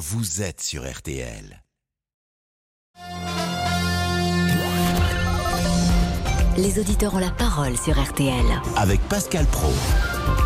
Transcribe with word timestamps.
vous 0.00 0.40
êtes 0.40 0.62
sur 0.62 0.90
RTL. 0.90 1.62
Les 6.56 6.78
auditeurs 6.78 7.14
ont 7.14 7.18
la 7.18 7.30
parole 7.30 7.76
sur 7.76 8.02
RTL. 8.02 8.46
Avec 8.76 8.98
Pascal 9.10 9.44
Pro. 9.44 9.68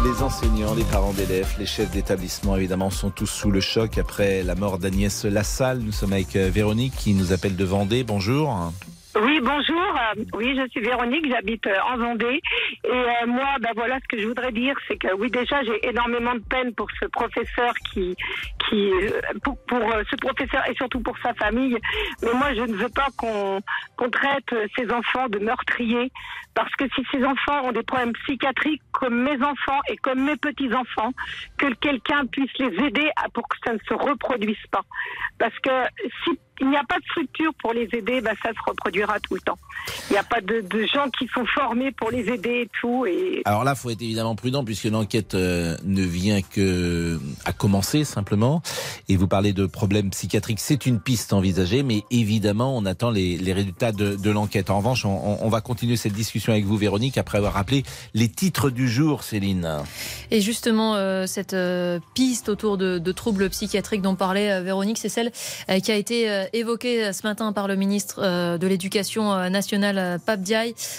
Les 0.04 0.22
enseignants, 0.24 0.74
les 0.74 0.82
parents 0.82 1.12
d'élèves, 1.12 1.54
les 1.60 1.66
chefs 1.66 1.92
d'établissement, 1.92 2.56
évidemment, 2.56 2.90
sont 2.90 3.10
tous 3.10 3.26
sous 3.26 3.52
le 3.52 3.60
choc 3.60 3.96
après 3.96 4.42
la 4.42 4.56
mort 4.56 4.78
d'Agnès 4.78 5.24
Lassalle. 5.24 5.78
Nous 5.78 5.92
sommes 5.92 6.14
avec 6.14 6.34
euh, 6.34 6.50
Véronique 6.52 6.96
qui 6.96 7.14
nous 7.14 7.32
appelle 7.32 7.54
de 7.54 7.64
Vendée. 7.64 8.02
Bonjour. 8.02 8.72
Oui, 9.16 9.38
bonjour. 9.40 9.96
Euh, 9.96 10.24
oui, 10.34 10.56
je 10.56 10.68
suis 10.70 10.80
Véronique, 10.80 11.30
j'habite 11.30 11.64
euh, 11.68 11.78
en 11.88 11.96
Vendée. 11.98 12.40
Et 12.82 12.90
euh, 12.90 13.26
moi, 13.28 13.46
ben 13.60 13.70
voilà, 13.76 14.00
ce 14.00 14.08
que 14.08 14.20
je 14.20 14.26
voudrais 14.26 14.50
dire, 14.50 14.74
c'est 14.88 14.96
que 14.96 15.14
oui, 15.14 15.30
déjà, 15.30 15.62
j'ai 15.62 15.88
énormément 15.88 16.34
de 16.34 16.42
peine 16.50 16.74
pour 16.74 16.88
ce 16.98 17.06
professeur 17.06 17.72
qui, 17.92 18.16
qui, 18.68 18.90
pour, 19.44 19.56
pour 19.66 19.80
ce 20.10 20.16
professeur 20.16 20.68
et 20.68 20.74
surtout 20.74 20.98
pour 20.98 21.16
sa 21.18 21.32
famille. 21.34 21.78
Mais 22.22 22.32
moi, 22.34 22.54
je 22.54 22.62
ne 22.62 22.74
veux 22.74 22.88
pas 22.88 23.06
qu'on 23.16 23.60
qu'on 23.96 24.10
traite 24.10 24.52
ces 24.76 24.90
enfants 24.90 25.28
de 25.28 25.38
meurtriers, 25.38 26.10
parce 26.56 26.74
que 26.74 26.84
si 26.96 27.06
ces 27.12 27.24
enfants 27.24 27.66
ont 27.66 27.72
des 27.72 27.84
problèmes 27.84 28.12
psychiatriques 28.24 28.82
comme 28.90 29.22
mes 29.22 29.40
enfants 29.44 29.80
et 29.88 29.96
comme 29.96 30.24
mes 30.24 30.36
petits 30.36 30.72
enfants, 30.74 31.12
que 31.56 31.72
quelqu'un 31.74 32.26
puisse 32.26 32.50
les 32.58 32.84
aider 32.84 33.08
pour 33.32 33.46
que 33.46 33.56
ça 33.64 33.74
ne 33.74 33.78
se 33.88 33.94
reproduise 33.94 34.66
pas. 34.72 34.82
Parce 35.38 35.56
que 35.60 35.70
si 36.24 36.38
il 36.60 36.68
n'y 36.68 36.76
a 36.76 36.84
pas 36.84 36.98
de 36.98 37.04
structure 37.04 37.52
pour 37.60 37.72
les 37.72 37.88
aider, 37.92 38.20
bah, 38.20 38.32
ça 38.42 38.50
se 38.50 38.58
reproduira 38.66 39.18
tout 39.20 39.34
le 39.34 39.40
temps. 39.40 39.58
Il 40.08 40.12
n'y 40.12 40.18
a 40.18 40.22
pas 40.22 40.40
de, 40.40 40.60
de, 40.60 40.86
gens 40.86 41.08
qui 41.10 41.28
sont 41.28 41.44
formés 41.46 41.92
pour 41.92 42.10
les 42.10 42.28
aider 42.28 42.62
et 42.62 42.70
tout. 42.80 43.04
Et... 43.06 43.42
Alors 43.44 43.64
là, 43.64 43.74
il 43.76 43.78
faut 43.78 43.90
être 43.90 44.02
évidemment 44.02 44.34
prudent 44.34 44.64
puisque 44.64 44.84
l'enquête 44.84 45.34
euh, 45.34 45.76
ne 45.84 46.02
vient 46.02 46.40
que 46.42 47.18
à 47.44 47.52
commencer 47.52 48.04
simplement. 48.04 48.62
Et 49.08 49.16
vous 49.16 49.28
parlez 49.28 49.52
de 49.52 49.66
problèmes 49.66 50.10
psychiatriques, 50.10 50.60
c'est 50.60 50.86
une 50.86 51.00
piste 51.00 51.32
envisagée, 51.32 51.82
mais 51.82 52.04
évidemment, 52.10 52.76
on 52.76 52.86
attend 52.86 53.10
les, 53.10 53.36
les 53.36 53.52
résultats 53.52 53.92
de, 53.92 54.16
de 54.16 54.30
l'enquête. 54.30 54.70
En 54.70 54.78
revanche, 54.78 55.04
on, 55.04 55.38
on, 55.42 55.48
va 55.48 55.60
continuer 55.60 55.96
cette 55.96 56.12
discussion 56.12 56.52
avec 56.52 56.64
vous, 56.64 56.76
Véronique, 56.76 57.18
après 57.18 57.38
avoir 57.38 57.54
rappelé 57.54 57.82
les 58.14 58.28
titres 58.28 58.70
du 58.70 58.88
jour, 58.88 59.22
Céline. 59.22 59.82
Et 60.30 60.40
justement, 60.40 60.94
euh, 60.96 61.26
cette 61.26 61.54
euh, 61.54 62.00
piste 62.14 62.48
autour 62.48 62.76
de, 62.76 62.98
de, 62.98 63.12
troubles 63.12 63.48
psychiatriques 63.50 64.02
dont 64.02 64.14
parlait 64.14 64.52
euh, 64.52 64.62
Véronique, 64.62 64.98
c'est 64.98 65.08
celle 65.08 65.32
qui 65.82 65.92
a 65.92 65.96
été 65.96 66.43
évoqué 66.52 67.12
ce 67.12 67.26
matin 67.26 67.52
par 67.52 67.68
le 67.68 67.76
ministre 67.76 68.20
euh, 68.22 68.58
de 68.58 68.66
l'Éducation 68.66 69.32
euh, 69.32 69.48
nationale, 69.48 69.98
euh, 69.98 70.18
Pape 70.18 70.40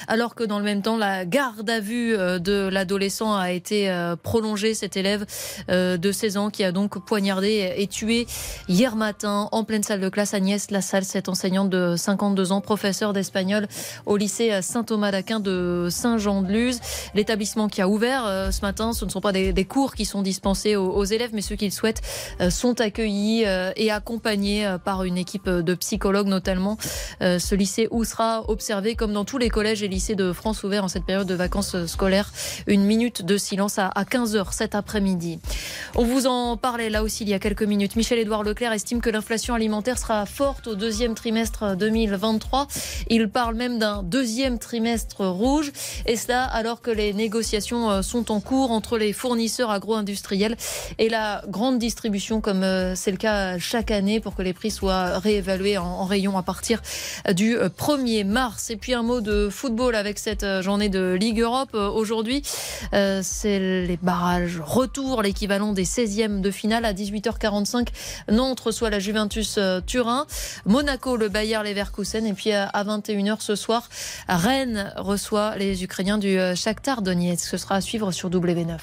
alors 0.08 0.36
que 0.36 0.44
dans 0.44 0.58
le 0.58 0.66
même 0.66 0.82
temps, 0.82 0.98
la 0.98 1.26
garde 1.26 1.70
à 1.70 1.80
vue 1.80 2.18
de 2.18 2.68
l'adolescent 2.68 3.36
a 3.36 3.52
été 3.52 3.94
prolongée. 4.24 4.74
Cet 4.74 4.98
élève 4.98 5.26
de 5.70 6.12
16 6.12 6.38
ans 6.38 6.50
qui 6.50 6.64
a 6.64 6.72
donc 6.72 7.04
poignardé 7.06 7.74
et 7.78 7.88
tué 7.88 8.26
hier 8.68 8.96
matin 8.96 9.50
en 9.52 9.64
pleine 9.64 9.84
salle 9.84 10.00
de 10.00 10.10
classe 10.10 10.34
Agnès 10.34 10.72
Lassalle, 10.72 11.06
cette 11.06 11.30
enseignante 11.30 11.70
de 11.70 11.96
52 11.96 12.52
ans, 12.52 12.62
professeure 12.62 13.14
d'espagnol 13.14 13.68
au 14.06 14.18
lycée 14.18 14.62
Saint-Thomas 14.62 15.12
d'Aquin 15.12 15.40
de 15.40 15.88
Saint-Jean-de-Luz. 15.92 16.80
L'établissement 17.14 17.68
qui 17.68 17.82
a 17.82 17.88
ouvert 17.88 18.50
ce 18.52 18.62
matin, 18.62 18.94
ce 18.94 19.06
ne 19.06 19.10
sont 19.10 19.22
pas 19.22 19.32
des, 19.32 19.66
cours 19.66 19.94
qui 19.94 20.06
sont 20.06 20.22
dispensés 20.22 20.76
aux, 20.76 20.90
aux, 20.90 21.06
élèves, 21.06 21.32
mais 21.34 21.42
ceux 21.42 21.56
qui 21.56 21.66
le 21.66 21.72
souhaitent 21.72 22.02
sont 22.50 22.82
accueillis 22.82 23.44
et 23.76 23.92
accompagnés 23.92 24.76
par 24.84 25.04
une 25.04 25.18
équipe 25.18 25.35
de 25.46 25.76
psychologues 25.76 26.28
notamment. 26.28 26.78
Euh, 27.22 27.40
ce 27.40 27.56
lycée 27.56 27.88
où 27.92 28.04
sera 28.04 28.50
observé, 28.50 28.96
comme 28.96 29.14
dans 29.14 29.26
tous 29.26 29.38
les 29.38 29.50
collèges 29.50 29.84
et 29.84 29.88
lycées 29.88 30.16
de 30.16 30.34
France 30.34 30.64
ouverts 30.64 30.84
en 30.84 30.88
cette 30.88 31.06
période 31.06 31.28
de 31.28 31.36
vacances 31.36 31.86
scolaires, 31.86 32.32
une 32.68 32.84
minute 32.84 33.24
de 33.24 33.38
silence 33.38 33.80
à 33.80 33.90
15h 33.90 34.54
cet 34.54 34.76
après-midi. 34.76 35.40
On 35.96 36.04
vous 36.04 36.28
en 36.28 36.58
parlait 36.58 36.90
là 36.90 37.04
aussi 37.04 37.24
il 37.24 37.30
y 37.30 37.34
a 37.34 37.40
quelques 37.40 37.64
minutes. 37.64 37.96
Michel-Édouard 37.96 38.44
Leclerc 38.44 38.74
estime 38.74 39.02
que 39.02 39.10
l'inflation 39.10 39.54
alimentaire 39.54 39.98
sera 39.98 40.26
forte 40.26 40.68
au 40.68 40.76
deuxième 40.76 41.16
trimestre 41.16 41.76
2023. 41.76 42.68
Il 43.10 43.30
parle 43.30 43.56
même 43.56 43.80
d'un 43.80 44.04
deuxième 44.04 44.60
trimestre 44.60 45.26
rouge. 45.26 45.72
Et 46.06 46.16
cela 46.16 46.44
alors 46.44 46.82
que 46.82 46.92
les 46.92 47.14
négociations 47.14 47.90
euh, 47.90 48.02
sont 48.02 48.32
en 48.32 48.40
cours 48.40 48.72
entre 48.72 48.98
les 48.98 49.14
fournisseurs 49.14 49.72
agro-industriels 49.72 50.56
et 50.98 51.10
la 51.10 51.44
grande 51.48 51.80
distribution, 51.80 52.42
comme 52.42 52.64
euh, 52.64 52.96
c'est 52.96 53.12
le 53.12 53.18
cas 53.18 53.58
chaque 53.58 53.92
année, 53.92 54.20
pour 54.20 54.36
que 54.36 54.42
les 54.42 54.54
prix 54.54 54.72
soient 54.72 55.18
réévalués 55.26 55.72
évalué 55.74 55.78
en, 55.78 56.06
rayon 56.06 56.38
à 56.38 56.44
partir 56.44 56.82
du 57.34 57.58
1er 57.58 58.24
mars. 58.24 58.70
Et 58.70 58.78
puis 58.78 58.94
un 58.94 59.04
mot 59.04 59.22
de 59.22 59.50
football 59.50 59.96
avec 59.96 60.20
cette 60.20 60.44
euh, 60.44 60.62
journée 60.62 60.90
de 60.90 61.18
Ligue 61.20 61.42
Europe 61.42 61.72
euh, 61.74 61.90
aujourd'hui. 61.90 62.44
Euh, 62.94 63.22
c'est 63.24 63.60
les 63.60 63.98
barrages 63.98 64.62
retour, 64.64 65.22
l'équivalent 65.22 65.74
des 65.74 65.86
16e 65.86 66.42
de 66.42 66.52
finale 66.52 66.86
à 66.86 66.94
18h45. 66.94 67.88
Nantes 68.32 68.60
reçoit 68.60 68.90
la 68.90 69.00
Juventus 69.00 69.60
Turin, 69.86 70.26
Monaco 70.66 71.18
le 71.18 71.30
Bayer 71.30 71.60
Leverkusen 71.64 72.26
et 72.26 72.34
puis 72.34 72.52
à 72.52 72.84
21h 72.84 73.38
ce 73.40 73.56
soir, 73.56 73.90
Rennes 74.28 74.94
reçoit 74.98 75.56
les 75.58 75.84
Ukrainiens 75.84 76.18
du 76.18 76.38
Shakhtar 76.56 77.02
Donetsk. 77.02 77.46
Ce 77.46 77.58
sera 77.58 77.76
à 77.76 77.82
suivre 77.82 78.12
sur 78.12 78.30
W9. 78.30 78.80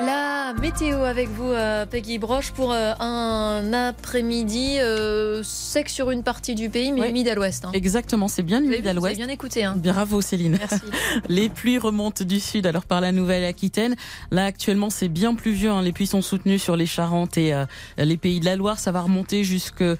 La 0.00 0.54
météo 0.54 1.02
avec 1.02 1.28
vous, 1.28 1.50
euh, 1.50 1.84
Peggy 1.84 2.18
Broche, 2.18 2.52
pour 2.52 2.72
euh, 2.72 2.92
un 3.00 3.72
après-midi 3.72 4.78
euh, 4.78 5.42
sec 5.42 5.88
sur 5.88 6.12
une 6.12 6.22
partie 6.22 6.54
du 6.54 6.70
pays, 6.70 6.92
mais 6.92 7.00
oui. 7.00 7.08
humide 7.08 7.28
à 7.28 7.34
l'ouest. 7.34 7.64
Hein. 7.64 7.70
Exactement, 7.72 8.28
c'est 8.28 8.44
bien 8.44 8.62
humide 8.62 8.86
à 8.86 8.92
l'ouest. 8.92 9.16
bien 9.16 9.28
écouté. 9.28 9.64
Hein. 9.64 9.74
Bravo 9.76 10.20
Céline. 10.20 10.56
Merci. 10.58 10.86
les 11.28 11.48
pluies 11.48 11.78
remontent 11.78 12.24
du 12.24 12.38
sud, 12.38 12.66
alors 12.66 12.84
par 12.84 13.00
la 13.00 13.10
Nouvelle-Aquitaine. 13.10 13.96
Là, 14.30 14.44
actuellement, 14.44 14.88
c'est 14.88 15.08
bien 15.08 15.34
pluvieux. 15.34 15.70
Hein. 15.70 15.82
Les 15.82 15.92
pluies 15.92 16.06
sont 16.06 16.22
soutenues 16.22 16.60
sur 16.60 16.76
les 16.76 16.86
Charentes 16.86 17.36
et 17.36 17.52
euh, 17.52 17.66
les 17.96 18.16
pays 18.16 18.38
de 18.38 18.44
la 18.44 18.54
Loire. 18.54 18.78
Ça 18.78 18.92
va 18.92 19.00
remonter 19.00 19.42
jusqu'à 19.42 19.96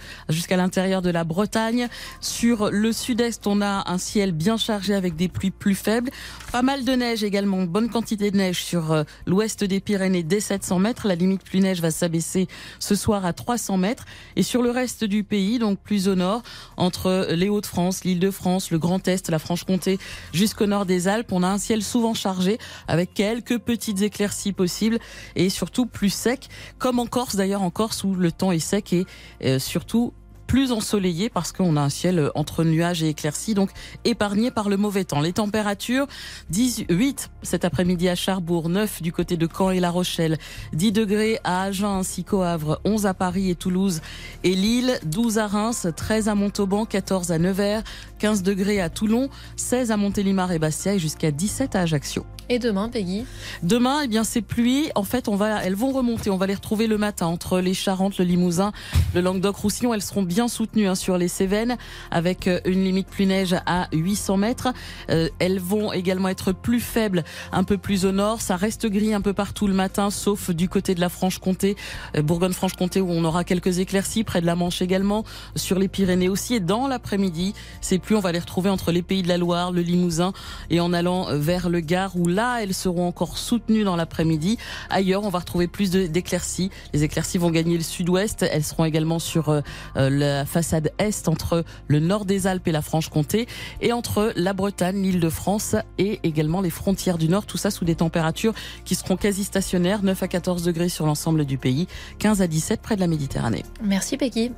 l'intérieur 0.56 1.03
de 1.03 1.10
la 1.10 1.25
Bretagne. 1.25 1.88
Sur 2.20 2.70
le 2.70 2.92
sud-est, 2.92 3.48
on 3.48 3.60
a 3.60 3.91
un 3.91 3.98
ciel 3.98 4.30
bien 4.30 4.56
chargé 4.56 4.94
avec 4.94 5.16
des 5.16 5.28
pluies 5.28 5.50
plus 5.50 5.75
faibles. 5.75 6.10
Pas 6.53 6.62
mal 6.62 6.84
de 6.84 6.92
neige 6.92 7.25
également, 7.25 7.65
bonne 7.65 7.88
quantité 7.91 8.30
de 8.30 8.36
neige 8.36 8.62
sur 8.62 9.04
l'ouest 9.26 9.65
des 9.65 9.80
Pyrénées 9.88 10.22
dès 10.22 10.41
700 10.41 10.81
mètres. 10.81 11.09
La 11.09 11.15
limite 11.15 11.43
plus 11.43 11.60
neige 11.60 11.81
va 11.81 11.91
s'abaisser 11.91 12.47
ce 12.78 12.94
soir 12.94 13.25
à 13.25 13.32
300 13.32 13.78
mètres. 13.78 14.04
Et 14.37 14.43
sur 14.43 14.60
le 14.60 14.71
reste 14.71 15.03
du 15.03 15.25
pays, 15.25 15.59
donc 15.59 15.78
plus 15.78 16.09
au 16.09 16.15
nord, 16.15 16.43
entre 16.76 17.28
les 17.31 17.49
Hauts-de-France, 17.49 18.04
l'Île-de-France, 18.04 18.71
le 18.71 18.78
Grand 18.78 19.09
Est, 19.09 19.31
la 19.31 19.38
Franche-Comté, 19.38 19.98
jusqu'au 20.34 20.66
nord 20.66 20.84
des 20.84 21.09
Alpes, 21.09 21.32
on 21.32 21.43
a 21.43 21.48
un 21.48 21.56
ciel 21.56 21.82
souvent 21.82 22.12
chargé 22.12 22.59
avec 22.87 23.15
quelques 23.15 23.56
petites 23.56 24.03
éclaircies 24.03 24.53
possibles 24.53 24.98
et 25.37 25.48
surtout 25.48 25.87
plus 25.87 26.12
sec, 26.12 26.50
comme 26.77 26.98
en 26.98 27.06
Corse 27.06 27.34
d'ailleurs. 27.34 27.62
En 27.62 27.71
Corse 27.71 28.04
où 28.04 28.15
le 28.15 28.31
temps 28.31 28.53
est 28.53 28.59
sec 28.59 28.93
et 28.93 29.06
euh, 29.43 29.59
surtout 29.59 30.12
plus 30.48 30.72
ensoleillé 30.72 31.28
parce 31.28 31.53
qu'on 31.53 31.76
a 31.76 31.81
un 31.82 31.91
ciel 31.91 32.32
entre 32.34 32.64
nuages 32.64 33.03
et 33.04 33.10
éclaircies, 33.10 33.54
donc 33.54 33.70
épargné 34.04 34.50
par 34.50 34.69
le 34.69 34.76
mauvais 34.76 35.04
temps. 35.04 35.20
Les 35.20 35.34
températures, 35.34 36.09
18 36.50 37.31
cet 37.42 37.64
après-midi 37.64 38.09
à 38.09 38.14
Charbourg, 38.14 38.69
9 38.69 39.03
du 39.03 39.12
côté 39.12 39.36
de 39.36 39.47
Caen 39.47 39.70
et 39.70 39.78
La 39.78 39.91
Rochelle, 39.91 40.38
10 40.72 40.92
degrés 40.92 41.38
à 41.44 41.64
Agen 41.64 41.98
ainsi 41.98 42.25
qu'au 42.25 42.42
Havre, 42.42 42.81
11 42.84 43.06
à 43.06 43.14
Paris 43.14 43.50
et 43.50 43.54
Toulouse 43.54 44.00
et 44.42 44.54
Lille, 44.54 44.98
12 45.04 45.38
à 45.38 45.47
Reims, 45.47 45.86
13 45.94 46.28
à 46.28 46.34
Montauban, 46.34 46.86
14 46.86 47.30
à 47.30 47.38
Nevers, 47.38 47.84
15 48.19 48.43
degrés 48.43 48.81
à 48.81 48.91
Toulon, 48.91 49.29
16 49.56 49.91
à 49.91 49.97
Montélimar 49.97 50.53
et 50.53 50.59
Bastia 50.59 50.95
et 50.95 50.99
jusqu'à 50.99 51.31
17 51.31 51.77
à 51.77 51.81
Ajaccio. 51.81 52.25
Et 52.51 52.59
demain, 52.59 52.89
Peggy? 52.89 53.27
Demain, 53.62 54.01
eh 54.05 54.09
bien, 54.09 54.25
ces 54.25 54.41
pluies, 54.41 54.91
en 54.95 55.03
fait, 55.03 55.29
on 55.29 55.37
va, 55.37 55.62
elles 55.62 55.75
vont 55.75 55.93
remonter. 55.93 56.31
On 56.31 56.39
va 56.39 56.47
les 56.47 56.55
retrouver 56.55 56.87
le 56.87 56.97
matin 56.97 57.27
entre 57.27 57.61
les 57.61 57.75
Charentes, 57.75 58.17
le 58.17 58.25
Limousin, 58.25 58.73
le 59.15 59.21
Languedoc-Roussillon. 59.21 59.93
Elles 59.93 60.01
seront 60.01 60.23
bien 60.23 60.49
soutenues 60.49 60.89
hein, 60.89 60.95
sur 60.95 61.19
les 61.19 61.28
Cévennes, 61.28 61.77
avec 62.11 62.49
euh, 62.49 62.61
une 62.65 62.83
limite 62.84 63.09
plus 63.09 63.27
neige 63.27 63.55
à 63.67 63.89
800 63.93 64.39
mètres. 64.39 64.69
Euh, 65.11 65.28
elles 65.41 65.61
vont 65.61 65.93
également 65.93 66.28
être 66.28 66.53
plus 66.53 66.81
faibles, 66.81 67.23
un 67.53 67.65
peu 67.65 67.77
plus 67.77 68.07
au 68.07 68.12
nord. 68.12 68.41
Ça 68.41 68.57
reste 68.57 68.87
gris 68.87 69.12
un 69.12 69.21
peu 69.21 69.34
partout 69.34 69.67
le 69.67 69.75
matin, 69.75 70.11
sauf 70.11 70.51
du 70.51 70.71
côté 70.71 70.95
de 70.95 71.01
la 71.01 71.11
Franche-Comté, 71.11 71.77
euh, 72.17 72.23
Bourgogne-Franche-Comté, 72.23 73.03
où 73.03 73.11
on 73.11 73.25
aura 73.25 73.45
quelques 73.45 73.78
éclaircies, 73.78 74.25
près 74.25 74.41
de 74.41 74.47
la 74.47 74.57
Manche 74.57 74.81
également, 74.81 75.25
sur 75.54 75.78
les 75.78 75.89
Pyrénées 75.89 76.31
aussi. 76.31 76.54
Et 76.54 76.60
dans 76.60 76.89
l'après-midi, 76.89 77.53
ces 77.83 77.98
pluies, 78.09 78.16
on 78.16 78.21
va 78.21 78.33
les 78.33 78.39
retrouver 78.39 78.71
entre 78.71 78.91
les 78.91 79.03
Pays 79.03 79.22
de 79.22 79.28
la 79.28 79.37
Loire, 79.37 79.71
le 79.71 79.83
Limousin, 79.83 80.33
et 80.71 80.81
en 80.81 80.95
allant 80.95 81.27
vers 81.31 81.69
le 81.69 81.81
Gard, 81.81 82.16
où 82.16 82.27
là, 82.27 82.63
elles 82.63 82.72
seront 82.72 83.07
encore 83.07 83.37
soutenues 83.37 83.84
dans 83.84 83.97
l'après-midi. 83.97 84.57
Ailleurs, 84.89 85.25
on 85.25 85.28
va 85.28 85.41
retrouver 85.41 85.66
plus 85.66 85.91
d'éclaircies. 85.91 86.71
Les 86.95 87.05
éclaircies 87.05 87.37
vont 87.37 87.51
gagner 87.51 87.77
le 87.77 87.83
sud-ouest. 87.83 88.47
Elles 88.51 88.65
seront 88.65 88.87
également 88.87 89.19
sur 89.19 89.51
euh, 89.51 89.60
la 89.95 90.47
façade 90.47 90.91
est 90.99 91.28
entre 91.28 91.65
le 91.87 92.01
nord 92.01 92.25
des 92.25 92.47
Alpes 92.47 92.66
et 92.66 92.72
la 92.72 92.81
Franche-Comté 92.81 93.47
et 93.83 93.93
entre 93.93 94.33
la 94.37 94.54
Bretagne, 94.54 95.03
l'Île-de-France 95.03 95.77
et 95.99 96.19
également 96.22 96.63
les 96.63 96.71
frontières 96.71 97.19
du 97.19 97.28
nord. 97.28 97.45
Tout 97.45 97.59
ça 97.59 97.71
sous 97.71 97.84
des 97.84 97.97
températures 97.97 98.54
qui 98.87 98.95
seront 98.95 99.19
quasi 99.19 99.45
stationnaires, 99.45 100.03
9 100.03 100.22
à 100.22 100.28
14 100.28 100.63
degrés 100.63 100.89
sur 100.89 101.04
l'ensemble 101.04 101.45
du 101.45 101.59
pays, 101.59 101.89
15 102.21 102.41
à 102.41 102.47
17 102.47 102.81
près 102.81 102.97
de 102.97 103.01
la 103.01 103.07
Méditerranée. 103.07 103.65
Merci 103.83 104.16
Peggy. 104.16 104.53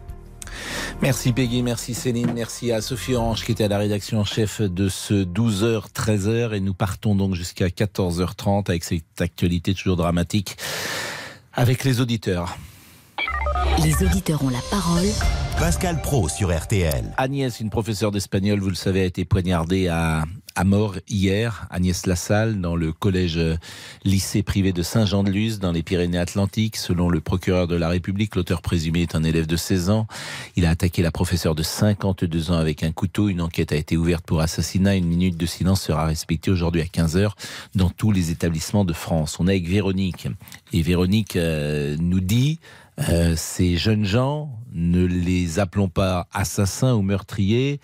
Merci 1.03 1.33
Peggy, 1.33 1.63
merci 1.63 1.95
Céline, 1.95 2.33
merci 2.35 2.73
à 2.73 2.81
Sophie 2.81 3.15
Orange 3.15 3.45
qui 3.45 3.53
était 3.53 3.65
à 3.65 3.69
la 3.69 3.79
rédaction 3.79 4.21
en 4.21 4.25
chef 4.25 4.61
de 4.61 4.89
ce 4.89 5.25
12h-13h 5.25 6.55
et 6.55 6.61
nous 6.61 6.75
partons 6.75 7.15
donc 7.15 7.35
jusqu'à 7.35 7.69
14h30 7.69 8.69
avec 8.69 8.85
cette 8.85 9.21
actualité 9.21 9.75
toujours 9.75 9.97
dramatique 9.97 10.57
avec 11.55 11.85
les 11.85 12.01
auditeurs. 12.01 12.57
Les 13.83 14.03
auditeurs 14.03 14.43
ont 14.45 14.51
la 14.51 14.61
parole. 14.71 15.07
Pascal 15.59 16.01
Pro 16.01 16.29
sur 16.29 16.57
RTL. 16.57 17.13
Agnès, 17.17 17.61
une 17.61 17.71
professeure 17.71 18.11
d'espagnol, 18.11 18.61
vous 18.61 18.69
le 18.69 18.75
savez, 18.75 19.03
a 19.03 19.05
été 19.05 19.25
poignardée 19.25 19.89
à, 19.89 20.25
à 20.61 20.65
mort 20.65 20.97
hier. 21.09 21.67
Agnès 21.71 22.05
Lassalle, 22.05 22.61
dans 22.61 22.77
le 22.77 22.93
collège 22.93 23.39
euh, 23.39 23.57
lycée 24.05 24.43
privé 24.43 24.75
de 24.75 24.83
Saint-Jean-de-Luz, 24.83 25.59
dans 25.59 25.73
les 25.73 25.83
Pyrénées-Atlantiques. 25.83 26.77
Selon 26.77 27.09
le 27.09 27.23
procureur 27.23 27.67
de 27.67 27.77
la 27.77 27.89
République, 27.89 28.37
l'auteur 28.37 28.61
présumé 28.61 29.01
est 29.01 29.15
un 29.15 29.25
élève 29.25 29.47
de 29.47 29.57
16 29.57 29.89
ans. 29.89 30.07
Il 30.57 30.67
a 30.67 30.71
attaqué 30.71 31.01
la 31.01 31.11
professeure 31.11 31.55
de 31.55 31.63
52 31.63 32.51
ans 32.51 32.59
avec 32.59 32.83
un 32.83 32.93
couteau. 32.93 33.31
Une 33.31 33.41
enquête 33.41 33.73
a 33.73 33.77
été 33.77 33.97
ouverte 33.97 34.27
pour 34.27 34.43
assassinat. 34.43 34.97
Une 34.97 35.07
minute 35.07 35.39
de 35.39 35.47
silence 35.47 35.81
sera 35.81 36.05
respectée 36.05 36.51
aujourd'hui 36.51 36.83
à 36.83 36.85
15h 36.85 37.31
dans 37.75 37.89
tous 37.89 38.13
les 38.13 38.31
établissements 38.31 38.85
de 38.85 38.93
France. 38.93 39.41
On 39.41 39.49
est 39.49 39.53
avec 39.53 39.67
Véronique. 39.67 40.29
Et 40.75 40.83
Véronique 40.83 41.37
euh, 41.37 41.97
nous 41.99 42.21
dit 42.21 42.59
euh, 43.09 43.35
ces 43.35 43.79
jeunes 43.79 44.05
gens, 44.05 44.51
ne 44.75 45.07
les 45.07 45.59
appelons 45.59 45.89
pas 45.89 46.29
assassins 46.33 46.93
ou 46.93 47.01
meurtriers. 47.01 47.81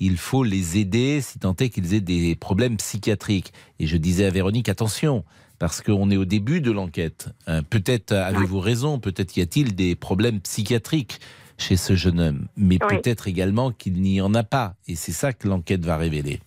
Il 0.00 0.16
faut 0.16 0.42
les 0.44 0.78
aider 0.78 1.20
si 1.20 1.38
tant 1.38 1.54
est 1.56 1.68
qu'ils 1.68 1.94
aient 1.94 2.00
des 2.00 2.34
problèmes 2.34 2.76
psychiatriques. 2.78 3.52
Et 3.78 3.86
je 3.86 3.96
disais 3.96 4.24
à 4.24 4.30
Véronique, 4.30 4.68
attention, 4.70 5.24
parce 5.58 5.82
qu'on 5.82 6.10
est 6.10 6.16
au 6.16 6.24
début 6.24 6.60
de 6.62 6.70
l'enquête. 6.70 7.28
Euh, 7.48 7.60
peut-être 7.62 8.12
avez-vous 8.12 8.60
raison, 8.60 8.98
peut-être 8.98 9.36
y 9.36 9.42
a-t-il 9.42 9.74
des 9.74 9.94
problèmes 9.94 10.40
psychiatriques 10.40 11.20
chez 11.58 11.76
ce 11.76 11.94
jeune 11.94 12.18
homme, 12.20 12.48
mais 12.56 12.78
Oui. 12.82 12.96
peut-être 12.96 13.28
également 13.28 13.70
qu'il 13.70 14.00
n'y 14.00 14.22
en 14.22 14.32
a 14.34 14.42
pas. 14.42 14.74
Et 14.88 14.94
c'est 14.96 15.12
ça 15.12 15.34
que 15.34 15.46
l'enquête 15.46 15.84
va 15.84 15.98
révéler. 15.98 16.40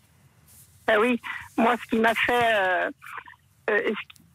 Ah 0.87 0.99
oui, 0.99 1.19
moi, 1.55 1.75
ce 1.83 1.89
qui 1.95 2.01
m'a 2.01 2.13
fait, 2.15 2.33
euh, 2.55 2.89
euh, 3.69 3.91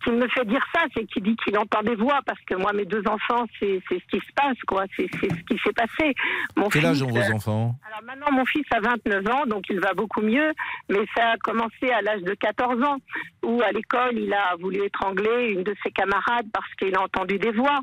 qui 0.08 0.14
me 0.14 0.28
fait 0.28 0.44
dire 0.46 0.64
ça, 0.75 0.82
c'est 0.96 1.05
qu'il 1.06 1.22
dit 1.22 1.37
qu'il 1.44 1.56
entend 1.58 1.82
des 1.82 1.94
voix, 1.94 2.20
parce 2.25 2.40
que 2.46 2.55
moi, 2.55 2.72
mes 2.72 2.84
deux 2.84 3.02
enfants, 3.06 3.44
c'est 3.58 3.81
ce 3.90 3.94
qui 4.10 4.19
se 4.19 4.32
passe, 4.34 4.56
quoi. 4.66 4.84
C'est 4.96 5.08
ce 5.12 5.26
qui 5.26 5.60
s'est 5.62 5.72
passé. 5.72 6.14
Mon 6.56 6.69
Quel 6.69 6.87
âge 6.87 6.99
fils, 6.99 7.02
ont 7.05 7.10
vos 7.10 7.19
euh, 7.19 7.34
enfants 7.34 7.75
Alors 7.87 8.02
maintenant, 8.05 8.32
mon 8.32 8.46
fils 8.46 8.64
a 8.72 8.81
29 8.81 9.26
ans, 9.28 9.46
donc 9.46 9.64
il 9.69 9.81
va 9.81 9.93
beaucoup 9.94 10.22
mieux, 10.22 10.52
mais 10.88 11.05
ça 11.16 11.32
a 11.32 11.37
commencé 11.38 11.90
à 11.90 12.00
l'âge 12.02 12.22
de 12.22 12.34
14 12.34 12.82
ans, 12.82 12.96
où 13.44 13.60
à 13.62 13.70
l'école, 13.72 14.19
il 14.19 14.32
a 14.32 14.56
voulu 14.56 14.84
étrangler 14.84 15.52
une 15.52 15.62
de 15.62 15.75
ses 15.82 15.90
camarades 15.90 16.46
parce 16.52 16.72
qu'il 16.78 16.94
a 16.96 17.02
entendu 17.02 17.38
des 17.38 17.52
voix. 17.52 17.78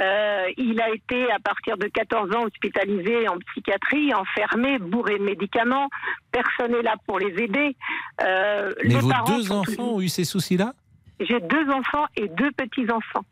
Euh, 0.00 0.44
il 0.56 0.80
a 0.80 0.90
été, 0.90 1.30
à 1.32 1.38
partir 1.40 1.76
de 1.78 1.88
14 1.88 2.34
ans, 2.36 2.44
hospitalisé 2.44 3.28
en 3.28 3.38
psychiatrie, 3.38 4.14
enfermé, 4.14 4.78
bourré 4.78 5.18
de 5.18 5.24
médicaments. 5.24 5.88
Personne 6.30 6.72
n'est 6.72 6.82
là 6.82 6.94
pour 7.06 7.18
les 7.18 7.42
aider. 7.42 7.76
Euh, 8.22 8.72
Mais 8.84 8.90
les 8.90 9.00
vos 9.00 9.10
deux 9.26 9.50
enfants 9.52 9.94
ont 9.94 10.00
eu 10.00 10.08
ces 10.08 10.24
soucis-là? 10.24 10.72
J'ai 11.20 11.40
deux 11.40 11.70
enfants 11.70 12.06
et 12.16 12.28
deux 12.28 12.50
petits-enfants. 12.52 13.24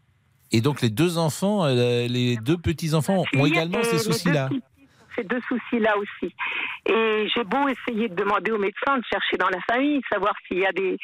Et 0.53 0.61
donc 0.61 0.81
les 0.81 0.91
deux 0.91 1.19
enfants, 1.19 1.65
euh, 1.65 2.07
les 2.07 2.37
deux 2.37 2.57
petits-enfants 2.57 3.25
ont 3.37 3.47
également 3.47 3.83
ces 3.83 3.99
soucis-là 3.99 4.49
Ces 5.17 5.25
deux 5.25 5.41
soucis-là 5.49 5.97
aussi. 5.99 6.35
Et 6.87 7.29
j'ai 7.35 7.45
beau 7.45 7.69
essayer 7.69 8.09
de 8.09 8.15
demander 8.15 8.51
au 8.53 8.59
médecin 8.59 8.99
de 8.99 9.05
chercher 9.11 9.37
dans 9.37 9.49
la 9.49 9.61
famille, 9.63 10.01
savoir 10.11 10.35
s'il 10.47 10.59
y 10.59 10.67
a 10.67 10.73
des. 10.73 10.97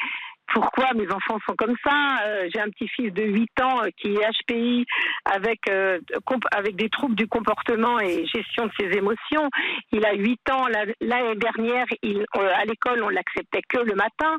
Pourquoi 0.53 0.93
mes 0.95 1.07
enfants 1.13 1.39
sont 1.49 1.55
comme 1.57 1.77
ça 1.85 2.19
Euh, 2.27 2.49
J'ai 2.53 2.61
un 2.61 2.69
petit-fils 2.71 3.13
de 3.13 3.23
8 3.25 3.61
ans 3.63 3.83
euh, 3.85 3.89
qui 3.97 4.15
est 4.15 4.27
HPI 4.49 4.85
avec, 5.25 5.61
euh, 5.71 5.99
avec 6.57 6.77
des 6.77 6.89
troubles 6.89 7.15
du 7.15 7.27
comportement 7.29 8.01
et 8.01 8.27
gestion 8.27 8.67
de 8.67 8.73
ses 8.79 8.97
émotions. 8.97 9.49
Il 9.93 10.05
a 10.05 10.15
8 10.15 10.41
ans. 10.51 10.67
La- 10.67 10.85
L'année 11.01 11.37
dernière, 11.37 11.87
il, 12.03 12.25
euh, 12.37 12.53
à 12.57 12.65
l'école, 12.65 13.03
on 13.03 13.09
l'acceptait 13.09 13.63
que 13.69 13.79
le 13.79 13.95
matin. 13.95 14.37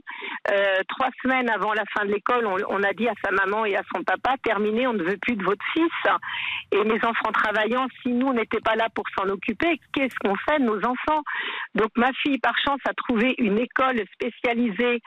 Euh, 0.51 0.81
trois 0.89 1.09
semaines 1.21 1.49
avant 1.49 1.73
la 1.73 1.83
fin 1.93 2.05
de 2.05 2.11
l'école, 2.11 2.45
on, 2.45 2.57
on 2.69 2.83
a 2.83 2.93
dit 2.93 3.07
à 3.07 3.13
sa 3.23 3.31
maman 3.31 3.65
et 3.65 3.75
à 3.75 3.81
son 3.93 4.03
papa, 4.03 4.35
terminé, 4.43 4.87
on 4.87 4.93
ne 4.93 5.03
veut 5.03 5.17
plus 5.21 5.35
de 5.35 5.43
votre 5.43 5.65
fils. 5.73 6.11
Et 6.71 6.83
mes 6.83 7.03
enfants 7.05 7.31
travaillant, 7.33 7.87
si 8.01 8.09
nous 8.09 8.27
on 8.27 8.33
n'était 8.33 8.59
pas 8.61 8.75
là 8.75 8.87
pour 8.93 9.05
s'en 9.17 9.27
occuper, 9.29 9.79
qu'est-ce 9.93 10.15
qu'on 10.23 10.35
fait 10.47 10.59
de 10.59 10.65
nos 10.65 10.79
enfants? 10.85 11.21
Donc 11.75 11.89
ma 11.95 12.11
fille, 12.21 12.37
par 12.39 12.57
chance, 12.65 12.79
a 12.87 12.93
trouvé 12.93 13.35
une 13.37 13.57
école 13.59 14.01
spécialisée 14.13 14.99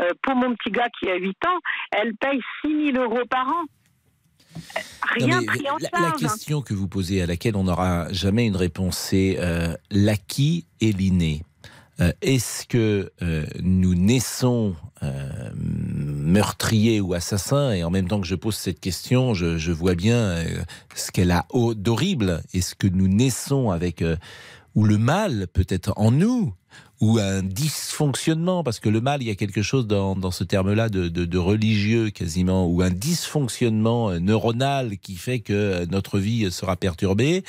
euh, 0.00 0.10
pour 0.22 0.34
mon 0.36 0.54
petit 0.54 0.70
gars 0.70 0.88
qui 0.98 1.08
a 1.08 1.16
8 1.16 1.28
ans. 1.46 1.58
Elle 1.92 2.14
paye 2.16 2.40
6 2.64 2.92
000 2.92 3.04
euros 3.04 3.24
par 3.28 3.46
an. 3.48 3.64
Rien 5.14 5.42
pris 5.44 5.68
en 5.70 5.76
la, 5.78 5.88
la 5.92 5.98
charge. 6.08 6.20
question 6.20 6.62
que 6.62 6.74
vous 6.74 6.88
posez, 6.88 7.22
à 7.22 7.26
laquelle 7.26 7.56
on 7.56 7.64
n'aura 7.64 8.12
jamais 8.12 8.46
une 8.46 8.56
réponse, 8.56 8.96
c'est 8.96 9.36
euh, 9.38 9.74
l'acquis 9.90 10.66
et 10.80 10.92
l'inné. 10.92 11.42
Euh, 12.00 12.12
Est-ce 12.22 12.66
que 12.66 13.12
euh, 13.22 13.46
nous 13.62 13.94
naissons 13.94 14.74
meurtriers 15.54 17.00
ou 17.00 17.14
assassins 17.14 17.72
Et 17.72 17.84
en 17.84 17.90
même 17.90 18.06
temps 18.06 18.20
que 18.20 18.26
je 18.26 18.34
pose 18.34 18.54
cette 18.54 18.80
question, 18.80 19.32
je, 19.32 19.56
je 19.56 19.72
vois 19.72 19.94
bien 19.94 20.44
ce 20.94 21.10
qu'elle 21.10 21.30
a 21.30 21.46
d'horrible. 21.74 22.42
Est-ce 22.52 22.74
que 22.74 22.86
nous 22.86 23.08
naissons 23.08 23.70
avec 23.70 24.04
ou 24.74 24.84
le 24.84 24.98
mal 24.98 25.46
peut-être 25.48 25.94
en 25.96 26.10
nous 26.10 26.52
ou 27.00 27.18
un 27.18 27.42
dysfonctionnement, 27.42 28.62
parce 28.62 28.78
que 28.78 28.90
le 28.90 29.00
mal, 29.00 29.22
il 29.22 29.28
y 29.28 29.30
a 29.30 29.34
quelque 29.34 29.62
chose 29.62 29.86
dans, 29.86 30.14
dans 30.14 30.30
ce 30.30 30.44
terme-là 30.44 30.90
de, 30.90 31.08
de, 31.08 31.38
religieux 31.38 32.10
quasiment, 32.10 32.66
ou 32.66 32.82
un 32.82 32.90
dysfonctionnement 32.90 34.10
euh, 34.10 34.18
neuronal 34.18 34.98
qui 34.98 35.16
fait 35.16 35.40
que 35.40 35.52
euh, 35.54 35.86
notre 35.90 36.18
vie 36.18 36.44
euh, 36.44 36.50
sera 36.50 36.76
perturbée, 36.76 37.42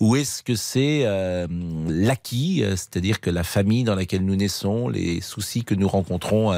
ou 0.00 0.16
est-ce 0.16 0.42
que 0.42 0.56
c'est 0.56 1.06
l'acquis, 1.88 2.62
c'est-à-dire 2.70 3.20
que 3.20 3.30
la 3.30 3.44
famille 3.44 3.84
dans 3.84 3.94
laquelle 3.94 4.24
nous 4.24 4.34
naissons, 4.34 4.88
les 4.88 5.20
soucis 5.20 5.64
que 5.64 5.74
nous 5.74 5.88
rencontrons 5.88 6.52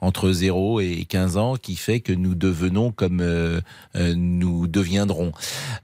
entre 0.00 0.32
0 0.32 0.80
et 0.80 1.04
15 1.08 1.36
ans, 1.36 1.56
qui 1.56 1.76
fait 1.76 2.00
que 2.00 2.12
nous 2.12 2.34
devenons 2.34 2.92
comme 2.92 3.24
nous 3.94 4.66
deviendrons? 4.66 5.32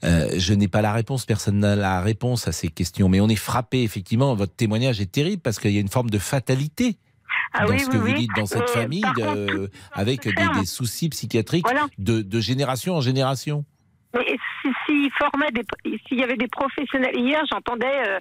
Je 0.03 0.55
n'ai 0.55 0.69
pas 0.69 0.82
la 0.82 0.93
réponse, 0.93 1.27
personne 1.27 1.61
n'a 1.61 1.77
la 1.77 2.00
réponse 2.00 2.49
à 2.49 2.53
ces 2.53 2.69
questions, 2.69 3.09
mais 3.09 3.21
on 3.21 3.29
est 3.29 3.37
frappé, 3.37 3.82
effectivement, 3.82 4.35
votre 4.35 4.55
témoignage 4.55 5.00
est 5.00 5.11
terrible 5.11 5.43
parce 5.43 5.59
qu'il 5.59 5.75
y 5.76 5.78
a 5.78 5.82
une 5.82 5.88
forme 5.88 6.11
de 6.11 6.19
fatalité 6.19 6.99
Ah 7.52 7.64
dans 7.67 7.73
oui, 7.73 7.81
ce 7.81 7.87
oui, 7.87 7.93
que 7.93 7.96
vous 7.99 8.05
oui. 8.05 8.14
dites 8.14 8.31
dans 8.37 8.46
cette 8.46 8.69
famille, 8.70 9.02
contre, 9.02 9.70
avec 9.93 10.28
des, 10.28 10.67
soucis 10.67 11.08
psychiatriques 11.08 11.64
Voilà. 11.64 11.87
de, 11.99 12.23
de 12.23 12.40
génération 12.40 12.94
en 12.96 13.00
génération. 13.00 13.64
Mais 14.17 14.37
si- 14.63 14.73
s'il 14.87 15.11
formait 15.13 15.51
des, 15.53 15.63
s'il 16.09 16.19
y 16.19 16.23
avait 16.25 16.37
des 16.37 16.49
professionnels, 16.49 17.17
hier 17.19 17.43
j'entendais 17.51 17.87
euh, 18.09 18.19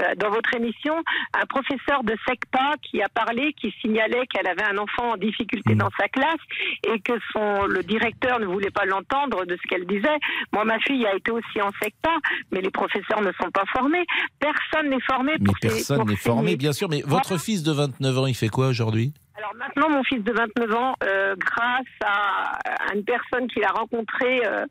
euh, 0.00 0.14
dans 0.16 0.30
votre 0.30 0.54
émission 0.54 0.94
un 1.34 1.46
professeur 1.46 2.02
de 2.04 2.14
SECPA 2.26 2.74
qui 2.82 3.02
a 3.02 3.08
parlé, 3.08 3.52
qui 3.54 3.72
signalait 3.80 4.26
qu'elle 4.26 4.46
avait 4.46 4.64
un 4.64 4.78
enfant 4.78 5.12
en 5.12 5.16
difficulté 5.16 5.74
Mm. 5.74 5.78
dans 5.78 5.90
sa 5.98 6.08
classe 6.08 6.40
et 6.86 7.00
que 7.00 7.12
son 7.32 7.64
le 7.66 7.82
directeur 7.82 8.38
ne 8.40 8.46
voulait 8.46 8.70
pas 8.70 8.84
l'entendre 8.84 9.44
de 9.46 9.56
ce 9.56 9.68
qu'elle 9.68 9.86
disait. 9.86 10.18
Moi, 10.52 10.64
ma 10.64 10.78
fille 10.80 11.06
a 11.06 11.14
été 11.16 11.30
aussi 11.30 11.60
en 11.62 11.70
SECPA, 11.82 12.14
mais 12.52 12.60
les 12.60 12.70
professeurs 12.70 13.20
ne 13.22 13.32
sont 13.40 13.50
pas 13.50 13.64
formés. 13.72 14.04
Personne 14.38 14.90
n'est 14.90 15.00
formé 15.00 15.32
Mais 15.38 15.44
pour 15.44 15.54
ces- 15.62 15.68
personne 15.68 16.06
n'est 16.06 16.16
formé, 16.16 16.56
bien 16.56 16.72
sûr. 16.72 16.88
Mais 16.88 17.02
votre 17.06 17.38
fils 17.38 17.62
de 17.62 17.72
29 17.72 18.18
ans, 18.18 18.26
il 18.26 18.34
fait 18.34 18.48
quoi 18.48 18.68
aujourd'hui? 18.68 19.12
Alors 19.38 19.54
maintenant, 19.54 19.88
mon 19.90 20.02
fils 20.02 20.22
de 20.24 20.32
29 20.32 20.74
ans, 20.74 20.94
euh, 21.04 21.36
grâce 21.38 21.84
à, 22.04 22.58
à 22.90 22.94
une 22.94 23.04
personne 23.04 23.46
qu'il 23.48 23.62
a 23.62 23.70
rencontrée, 23.70 24.40
euh, 24.44 24.66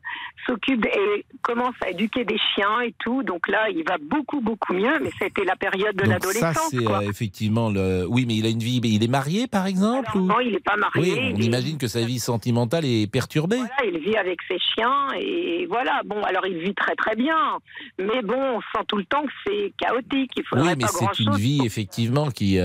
s'occupe 0.46 0.84
et 0.84 1.24
commence 1.40 1.74
à 1.82 1.88
éduquer 1.90 2.24
des 2.24 2.36
chiens 2.54 2.80
et 2.82 2.94
tout. 2.98 3.22
Donc 3.22 3.48
là, 3.48 3.70
il 3.70 3.82
va 3.88 3.96
beaucoup, 3.98 4.40
beaucoup 4.42 4.74
mieux. 4.74 4.98
Mais 5.00 5.10
c'était 5.18 5.44
la 5.44 5.56
période 5.56 5.96
de 5.96 6.04
Donc 6.04 6.06
ça, 6.06 6.12
l'adolescence. 6.12 6.68
c'est 6.70 6.86
euh, 6.86 7.00
effectivement 7.08 7.70
le. 7.70 8.04
Oui, 8.08 8.24
mais 8.26 8.34
il 8.36 8.44
a 8.44 8.50
une 8.50 8.58
vie. 8.58 8.80
mais 8.82 8.90
Il 8.90 9.02
est 9.02 9.08
marié, 9.08 9.46
par 9.46 9.66
exemple 9.66 10.08
Alors, 10.10 10.22
ou- 10.22 10.26
non, 10.26 10.40
il 10.40 10.52
n'est 10.52 10.60
pas 10.60 10.76
marié. 10.76 11.14
Oui, 11.14 11.30
on 11.34 11.36
il 11.38 11.44
imagine 11.44 11.78
que 11.78 11.86
sa 11.88 12.00
vie 12.02 12.18
sentimentale 12.18 12.84
est 12.84 13.10
perturbée. 13.10 13.56
Voilà, 13.56 13.74
il 13.96 13.98
vit 14.00 14.16
avec 14.16 14.38
ses 14.48 14.58
chiens 14.58 15.08
et 15.18 15.66
voilà. 15.66 16.02
Bon, 16.04 16.22
alors 16.24 16.46
il 16.46 16.58
vit 16.58 16.74
très 16.74 16.94
très 16.94 17.16
bien, 17.16 17.58
mais 17.98 18.20
bon, 18.22 18.56
on 18.56 18.60
sent 18.60 18.84
tout 18.86 18.98
le 18.98 19.04
temps 19.06 19.22
que 19.22 19.32
c'est 19.46 19.72
chaotique. 19.78 20.32
Il 20.36 20.44
faudrait 20.44 20.72
Oui, 20.72 20.74
mais 20.78 20.86
c'est 20.88 21.20
une 21.22 21.36
vie 21.36 21.60
effectivement 21.64 22.28
qui 22.28 22.58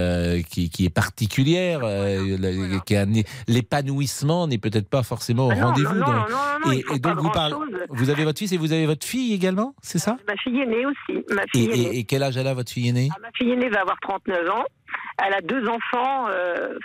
qui, 0.49 0.69
qui 0.69 0.85
est 0.85 0.93
particulière, 0.93 1.79
euh, 1.93 3.21
l'épanouissement 3.47 4.47
n'est 4.47 4.57
peut-être 4.57 4.89
pas 4.89 5.03
forcément 5.03 5.47
au 5.47 5.51
Ah 5.51 5.65
rendez-vous. 5.65 5.95
et, 6.95 6.99
donc 6.99 7.17
vous 7.19 7.29
parlez, 7.31 7.55
vous 7.89 8.09
avez 8.09 8.23
votre 8.23 8.39
fils 8.39 8.51
et 8.51 8.57
vous 8.57 8.71
avez 8.73 8.85
votre 8.85 9.05
fille 9.05 9.33
également, 9.33 9.73
c'est 9.81 9.99
ça? 9.99 10.17
Ma 10.27 10.35
fille 10.37 10.59
aînée 10.61 10.85
aussi. 10.85 11.23
Ma 11.31 11.43
et, 11.43 11.47
fille 11.51 11.71
aînée. 11.71 11.97
et- 11.99 12.03
quel 12.05 12.23
âge 12.23 12.37
elle 12.37 12.47
a 12.47 12.53
votre 12.53 12.71
fille 12.71 12.89
aînée? 12.89 13.09
Ah, 13.15 13.19
ma 13.21 13.29
fille 13.35 13.51
aînée 13.51 13.69
va 13.69 13.81
avoir 13.81 13.97
39 14.01 14.49
ans. 14.49 14.65
Elle 15.25 15.33
a 15.33 15.41
deux 15.41 15.67
enfants. 15.67 16.27
euh, 16.29 16.77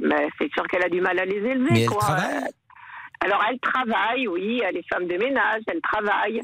mais 0.00 0.28
c'est 0.38 0.50
sûr 0.52 0.66
qu'elle 0.68 0.84
a 0.84 0.88
du 0.88 1.00
mal 1.00 1.18
à 1.18 1.24
les 1.24 1.36
élever. 1.36 1.68
Mais 1.70 1.82
elle 1.82 1.88
quoi. 1.88 1.98
travaille? 2.00 2.44
Alors 3.20 3.42
elle 3.50 3.58
travaille, 3.60 4.28
oui. 4.28 4.62
Elle 4.66 4.76
est 4.78 4.88
femme 4.88 5.06
de 5.06 5.16
ménage, 5.16 5.62
elle 5.66 5.80
travaille. 5.80 6.40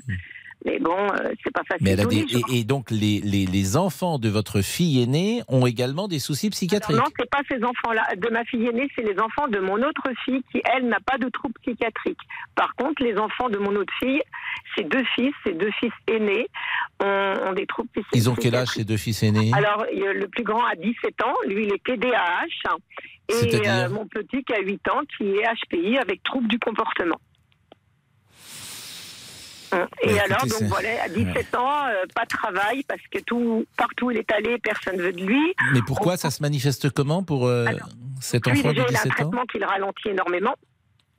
Mais 0.65 0.79
bon, 0.79 0.97
euh, 0.97 1.33
c'est 1.43 1.53
pas 1.53 1.63
facile. 1.65 1.85
Mais 1.85 1.91
elle 1.93 2.01
a 2.01 2.05
tous 2.05 2.09
des, 2.11 2.23
les 2.23 2.29
jours. 2.29 2.43
et, 2.53 2.61
et 2.61 2.65
donc 2.65 2.91
les, 2.91 3.21
les, 3.21 3.47
les 3.47 3.77
enfants 3.77 4.19
de 4.19 4.29
votre 4.29 4.61
fille 4.63 5.03
aînée 5.03 5.43
ont 5.49 5.67
également 5.67 6.07
des 6.09 6.19
soucis 6.21 6.51
psychiatriques. 6.51 6.95
Alors 6.97 7.09
non, 7.09 7.13
c'est 7.19 7.29
pas 7.31 7.41
ces 7.51 7.63
enfants-là. 7.65 8.07
De 8.17 8.29
ma 8.31 8.45
fille 8.45 8.67
aînée, 8.67 8.89
c'est 8.95 9.03
les 9.03 9.19
enfants 9.19 9.49
de 9.49 9.59
mon 9.59 9.83
autre 9.83 10.09
fille 10.25 10.43
qui, 10.53 10.63
elle, 10.73 10.87
n'a 10.89 11.01
pas 11.01 11.19
de 11.19 11.29
troubles 11.31 11.55
psychiatriques. 11.63 12.21
Par 12.55 12.75
contre, 12.77 13.03
les 13.03 13.17
enfants 13.19 13.49
de 13.49 13.59
mon 13.59 13.75
autre 13.75 13.93
fille, 14.01 14.21
ses 14.77 14.85
deux 14.85 15.05
fils, 15.17 15.33
ses 15.45 15.55
deux 15.55 15.71
fils 15.81 15.93
aînés, 16.07 16.47
ont, 17.03 17.35
ont 17.49 17.53
des 17.55 17.67
troubles 17.67 17.89
psychiatriques. 17.91 18.23
Ils 18.23 18.31
ont 18.31 18.35
quel 18.37 18.55
âge 18.55 18.69
ces 18.69 18.85
deux 18.85 18.97
fils 18.97 19.23
aînés? 19.23 19.51
Alors, 19.55 19.83
a 19.83 20.13
le 20.13 20.29
plus 20.29 20.45
grand 20.45 20.65
a 20.65 20.77
17 20.77 21.23
ans, 21.25 21.35
lui, 21.49 21.65
il 21.67 21.73
est 21.75 21.83
TDAH. 21.83 22.77
Et 23.29 23.33
C'est-à-dire? 23.35 23.73
euh, 23.87 23.89
mon 23.91 24.07
petit 24.07 24.43
qui 24.45 24.53
a 24.53 24.61
8 24.61 24.89
ans, 24.91 25.01
qui 25.17 25.25
est 25.25 25.45
HPI 25.67 25.99
avec 25.99 26.23
troubles 26.23 26.49
du 26.49 26.59
comportement. 26.59 27.19
Et 30.03 30.15
Bah, 30.15 30.23
alors, 30.25 30.45
écoutez, 30.45 30.65
donc 30.65 30.69
voilà, 30.69 30.89
à 31.05 31.09
17 31.09 31.55
ans, 31.55 31.87
euh, 31.87 32.05
pas 32.15 32.25
de 32.25 32.29
travail 32.29 32.83
parce 32.85 33.03
que 33.11 33.19
tout, 33.21 33.65
partout 33.77 34.07
où 34.07 34.11
il 34.11 34.19
est 34.19 34.33
allé, 34.33 34.59
personne 34.59 34.97
veut 34.97 35.13
de 35.13 35.25
lui. 35.25 35.55
Mais 35.73 35.81
pourquoi 35.87 36.17
ça 36.17 36.31
se 36.31 36.43
manifeste 36.43 36.91
comment 36.91 37.23
pour 37.23 37.47
euh, 37.47 37.67
Alors, 37.67 37.89
cet 38.21 38.49
enfant 38.49 38.69
de 38.69 38.75
déjà, 38.75 38.87
il 38.89 38.97
a 38.97 39.01
un 39.01 39.05
17 39.05 39.07
ans 39.07 39.15
traitement 39.15 39.45
qui 39.47 39.59
le 39.59 39.67
ralentit 39.67 40.09
énormément. 40.09 40.55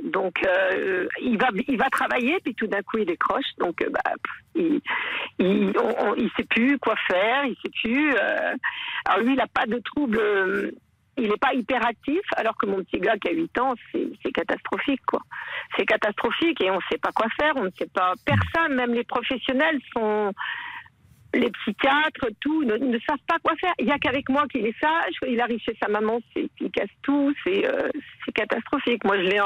Donc, 0.04 0.36
euh, 0.46 1.08
il 1.22 1.38
va, 1.38 1.50
il 1.68 1.78
va 1.78 1.90
travailler, 1.90 2.38
puis 2.44 2.54
tout 2.56 2.68
d'un 2.68 2.82
coup, 2.82 2.98
il 2.98 3.06
décroche. 3.06 3.46
Donc, 3.60 3.82
euh, 3.82 3.90
bah, 3.90 4.12
il, 4.56 4.82
il 5.40 6.30
sait 6.36 6.44
plus 6.44 6.78
quoi 6.80 6.96
faire, 7.08 7.46
il 7.46 7.56
sait 7.64 7.72
plus. 7.82 8.14
alors 9.06 9.24
lui, 9.24 9.34
il 9.34 9.38
n'a 9.38 9.48
pas 9.48 9.66
de 9.66 9.80
trouble. 9.80 10.20
Il 11.18 11.30
n'est 11.30 11.38
pas 11.38 11.54
hyperactif, 11.54 12.22
alors 12.36 12.58
que 12.58 12.66
mon 12.66 12.84
petit 12.84 13.00
gars 13.00 13.18
qui 13.18 13.30
a 13.30 13.34
8 13.34 13.60
ans, 13.60 13.74
c'est 13.92 14.08
c'est 14.24 14.32
catastrophique, 14.32 15.06
quoi. 15.06 15.22
C'est 15.78 15.86
catastrophique 15.86 16.62
et 16.62 16.72
on 16.72 16.76
ne 16.76 16.82
sait 16.92 16.98
pas 16.98 17.12
quoi 17.12 17.28
faire, 17.40 17.54
on 17.56 17.64
ne 17.64 17.72
sait 17.78 17.90
pas. 17.94 18.14
Personne, 18.26 18.76
même 18.76 18.94
les 18.94 19.04
professionnels 19.04 19.80
sont. 19.94 20.34
Les 21.34 21.50
psychiatres, 21.50 22.28
tout, 22.42 22.64
ne, 22.64 22.76
ne 22.78 23.00
savent 23.08 23.18
pas 23.28 23.38
quoi 23.44 23.54
faire. 23.60 23.74
Il 23.80 23.86
n'y 23.86 23.92
a 23.92 23.98
qu'avec 23.98 24.30
moi 24.30 24.46
qu'il 24.52 24.66
est 24.66 24.80
sage. 24.80 25.14
Il 25.28 25.40
arrive 25.42 25.60
chez 25.60 25.76
sa 25.82 25.90
maman, 25.90 26.20
c'est, 26.36 26.48
il 26.62 26.70
casse 26.72 26.90
tout. 27.02 27.34
C'est, 27.44 27.66
euh, 27.68 27.90
c'est 28.26 28.32
catastrophique. 28.34 29.04
Moi, 29.04 29.18
je 29.18 29.24
l'ai, 29.24 29.40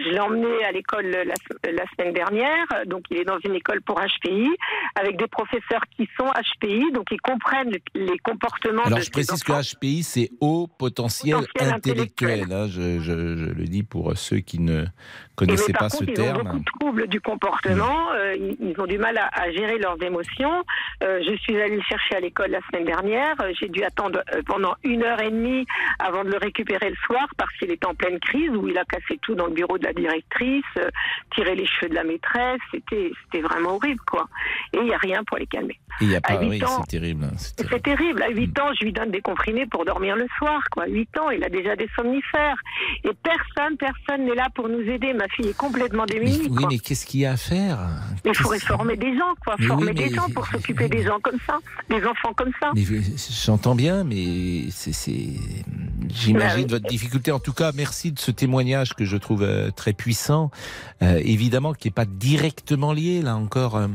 je 0.00 0.04
l'ai 0.10 0.18
emmené 0.20 0.64
à 0.64 0.72
l'école 0.72 1.06
la, 1.06 1.24
la 1.24 1.84
semaine 1.96 2.12
dernière. 2.12 2.66
Donc, 2.86 3.04
il 3.10 3.18
est 3.18 3.24
dans 3.24 3.38
une 3.44 3.54
école 3.54 3.80
pour 3.82 4.00
HPI 4.00 4.48
avec 4.96 5.16
des 5.16 5.28
professeurs 5.28 5.82
qui 5.96 6.08
sont 6.18 6.26
HPI, 6.26 6.90
donc 6.92 7.06
ils 7.12 7.20
comprennent 7.20 7.70
les, 7.70 7.82
les 7.94 8.18
comportements. 8.18 8.82
Alors 8.82 8.98
de 8.98 9.04
je 9.04 9.10
précise 9.10 9.42
que. 9.44 9.52
HPI, 9.52 10.02
c'est 10.02 10.30
haut 10.40 10.66
potentiel, 10.78 11.36
Potentiel 11.36 11.74
intellectuel. 11.74 12.30
intellectuel. 12.42 12.52
hein. 12.58 12.66
je, 12.68 12.98
je- 13.00 13.36
je 13.36 13.52
le 13.52 13.64
dis 13.64 13.82
pour 13.84 14.16
ceux 14.16 14.38
qui 14.38 14.58
ne 14.60 14.84
connaissaient 15.46 15.64
mais 15.68 15.72
par 15.72 15.82
pas 15.82 15.88
ce 15.90 15.98
contre, 15.98 16.10
ils 16.12 16.20
ont 16.20 16.32
beaucoup 16.34 16.58
de 16.58 16.64
troubles 16.64 17.06
du 17.08 17.20
comportement. 17.20 18.12
euh, 18.14 18.34
ils, 18.36 18.56
ils 18.60 18.80
ont 18.80 18.86
du 18.86 18.98
mal 18.98 19.16
à, 19.18 19.28
à 19.32 19.50
gérer 19.50 19.78
leurs 19.78 20.00
émotions. 20.02 20.64
Euh, 21.02 21.20
je 21.26 21.36
suis 21.38 21.60
allée 21.60 21.76
le 21.76 21.82
chercher 21.82 22.16
à 22.16 22.20
l'école 22.20 22.50
la 22.50 22.60
semaine 22.70 22.84
dernière. 22.84 23.34
Euh, 23.42 23.52
J'ai 23.58 23.68
dû 23.68 23.82
attendre 23.82 24.22
pendant 24.46 24.74
une 24.84 25.02
heure 25.04 25.20
et 25.20 25.30
demie 25.30 25.66
avant 25.98 26.24
de 26.24 26.30
le 26.30 26.38
récupérer 26.38 26.90
le 26.90 26.96
soir 27.06 27.26
parce 27.36 27.52
qu'il 27.58 27.70
était 27.70 27.86
en 27.86 27.94
pleine 27.94 28.18
crise 28.20 28.50
où 28.50 28.68
il 28.68 28.76
a 28.78 28.84
cassé 28.84 29.18
tout 29.22 29.34
dans 29.34 29.46
le 29.46 29.52
bureau 29.54 29.78
de 29.78 29.84
la 29.84 29.92
directrice, 29.92 30.64
tiré 31.34 31.54
les 31.54 31.66
cheveux 31.66 31.88
de 31.90 31.94
la 31.94 32.04
maîtresse. 32.04 32.60
C'était, 32.72 33.12
vraiment 33.40 33.76
horrible, 33.76 34.00
quoi. 34.10 34.26
Et 34.72 34.78
il 34.78 34.84
n'y 34.84 34.92
a 34.94 34.98
rien 34.98 35.22
pour 35.24 35.36
les 35.38 35.46
calmer. 35.46 35.78
Il 36.00 36.10
y 36.10 36.16
a 36.16 36.20
pas, 36.20 36.36
oui, 36.40 36.62
ans, 36.64 36.82
c'est 36.82 36.98
terrible. 36.98 37.24
hein, 37.24 37.30
c'est 37.36 37.56
terrible. 37.56 37.72
C'est 37.74 37.82
terrible. 37.82 38.22
À 38.22 38.28
8 38.30 38.60
ans, 38.60 38.70
je 38.78 38.84
lui 38.84 38.92
donne 38.92 39.10
des 39.10 39.20
comprimés 39.20 39.66
pour 39.66 39.84
dormir 39.84 40.16
le 40.16 40.26
soir, 40.38 40.60
quoi. 40.72 40.86
8 40.86 41.18
ans, 41.18 41.30
il 41.30 41.42
a 41.44 41.48
déjà 41.48 41.76
des 41.76 41.88
somnifères. 41.96 42.56
Et 43.04 43.10
personne, 43.22 43.76
personne 43.76 44.24
n'est 44.26 44.34
là 44.34 44.48
pour 44.54 44.68
nous 44.68 44.80
aider. 44.82 45.12
Ma 45.14 45.27
fille 45.28 45.48
est 45.48 45.56
complètement 45.56 46.04
Mais- 46.08 46.14
démunie, 46.14 46.48
oui, 46.50 46.54
quoi. 46.56 46.68
mais 46.70 46.78
qu'est-ce 46.78 47.06
qu'il 47.06 47.20
y 47.20 47.26
a 47.26 47.32
à 47.32 47.36
faire? 47.36 47.78
Il 48.24 48.34
faudrait 48.34 48.58
former 48.58 48.96
des 48.96 49.16
gens, 49.16 49.34
quoi. 49.44 49.56
Mais 49.58 49.66
former 49.66 49.86
oui, 49.92 49.94
des 49.94 50.14
gens 50.14 50.28
pour 50.34 50.46
s'occuper 50.46 50.88
des 50.88 51.02
gens 51.04 51.18
comme 51.20 51.38
ça, 51.46 51.58
des 51.90 52.04
enfants 52.04 52.32
comme 52.36 52.52
ça. 52.60 52.70
Mais 52.74 52.84
j'entends 53.44 53.74
bien, 53.74 54.04
mais 54.04 54.70
c'est, 54.70 54.92
j'imagine 56.08 56.66
Bah 56.66 56.74
votre 56.76 56.88
difficulté. 56.88 57.32
En 57.32 57.40
tout 57.40 57.52
cas, 57.52 57.72
merci 57.74 58.12
de 58.12 58.18
ce 58.18 58.30
témoignage 58.30 58.94
que 58.94 59.04
je 59.04 59.16
trouve 59.16 59.42
euh, 59.42 59.70
très 59.70 59.92
puissant. 59.92 60.50
Euh, 61.02 61.20
évidemment, 61.24 61.72
qui 61.74 61.88
n'est 61.88 61.92
pas 61.92 62.04
directement 62.06 62.92
lié, 62.92 63.22
là 63.22 63.36
encore. 63.36 63.76
euh, 63.76 63.88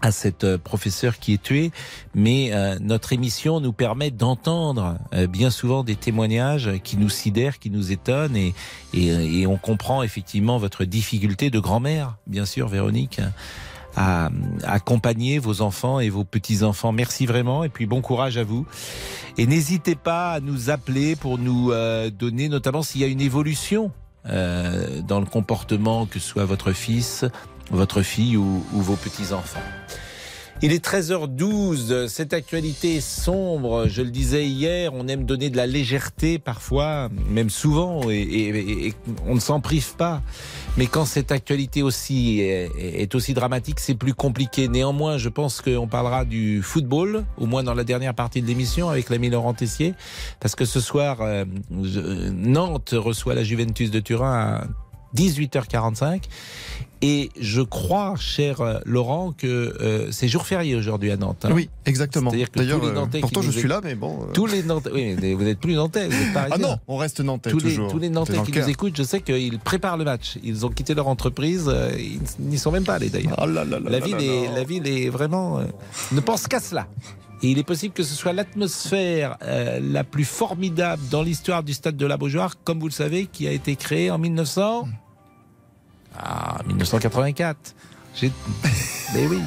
à 0.00 0.12
cette 0.12 0.44
euh, 0.44 0.58
professeure 0.58 1.18
qui 1.18 1.34
est 1.34 1.42
tuée, 1.42 1.70
mais 2.14 2.50
euh, 2.52 2.78
notre 2.80 3.12
émission 3.12 3.60
nous 3.60 3.72
permet 3.72 4.10
d'entendre 4.10 4.96
euh, 5.14 5.26
bien 5.26 5.50
souvent 5.50 5.84
des 5.84 5.96
témoignages 5.96 6.70
qui 6.84 6.96
nous 6.96 7.08
sidèrent, 7.08 7.58
qui 7.58 7.70
nous 7.70 7.92
étonnent, 7.92 8.36
et, 8.36 8.54
et, 8.94 9.40
et 9.40 9.46
on 9.46 9.56
comprend 9.56 10.02
effectivement 10.02 10.58
votre 10.58 10.84
difficulté 10.84 11.50
de 11.50 11.58
grand-mère, 11.58 12.16
bien 12.26 12.44
sûr, 12.44 12.68
Véronique, 12.68 13.20
à, 13.96 14.30
accompagner 14.64 15.38
vos 15.38 15.60
enfants 15.60 16.00
et 16.00 16.08
vos 16.08 16.24
petits-enfants. 16.24 16.92
Merci 16.92 17.26
vraiment, 17.26 17.64
et 17.64 17.68
puis 17.68 17.86
bon 17.86 18.00
courage 18.00 18.36
à 18.38 18.44
vous. 18.44 18.66
Et 19.36 19.46
n'hésitez 19.46 19.94
pas 19.94 20.32
à 20.32 20.40
nous 20.40 20.70
appeler 20.70 21.16
pour 21.16 21.38
nous 21.38 21.72
euh, 21.72 22.10
donner, 22.10 22.48
notamment 22.48 22.82
s'il 22.82 23.00
y 23.00 23.04
a 23.04 23.08
une 23.08 23.20
évolution 23.20 23.92
euh, 24.26 25.00
dans 25.02 25.20
le 25.20 25.26
comportement, 25.26 26.06
que 26.06 26.18
soit 26.18 26.44
votre 26.44 26.72
fils, 26.72 27.24
votre 27.70 28.02
fille 28.02 28.36
ou, 28.36 28.64
ou 28.72 28.80
vos 28.80 28.96
petits-enfants. 28.96 29.60
Il 30.60 30.72
est 30.72 30.84
13h12, 30.84 32.08
cette 32.08 32.32
actualité 32.32 32.96
est 32.96 33.00
sombre, 33.00 33.86
je 33.86 34.02
le 34.02 34.10
disais 34.10 34.44
hier, 34.44 34.92
on 34.92 35.06
aime 35.06 35.22
donner 35.24 35.50
de 35.50 35.56
la 35.56 35.68
légèreté 35.68 36.40
parfois, 36.40 37.08
même 37.30 37.48
souvent, 37.48 38.10
et, 38.10 38.16
et- 38.16 38.86
et 38.88 38.94
on 39.28 39.36
ne 39.36 39.40
s'en 39.40 39.60
prive 39.60 39.94
pas. 39.94 40.20
Mais 40.76 40.88
quand 40.88 41.04
cette 41.04 41.30
actualité 41.30 41.80
aussi 41.84 42.40
est, 42.40 43.14
aussi 43.14 43.34
dramatique, 43.34 43.78
c'est 43.78 43.94
plus 43.94 44.14
compliqué. 44.14 44.66
Néanmoins, 44.66 45.16
je 45.16 45.28
pense 45.28 45.60
qu'on 45.60 45.86
parlera 45.86 46.24
du 46.24 46.60
football, 46.60 47.24
au 47.36 47.46
moins 47.46 47.62
dans 47.62 47.74
la 47.74 47.84
dernière 47.84 48.14
partie 48.14 48.42
de 48.42 48.46
l'émission, 48.48 48.88
avec 48.88 49.10
l'ami 49.10 49.30
Laurent 49.30 49.54
Tessier, 49.54 49.94
parce 50.40 50.56
que 50.56 50.64
ce 50.64 50.80
soir, 50.80 51.18
euh, 51.20 51.44
Nantes 51.70 52.94
reçoit 52.96 53.36
la 53.36 53.44
Juventus 53.44 53.92
de 53.92 54.00
Turin 54.00 54.32
à 54.32 54.64
18h45. 55.16 56.24
Et 57.00 57.30
je 57.40 57.60
crois, 57.62 58.14
cher 58.18 58.60
euh, 58.60 58.78
Laurent, 58.84 59.32
que 59.36 59.46
euh, 59.80 60.08
c'est 60.10 60.26
jour 60.26 60.44
férié 60.46 60.74
aujourd'hui 60.74 61.12
à 61.12 61.16
Nantes. 61.16 61.44
hein. 61.44 61.50
Oui, 61.52 61.70
exactement. 61.86 62.30
C'est-à-dire 62.30 62.50
que 62.50 62.58
D'ailleurs, 62.58 62.80
tous 62.80 62.86
les 62.86 62.90
euh, 62.90 62.94
Nantais 62.94 63.20
pourtant 63.20 63.40
je 63.42 63.50
suis 63.52 63.68
là, 63.68 63.80
mais 63.84 63.94
bon. 63.94 64.22
euh, 64.22 64.32
Tous 64.32 64.46
les 64.46 64.64
Nantais, 64.64 64.90
oui, 64.92 65.14
mais 65.20 65.34
vous 65.34 65.44
n'êtes 65.44 65.60
plus 65.60 65.74
Nantais, 65.74 66.08
vous 66.08 66.14
êtes 66.22 66.36
Ah 66.50 66.58
non, 66.58 66.76
on 66.88 66.96
reste 66.96 67.20
nantais 67.20 67.50
tous 67.50 67.58
les, 67.60 67.70
toujours. 67.70 67.90
tous 67.92 67.98
les 68.00 68.10
Nantais 68.10 68.40
qui 68.42 68.50
nous 68.58 68.68
écoutent, 68.68 68.96
je 68.96 69.04
sais 69.04 69.20
qu'ils 69.20 69.58
préparent 69.60 69.96
le 69.96 70.04
match. 70.04 70.38
Ils 70.42 70.66
ont 70.66 70.70
quitté 70.70 70.94
leur 70.94 71.06
entreprise, 71.06 71.70
ils 71.98 72.20
n'y 72.40 72.58
sont 72.58 72.72
même 72.72 72.84
pas 72.84 72.94
allés 72.94 73.10
d'ailleurs. 73.10 73.34
Ah 73.38 73.46
là 73.46 73.64
là 73.64 73.78
là 73.78 73.90
La 73.90 74.00
ville, 74.00 74.16
est, 74.20 74.52
la 74.52 74.64
ville 74.64 74.86
est 74.88 75.08
vraiment. 75.08 75.58
euh, 75.60 75.64
ne 76.10 76.20
pense 76.20 76.48
qu'à 76.48 76.58
cela. 76.60 76.88
Et 77.44 77.50
il 77.52 77.58
est 77.60 77.64
possible 77.64 77.94
que 77.94 78.02
ce 78.02 78.14
soit 78.16 78.32
l'atmosphère 78.32 79.36
euh, 79.42 79.78
la 79.80 80.02
plus 80.02 80.24
formidable 80.24 81.00
dans 81.12 81.22
l'histoire 81.22 81.62
du 81.62 81.72
stade 81.74 81.96
de 81.96 82.06
la 82.06 82.16
Beaujoire, 82.16 82.56
comme 82.64 82.80
vous 82.80 82.88
le 82.88 82.92
savez, 82.92 83.26
qui 83.26 83.46
a 83.46 83.52
été 83.52 83.76
créée 83.76 84.10
en 84.10 84.18
1900. 84.18 84.88
Ah, 86.18 86.58
1984. 86.66 87.74
J'ai- 88.14 88.32
Mais 89.14 89.26
oui. 89.26 89.38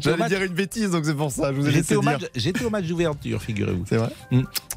J'allais 0.00 0.28
dire 0.28 0.42
une 0.42 0.52
bêtise, 0.52 0.90
donc 0.90 1.04
c'est 1.04 1.14
pour 1.14 1.32
ça. 1.32 1.52
Je 1.52 1.58
vous 1.58 1.66
ai 1.68 1.72
j'étais 1.72 1.96
au 1.96 2.02
match, 2.02 2.22
j'étais 2.36 2.64
au 2.64 2.70
match 2.70 2.84
d'ouverture, 2.86 3.42
figurez-vous. 3.42 3.84
C'est 3.88 3.96
vrai 3.96 4.10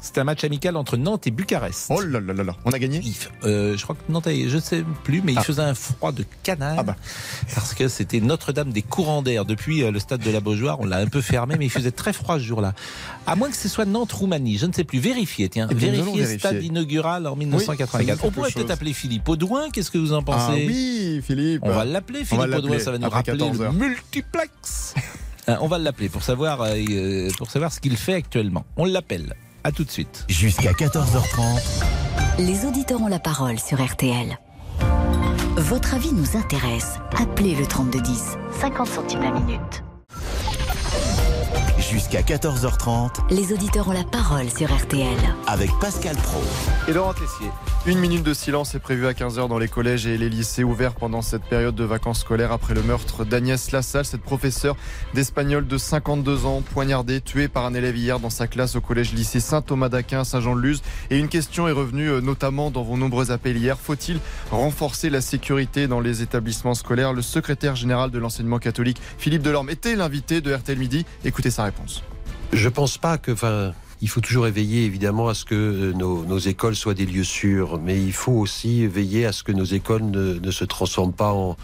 C'était 0.00 0.20
un 0.20 0.24
match 0.24 0.42
amical 0.42 0.76
entre 0.76 0.96
Nantes 0.96 1.28
et 1.28 1.30
Bucarest. 1.30 1.86
Oh 1.90 2.00
là 2.00 2.18
là 2.18 2.32
là 2.32 2.42
là. 2.42 2.56
On 2.64 2.70
a 2.72 2.78
gagné 2.80 3.00
euh, 3.44 3.76
je 3.76 3.82
crois 3.84 3.94
que 3.94 4.10
Nantes, 4.10 4.26
je 4.28 4.56
ne 4.56 4.60
sais 4.60 4.84
plus, 5.04 5.22
mais 5.22 5.32
il 5.32 5.38
Ah. 5.38 5.42
faisait 5.42 5.62
un 5.62 5.74
froid 5.74 6.10
de 6.10 6.24
canard. 6.42 6.74
Ah 6.78 6.82
bah. 6.82 6.96
Parce 7.54 7.72
que 7.74 7.86
c'était 7.86 8.20
Notre-Dame 8.20 8.72
des 8.72 8.82
courants 8.82 9.22
d'air. 9.22 9.44
Depuis 9.44 9.84
euh, 9.84 9.92
le 9.92 10.00
stade 10.00 10.22
de 10.22 10.30
la 10.30 10.40
Beaujoire, 10.40 10.80
on 10.80 10.86
l'a 10.86 10.96
un 10.96 11.06
peu 11.06 11.20
fermé, 11.20 11.54
mais 11.56 11.66
il 11.66 11.70
faisait 11.70 11.92
très 11.92 12.12
froid 12.12 12.38
ce 12.38 12.44
jour-là. 12.44 12.72
À 13.30 13.36
moins 13.36 13.48
que 13.48 13.56
ce 13.56 13.68
soit 13.68 13.84
Nantes-Roumanie, 13.84 14.58
je 14.58 14.66
ne 14.66 14.72
sais 14.72 14.82
plus. 14.82 14.98
Vérifiez, 14.98 15.48
tiens. 15.48 15.68
Eh 15.70 15.74
bien, 15.76 15.92
nous 15.92 16.00
allons 16.00 16.04
Vérifiez, 16.06 16.24
vérifier. 16.24 16.38
stade 16.50 16.64
inaugural 16.64 17.28
en 17.28 17.30
ça 17.30 17.36
me 17.36 17.44
1984. 17.44 18.18
dit 18.18 18.24
on 18.26 18.30
pourrait 18.32 18.50
peut-être 18.50 18.72
appeler 18.72 18.92
Philippe 18.92 19.28
Audouin. 19.28 19.70
Qu'est-ce 19.70 19.92
que 19.92 19.98
vous 19.98 20.12
en 20.12 20.24
pensez 20.24 20.46
Ah 20.48 20.66
oui, 20.66 21.22
Philippe. 21.24 21.62
On 21.64 21.70
va 21.70 21.84
l'appeler 21.84 22.24
Philippe 22.24 22.52
Audouin, 22.56 22.80
ça 22.80 22.90
va 22.90 22.98
nous 22.98 23.08
rappeler 23.08 23.38
14 23.38 23.60
le 23.60 23.72
multiplex. 23.72 24.94
Hein, 25.46 25.56
on 25.62 25.68
va 25.68 25.78
l'appeler 25.78 26.10
pour 26.10 26.22
savoir 26.22 26.60
euh, 26.60 26.74
euh, 26.90 27.30
pour 27.38 27.50
savoir 27.50 27.72
ce 27.72 27.80
qu'il 27.80 27.96
fait 27.96 28.12
actuellement. 28.12 28.66
On 28.76 28.84
l'appelle. 28.84 29.34
À 29.64 29.72
tout 29.72 29.84
de 29.84 29.90
suite. 29.90 30.26
Jusqu'à 30.28 30.72
14h30. 30.72 31.62
Les 32.38 32.66
auditeurs 32.66 33.00
ont 33.00 33.08
la 33.08 33.18
parole 33.18 33.58
sur 33.58 33.82
RTL. 33.82 34.38
Votre 35.56 35.94
avis 35.94 36.12
nous 36.12 36.36
intéresse. 36.36 36.96
Appelez 37.18 37.54
le 37.54 37.64
3210, 37.64 38.36
50 38.60 38.86
centimes 38.86 39.22
la 39.22 39.32
minute. 39.32 39.82
Jusqu'à 41.90 42.20
14h30 42.22 43.34
Les 43.34 43.52
auditeurs 43.52 43.88
ont 43.88 43.92
la 43.92 44.04
parole 44.04 44.48
sur 44.48 44.72
RTL. 44.72 45.08
avec 45.48 45.70
Pascal 45.80 46.14
Pro. 46.16 46.40
Et 46.86 46.92
Laurent 46.92 47.14
Tessier. 47.14 47.48
Une 47.84 47.98
minute 47.98 48.22
de 48.22 48.32
silence 48.32 48.76
est 48.76 48.78
prévue 48.78 49.08
à 49.08 49.12
15h 49.12 49.48
dans 49.48 49.58
les 49.58 49.66
collèges 49.66 50.06
et 50.06 50.16
les 50.16 50.28
lycées 50.28 50.62
ouverts 50.62 50.94
pendant 50.94 51.20
cette 51.20 51.42
période 51.42 51.74
de 51.74 51.82
vacances 51.82 52.20
scolaires 52.20 52.52
après 52.52 52.74
le 52.74 52.82
meurtre 52.84 53.24
d'Agnès 53.24 53.72
Lassalle, 53.72 54.04
cette 54.04 54.20
professeure 54.22 54.76
d'espagnol 55.14 55.66
de 55.66 55.78
52 55.78 56.46
ans, 56.46 56.62
poignardée, 56.62 57.20
tuée 57.20 57.48
par 57.48 57.64
un 57.64 57.74
élève 57.74 57.96
hier 57.96 58.20
dans 58.20 58.30
sa 58.30 58.46
classe 58.46 58.76
au 58.76 58.80
collège 58.80 59.12
lycée 59.12 59.40
Saint-Thomas 59.40 59.88
d'Aquin 59.88 60.20
à 60.20 60.24
Saint-Jean-de-Luz. 60.24 60.82
Et 61.10 61.18
une 61.18 61.28
question 61.28 61.66
est 61.66 61.72
revenue 61.72 62.08
euh, 62.08 62.20
notamment 62.20 62.70
dans 62.70 62.84
vos 62.84 62.96
nombreux 62.96 63.32
appels 63.32 63.56
hier. 63.56 63.76
Faut-il 63.76 64.20
renforcer 64.52 65.10
la 65.10 65.20
sécurité 65.20 65.88
dans 65.88 66.00
les 66.00 66.22
établissements 66.22 66.74
scolaires? 66.74 67.12
Le 67.12 67.22
secrétaire 67.22 67.74
général 67.74 68.12
de 68.12 68.18
l'enseignement 68.20 68.58
catholique, 68.60 69.00
Philippe 69.18 69.42
Delorme, 69.42 69.70
était 69.70 69.96
l'invité 69.96 70.40
de 70.40 70.54
RTL 70.54 70.78
Midi. 70.78 71.04
Écoutez 71.24 71.50
sa 71.50 71.64
réponse. 71.64 71.79
Je 72.52 72.68
pense 72.68 72.98
pas 72.98 73.18
que, 73.18 73.32
il 74.02 74.08
faut 74.08 74.20
toujours 74.20 74.46
éveiller 74.46 74.84
évidemment 74.84 75.28
à 75.28 75.34
ce 75.34 75.44
que 75.44 75.54
euh, 75.54 75.92
nos, 75.92 76.38
écoles 76.38 76.74
soient 76.74 76.94
des 76.94 77.06
lieux 77.06 77.24
sûrs, 77.24 77.78
mais 77.78 78.00
il 78.00 78.12
faut 78.12 78.32
aussi 78.32 78.86
veiller 78.86 79.26
à 79.26 79.32
ce 79.32 79.42
que 79.42 79.52
nos 79.52 79.64
écoles 79.64 80.04
ne, 80.04 80.50
se 80.50 80.64
transforment 80.64 81.12
pas 81.12 81.32
en, 81.32 81.56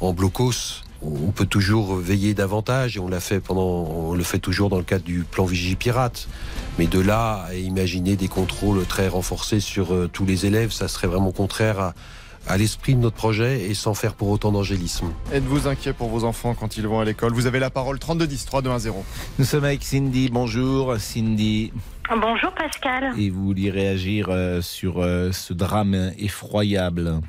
en 0.00 0.12
blocos. 0.12 0.82
On 1.00 1.30
peut 1.30 1.46
toujours 1.46 1.94
veiller 1.94 2.34
davantage 2.34 2.96
et 2.96 3.00
on 3.00 3.06
l'a 3.06 3.20
fait 3.20 3.38
pendant, 3.38 4.14
le 4.14 4.24
fait 4.24 4.40
toujours 4.40 4.68
dans 4.68 4.78
le 4.78 4.84
cadre 4.84 5.04
du 5.04 5.20
plan 5.20 5.44
Vigipirate. 5.44 6.26
Mais 6.78 6.88
de 6.88 6.98
là 6.98 7.44
à 7.48 7.54
imaginer 7.54 8.16
des 8.16 8.26
contrôles 8.26 8.84
très 8.84 9.06
renforcés 9.06 9.60
sur 9.60 9.94
euh, 9.94 10.10
tous 10.12 10.26
les 10.26 10.46
élèves, 10.46 10.72
ça 10.72 10.88
serait 10.88 11.06
vraiment 11.06 11.30
contraire 11.30 11.78
à, 11.78 11.94
à 12.48 12.56
l'esprit 12.56 12.94
de 12.94 13.00
notre 13.00 13.16
projet 13.16 13.62
et 13.68 13.74
sans 13.74 13.94
faire 13.94 14.14
pour 14.14 14.28
autant 14.30 14.52
d'angélisme. 14.52 15.12
Êtes-vous 15.32 15.68
inquiet 15.68 15.92
pour 15.92 16.08
vos 16.08 16.24
enfants 16.24 16.54
quand 16.54 16.76
ils 16.76 16.86
vont 16.86 17.00
à 17.00 17.04
l'école? 17.04 17.32
Vous 17.32 17.46
avez 17.46 17.58
la 17.58 17.70
parole 17.70 17.98
3210 17.98 18.46
3210. 18.46 18.92
Nous 19.38 19.44
sommes 19.44 19.64
avec 19.64 19.84
Cindy. 19.84 20.30
Bonjour 20.30 20.96
Cindy. 20.98 21.72
Bonjour 22.10 22.52
Pascal. 22.52 23.12
Et 23.18 23.28
vous 23.28 23.44
vouliez 23.44 23.70
réagir 23.70 24.28
euh, 24.30 24.62
sur 24.62 25.02
euh, 25.02 25.30
ce 25.32 25.52
drame 25.52 26.12
effroyable 26.18 27.20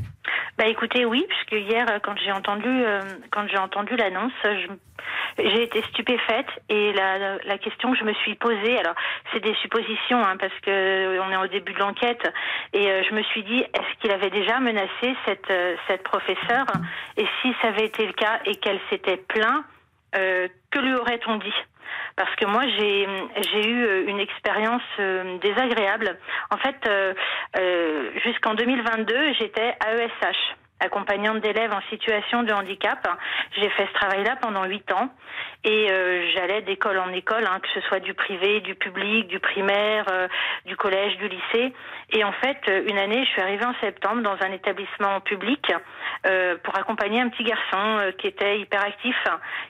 bah 0.59 0.67
écoutez, 0.67 1.05
oui, 1.05 1.25
puisque 1.29 1.53
hier, 1.53 1.85
euh, 1.89 1.99
quand 2.03 2.17
j'ai 2.17 2.33
entendu, 2.33 2.67
euh, 2.67 2.99
quand 3.31 3.47
j'ai 3.47 3.57
entendu 3.57 3.95
l'annonce, 3.95 4.33
j'ai 5.37 5.63
été 5.63 5.81
stupéfaite 5.83 6.49
et 6.67 6.91
la, 6.91 7.37
la, 7.37 7.57
question 7.57 7.93
que 7.93 7.97
je 7.97 8.03
me 8.03 8.13
suis 8.15 8.35
posée, 8.35 8.77
alors 8.77 8.93
c'est 9.31 9.39
des 9.39 9.55
suppositions, 9.61 10.21
hein, 10.21 10.35
parce 10.37 10.53
que 10.61 10.69
euh, 10.69 11.23
on 11.23 11.31
est 11.31 11.37
au 11.37 11.47
début 11.47 11.71
de 11.71 11.79
l'enquête, 11.79 12.29
et 12.73 13.03
je 13.07 13.13
me 13.15 13.23
suis 13.23 13.43
dit, 13.43 13.59
est-ce 13.59 14.01
qu'il 14.01 14.11
avait 14.11 14.31
déjà 14.31 14.59
menacé 14.59 15.15
cette 15.25 15.51
cette 15.87 16.03
professeure 16.03 16.67
Et 17.15 17.25
si 17.41 17.55
ça 17.61 17.69
avait 17.69 17.85
été 17.85 18.05
le 18.05 18.11
cas 18.11 18.41
et 18.43 18.55
qu'elle 18.55 18.81
s'était 18.89 19.15
plaint, 19.15 19.63
que 20.11 20.79
lui 20.79 20.93
aurait-on 20.95 21.37
dit? 21.37 21.55
Parce 22.15 22.34
que 22.36 22.46
moi 22.46 22.63
j'ai 22.77 23.08
j'ai 23.51 23.69
eu 23.69 24.08
une 24.08 24.19
expérience 24.19 24.81
désagréable. 25.41 26.17
En 26.51 26.58
fait, 26.58 26.75
euh, 26.88 28.12
jusqu'en 28.24 28.53
2022, 28.53 29.34
j'étais 29.34 29.75
AESH 29.86 30.55
accompagnante 30.79 31.41
d'élèves 31.41 31.74
en 31.74 31.81
situation 31.89 32.43
de 32.43 32.53
handicap. 32.53 33.05
J'ai 33.58 33.69
fait 33.69 33.86
ce 33.88 33.93
travail-là 34.00 34.38
pendant 34.41 34.63
huit 34.65 34.89
ans 34.91 35.10
et 35.63 35.91
euh, 35.91 36.25
j'allais 36.34 36.62
d'école 36.62 37.00
en 37.00 37.12
école, 37.12 37.46
hein, 37.46 37.60
que 37.60 37.67
ce 37.74 37.81
soit 37.88 38.00
du 38.00 38.13
privé, 38.13 38.62
du 38.62 38.75
public, 38.75 39.27
du 39.27 39.39
primaire, 39.39 40.05
euh, 40.12 40.27
du 40.65 40.75
collège, 40.77 41.17
du 41.17 41.27
lycée. 41.27 41.74
Et 42.12 42.24
en 42.24 42.31
fait, 42.31 42.60
une 42.89 42.98
année, 42.98 43.25
je 43.25 43.29
suis 43.31 43.41
arrivée 43.41 43.65
en 43.65 43.75
septembre 43.81 44.22
dans 44.22 44.38
un 44.41 44.51
établissement 44.53 45.19
public 45.22 45.65
euh, 46.25 46.55
pour 46.63 46.77
accompagner 46.77 47.19
un 47.19 47.29
petit 47.29 47.43
garçon 47.43 48.13
qui 48.17 48.27
était 48.27 48.60
hyperactif, 48.60 49.17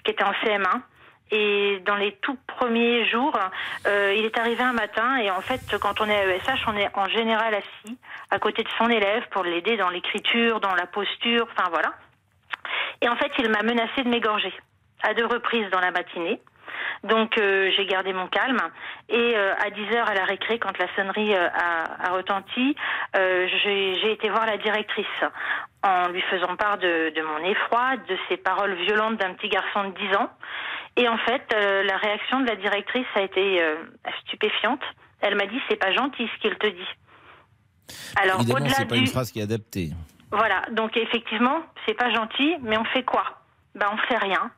qui 0.03 0.11
était 0.11 0.23
en 0.23 0.33
CM1. 0.43 0.81
Et 1.31 1.79
dans 1.85 1.95
les 1.95 2.13
tout 2.21 2.37
premiers 2.47 3.07
jours, 3.09 3.37
euh, 3.85 4.15
il 4.17 4.25
est 4.25 4.37
arrivé 4.37 4.63
un 4.63 4.73
matin 4.73 5.17
et 5.17 5.29
en 5.29 5.41
fait, 5.41 5.77
quand 5.79 6.01
on 6.01 6.09
est 6.09 6.15
à 6.15 6.25
ESH, 6.25 6.65
on 6.67 6.75
est 6.75 6.89
en 6.95 7.07
général 7.07 7.53
assis 7.53 7.97
à 8.31 8.39
côté 8.39 8.63
de 8.63 8.69
son 8.77 8.89
élève 8.89 9.23
pour 9.29 9.43
l'aider 9.43 9.77
dans 9.77 9.89
l'écriture, 9.89 10.59
dans 10.59 10.73
la 10.73 10.87
posture, 10.87 11.47
enfin 11.51 11.69
voilà. 11.69 11.93
Et 13.01 13.09
en 13.09 13.15
fait, 13.15 13.31
il 13.37 13.49
m'a 13.49 13.61
menacé 13.61 14.03
de 14.03 14.09
m'égorger 14.09 14.53
à 15.03 15.13
deux 15.13 15.25
reprises 15.25 15.69
dans 15.71 15.79
la 15.79 15.91
matinée. 15.91 16.41
Donc 17.03 17.37
euh, 17.37 17.71
j'ai 17.75 17.85
gardé 17.85 18.13
mon 18.13 18.27
calme 18.27 18.59
et 19.07 19.33
euh, 19.35 19.53
à 19.59 19.69
10 19.69 19.95
heures 19.95 20.09
à 20.09 20.13
la 20.13 20.25
récré, 20.25 20.59
quand 20.59 20.77
la 20.77 20.93
sonnerie 20.95 21.33
euh, 21.33 21.47
a, 21.47 22.07
a, 22.07 22.11
retenti, 22.11 22.75
j'ai 23.15 24.11
été 24.11 24.29
voir 24.29 24.45
la 24.45 24.57
directrice 24.57 25.05
en 25.83 26.09
lui 26.09 26.21
faisant 26.23 26.55
part 26.55 26.77
de, 26.77 27.13
de, 27.15 27.21
mon 27.21 27.49
effroi, 27.49 27.97
de 28.07 28.17
ces 28.27 28.37
paroles 28.37 28.75
violentes 28.75 29.17
d'un 29.17 29.33
petit 29.33 29.49
garçon 29.49 29.85
de 29.85 29.95
10 29.95 30.15
ans. 30.17 30.29
Et 30.97 31.07
en 31.07 31.17
fait, 31.19 31.43
la 31.53 31.97
réaction 31.97 32.41
de 32.41 32.47
la 32.47 32.55
directrice 32.55 33.07
a 33.15 33.21
été 33.21 33.63
stupéfiante. 34.25 34.81
Elle 35.21 35.35
m'a 35.35 35.45
dit 35.45 35.59
c'est 35.69 35.77
pas 35.77 35.93
gentil 35.93 36.29
ce 36.35 36.41
qu'il 36.41 36.55
te 36.55 36.67
dit. 36.67 36.87
Alors 38.21 38.41
au-delà 38.41 38.69
c'est 38.69 38.85
pas 38.85 38.97
une 38.97 39.07
phrase 39.07 39.31
qui 39.31 39.39
est 39.39 39.43
adaptée. 39.43 39.91
Voilà, 40.31 40.63
donc 40.71 40.95
effectivement, 40.97 41.61
c'est 41.87 41.95
pas 41.95 42.11
gentil, 42.11 42.55
mais 42.61 42.77
on 42.77 42.85
fait 42.85 43.03
quoi? 43.03 43.23
Ben 43.75 43.87
on 43.91 43.97
fait 44.07 44.17
rien. 44.17 44.51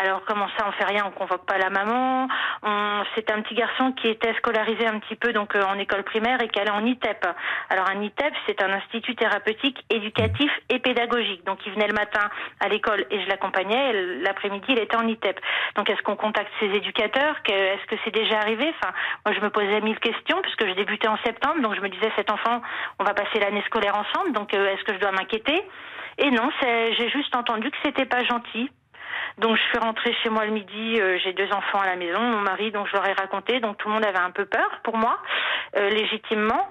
Alors 0.00 0.22
comment 0.26 0.46
ça, 0.56 0.64
on 0.68 0.72
fait 0.72 0.84
rien, 0.84 1.04
on 1.06 1.10
convoque 1.10 1.44
pas 1.44 1.58
la 1.58 1.70
maman. 1.70 2.28
On... 2.62 3.02
C'est 3.14 3.30
un 3.32 3.42
petit 3.42 3.54
garçon 3.54 3.92
qui 3.92 4.08
était 4.08 4.32
scolarisé 4.34 4.86
un 4.86 5.00
petit 5.00 5.16
peu 5.16 5.32
donc 5.32 5.56
euh, 5.56 5.62
en 5.64 5.76
école 5.76 6.04
primaire 6.04 6.40
et 6.40 6.48
qui 6.48 6.60
allait 6.60 6.70
en 6.70 6.86
ITEP. 6.86 7.26
Alors 7.68 7.88
un 7.90 8.00
ITEP, 8.00 8.32
c'est 8.46 8.62
un 8.62 8.72
institut 8.72 9.16
thérapeutique, 9.16 9.84
éducatif 9.90 10.52
et 10.68 10.78
pédagogique. 10.78 11.44
Donc 11.44 11.58
il 11.66 11.72
venait 11.72 11.88
le 11.88 11.94
matin 11.94 12.30
à 12.60 12.68
l'école 12.68 13.06
et 13.10 13.20
je 13.22 13.28
l'accompagnais. 13.28 13.92
L'après-midi, 14.22 14.66
il 14.68 14.78
était 14.78 14.96
en 14.96 15.06
ITEP. 15.06 15.40
Donc 15.74 15.90
est-ce 15.90 16.02
qu'on 16.02 16.16
contacte 16.16 16.52
ses 16.60 16.66
éducateurs? 16.66 17.36
Est-ce 17.48 17.86
que 17.86 17.96
c'est 18.04 18.14
déjà 18.14 18.38
arrivé? 18.38 18.72
Enfin, 18.80 18.92
moi 19.26 19.34
je 19.34 19.40
me 19.40 19.50
posais 19.50 19.80
mille 19.80 19.98
questions 19.98 20.40
puisque 20.42 20.64
je 20.64 20.74
débutais 20.74 21.08
en 21.08 21.18
septembre, 21.24 21.60
donc 21.60 21.74
je 21.74 21.80
me 21.80 21.88
disais 21.88 22.12
cet 22.14 22.30
enfant, 22.30 22.62
on 23.00 23.04
va 23.04 23.14
passer 23.14 23.40
l'année 23.40 23.62
scolaire 23.66 23.96
ensemble. 23.96 24.32
Donc 24.32 24.54
euh, 24.54 24.72
est-ce 24.72 24.84
que 24.84 24.94
je 24.94 25.00
dois 25.00 25.10
m'inquiéter? 25.10 25.60
Et 26.18 26.30
non, 26.30 26.50
j'ai 26.62 27.10
juste 27.10 27.34
entendu 27.36 27.70
que 27.70 27.76
c'était 27.84 28.06
pas 28.06 28.24
gentil. 28.24 28.70
Donc 29.38 29.56
je 29.56 29.62
suis 29.62 29.78
rentrée 29.78 30.14
chez 30.22 30.30
moi 30.30 30.44
le 30.46 30.52
midi, 30.52 31.00
euh, 31.00 31.18
j'ai 31.22 31.32
deux 31.32 31.50
enfants 31.52 31.78
à 31.78 31.86
la 31.86 31.96
maison, 31.96 32.20
mon 32.20 32.40
mari, 32.40 32.72
donc 32.72 32.88
je 32.88 32.92
leur 32.94 33.06
ai 33.08 33.12
raconté, 33.12 33.60
donc 33.60 33.76
tout 33.78 33.88
le 33.88 33.94
monde 33.94 34.04
avait 34.04 34.18
un 34.18 34.32
peu 34.32 34.46
peur 34.46 34.80
pour 34.82 34.96
moi, 34.96 35.18
euh, 35.76 35.90
légitimement. 35.90 36.68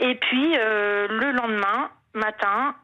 Et 0.00 0.14
puis 0.16 0.54
euh, 0.58 1.08
le 1.08 1.32
lendemain, 1.32 1.90
matin, 2.12 2.74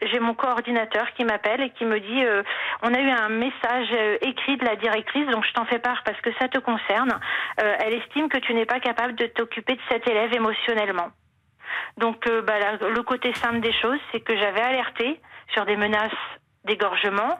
j'ai 0.00 0.20
mon 0.20 0.32
coordinateur 0.32 1.12
qui 1.12 1.24
m'appelle 1.26 1.60
et 1.60 1.68
qui 1.68 1.84
me 1.84 2.00
dit 2.00 2.24
on 2.82 2.94
a 2.94 2.98
eu 2.98 3.10
un 3.10 3.28
message 3.28 3.88
écrit 4.22 4.56
de 4.56 4.64
la 4.64 4.74
directrice, 4.76 5.28
donc 5.28 5.44
je 5.44 5.52
t'en 5.52 5.66
fais 5.66 5.78
part 5.78 6.02
parce 6.02 6.18
que 6.22 6.30
ça 6.40 6.48
te 6.48 6.58
concerne. 6.58 7.20
Elle 7.58 7.92
estime 7.92 8.30
que 8.30 8.38
tu 8.38 8.54
n'es 8.54 8.64
pas 8.64 8.80
capable 8.80 9.16
de 9.16 9.26
t'occuper 9.26 9.74
de 9.74 9.80
cet 9.90 10.08
élève 10.08 10.32
émotionnellement. 10.32 11.10
Donc 11.98 12.26
bah, 12.26 12.78
le 12.80 13.02
côté 13.02 13.34
simple 13.34 13.60
des 13.60 13.74
choses, 13.74 14.00
c'est 14.10 14.20
que 14.20 14.34
j'avais 14.34 14.62
alerté 14.62 15.20
sur 15.52 15.66
des 15.66 15.76
menaces 15.76 16.10
d'égorgement 16.64 17.38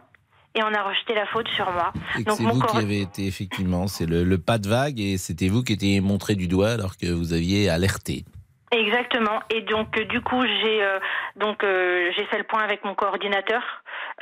et 0.57 0.63
on 0.63 0.73
a 0.73 0.83
rejeté 0.83 1.15
la 1.15 1.27
faute 1.27 1.49
sur 1.49 1.71
moi. 1.71 1.93
c'est 2.15 2.43
vous 2.43 2.61
qui 2.61 2.77
avez 2.79 3.03
été 3.03 3.27
effectivement, 3.27 3.87
c'est 3.87 4.07
le, 4.07 4.39
pas 4.39 4.59
de 4.59 4.69
vague 4.69 4.99
et 4.99 5.19
c'était 5.19 5.49
vous 5.49 5.63
qui 5.63 5.75
étiez 5.75 6.01
montré 6.01 6.35
du 6.35 6.49
doigt 6.49 6.71
alors 6.71 6.97
que 6.97 7.07
vous 7.07 7.35
aviez 7.35 7.69
alerté. 7.69 8.25
Exactement. 8.73 9.41
Et 9.51 9.61
donc 9.63 9.99
du 10.09 10.21
coup 10.23 10.43
j'ai 10.45 10.83
euh, 10.83 10.99
donc 11.37 11.63
euh, 11.63 12.11
j'ai 12.17 12.25
fait 12.25 12.39
le 12.39 12.45
point 12.45 12.63
avec 12.63 12.85
mon 12.85 12.95
coordinateur 12.95 13.63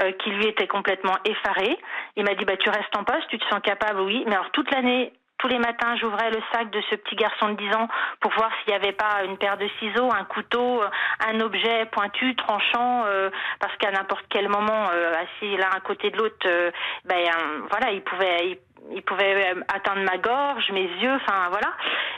euh, 0.03 0.13
qui 0.23 0.31
lui 0.31 0.47
était 0.47 0.67
complètement 0.67 1.17
effaré. 1.25 1.79
Il 2.17 2.25
m'a 2.25 2.35
dit 2.35 2.45
bah 2.45 2.57
tu 2.57 2.69
restes 2.69 2.95
en 2.97 3.05
poste, 3.05 3.29
tu 3.31 3.39
te 3.39 3.45
sens 3.47 3.61
capable, 3.63 4.01
oui. 4.01 4.23
Mais 4.27 4.35
alors 4.35 4.51
toute 4.51 4.71
l'année 4.71 5.13
tous 5.39 5.49
les 5.49 5.59
matins, 5.59 5.97
j'ouvrais 5.97 6.31
le 6.31 6.41
sac 6.53 6.71
de 6.71 6.81
ce 6.91 6.97
petit 6.97 7.17
garçon 7.17 7.51
de 7.51 7.57
10 7.57 7.75
ans 7.75 7.89
pour 8.21 8.33
voir 8.33 8.51
s'il 8.59 8.73
n'y 8.73 8.81
avait 8.81 8.93
pas 8.93 9.25
une 9.25 9.37
paire 9.37 9.57
de 9.57 9.69
ciseaux, 9.79 10.11
un 10.13 10.25
couteau, 10.25 10.83
un 11.27 11.41
objet 11.41 11.87
pointu, 11.87 12.35
tranchant, 12.37 13.05
euh, 13.07 13.31
parce 13.61 13.77
qu'à 13.77 13.91
n'importe 13.91 14.25
quel 14.31 14.49
moment, 14.49 14.89
euh, 14.93 15.13
assis 15.13 15.57
l'un 15.57 15.71
à 15.71 15.81
côté 15.81 16.11
de 16.11 16.17
l'autre, 16.17 16.47
euh, 16.47 16.71
ben 17.05 17.25
voilà, 17.71 17.91
il 17.93 18.03
pouvait, 18.03 18.59
il, 18.93 19.03
pouvait 19.03 19.55
atteindre 19.69 20.03
ma 20.03 20.19
gorge, 20.19 20.71
mes 20.73 20.89
yeux, 21.03 21.15
enfin 21.15 21.49
voilà. 21.51 21.73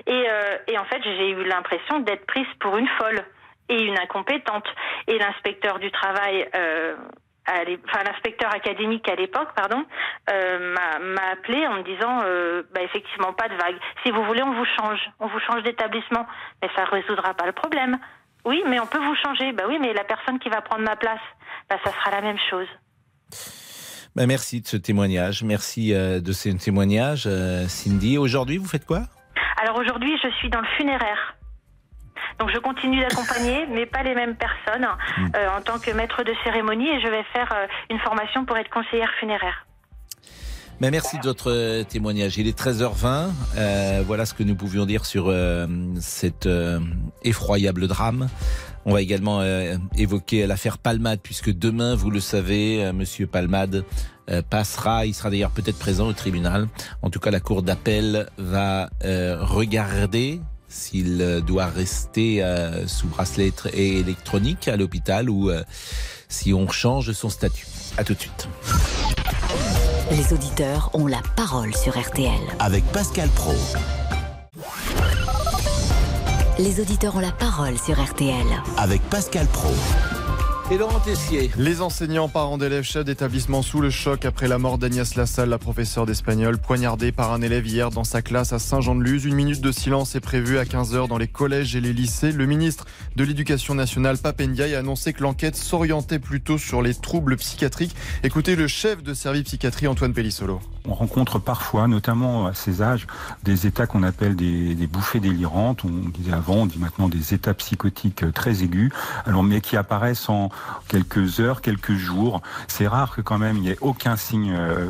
Et, 0.07 0.73
et 0.73 0.79
en 0.79 0.85
fait, 0.85 1.03
j'ai 1.03 1.31
eu 1.31 1.45
l'impression 1.45 2.01
d'être 2.01 2.27
prise 2.27 2.47
pour 2.61 2.77
une 2.77 2.89
folle 3.01 3.25
et 3.69 3.83
une 3.83 3.99
incompétente. 3.99 4.67
Et 5.09 5.19
l'inspecteur 5.19 5.79
du 5.79 5.91
travail 5.91 6.49
enfin 7.49 8.03
l'inspecteur 8.05 8.53
académique 8.55 9.09
à 9.09 9.15
l'époque, 9.15 9.49
pardon, 9.55 9.85
euh, 10.31 10.75
m'a 10.75 11.31
appelé 11.33 11.67
en 11.67 11.75
me 11.75 11.83
disant, 11.83 12.21
euh, 12.25 12.63
bah, 12.75 12.83
effectivement 12.83 13.33
pas 13.33 13.49
de 13.49 13.55
vague. 13.55 13.77
Si 14.05 14.11
vous 14.11 14.25
voulez, 14.25 14.43
on 14.43 14.53
vous 14.53 14.67
change, 14.79 15.01
on 15.21 15.27
vous 15.27 15.41
change 15.41 15.63
d'établissement, 15.63 16.27
mais 16.63 16.69
ça 16.75 16.85
résoudra 16.85 17.35
pas 17.35 17.47
le 17.47 17.53
problème. 17.53 17.99
Oui, 18.45 18.63
mais 18.67 18.81
on 18.81 18.87
peut 18.87 18.99
vous 18.99 19.17
changer. 19.17 19.53
Bah 19.53 19.65
oui, 19.69 19.79
mais 19.81 19.93
la 19.93 20.05
personne 20.05 20.39
qui 20.39 20.49
va 20.49 20.61
prendre 20.61 20.85
ma 20.85 20.97
place, 20.97 21.21
bah 21.69 21.77
ça 21.85 21.93
sera 21.93 22.11
la 22.11 22.21
même 22.21 22.39
chose. 22.51 22.69
Bah 24.15 24.27
merci 24.27 24.61
de 24.61 24.67
ce 24.67 24.77
témoignage, 24.77 25.43
merci 25.43 25.93
euh, 25.93 26.21
de 26.21 26.33
ce 26.33 26.49
témoignage, 26.49 27.29
Cindy. 27.69 28.19
Aujourd'hui, 28.19 28.59
vous 28.59 28.69
faites 28.69 28.87
quoi? 28.87 29.03
Alors 29.63 29.79
aujourd'hui, 29.79 30.19
je 30.23 30.29
suis 30.37 30.51
dans 30.51 30.61
le 30.61 30.69
funéraire. 30.77 31.36
Donc 32.39 32.51
je 32.51 32.59
continue 32.59 33.01
d'accompagner, 33.01 33.67
mais 33.67 33.87
pas 33.87 34.03
les 34.03 34.15
mêmes 34.15 34.37
personnes 34.37 34.87
euh, 35.35 35.49
en 35.57 35.63
tant 35.63 35.79
que 35.79 35.91
maître 35.91 36.23
de 36.23 36.35
cérémonie 36.45 36.89
et 36.89 37.01
je 37.01 37.09
vais 37.09 37.25
faire 37.33 37.53
euh, 37.53 37.67
une 37.91 37.99
formation 37.99 38.45
pour 38.45 38.57
être 38.57 38.71
conseillère 38.71 39.11
funéraire. 39.19 39.67
Mais 40.79 40.91
merci 40.91 41.19
de 41.19 41.23
votre 41.23 41.51
euh, 41.51 41.85
témoignage. 41.85 42.37
Il 42.37 42.47
est 42.47 42.59
13h20. 42.59 43.31
Euh, 43.57 44.03
voilà 44.07 44.27
ce 44.27 44.35
que 44.35 44.43
nous 44.43 44.55
pouvions 44.55 44.85
dire 44.85 45.07
sur 45.07 45.29
euh, 45.29 45.67
cet 46.01 46.49
effroyable 47.25 47.89
drame. 47.89 48.29
On 48.85 48.93
va 48.93 49.01
également 49.01 49.43
évoquer 49.97 50.47
l'affaire 50.47 50.79
Palmade, 50.79 51.19
puisque 51.21 51.51
demain, 51.51 51.97
vous 51.97 52.09
le 52.09 52.21
savez, 52.21 52.93
Monsieur 52.93 53.27
Palmade 53.27 53.85
passera. 54.49 55.07
Il 55.07 55.13
sera 55.13 55.29
d'ailleurs 55.29 55.51
peut-être 55.51 55.77
présent 55.77 56.07
au 56.07 56.13
tribunal. 56.13 56.69
En 57.03 57.11
tout 57.11 57.19
cas, 57.19 57.33
la 57.33 57.41
cour 57.41 57.65
d'appel 57.65 58.29
va 58.39 58.89
regarder 59.03 60.41
s'il 60.77 61.23
euh, 61.23 61.41
doit 61.41 61.67
rester 61.67 62.43
euh, 62.43 62.87
sous 62.87 63.09
bracelet 63.09 63.53
électronique 63.73 64.69
à 64.69 64.77
l'hôpital 64.77 65.31
ou 65.31 65.51
euh, 65.51 65.65
si 66.29 66.53
on 66.53 66.69
change 66.69 67.13
son 67.13 67.31
statut. 67.31 67.67
À 67.97 68.05
tout 68.05 68.15
de 68.15 68.21
suite. 68.21 68.49
Les 70.11 70.33
auditeurs 70.33 70.91
ont 70.93 71.07
la 71.07 71.23
parole 71.35 71.75
sur 71.75 71.99
RTL. 71.99 72.31
Avec 72.59 72.85
Pascal 72.93 73.29
Pro. 73.31 73.55
Les 76.59 76.81
auditeurs 76.81 77.17
ont 77.17 77.21
la 77.21 77.33
parole 77.33 77.79
sur 77.79 78.03
RTL. 78.03 78.47
Avec 78.77 79.03
Pascal 79.03 79.47
Pro. 79.47 79.73
Les 81.59 81.81
enseignants, 81.81 82.29
parents 82.29 82.59
d'élèves, 82.59 82.83
chefs 82.83 83.05
d'établissement 83.05 83.63
sous 83.63 83.81
le 83.81 83.89
choc 83.89 84.25
après 84.25 84.49
la 84.49 84.59
mort 84.59 84.79
d'Agnès 84.79 85.15
Lassalle, 85.15 85.49
la 85.49 85.59
professeure 85.59 86.07
d'espagnol, 86.07 86.59
poignardée 86.59 87.13
par 87.13 87.33
un 87.33 87.41
élève 87.41 87.65
hier 87.69 87.91
dans 87.91 88.03
sa 88.03 88.21
classe 88.21 88.53
à 88.53 88.59
Saint-Jean-de-Luz. 88.59 89.27
Une 89.27 89.37
minute 89.37 89.61
de 89.61 89.71
silence 89.71 90.17
est 90.17 90.21
prévue 90.21 90.59
à 90.59 90.65
15h 90.65 91.07
dans 91.07 91.19
les 91.19 91.29
collèges 91.29 91.77
et 91.77 91.81
les 91.81 91.93
lycées. 91.93 92.33
Le 92.33 92.47
ministre 92.47 92.85
de 93.15 93.23
l'Éducation 93.23 93.77
nationale, 93.77 94.19
Papendiaï, 94.19 94.75
a 94.75 94.81
annoncé 94.81 95.13
que 95.13 95.23
l'enquête 95.23 95.55
s'orientait 95.55 96.19
plutôt 96.19 96.59
sur 96.59 96.83
les 96.83 96.95
troubles 96.95 97.37
psychiatriques. 97.37 97.95
Écoutez 98.25 98.57
le 98.57 98.67
chef 98.67 99.05
de 99.05 99.15
service 99.15 99.45
psychiatrie, 99.45 99.87
Antoine 99.87 100.15
Pellissolo. 100.15 100.61
On 100.89 100.95
rencontre 100.95 101.39
parfois, 101.39 101.89
notamment 101.89 102.47
à 102.47 102.55
ces 102.55 102.83
âges, 102.83 103.07
des 103.43 103.67
états 103.67 103.87
qu'on 103.87 104.03
appelle 104.03 104.37
des, 104.37 104.75
bouffées 104.87 105.21
délirantes. 105.21 105.85
On 105.85 106.09
disait 106.09 106.33
avant, 106.33 106.55
on 106.55 106.67
dit 106.67 106.79
maintenant 106.79 107.09
des 107.09 107.35
états 107.35 107.55
psychotiques 107.55 108.25
très 108.33 108.63
aigus, 108.63 108.93
alors 109.27 109.43
mais 109.43 109.61
qui 109.61 109.77
apparaissent 109.77 110.29
en 110.29 110.51
quelques 110.89 111.41
heures, 111.41 111.61
quelques 111.61 111.95
jours. 111.95 112.41
C'est 112.69 112.87
rare 112.87 113.15
que 113.15 113.21
quand 113.21 113.39
même 113.39 113.57
il 113.57 113.63
n'y 113.63 113.71
ait 113.71 113.79
aucun 113.81 114.17
signe 114.17 114.55
euh, 114.57 114.89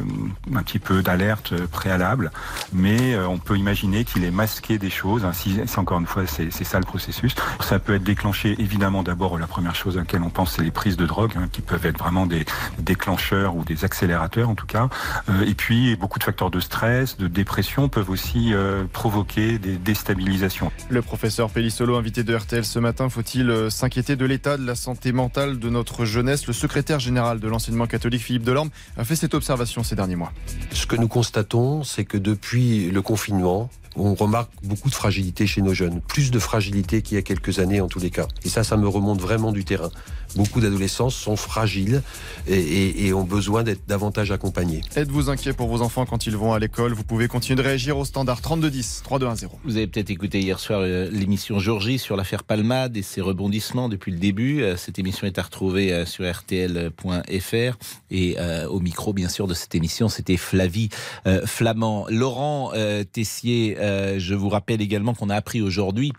un 0.54 0.62
petit 0.62 0.78
peu 0.78 1.02
d'alerte 1.02 1.54
préalable, 1.66 2.30
mais 2.72 3.14
euh, 3.14 3.26
on 3.26 3.38
peut 3.38 3.56
imaginer 3.56 4.04
qu'il 4.04 4.24
est 4.24 4.30
masqué 4.30 4.78
des 4.78 4.90
choses. 4.90 5.26
Si 5.32 5.60
encore 5.76 5.98
une 5.98 6.06
fois 6.06 6.24
c'est 6.26 6.50
ça 6.64 6.78
le 6.78 6.84
processus, 6.84 7.34
ça 7.60 7.78
peut 7.78 7.94
être 7.94 8.04
déclenché 8.04 8.54
évidemment 8.58 9.02
d'abord 9.02 9.38
la 9.38 9.46
première 9.46 9.74
chose 9.74 9.96
à 9.96 10.00
laquelle 10.00 10.22
on 10.22 10.30
pense 10.30 10.52
c'est 10.52 10.62
les 10.62 10.70
prises 10.70 10.96
de 10.96 11.06
drogue, 11.06 11.32
hein, 11.36 11.48
qui 11.50 11.62
peuvent 11.62 11.86
être 11.86 11.98
vraiment 11.98 12.26
des 12.26 12.44
déclencheurs 12.78 13.56
ou 13.56 13.64
des 13.64 13.84
accélérateurs 13.84 14.48
en 14.48 14.54
tout 14.54 14.66
cas. 14.66 14.88
Euh, 15.28 15.44
et 15.46 15.54
puis 15.54 15.85
beaucoup 15.94 16.18
de 16.18 16.24
facteurs 16.24 16.50
de 16.50 16.58
stress, 16.58 17.16
de 17.16 17.28
dépression 17.28 17.88
peuvent 17.88 18.10
aussi 18.10 18.52
euh, 18.52 18.84
provoquer 18.92 19.58
des 19.58 19.76
déstabilisations. 19.76 20.72
Le 20.88 21.02
professeur 21.02 21.50
Pellissolo, 21.50 21.96
invité 21.96 22.24
de 22.24 22.34
RTL 22.34 22.64
ce 22.64 22.78
matin, 22.78 23.08
faut-il 23.08 23.48
euh, 23.50 23.70
s'inquiéter 23.70 24.16
de 24.16 24.24
l'état 24.24 24.56
de 24.56 24.66
la 24.66 24.74
santé 24.74 25.12
mentale 25.12 25.58
de 25.58 25.70
notre 25.70 26.04
jeunesse? 26.04 26.46
Le 26.46 26.52
secrétaire 26.52 26.98
général 26.98 27.38
de 27.38 27.46
l'enseignement 27.46 27.86
catholique, 27.86 28.22
Philippe 28.22 28.44
Delorme, 28.44 28.70
a 28.96 29.04
fait 29.04 29.16
cette 29.16 29.34
observation 29.34 29.84
ces 29.84 29.94
derniers 29.94 30.16
mois. 30.16 30.32
Ce 30.72 30.86
que 30.86 30.96
nous 30.96 31.08
constatons, 31.08 31.84
c'est 31.84 32.04
que 32.04 32.16
depuis 32.16 32.90
le 32.90 33.02
confinement, 33.02 33.70
on 33.96 34.14
remarque 34.14 34.50
beaucoup 34.62 34.90
de 34.90 34.94
fragilité 34.94 35.46
chez 35.46 35.62
nos 35.62 35.74
jeunes, 35.74 36.00
plus 36.00 36.30
de 36.30 36.38
fragilité 36.38 37.02
qu'il 37.02 37.16
y 37.16 37.18
a 37.18 37.22
quelques 37.22 37.58
années 37.58 37.80
en 37.80 37.88
tous 37.88 38.00
les 38.00 38.10
cas. 38.10 38.26
Et 38.44 38.48
ça, 38.48 38.64
ça 38.64 38.76
me 38.76 38.88
remonte 38.88 39.20
vraiment 39.20 39.52
du 39.52 39.64
terrain. 39.64 39.90
Beaucoup 40.34 40.60
d'adolescents 40.60 41.08
sont 41.08 41.36
fragiles 41.36 42.02
et, 42.46 42.58
et, 42.58 43.06
et 43.06 43.14
ont 43.14 43.24
besoin 43.24 43.62
d'être 43.62 43.86
davantage 43.86 44.32
accompagnés. 44.32 44.82
Êtes-vous 44.94 45.30
inquiet 45.30 45.52
pour 45.54 45.68
vos 45.68 45.82
enfants 45.82 46.04
quand 46.04 46.26
ils 46.26 46.36
vont 46.36 46.52
à 46.52 46.58
l'école? 46.58 46.92
Vous 46.92 47.04
pouvez 47.04 47.28
continuer 47.28 47.56
de 47.56 47.66
réagir 47.66 47.96
au 47.96 48.04
standard 48.04 48.40
3210 48.42 49.02
3210. 49.04 49.48
Vous 49.64 49.76
avez 49.76 49.86
peut-être 49.86 50.10
écouté 50.10 50.40
hier 50.40 50.58
soir 50.58 50.80
euh, 50.82 51.08
l'émission 51.10 51.58
Georgie 51.58 51.98
sur 51.98 52.16
l'affaire 52.16 52.44
Palmade 52.44 52.96
et 52.96 53.02
ses 53.02 53.20
rebondissements 53.20 53.88
depuis 53.88 54.12
le 54.12 54.18
début. 54.18 54.62
Euh, 54.62 54.76
cette 54.76 54.98
émission 54.98 55.26
est 55.26 55.38
à 55.38 55.42
retrouver 55.42 55.92
euh, 55.92 56.04
sur 56.06 56.24
rtl.fr 56.30 57.76
et 58.10 58.36
euh, 58.38 58.68
au 58.68 58.80
micro, 58.80 59.12
bien 59.12 59.28
sûr, 59.28 59.46
de 59.46 59.54
cette 59.54 59.74
émission, 59.74 60.08
c'était 60.08 60.36
Flavie 60.36 60.90
euh, 61.26 61.46
Flamand. 61.46 62.06
Laurent 62.08 62.72
Tessier, 63.12 63.76
je 64.18 64.34
vous 64.34 64.48
rappelle 64.48 64.80
également 64.82 65.14
qu'on 65.14 65.30
a 65.30 65.36
appris 65.36 65.62
aujourd'hui 65.62 66.12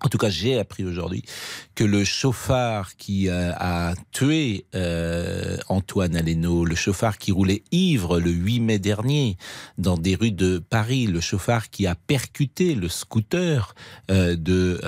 en 0.00 0.08
tout 0.08 0.18
cas, 0.18 0.30
j'ai 0.30 0.58
appris 0.58 0.84
aujourd'hui 0.84 1.24
que 1.78 1.84
le 1.84 2.02
chauffard 2.02 2.96
qui 2.96 3.28
euh, 3.28 3.52
a 3.54 3.94
tué 4.10 4.64
euh, 4.74 5.58
Antoine 5.68 6.16
Aleno, 6.16 6.64
le 6.64 6.74
chauffard 6.74 7.18
qui 7.18 7.30
roulait 7.30 7.62
ivre 7.70 8.18
le 8.18 8.32
8 8.32 8.58
mai 8.58 8.78
dernier 8.80 9.36
dans 9.78 9.96
des 9.96 10.16
rues 10.16 10.32
de 10.32 10.58
Paris, 10.58 11.06
le 11.06 11.20
chauffard 11.20 11.70
qui 11.70 11.86
a 11.86 11.94
percuté 11.94 12.74
le 12.74 12.88
scooter 12.88 13.76
euh, 14.10 14.34
de 14.34 14.80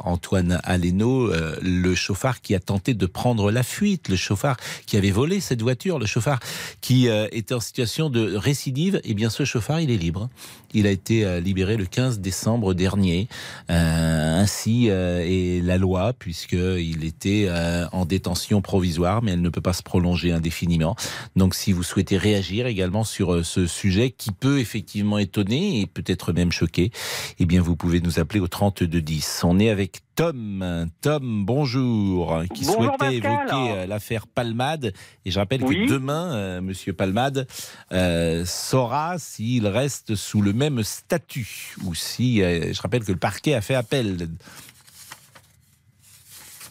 Antoine 0.00 0.58
Aleno, 0.64 1.30
le 1.62 1.94
chauffard 1.94 2.40
qui 2.40 2.56
a 2.56 2.60
tenté 2.60 2.94
de 2.94 3.06
prendre 3.06 3.52
la 3.52 3.62
fuite, 3.62 4.08
le 4.08 4.16
chauffard 4.16 4.56
qui 4.86 4.96
avait 4.96 5.12
volé 5.12 5.38
cette 5.38 5.62
voiture, 5.62 6.00
le 6.00 6.06
chauffard 6.06 6.40
qui 6.80 7.06
était 7.06 7.54
en 7.54 7.60
situation 7.60 8.10
de 8.10 8.34
récidive, 8.34 9.00
eh 9.04 9.14
bien 9.14 9.30
ce 9.30 9.44
chauffard, 9.44 9.80
il 9.80 9.90
est 9.92 9.96
libre. 9.96 10.28
Il 10.76 10.88
a 10.88 10.90
été 10.90 11.40
libéré 11.40 11.76
le 11.76 11.86
15 11.86 12.18
décembre 12.18 12.74
dernier 12.74 13.28
ainsi 13.68 14.88
est 14.88 15.64
la 15.64 15.78
loi, 15.78 16.12
puisqu'il 16.24 17.04
était 17.04 17.44
euh, 17.50 17.86
en 17.92 18.06
détention 18.06 18.62
provisoire, 18.62 19.20
mais 19.22 19.32
elle 19.32 19.42
ne 19.42 19.50
peut 19.50 19.60
pas 19.60 19.74
se 19.74 19.82
prolonger 19.82 20.32
indéfiniment. 20.32 20.96
Donc 21.36 21.54
si 21.54 21.70
vous 21.70 21.82
souhaitez 21.82 22.16
réagir 22.16 22.66
également 22.66 23.04
sur 23.04 23.34
euh, 23.34 23.42
ce 23.42 23.66
sujet 23.66 24.10
qui 24.10 24.32
peut 24.32 24.58
effectivement 24.58 25.18
étonner 25.18 25.82
et 25.82 25.86
peut-être 25.86 26.32
même 26.32 26.50
choquer, 26.50 26.92
eh 27.38 27.44
bien 27.44 27.60
vous 27.60 27.76
pouvez 27.76 28.00
nous 28.00 28.18
appeler 28.20 28.40
au 28.40 28.48
3210. 28.48 29.42
On 29.44 29.58
est 29.58 29.68
avec 29.68 30.00
Tom. 30.14 30.88
Tom, 31.02 31.44
bonjour, 31.44 32.42
qui 32.54 32.64
bonjour 32.64 32.96
souhaitait 32.98 33.20
Pascal. 33.20 33.48
évoquer 33.50 33.86
l'affaire 33.86 34.26
Palmade. 34.26 34.94
Et 35.26 35.30
je 35.30 35.38
rappelle 35.38 35.62
Oui. 35.62 35.86
que 35.86 35.92
demain, 35.92 36.34
euh, 36.34 36.60
Monsieur 36.62 36.92
Palmade 36.94 37.46
euh, 37.92 38.44
saura 38.46 39.18
s'il 39.18 39.66
reste 39.66 40.14
sous 40.14 40.40
le 40.40 40.52
même 40.54 40.82
statut 40.84 41.74
ou 41.84 41.94
si, 41.94 42.42
euh, 42.42 42.72
je 42.72 42.80
rappelle 42.80 43.04
que 43.04 43.12
le 43.12 43.18
parquet 43.18 43.52
a 43.54 43.60
fait 43.60 43.74
appel. 43.74 44.28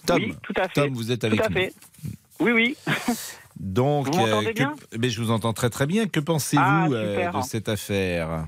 Tom, 0.06 0.18
oui, 0.22 0.34
tout 0.44 0.54
à 0.58 0.68
fait. 0.68 0.82
Tom, 0.82 0.94
vous 0.94 1.12
êtes 1.12 1.22
Tout 1.22 1.28
avec 1.28 1.42
à 1.42 1.50
nous. 1.50 1.54
fait. 1.56 1.74
Oui, 2.40 2.52
oui. 2.52 2.78
Donc, 3.60 4.08
Vous 4.08 4.14
m'entendez 4.18 4.48
que- 4.54 4.58
bien? 4.60 4.76
mais 5.00 5.10
je 5.10 5.22
vous 5.22 5.32
entends 5.32 5.54
très 5.54 5.70
très 5.70 5.86
bien. 5.86 6.08
Que 6.08 6.20
pensez-vous 6.20 6.64
Ah, 6.64 6.88
euh, 6.92 7.32
de 7.32 7.42
cette 7.44 7.70
affaire? 7.70 8.46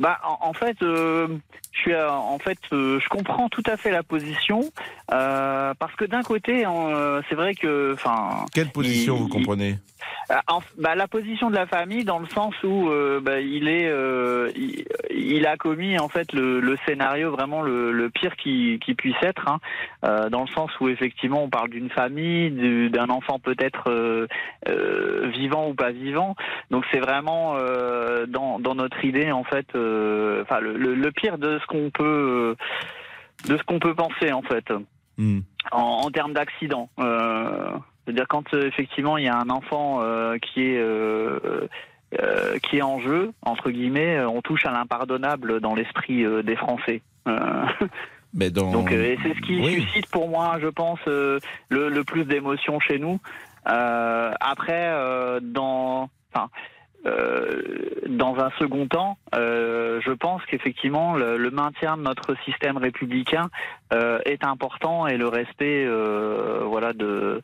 Bah, 0.00 0.18
en, 0.24 0.48
en 0.48 0.52
fait, 0.52 0.76
euh, 0.82 1.28
je 1.70 1.78
suis, 1.78 1.92
euh, 1.92 2.10
en 2.10 2.38
fait, 2.38 2.58
euh, 2.72 2.98
je 2.98 3.08
comprends 3.08 3.48
tout 3.48 3.62
à 3.66 3.76
fait 3.76 3.90
la 3.90 4.02
position 4.02 4.72
euh, 5.12 5.74
parce 5.78 5.94
que 5.94 6.04
d'un 6.04 6.22
côté, 6.22 6.66
euh, 6.66 7.22
c'est 7.28 7.34
vrai 7.36 7.54
que, 7.54 7.92
enfin, 7.94 8.46
Quelle 8.52 8.70
position 8.70 9.16
il- 9.16 9.20
vous 9.22 9.28
comprenez? 9.28 9.72
Euh, 9.72 9.76
en- 10.48 10.60
bah, 10.78 10.94
la 10.94 11.08
position 11.08 11.50
de 11.50 11.54
la 11.56 11.66
famille 11.66 12.04
dans 12.04 12.18
le 12.18 12.26
sens 12.26 12.54
où 12.62 12.88
euh, 12.88 13.20
bah, 13.20 13.40
il 13.40 13.68
est, 13.68 13.88
euh, 13.88 14.50
il, 14.56 14.84
il 15.10 15.46
a 15.46 15.56
commis 15.56 15.98
en 15.98 16.08
fait 16.08 16.32
le, 16.32 16.60
le 16.60 16.76
scénario 16.86 17.30
vraiment 17.30 17.62
le, 17.62 17.92
le 17.92 18.10
pire 18.10 18.36
qui, 18.36 18.78
qui 18.84 18.94
puisse 18.94 19.16
être, 19.22 19.48
hein, 19.48 19.58
euh, 20.04 20.28
dans 20.30 20.42
le 20.42 20.48
sens 20.48 20.70
où 20.80 20.88
effectivement 20.88 21.42
on 21.44 21.48
parle 21.50 21.70
d'une 21.70 21.90
famille, 21.90 22.50
du- 22.50 22.90
d'un 22.90 23.08
enfant 23.10 23.38
peut-être 23.38 23.90
euh, 23.90 24.26
euh, 24.68 25.28
vivant 25.34 25.68
ou 25.68 25.74
pas 25.74 25.90
vivant. 25.90 26.34
Donc 26.70 26.84
c'est 26.92 27.00
vraiment 27.00 27.56
euh, 27.58 28.26
dans, 28.26 28.58
dans 28.58 28.74
notre 28.74 29.04
idée 29.04 29.30
en 29.32 29.44
fait, 29.44 29.66
euh, 29.74 30.42
enfin 30.42 30.60
le, 30.60 31.10
pire 31.12 31.38
de 31.38 31.58
ce 31.58 31.66
qu'on 31.66 31.90
peut, 31.90 32.56
euh, 33.46 33.48
de 33.48 33.56
ce 33.58 33.62
qu'on 33.64 33.78
peut 33.78 33.94
penser 33.94 34.32
en 34.32 34.42
fait 34.42 34.64
Hmm. 35.18 35.40
en, 35.72 36.00
en 36.04 36.10
termes 36.10 36.32
d'accident. 36.32 36.88
Euh, 36.98 37.68
C'est-à-dire 38.04 38.26
quand 38.28 38.52
euh, 38.54 38.66
effectivement 38.66 39.16
il 39.16 39.24
y 39.24 39.28
a 39.28 39.36
un 39.36 39.50
enfant 39.50 40.00
euh, 40.02 40.38
qui 40.38 40.62
est 40.62 40.78
euh, 40.78 41.68
qui 42.62 42.78
est 42.78 42.82
en 42.82 43.00
jeu 43.00 43.32
entre 43.42 43.70
guillemets, 43.70 44.20
on 44.24 44.42
touche 44.42 44.66
à 44.66 44.70
l'impardonnable 44.70 45.60
dans 45.60 45.74
l'esprit 45.74 46.24
des 46.44 46.56
Français. 46.56 47.00
Mais 48.34 48.50
dans... 48.50 48.70
donc 48.70 48.90
c'est 48.90 49.16
ce 49.16 49.40
qui 49.40 49.60
Oui. 49.60 49.82
suscite 49.82 50.10
pour 50.10 50.28
moi, 50.28 50.58
je 50.60 50.68
pense, 50.68 51.00
le, 51.06 51.40
le 51.70 52.04
plus 52.04 52.24
d'émotions 52.24 52.80
chez 52.80 52.98
nous. 52.98 53.18
Après, 53.64 54.90
dans, 55.42 56.08
enfin, 56.34 56.48
euh, 57.04 57.62
dans 58.08 58.36
un 58.36 58.50
second 58.60 58.86
temps, 58.86 59.18
euh, 59.34 60.00
je 60.04 60.12
pense 60.12 60.40
qu'effectivement 60.46 61.14
le, 61.16 61.36
le 61.36 61.50
maintien 61.50 61.96
de 61.96 62.02
notre 62.02 62.36
système 62.44 62.76
républicain 62.76 63.50
euh, 63.92 64.20
est 64.24 64.44
important 64.44 65.08
et 65.08 65.16
le 65.16 65.26
respect, 65.26 65.84
voilà, 66.64 66.92
de 66.92 67.42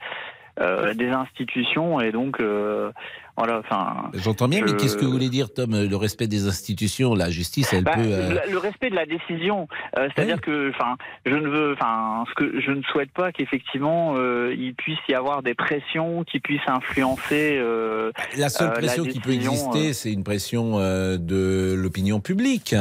euh, 0.61 0.95
des 0.95 1.09
institutions 1.11 2.01
et 2.01 2.13
donc 2.13 2.41
euh, 2.41 2.91
voilà, 3.37 3.61
enfin. 3.61 4.11
J'entends 4.15 4.49
bien, 4.49 4.63
mais 4.65 4.75
qu'est-ce 4.77 4.97
que 4.97 5.05
vous 5.05 5.13
voulez 5.13 5.29
dire, 5.29 5.53
Tom 5.55 5.71
Le 5.73 5.97
respect 5.97 6.27
des 6.27 6.49
institutions, 6.49 7.15
la 7.15 7.31
justice, 7.31 7.73
elle 7.73 7.85
Bah, 7.85 7.93
peut. 7.95 8.01
euh, 8.05 8.31
le, 8.47 8.51
le 8.53 8.59
respect 8.59 8.91
de 8.91 8.97
la 8.97 9.07
décision, 9.07 9.69
euh, 9.97 10.09
c'est-à-dire 10.13 10.41
que, 10.41 10.71
enfin, 10.71 10.97
je 11.25 11.35
ne 11.37 11.49
veux, 11.49 11.73
enfin, 11.75 12.25
ce 12.29 12.35
que 12.35 12.61
je 12.61 12.73
ne 12.73 12.83
souhaite 12.83 13.13
pas 13.13 13.31
qu'effectivement 13.31 14.15
euh, 14.17 14.53
il 14.59 14.75
puisse 14.75 14.99
y 15.09 15.15
avoir 15.15 15.45
des 15.45 15.55
pressions 15.55 16.25
qui 16.25 16.41
puissent 16.41 16.61
influencer. 16.67 17.57
euh, 17.61 18.11
La 18.37 18.49
seule 18.49 18.71
euh, 18.71 18.71
la 18.73 18.79
pression 18.79 19.05
qui 19.05 19.21
peut 19.21 19.31
exister, 19.35 19.91
euh, 19.91 19.93
c'est 19.93 20.13
une 20.13 20.25
pression 20.25 20.79
euh, 20.81 21.17
de 21.17 21.75
l'opinion 21.79 22.19
publique, 22.19 22.75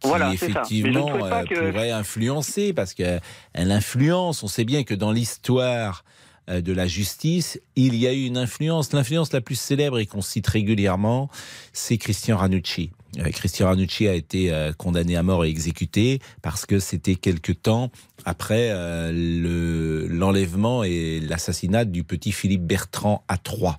qui 0.00 0.08
Voilà, 0.08 0.26
ça. 0.26 0.32
Effectivement 0.34 1.08
euh, 1.24 1.42
que- 1.42 1.70
pourrait 1.72 1.90
influencer, 1.90 2.72
parce 2.72 2.94
qu'elle 2.94 3.20
influence. 3.56 4.44
On 4.44 4.48
sait 4.48 4.64
bien 4.64 4.84
que 4.84 4.94
dans 4.94 5.10
l'histoire 5.10 6.04
euh, 6.04 6.13
de 6.48 6.72
la 6.72 6.86
justice, 6.86 7.60
il 7.76 7.94
y 7.94 8.06
a 8.06 8.12
eu 8.12 8.24
une 8.24 8.36
influence. 8.36 8.92
L'influence 8.92 9.32
la 9.32 9.40
plus 9.40 9.58
célèbre 9.58 9.98
et 9.98 10.06
qu'on 10.06 10.22
cite 10.22 10.46
régulièrement, 10.46 11.30
c'est 11.72 11.96
Christian 11.96 12.36
Ranucci. 12.36 12.90
Euh, 13.18 13.30
Christian 13.30 13.68
Ranucci 13.68 14.08
a 14.08 14.14
été 14.14 14.52
euh, 14.52 14.72
condamné 14.72 15.16
à 15.16 15.22
mort 15.22 15.44
et 15.44 15.48
exécuté 15.48 16.18
parce 16.42 16.66
que 16.66 16.78
c'était 16.80 17.14
quelque 17.14 17.52
temps 17.52 17.90
après 18.24 18.70
euh, 18.70 19.12
le- 19.12 20.06
l'enlèvement 20.08 20.82
et 20.84 21.20
l'assassinat 21.20 21.84
du 21.84 22.02
petit 22.04 22.32
Philippe 22.32 22.62
Bertrand 22.64 23.24
à 23.28 23.38
Troyes 23.38 23.78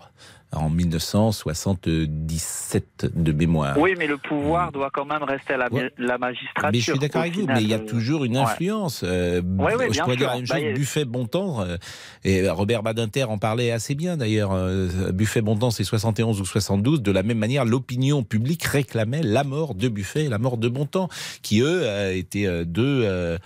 en 0.56 0.70
1977. 0.70 1.86
2017 1.86 3.12
de 3.16 3.32
mémoire. 3.32 3.78
Oui, 3.78 3.96
mais 3.98 4.08
le 4.08 4.18
pouvoir 4.18 4.72
doit 4.72 4.90
quand 4.92 5.06
même 5.06 5.24
rester 5.24 5.54
à 5.54 5.58
la, 5.58 5.70
la 5.98 6.18
magistrature. 6.18 6.70
Mais 6.72 6.80
je 6.80 6.92
suis 6.92 7.00
d'accord 7.00 7.22
avec 7.22 7.36
vous, 7.36 7.46
mais 7.48 7.62
il 7.62 7.70
y 7.70 7.74
a 7.74 7.80
toujours 7.80 8.26
une 8.26 8.38
influence. 8.38 9.04
Euh, 9.04 9.42
je 9.42 10.02
pourrais 10.02 10.16
dire 10.18 10.28
la 10.28 10.36
même 10.36 10.46
chose, 10.46 10.62
bah, 10.62 10.74
Buffet 10.74 11.06
Bontemps, 11.06 11.62
euh, 11.62 11.78
et 12.24 12.50
Robert 12.50 12.84
Badinter 12.84 13.26
en 13.26 13.38
parlait 13.38 13.72
assez 13.72 13.96
bien 13.96 14.18
d'ailleurs. 14.18 14.52
Euh, 14.54 15.12
Buffet 15.12 15.42
Bontemps, 15.42 15.72
c'est 15.72 15.84
71 15.84 16.42
ou 16.42 16.46
72. 16.46 17.02
De 17.02 17.12
la 17.12 17.24
même 17.24 17.38
manière, 17.38 17.66
l'opinion 17.66 18.24
publique 18.24 18.64
réclamait 18.64 19.24
la 19.24 19.44
mort 19.44 19.76
de 19.76 19.88
Buffet 19.88 20.26
et 20.26 20.30
la 20.30 20.38
mort 20.38 20.58
de 20.58 20.70
Bontemps, 20.70 21.10
qui 21.42 21.62
eux 21.62 21.86
étaient 22.12 22.66
deux, 22.66 23.38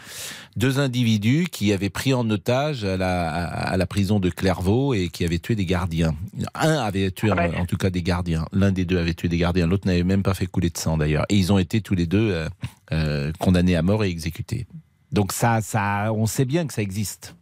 deux 0.55 0.79
individus 0.79 1.47
qui 1.51 1.73
avaient 1.73 1.89
pris 1.89 2.13
en 2.13 2.29
otage 2.29 2.83
à 2.83 2.97
la, 2.97 3.29
à 3.29 3.77
la 3.77 3.85
prison 3.85 4.19
de 4.19 4.29
Clairvaux 4.29 4.93
et 4.93 5.09
qui 5.09 5.25
avaient 5.25 5.39
tué 5.39 5.55
des 5.55 5.65
gardiens. 5.65 6.15
Un 6.55 6.77
avait 6.77 6.98
tué 7.15 7.31
en, 7.31 7.37
en 7.37 7.65
tout 7.65 7.77
cas 7.77 7.89
des 7.89 8.03
gardiens. 8.03 8.45
L'un 8.51 8.71
des 8.71 8.85
deux 8.85 8.97
avait 8.97 9.13
tué 9.13 9.27
des 9.29 9.37
gardiens. 9.37 9.67
L'autre 9.67 9.87
n'avait 9.87 10.03
même 10.03 10.23
pas 10.23 10.33
fait 10.33 10.45
couler 10.45 10.69
de 10.69 10.77
sang 10.77 10.97
d'ailleurs. 10.97 11.25
Et 11.29 11.35
ils 11.35 11.51
ont 11.51 11.57
été 11.57 11.81
tous 11.81 11.95
les 11.95 12.05
deux 12.05 12.47
euh, 12.91 13.31
condamnés 13.39 13.75
à 13.75 13.81
mort 13.81 14.03
et 14.03 14.09
exécutés. 14.09 14.65
Donc 15.11 15.31
ça, 15.31 15.61
ça, 15.61 16.11
on 16.13 16.25
sait 16.25 16.45
bien 16.45 16.65
que 16.65 16.73
ça 16.73 16.81
existe. 16.81 17.35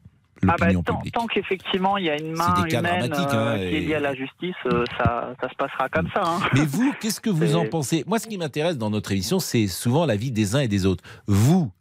Ah 0.48 0.56
bah, 0.60 0.68
tant, 0.72 1.02
tant 1.12 1.26
qu'effectivement 1.26 1.98
il 1.98 2.06
y 2.06 2.10
a 2.12 2.16
une 2.16 2.34
main 2.34 2.64
humaine 2.66 3.12
hein, 3.12 3.28
euh, 3.34 3.58
qui 3.58 3.76
est 3.76 3.80
liée 3.80 3.96
à 3.96 4.00
la 4.00 4.14
justice, 4.14 4.56
euh, 4.68 4.86
ça, 4.96 5.34
ça, 5.42 5.50
se 5.50 5.56
passera 5.56 5.90
comme 5.90 6.08
ça. 6.14 6.22
Hein. 6.24 6.40
Mais 6.54 6.66
vous, 6.66 6.94
qu'est-ce 7.02 7.20
que 7.20 7.32
vous 7.32 7.56
en 7.56 7.66
pensez? 7.66 8.04
Moi, 8.06 8.20
ce 8.20 8.28
qui 8.28 8.38
m'intéresse 8.38 8.78
dans 8.78 8.92
notre 8.92 9.12
émission, 9.12 9.40
c'est 9.40 9.68
souvent 9.68 10.06
la 10.06 10.16
vie 10.16 10.32
des 10.32 10.56
uns 10.56 10.60
et 10.60 10.68
des 10.68 10.86
autres. 10.86 11.04
Vous, 11.26 11.72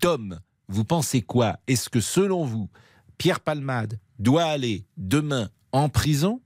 Tom, 0.00 0.38
vous 0.68 0.84
pensez 0.84 1.22
quoi? 1.22 1.56
Est-ce 1.66 1.88
que 1.88 2.00
selon 2.00 2.44
vous, 2.44 2.68
Pierre 3.16 3.40
Palmade 3.40 3.98
doit 4.18 4.44
aller 4.44 4.84
demain 4.96 5.48
en 5.72 5.88
prison 5.88 6.40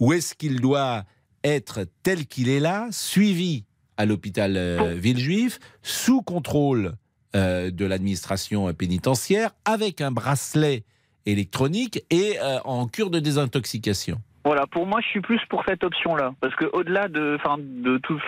ou 0.00 0.12
est-ce 0.14 0.34
qu'il 0.34 0.60
doit 0.60 1.04
être 1.44 1.80
tel 2.02 2.26
qu'il 2.26 2.48
est 2.48 2.60
là, 2.60 2.88
suivi 2.90 3.64
à 3.96 4.06
l'hôpital 4.06 4.56
euh, 4.56 4.94
Villejuif, 4.94 5.58
sous 5.82 6.22
contrôle 6.22 6.92
euh, 7.36 7.70
de 7.70 7.84
l'administration 7.84 8.72
pénitentiaire, 8.72 9.50
avec 9.64 10.00
un 10.00 10.10
bracelet 10.10 10.84
électronique 11.26 12.02
et 12.10 12.38
euh, 12.42 12.58
en 12.64 12.86
cure 12.86 13.10
de 13.10 13.20
désintoxication? 13.20 14.16
Voilà, 14.44 14.66
pour 14.66 14.86
moi, 14.86 15.00
je 15.02 15.08
suis 15.08 15.20
plus 15.20 15.40
pour 15.50 15.62
cette 15.68 15.84
option-là, 15.84 16.32
parce 16.40 16.54
que 16.56 16.64
au-delà 16.72 17.08
de, 17.08 17.38
de 17.82 17.98
tout, 17.98 18.18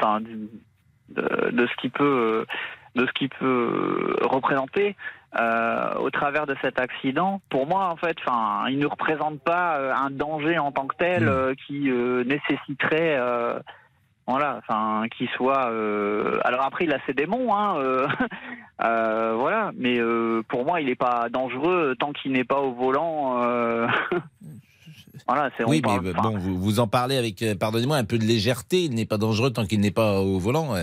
de, 1.09 1.51
de, 1.51 1.67
ce 1.67 1.81
qui 1.81 1.89
peut, 1.89 2.45
de 2.95 3.07
ce 3.07 3.13
qui 3.13 3.29
peut 3.29 4.17
représenter, 4.23 4.95
au 5.35 6.11
travers 6.11 6.47
de 6.47 6.55
cet 6.63 6.79
accident, 6.79 7.41
pour 7.49 7.67
moi, 7.67 7.89
en 7.89 7.97
fait, 7.97 8.17
enfin, 8.25 8.69
il 8.69 8.79
ne 8.79 8.87
représente 8.87 9.41
pas 9.41 9.95
un 9.95 10.11
danger 10.11 10.59
en 10.59 10.73
tant 10.73 10.87
que 10.87 10.97
tel 10.97 11.25
mmh. 11.25 11.57
qui 11.67 11.91
nécessiterait 12.27 13.19
voilà, 14.27 14.59
enfin, 14.59 15.09
qu'il 15.09 15.29
soit. 15.31 15.71
Euh, 15.71 16.39
alors 16.45 16.63
après, 16.65 16.85
il 16.85 16.93
a 16.93 16.99
ses 17.07 17.13
démons, 17.13 17.55
hein, 17.55 17.77
euh, 17.79 18.07
euh, 18.85 19.35
voilà. 19.37 19.73
Mais 19.77 19.99
pour 20.49 20.65
moi, 20.65 20.81
il 20.81 20.87
n'est 20.87 20.95
pas 20.95 21.29
dangereux 21.29 21.95
tant 21.99 22.13
qu'il 22.13 22.33
n'est 22.33 22.45
pas 22.45 22.61
au 22.61 22.73
volant. 22.73 23.43
Voilà, 25.27 25.51
oui, 25.67 25.83
mais 25.85 26.13
bon, 26.13 26.39
vous, 26.39 26.59
vous, 26.59 26.81
en 26.81 26.87
parlez 26.87 27.17
avec, 27.17 27.45
pardonnez-moi, 27.59 27.97
un 27.97 28.05
peu 28.05 28.19
de 28.19 28.25
légèreté. 28.25 28.85
Il 28.85 28.95
n'est 28.95 29.07
pas 29.07 29.19
dangereux 29.19 29.51
tant 29.51 29.67
qu'il 29.67 29.81
n'est 29.81 29.91
pas 29.91 30.21
au 30.21 30.39
volant, 30.39 30.75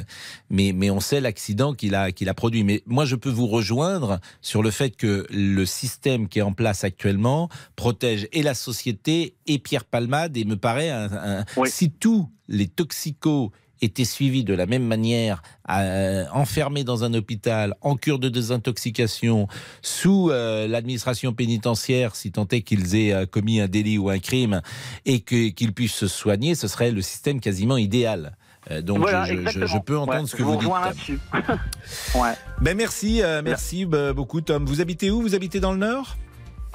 mais, 0.49 0.71
mais 0.73 0.89
on 0.91 0.99
sait 0.99 1.19
l'accident 1.19 1.73
qu'il 1.73 1.95
a, 1.95 2.11
qu'il 2.11 2.29
a 2.29 2.33
produit. 2.33 2.63
Mais 2.63 2.83
moi, 2.85 3.05
je 3.05 3.15
peux 3.15 3.29
vous 3.29 3.47
rejoindre 3.47 4.19
sur 4.41 4.61
le 4.61 4.71
fait 4.71 4.95
que 4.95 5.25
le 5.31 5.65
système 5.65 6.27
qui 6.27 6.39
est 6.39 6.43
en 6.43 6.53
place 6.53 6.83
actuellement 6.83 7.49
protège 7.75 8.27
et 8.31 8.43
la 8.43 8.53
société 8.53 9.35
et 9.47 9.59
Pierre 9.59 9.85
Palmade 9.85 10.37
et 10.37 10.45
me 10.45 10.55
paraît 10.55 10.89
un, 10.89 11.45
si 11.65 11.91
tout 11.91 12.29
les 12.47 12.67
toxicos 12.67 13.51
étaient 13.81 14.05
suivis 14.05 14.43
de 14.43 14.53
la 14.53 14.65
même 14.65 14.83
manière, 14.83 15.41
euh, 15.69 16.25
enfermés 16.33 16.83
dans 16.83 17.03
un 17.03 17.13
hôpital, 17.13 17.75
en 17.81 17.95
cure 17.95 18.19
de 18.19 18.29
désintoxication, 18.29 19.47
sous 19.81 20.29
euh, 20.29 20.67
l'administration 20.67 21.33
pénitentiaire, 21.33 22.15
si 22.15 22.31
tant 22.31 22.47
est 22.51 22.61
qu'ils 22.61 22.95
aient 22.95 23.13
euh, 23.13 23.25
commis 23.25 23.59
un 23.59 23.67
délit 23.67 23.97
ou 23.97 24.09
un 24.09 24.19
crime, 24.19 24.61
et 25.05 25.21
qu'ils 25.21 25.73
puissent 25.73 25.95
se 25.95 26.07
soigner, 26.07 26.55
ce 26.55 26.67
serait 26.67 26.91
le 26.91 27.01
système 27.01 27.39
quasiment 27.39 27.77
idéal. 27.77 28.35
Donc 28.83 29.07
je, 29.07 29.79
peux 29.79 29.97
entendre 29.97 30.27
ce 30.27 30.35
que 30.35 30.43
vous, 30.43 30.57
dites. 30.57 30.69
ouais. 32.15 32.33
ben 32.61 32.77
merci, 32.77 33.21
merci 33.43 33.85
beaucoup 33.85 34.41
Tom. 34.41 34.65
Vous 34.65 34.79
habitez 34.79 35.09
où? 35.09 35.21
Vous 35.21 35.33
habitez 35.33 35.59
dans 35.59 35.71
le 35.71 35.79
Nord? 35.79 36.17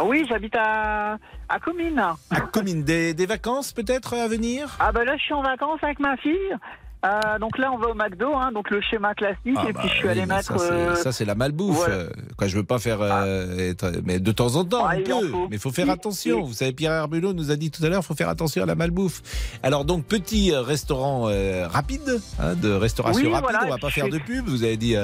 Oui, 0.02 0.26
j'habite 0.28 0.56
à, 0.56 1.18
à 1.48 1.60
Comines. 1.60 2.02
À 2.30 2.40
Comines. 2.40 2.82
Des, 2.82 3.14
des 3.14 3.26
vacances 3.26 3.72
peut-être 3.72 4.14
à 4.14 4.26
venir? 4.26 4.76
Ah 4.80 4.90
ben 4.90 5.04
là, 5.04 5.16
je 5.16 5.22
suis 5.22 5.34
en 5.34 5.42
vacances 5.42 5.78
avec 5.82 6.00
ma 6.00 6.16
fille. 6.16 6.56
Euh, 7.04 7.38
donc 7.38 7.58
là, 7.58 7.70
on 7.72 7.78
va 7.78 7.88
au 7.88 7.94
McDo, 7.94 8.34
hein, 8.34 8.50
donc 8.52 8.70
le 8.70 8.80
schéma 8.80 9.14
classique, 9.14 9.56
ah 9.56 9.64
et 9.68 9.72
puis 9.72 9.74
bah 9.74 9.82
je 9.84 9.94
suis 9.94 10.08
allé 10.08 10.24
mettre. 10.24 10.58
Ça, 10.96 11.12
c'est 11.12 11.24
la 11.24 11.34
malbouffe. 11.34 11.86
Euh, 11.88 12.08
quoi, 12.36 12.46
je 12.46 12.56
veux 12.56 12.64
pas 12.64 12.78
faire, 12.78 12.98
euh, 13.00 13.70
être, 13.70 13.92
mais 14.04 14.20
de 14.20 14.32
temps 14.32 14.56
en 14.56 14.64
temps, 14.64 14.86
ah, 14.86 14.94
on 14.96 15.20
peut. 15.20 15.36
Mais 15.50 15.56
il 15.56 15.58
faut 15.58 15.70
faire 15.70 15.90
attention. 15.90 16.42
Vous 16.42 16.54
savez, 16.54 16.72
Pierre 16.72 16.92
Herbulot 16.92 17.34
nous 17.34 17.50
a 17.50 17.56
dit 17.56 17.70
tout 17.70 17.84
à 17.84 17.88
l'heure, 17.88 18.00
il 18.02 18.06
faut 18.06 18.14
faire 18.14 18.28
attention 18.28 18.62
à 18.62 18.66
la 18.66 18.74
malbouffe. 18.74 19.22
Alors 19.62 19.84
donc 19.84 20.04
petit 20.04 20.54
restaurant 20.54 21.24
rapide, 21.68 22.20
hein, 22.40 22.54
de 22.54 22.70
restauration 22.70 23.30
rapide. 23.30 23.58
on 23.64 23.68
va 23.68 23.78
pas 23.78 23.90
faire 23.90 24.08
de 24.08 24.18
pub. 24.18 24.46
Vous 24.46 24.64
avez 24.64 24.76
dit, 24.76 24.96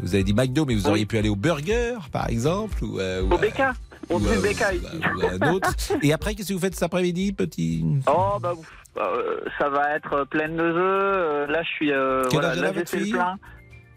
vous 0.00 0.14
avez 0.14 0.24
dit 0.24 0.34
McDo, 0.34 0.64
mais 0.64 0.74
vous 0.74 0.86
auriez 0.88 1.06
pu 1.06 1.18
aller 1.18 1.28
au 1.28 1.36
Burger, 1.36 1.96
par 2.12 2.28
exemple, 2.28 2.84
ou, 2.84 3.00
au 3.00 3.38
BK. 3.38 3.62
On 4.10 4.18
dit 4.18 4.26
BK 4.26 4.64
ici. 4.74 5.00
un 5.40 5.52
autre. 5.52 5.74
Et 6.02 6.12
après, 6.12 6.34
qu'est-ce 6.34 6.48
que 6.48 6.54
vous 6.54 6.60
faites 6.60 6.74
cet 6.74 6.82
après-midi, 6.82 7.32
petit? 7.32 7.84
Oh 8.06 8.38
bah. 8.40 8.54
Euh, 8.98 9.40
ça 9.58 9.68
va 9.68 9.94
être 9.96 10.24
pleine 10.24 10.56
de 10.56 10.62
œufs. 10.62 10.76
Euh, 10.76 11.46
là, 11.46 11.62
je 11.62 11.68
suis. 11.68 11.92
Euh, 11.92 12.24
Quel 12.30 12.44
âge 12.44 12.62
a 12.62 12.72
votre 12.72 12.90
fille? 12.90 13.16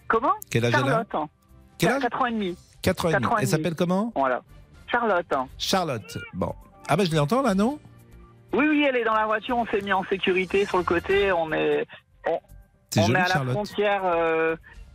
Comment? 0.07 0.33
Quel 0.49 0.65
âge 0.65 0.71
Charlotte. 0.71 1.07
Elle 1.11 1.19
a? 1.19 1.27
Quel 1.77 1.89
âge? 1.89 2.01
4 2.03 2.21
ans 2.21 2.25
et 2.27 2.31
demi. 2.31 2.57
4 2.81 3.05
ans 3.05 3.09
et 3.09 3.13
demi. 3.13 3.27
Elle 3.39 3.47
s'appelle 3.47 3.75
comment? 3.75 4.13
Voilà. 4.15 4.41
Charlotte. 4.87 5.33
Charlotte. 5.57 6.17
Bon. 6.33 6.53
Ah 6.87 6.95
bah 6.95 7.03
je 7.03 7.13
l'entends 7.15 7.41
là, 7.41 7.55
non? 7.55 7.79
Oui, 8.53 8.67
oui, 8.69 8.85
elle 8.87 8.95
est 8.95 9.03
dans 9.03 9.15
la 9.15 9.25
voiture. 9.25 9.57
On 9.57 9.65
s'est 9.65 9.81
mis 9.81 9.91
en 9.91 10.03
sécurité 10.05 10.65
sur 10.65 10.77
le 10.77 10.83
côté. 10.83 11.31
On 11.31 11.51
est. 11.51 11.85
On, 12.27 12.39
on 12.97 13.13
est 13.13 13.17
à 13.17 13.27
la 13.27 13.51
frontière. 13.51 14.03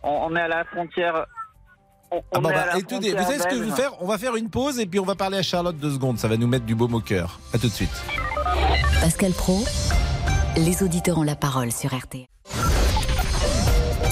on, 0.02 0.36
est 0.36 0.40
à 0.40 0.48
la 0.48 0.64
frontière. 0.64 1.26
On, 2.12 2.22
ah 2.32 2.40
bah, 2.40 2.50
bah 2.52 2.78
écoutez, 2.78 3.12
vous 3.12 3.22
savez 3.22 3.38
ce 3.38 3.46
que 3.46 3.56
je 3.56 3.62
vais 3.62 3.70
faire? 3.70 3.92
On 4.00 4.06
va 4.06 4.18
faire 4.18 4.34
une 4.36 4.50
pause 4.50 4.80
et 4.80 4.86
puis 4.86 4.98
on 4.98 5.04
va 5.04 5.14
parler 5.14 5.38
à 5.38 5.42
Charlotte 5.42 5.76
deux 5.76 5.92
secondes. 5.92 6.18
Ça 6.18 6.28
va 6.28 6.36
nous 6.36 6.48
mettre 6.48 6.64
du 6.64 6.74
baume 6.74 6.94
au 6.94 7.00
cœur. 7.00 7.38
À 7.54 7.58
tout 7.58 7.68
de 7.68 7.72
suite. 7.72 7.90
Pascal 9.00 9.32
Pro, 9.32 9.64
les 10.56 10.82
auditeurs 10.82 11.18
ont 11.18 11.22
la 11.22 11.36
parole 11.36 11.70
sur 11.70 11.94
RT. 11.94 12.26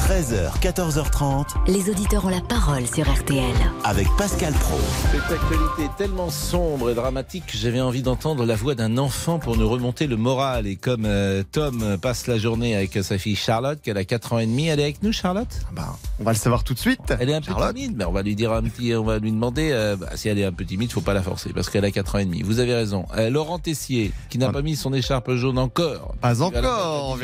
13h, 0.08 0.58
14h30. 0.62 1.48
Les 1.66 1.90
auditeurs 1.90 2.24
ont 2.24 2.30
la 2.30 2.40
parole 2.40 2.86
sur 2.86 3.04
RTL. 3.06 3.44
Avec 3.84 4.06
Pascal 4.16 4.54
Pro. 4.54 4.78
Cette 5.12 5.38
actualité 5.38 5.82
est 5.84 5.96
tellement 5.98 6.30
sombre 6.30 6.88
et 6.88 6.94
dramatique 6.94 7.44
que 7.44 7.58
j'avais 7.58 7.82
envie 7.82 8.00
d'entendre 8.00 8.46
la 8.46 8.54
voix 8.54 8.74
d'un 8.74 8.96
enfant 8.96 9.38
pour 9.38 9.58
nous 9.58 9.68
remonter 9.68 10.06
le 10.06 10.16
moral. 10.16 10.66
Et 10.66 10.76
comme 10.76 11.04
euh, 11.04 11.42
Tom 11.52 11.98
passe 12.00 12.26
la 12.26 12.38
journée 12.38 12.74
avec 12.74 12.94
sa 13.04 13.18
fille 13.18 13.36
Charlotte, 13.36 13.82
qui 13.82 13.90
a 13.90 14.02
4 14.02 14.32
ans 14.32 14.38
et 14.38 14.46
demi, 14.46 14.68
elle 14.68 14.80
est 14.80 14.84
avec 14.84 15.02
nous, 15.02 15.12
Charlotte? 15.12 15.60
Bah, 15.72 15.94
On 16.20 16.24
va 16.24 16.32
le 16.32 16.38
savoir 16.38 16.64
tout 16.64 16.72
de 16.72 16.78
suite. 16.78 17.12
Elle 17.20 17.28
est 17.28 17.34
un 17.34 17.42
peu 17.42 17.52
timide, 17.52 17.94
mais 17.94 18.06
on 18.06 18.12
va 18.12 18.22
lui 18.22 18.34
dire 18.34 18.50
un 18.54 18.62
petit, 18.62 18.94
on 18.94 19.04
va 19.04 19.18
lui 19.18 19.30
demander 19.30 19.72
euh, 19.72 19.96
bah, 19.96 20.08
si 20.14 20.30
elle 20.30 20.38
est 20.38 20.46
un 20.46 20.52
peu 20.52 20.64
timide, 20.64 20.90
faut 20.90 21.02
pas 21.02 21.12
la 21.12 21.22
forcer 21.22 21.52
parce 21.52 21.68
qu'elle 21.68 21.84
a 21.84 21.90
4 21.90 22.14
ans 22.14 22.18
et 22.20 22.24
demi. 22.24 22.40
Vous 22.40 22.60
avez 22.60 22.72
raison. 22.72 23.04
Euh, 23.18 23.28
Laurent 23.28 23.58
Tessier, 23.58 24.12
qui 24.30 24.38
n'a 24.38 24.50
pas 24.50 24.62
mis 24.62 24.74
son 24.74 24.94
écharpe 24.94 25.32
jaune 25.34 25.58
encore. 25.58 26.14
Pas 26.22 26.40
encore. 26.40 27.18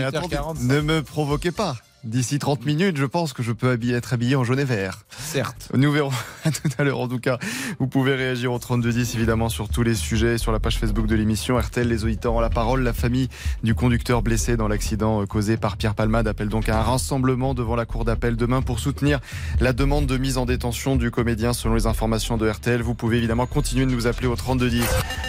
ne 0.60 0.80
me 0.82 1.02
provoquez 1.02 1.50
pas. 1.50 1.76
D'ici 2.04 2.38
30 2.38 2.66
minutes, 2.66 2.98
je 2.98 3.06
pense 3.06 3.32
que 3.32 3.42
je 3.42 3.50
peux 3.50 3.78
être 3.82 4.12
habillé 4.12 4.36
en 4.36 4.44
jaune 4.44 4.60
et 4.60 4.64
vert. 4.64 5.06
Certes. 5.08 5.70
Nous 5.72 5.90
verrons 5.90 6.10
à 6.44 6.50
tout 6.50 6.68
à 6.76 6.84
l'heure. 6.84 7.00
En 7.00 7.08
tout 7.08 7.18
cas, 7.18 7.38
vous 7.78 7.86
pouvez 7.86 8.14
réagir 8.14 8.52
au 8.52 8.58
3210 8.58 9.14
évidemment 9.14 9.48
sur 9.48 9.70
tous 9.70 9.82
les 9.82 9.94
sujets, 9.94 10.36
sur 10.36 10.52
la 10.52 10.60
page 10.60 10.78
Facebook 10.78 11.06
de 11.06 11.14
l'émission. 11.14 11.58
RTL, 11.58 11.88
les 11.88 12.04
auditeurs 12.04 12.34
ont 12.34 12.40
la 12.40 12.50
parole. 12.50 12.82
La 12.82 12.92
famille 12.92 13.30
du 13.62 13.74
conducteur 13.74 14.20
blessé 14.20 14.58
dans 14.58 14.68
l'accident 14.68 15.22
euh, 15.22 15.26
causé 15.26 15.56
par 15.56 15.78
Pierre 15.78 15.94
Palmade 15.94 16.28
appelle 16.28 16.50
donc 16.50 16.68
à 16.68 16.78
un 16.78 16.82
rassemblement 16.82 17.54
devant 17.54 17.74
la 17.74 17.86
cour 17.86 18.04
d'appel 18.04 18.36
demain 18.36 18.60
pour 18.60 18.80
soutenir 18.80 19.20
la 19.60 19.72
demande 19.72 20.04
de 20.04 20.18
mise 20.18 20.36
en 20.36 20.44
détention 20.44 20.96
du 20.96 21.10
comédien 21.10 21.54
selon 21.54 21.74
les 21.74 21.86
informations 21.86 22.36
de 22.36 22.46
RTL. 22.46 22.82
Vous 22.82 22.94
pouvez 22.94 23.16
évidemment 23.16 23.46
continuer 23.46 23.86
de 23.86 23.90
nous 23.90 24.06
appeler 24.06 24.26
au 24.26 24.36
3210. 24.36 24.84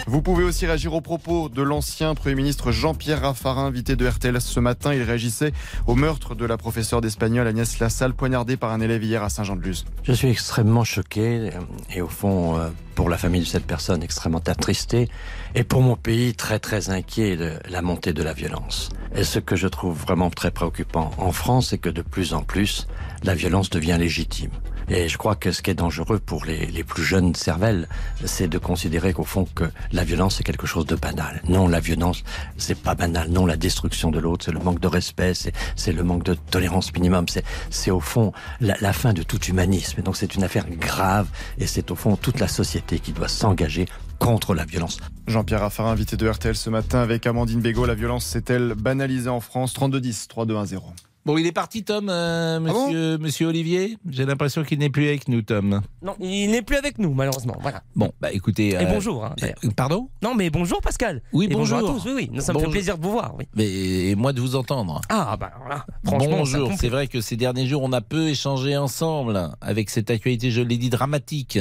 Vous 0.08 0.20
pouvez 0.20 0.44
aussi 0.44 0.66
réagir 0.66 0.92
aux 0.92 1.00
propos 1.00 1.48
de 1.48 1.62
l'ancien 1.62 2.14
Premier 2.14 2.34
ministre 2.34 2.70
Jean-Pierre 2.70 3.22
Raffarin, 3.22 3.64
invité 3.64 3.96
de 3.96 4.06
RTL 4.06 4.38
ce 4.42 4.60
matin. 4.60 4.92
Il 4.92 5.02
réagissait 5.02 5.52
au 5.86 5.94
meurtre 5.94 6.34
de 6.34 6.44
la 6.44 6.58
professeure 6.66 7.00
d'espagnol 7.00 7.46
Agnès 7.46 7.78
Lassalle, 7.78 8.12
poignardée 8.12 8.56
par 8.56 8.72
un 8.72 8.80
élève 8.80 9.00
hier 9.04 9.22
à 9.22 9.28
Saint-Jean-de-Luz. 9.28 9.84
Je 10.02 10.12
suis 10.12 10.28
extrêmement 10.28 10.82
choqué 10.82 11.52
et 11.94 12.00
au 12.02 12.08
fond, 12.08 12.58
euh, 12.58 12.70
pour 12.96 13.08
la 13.08 13.16
famille 13.16 13.42
de 13.42 13.46
cette 13.46 13.66
personne, 13.66 14.02
extrêmement 14.02 14.42
attristé 14.44 15.08
et 15.54 15.62
pour 15.62 15.80
mon 15.80 15.94
pays, 15.94 16.34
très 16.34 16.58
très 16.58 16.90
inquiet 16.90 17.36
de 17.36 17.52
la 17.70 17.82
montée 17.82 18.12
de 18.12 18.22
la 18.24 18.32
violence. 18.32 18.88
Et 19.14 19.22
ce 19.22 19.38
que 19.38 19.54
je 19.54 19.68
trouve 19.68 19.96
vraiment 19.96 20.28
très 20.28 20.50
préoccupant 20.50 21.12
en 21.18 21.30
France, 21.30 21.68
c'est 21.68 21.78
que 21.78 21.88
de 21.88 22.02
plus 22.02 22.34
en 22.34 22.42
plus, 22.42 22.88
la 23.22 23.36
violence 23.36 23.70
devient 23.70 23.96
légitime. 23.96 24.50
Et 24.88 25.08
je 25.08 25.18
crois 25.18 25.34
que 25.34 25.52
ce 25.52 25.62
qui 25.62 25.70
est 25.70 25.74
dangereux 25.74 26.18
pour 26.18 26.44
les, 26.44 26.66
les 26.66 26.84
plus 26.84 27.02
jeunes 27.02 27.34
cervelles, 27.34 27.88
c'est 28.24 28.48
de 28.48 28.58
considérer 28.58 29.12
qu'au 29.12 29.24
fond 29.24 29.46
que 29.54 29.64
la 29.92 30.04
violence 30.04 30.36
c'est 30.36 30.44
quelque 30.44 30.66
chose 30.66 30.86
de 30.86 30.96
banal. 30.96 31.42
Non, 31.48 31.68
la 31.68 31.80
violence 31.80 32.22
c'est 32.56 32.78
pas 32.78 32.94
banal. 32.94 33.30
Non, 33.30 33.46
la 33.46 33.56
destruction 33.56 34.10
de 34.10 34.18
l'autre, 34.18 34.44
c'est 34.44 34.52
le 34.52 34.60
manque 34.60 34.80
de 34.80 34.88
respect, 34.88 35.32
c'est 35.34 35.92
le 35.92 36.02
manque 36.02 36.24
de 36.24 36.34
tolérance 36.34 36.92
minimum. 36.92 37.26
C'est 37.70 37.90
au 37.90 38.00
fond 38.00 38.32
la, 38.60 38.76
la 38.80 38.92
fin 38.92 39.12
de 39.12 39.22
tout 39.22 39.42
humanisme. 39.44 40.00
Et 40.00 40.02
donc 40.02 40.16
c'est 40.16 40.34
une 40.34 40.44
affaire 40.44 40.68
grave 40.68 41.28
et 41.58 41.66
c'est 41.66 41.90
au 41.90 41.96
fond 41.96 42.16
toute 42.16 42.40
la 42.40 42.48
société 42.48 42.98
qui 42.98 43.12
doit 43.12 43.28
s'engager 43.28 43.86
contre 44.18 44.54
la 44.54 44.64
violence. 44.64 44.98
Jean-Pierre 45.26 45.60
Raffarin, 45.60 45.90
invité 45.90 46.16
de 46.16 46.28
RTL 46.28 46.56
ce 46.56 46.70
matin 46.70 47.00
avec 47.00 47.26
Amandine 47.26 47.60
Bégaud. 47.60 47.86
La 47.86 47.94
violence 47.94 48.24
s'est-elle 48.24 48.74
banalisée 48.74 49.28
en 49.28 49.40
France? 49.40 49.74
32-10, 49.74 50.28
3-2-1-0. 50.28 50.80
Bon, 51.26 51.36
il 51.36 51.44
est 51.44 51.50
parti, 51.52 51.82
Tom, 51.82 52.06
euh, 52.08 52.60
monsieur, 52.60 53.18
monsieur 53.18 53.48
Olivier? 53.48 53.98
J'ai 54.08 54.24
l'impression 54.24 54.62
qu'il 54.62 54.78
n'est 54.78 54.90
plus 54.90 55.08
avec 55.08 55.26
nous, 55.26 55.42
Tom. 55.42 55.80
Non, 56.00 56.14
il 56.20 56.52
n'est 56.52 56.62
plus 56.62 56.76
avec 56.76 57.00
nous, 57.00 57.12
malheureusement. 57.14 57.56
Voilà. 57.60 57.82
Bon, 57.96 58.12
bah 58.20 58.30
écoutez. 58.32 58.68
Et 58.68 58.76
euh, 58.76 58.84
bonjour. 58.84 59.24
hein, 59.24 59.34
euh, 59.42 59.70
Pardon? 59.74 60.08
Non, 60.22 60.36
mais 60.36 60.50
bonjour 60.50 60.80
Pascal. 60.80 61.22
Oui, 61.32 61.48
bonjour. 61.48 61.80
bonjour. 61.80 61.96
à 61.96 62.00
tous. 62.00 62.08
Oui, 62.14 62.28
oui. 62.32 62.40
Ça 62.40 62.52
me 62.52 62.60
fait 62.60 62.68
plaisir 62.68 62.96
de 62.96 63.02
vous 63.02 63.10
voir. 63.10 63.34
Oui. 63.36 63.44
Mais 63.56 63.66
et 63.66 64.14
moi 64.14 64.32
de 64.32 64.40
vous 64.40 64.54
entendre. 64.54 65.00
Ah, 65.08 65.36
bah 65.36 65.50
voilà. 65.58 65.84
Franchement, 66.04 66.36
Bonjour, 66.38 66.70
c'est 66.78 66.88
vrai 66.88 67.08
que 67.08 67.20
ces 67.20 67.34
derniers 67.36 67.66
jours, 67.66 67.82
on 67.82 67.92
a 67.92 68.00
peu 68.00 68.28
échangé 68.28 68.76
ensemble 68.76 69.50
avec 69.60 69.90
cette 69.90 70.10
actualité, 70.10 70.52
je 70.52 70.62
l'ai 70.62 70.78
dit, 70.78 70.90
dramatique. 70.90 71.58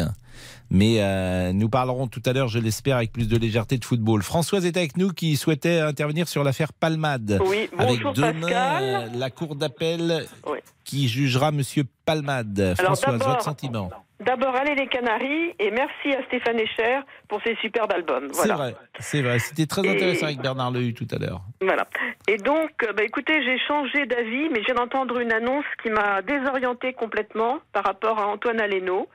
Mais 0.71 0.95
euh, 0.99 1.53
nous 1.53 1.69
parlerons 1.69 2.07
tout 2.07 2.21
à 2.25 2.33
l'heure, 2.33 2.47
je 2.47 2.59
l'espère, 2.59 2.97
avec 2.97 3.11
plus 3.11 3.27
de 3.29 3.37
légèreté 3.37 3.77
de 3.77 3.85
football. 3.85 4.23
Françoise 4.23 4.65
est 4.65 4.77
avec 4.77 4.97
nous 4.97 5.09
qui 5.11 5.35
souhaitait 5.37 5.79
intervenir 5.79 6.27
sur 6.27 6.43
l'affaire 6.43 6.73
Palmade. 6.73 7.39
Oui, 7.45 7.69
avec 7.77 7.99
bonjour, 8.01 8.13
demain 8.13 8.41
Pascal. 8.41 9.11
la 9.15 9.29
cour 9.29 9.55
d'appel 9.55 10.25
Oui. 10.47 10.57
qui 10.83 11.07
jugera 11.07 11.51
Monsieur 11.51 11.83
Palmade. 12.05 12.59
Alors, 12.59 12.95
Françoise, 12.97 13.21
votre 13.23 13.41
sentiment 13.43 13.89
D'abord, 14.25 14.55
allez 14.55 14.75
les 14.75 14.87
Canaries 14.87 15.53
et 15.59 15.71
merci 15.71 16.13
à 16.17 16.23
Stéphane 16.27 16.57
Echer 16.57 17.01
pour 17.27 17.41
ses 17.43 17.53
superbes 17.57 17.91
albums. 17.91 18.29
C'est 18.31 18.47
vrai, 18.47 18.73
c'est 18.99 19.21
vrai. 19.21 19.39
C'était 19.39 19.65
très 19.65 19.85
Et- 19.85 19.89
intéressant 19.89 20.27
avec 20.27 20.39
Bernard 20.39 20.71
Lehu 20.71 20.93
tout 20.93 21.07
à 21.11 21.17
l'heure. 21.17 21.41
Voilà. 21.61 21.85
Et 22.29 22.37
donc, 22.37 22.71
euh, 22.83 22.93
bah, 22.93 23.03
écoutez, 23.03 23.33
j'ai 23.43 23.59
changé 23.67 24.05
d'avis, 24.05 24.47
mais 24.53 24.61
je 24.61 24.67
viens 24.67 24.75
d'entendre 24.75 25.19
une 25.19 25.33
annonce 25.33 25.65
qui 25.83 25.89
m'a 25.89 26.21
désorientée 26.21 26.93
complètement 26.93 27.57
par 27.73 27.83
rapport 27.83 28.17
à 28.17 28.27
Antoine 28.27 28.61
Aleno. 28.61 29.09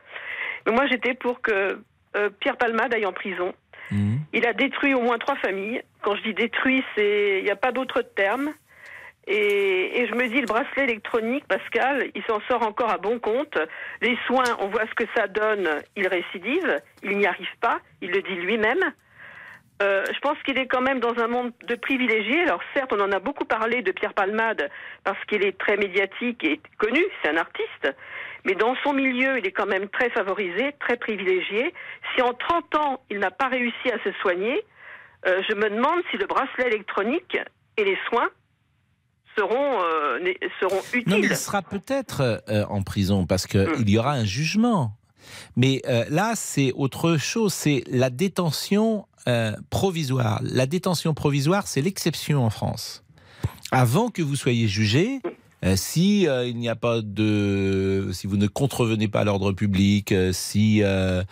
Moi, 0.71 0.87
j'étais 0.87 1.15
pour 1.15 1.41
que 1.41 1.79
euh, 2.17 2.31
Pierre 2.41 2.57
Palmade 2.57 2.95
aille 2.95 3.07
en 3.07 3.13
prison. 3.13 3.53
Il 4.33 4.47
a 4.47 4.53
détruit 4.53 4.95
au 4.95 5.01
moins 5.01 5.19
trois 5.19 5.35
familles. 5.37 5.83
Quand 6.03 6.15
je 6.15 6.23
dis 6.23 6.35
détruit, 6.35 6.85
c'est 6.95 7.39
il 7.39 7.45
n'y 7.45 7.51
a 7.51 7.57
pas 7.57 7.73
d'autre 7.73 8.03
terme. 8.03 8.53
Et, 9.27 10.01
et 10.01 10.07
je 10.07 10.15
me 10.15 10.29
dis, 10.29 10.41
le 10.41 10.47
bracelet 10.47 10.85
électronique, 10.85 11.45
Pascal, 11.47 12.11
il 12.15 12.23
s'en 12.25 12.41
sort 12.49 12.63
encore 12.67 12.91
à 12.91 12.99
bon 12.99 13.19
compte. 13.19 13.59
Les 14.01 14.17
soins, 14.27 14.45
on 14.61 14.69
voit 14.69 14.87
ce 14.87 14.95
que 14.95 15.05
ça 15.17 15.27
donne, 15.27 15.69
il 15.97 16.07
récidive, 16.09 16.81
il 17.03 17.19
n'y 17.19 17.27
arrive 17.27 17.57
pas, 17.61 17.81
il 18.01 18.11
le 18.11 18.23
dit 18.23 18.35
lui-même. 18.35 18.93
Euh, 19.83 20.05
je 20.13 20.19
pense 20.21 20.37
qu'il 20.45 20.59
est 20.59 20.67
quand 20.67 20.83
même 20.83 21.01
dans 21.01 21.19
un 21.19 21.27
monde 21.27 21.53
de 21.67 21.75
privilégiés. 21.75 22.43
Alors 22.43 22.61
certes, 22.75 22.93
on 22.93 23.01
en 23.01 23.13
a 23.13 23.19
beaucoup 23.19 23.45
parlé 23.45 23.83
de 23.83 23.93
Pierre 23.93 24.15
Palmade 24.15 24.69
parce 25.05 25.23
qu'il 25.25 25.43
est 25.45 25.57
très 25.59 25.77
médiatique 25.77 26.45
et 26.45 26.61
connu, 26.79 27.03
c'est 27.23 27.31
un 27.31 27.39
artiste. 27.39 27.95
Mais 28.45 28.55
dans 28.55 28.75
son 28.83 28.93
milieu, 28.93 29.39
il 29.39 29.47
est 29.47 29.53
quand 29.53 29.67
même 29.67 29.89
très 29.89 30.11
favorisé, 30.11 30.75
très 30.81 30.97
privilégié. 30.97 31.75
Si 32.15 32.23
en 32.23 32.33
30 32.33 32.75
ans, 32.77 33.01
il 33.11 33.19
n'a 33.19 33.31
pas 33.31 33.49
réussi 33.49 33.91
à 33.93 34.03
se 34.03 34.13
soigner, 34.21 34.65
euh, 35.27 35.43
je 35.49 35.55
me 35.55 35.69
demande 35.69 36.01
si 36.11 36.17
le 36.17 36.27
bracelet 36.27 36.67
électronique 36.67 37.37
et 37.77 37.85
les 37.85 37.99
soins 38.09 38.31
seront, 39.37 39.83
euh, 39.83 40.19
seront 40.61 40.81
utiles. 40.95 41.05
Non, 41.07 41.19
mais 41.19 41.27
il 41.27 41.37
sera 41.37 41.63
peut-être 41.63 42.43
euh, 42.49 42.65
en 42.69 42.83
prison 42.83 43.27
parce 43.27 43.47
qu'il 43.47 43.89
y 43.89 43.99
aura 43.99 44.13
un 44.13 44.25
jugement. 44.25 44.97
Mais 45.57 45.83
là, 46.09 46.33
c'est 46.35 46.73
autre 46.73 47.17
chose. 47.17 47.53
C'est 47.53 47.85
la 47.87 48.11
détention 48.11 49.07
provisoire. 49.69 50.41
La 50.43 50.67
détention 50.67 51.15
provisoire, 51.15 51.69
c'est 51.69 51.83
l'exception 51.83 52.43
en 52.45 52.51
France. 52.51 53.05
Avant 53.71 54.09
que 54.09 54.23
vous 54.23 54.35
soyez 54.35 54.67
jugé, 54.67 55.21
si 55.77 56.27
euh, 56.27 56.47
il 56.47 56.57
n'y 56.57 56.69
a 56.69 56.77
pas 56.77 57.03
de, 57.03 58.09
si 58.13 58.27
vous 58.27 58.37
ne 58.37 58.47
contrevenez 58.47 59.09
pas 59.09 59.21
à 59.21 59.25
l'ordre 59.25 59.53
public, 59.53 60.13
euh, 60.13 60.33
si 60.33 60.83
euh, 60.83 61.23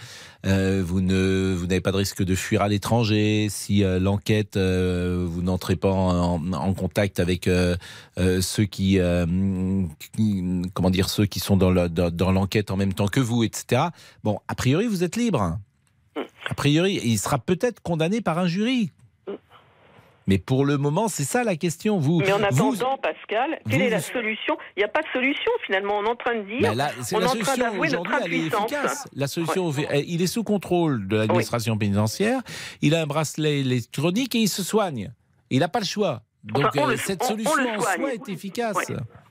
euh, 0.47 0.83
vous 0.87 1.01
ne, 1.01 1.55
vous 1.57 1.67
n'avez 1.67 1.81
pas 1.81 1.93
de 1.93 1.97
risque 1.97 2.23
de 2.23 2.35
fuir 2.35 2.61
à 2.63 2.69
l'étranger, 2.69 3.49
si 3.51 3.83
euh, 3.85 3.99
l'enquête, 3.99 4.57
euh, 4.57 5.25
vous 5.29 5.41
n'entrez 5.43 5.77
pas 5.77 5.91
en, 5.91 6.53
en 6.53 6.75
contact 6.75 7.21
avec 7.21 7.49
euh, 7.49 7.75
euh, 8.19 8.41
ceux 8.43 8.65
qui, 8.65 8.99
euh, 8.99 9.25
qui- 10.17 10.63
comment 10.75 10.91
dire, 10.91 11.09
ceux 11.09 11.27
qui 11.27 11.41
sont 11.41 11.57
dans 11.57 11.71
le- 11.71 11.89
dans- 11.89 12.11
dans 12.11 12.31
l'enquête 12.33 12.71
en 12.71 12.77
même 12.77 12.93
temps 12.95 13.09
que 13.09 13.21
vous, 13.21 13.45
etc. 13.45 13.83
Bon, 14.25 14.39
a 14.49 14.55
priori, 14.55 14.87
vous 14.87 15.05
êtes 15.05 15.17
libre. 15.17 15.59
A 16.51 16.55
priori, 16.55 17.01
il 17.05 17.19
sera 17.19 17.39
peut-être 17.39 17.81
condamné 17.81 18.21
par 18.21 18.39
un 18.39 18.47
jury. 18.47 18.91
Mais 20.29 20.37
pour 20.39 20.67
le 20.67 20.77
moment, 20.77 21.09
c'est 21.09 21.25
ça 21.25 21.43
la 21.43 21.57
question. 21.57 21.99
Vous, 21.99 22.21
Mais 22.21 22.31
en 22.33 22.39
vous- 22.39 22.45
attendant, 22.45 22.99
Pascal, 22.99 23.59
quelle 23.69 23.81
vous- 23.81 23.87
est 23.87 23.91
la 23.91 24.01
solution? 24.01 24.57
Il 24.77 24.81
n'y 24.81 24.85
a 24.85 24.89
pas 24.89 25.01
de 25.01 25.07
solution 25.13 25.51
finalement. 25.65 25.99
On 25.99 26.05
est 26.05 26.09
en 26.11 26.17
train 26.17 26.35
de 26.37 26.43
dire, 26.43 26.75
là, 26.75 26.91
on 27.13 27.17
est 27.19 27.21
la 27.21 27.27
en 27.27 27.31
train 27.31 27.31
solution 27.31 27.57
d'avouer 27.57 27.89
notre 27.89 28.01
aujourd'hui, 28.03 28.21
elle 28.27 28.35
est 28.35 28.37
impuissance. 28.55 28.73
efficace. 28.73 29.09
La 29.15 29.27
solution, 29.27 29.73
il 30.07 30.23
est 30.23 30.27
sous 30.27 30.45
contrôle 30.45 31.09
de 31.09 31.17
l'administration 31.17 31.79
pénitentiaire. 31.79 32.43
Il 32.83 32.95
a 32.95 33.01
un 33.01 33.07
bracelet 33.07 33.61
électronique 33.61 34.35
et 34.35 34.41
il 34.41 34.49
se 34.49 34.63
soigne. 34.63 35.13
Il 35.51 35.61
n'a 35.61 35.69
pas 35.69 35.81
le 35.81 35.87
choix. 35.87 36.21
Donc 36.45 36.67
Enfin, 36.67 36.89
euh, 36.89 36.91
le- 36.93 36.97
cette 36.99 37.23
on- 37.23 37.25
on 37.25 37.29
solution 37.31 37.53
en 37.77 37.81
soi 37.81 38.13
est 38.15 38.29
efficace. 38.29 38.77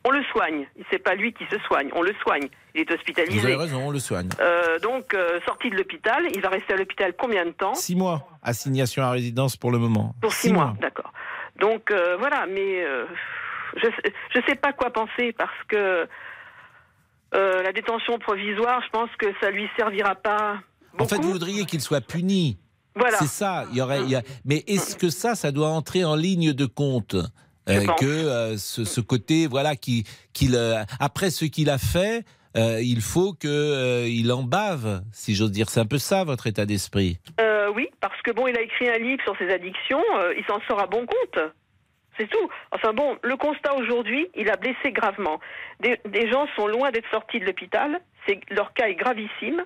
On 0.07 0.11
le 0.11 0.23
soigne. 0.31 0.65
C'est 0.89 0.99
pas 0.99 1.15
lui 1.15 1.33
qui 1.33 1.43
se 1.51 1.59
soigne. 1.67 1.89
On 1.93 2.01
le 2.01 2.13
soigne. 2.23 2.47
Il 2.73 2.81
est 2.81 2.91
hospitalisé. 2.91 3.39
Vous 3.39 3.45
avez 3.45 3.55
raison, 3.55 3.87
on 3.87 3.91
le 3.91 3.99
soigne. 3.99 4.29
Euh, 4.39 4.79
donc, 4.79 5.13
euh, 5.13 5.39
sorti 5.45 5.69
de 5.69 5.75
l'hôpital, 5.75 6.23
il 6.33 6.41
va 6.41 6.49
rester 6.49 6.73
à 6.73 6.77
l'hôpital 6.77 7.13
combien 7.19 7.45
de 7.45 7.51
temps? 7.51 7.73
Six 7.75 7.95
mois, 7.95 8.27
assignation 8.41 9.03
à 9.03 9.11
résidence 9.11 9.57
pour 9.57 9.71
le 9.71 9.77
moment. 9.79 10.15
Pour 10.21 10.31
six, 10.31 10.53
mois, 10.53 10.75
d'accord. 10.79 11.11
Donc 11.59 11.91
euh, 11.91 12.15
voilà, 12.17 12.45
mais 12.45 12.85
je 13.81 13.87
je 14.35 14.39
sais 14.47 14.55
pas 14.55 14.71
quoi 14.73 14.91
penser 14.91 15.33
parce 15.33 15.57
que 15.67 16.07
la 17.33 17.71
détention 17.73 18.17
provisoire, 18.19 18.81
je 18.85 18.89
pense 18.91 19.09
que 19.19 19.27
ça 19.41 19.49
lui 19.51 19.67
servira 19.77 20.15
pas. 20.15 20.57
En 20.99 21.05
fait, 21.05 21.17
vous 21.17 21.31
voudriez 21.33 21.65
qu'il 21.65 21.81
soit 21.81 22.01
puni. 22.01 22.57
Voilà. 22.95 23.17
C'est 23.17 23.27
ça. 23.27 23.65
Il 23.71 23.77
y 23.77 23.81
aurait, 23.81 24.01
il 24.01 24.09
y 24.09 24.15
a- 24.15 24.23
Mais 24.45 24.63
est-ce 24.67 24.95
que 24.95 25.09
ça, 25.09 25.35
ça 25.35 25.51
doit 25.51 25.67
entrer 25.69 26.03
en 26.03 26.15
ligne 26.15 26.53
de 26.53 26.65
compte? 26.65 27.15
Que 27.67 28.05
euh, 28.05 28.57
ce, 28.57 28.83
ce 28.83 29.01
côté, 29.01 29.47
voilà, 29.47 29.75
qui, 29.75 30.05
qu'il, 30.33 30.55
euh, 30.55 30.83
après 30.99 31.29
ce 31.29 31.45
qu'il 31.45 31.69
a 31.69 31.77
fait, 31.77 32.23
euh, 32.55 32.81
il 32.81 33.01
faut 33.01 33.33
que 33.33 33.47
euh, 33.47 34.07
il 34.07 34.31
en 34.31 34.43
bave, 34.43 35.03
si 35.11 35.35
j'ose 35.35 35.51
dire. 35.51 35.69
C'est 35.69 35.79
un 35.79 35.85
peu 35.85 35.97
ça 35.99 36.23
votre 36.23 36.47
état 36.47 36.65
d'esprit. 36.65 37.19
Euh, 37.39 37.69
oui, 37.75 37.89
parce 37.99 38.19
que 38.23 38.31
bon, 38.31 38.47
il 38.47 38.57
a 38.57 38.61
écrit 38.61 38.89
un 38.89 38.97
livre 38.97 39.21
sur 39.23 39.37
ses 39.37 39.49
addictions, 39.53 40.03
euh, 40.17 40.33
il 40.37 40.43
s'en 40.45 40.59
sort 40.67 40.81
à 40.81 40.87
bon 40.87 41.05
compte. 41.05 41.39
C'est 42.17 42.27
tout. 42.27 42.49
Enfin 42.71 42.93
bon, 42.93 43.15
le 43.21 43.35
constat 43.37 43.75
aujourd'hui, 43.75 44.27
il 44.35 44.49
a 44.49 44.55
blessé 44.55 44.91
gravement. 44.91 45.39
Des, 45.81 45.99
des 46.09 46.31
gens 46.31 46.47
sont 46.55 46.65
loin 46.67 46.89
d'être 46.89 47.09
sortis 47.11 47.39
de 47.39 47.45
l'hôpital. 47.45 47.99
Leur 48.49 48.73
cas 48.73 48.87
est 48.87 48.95
gravissime. 48.95 49.63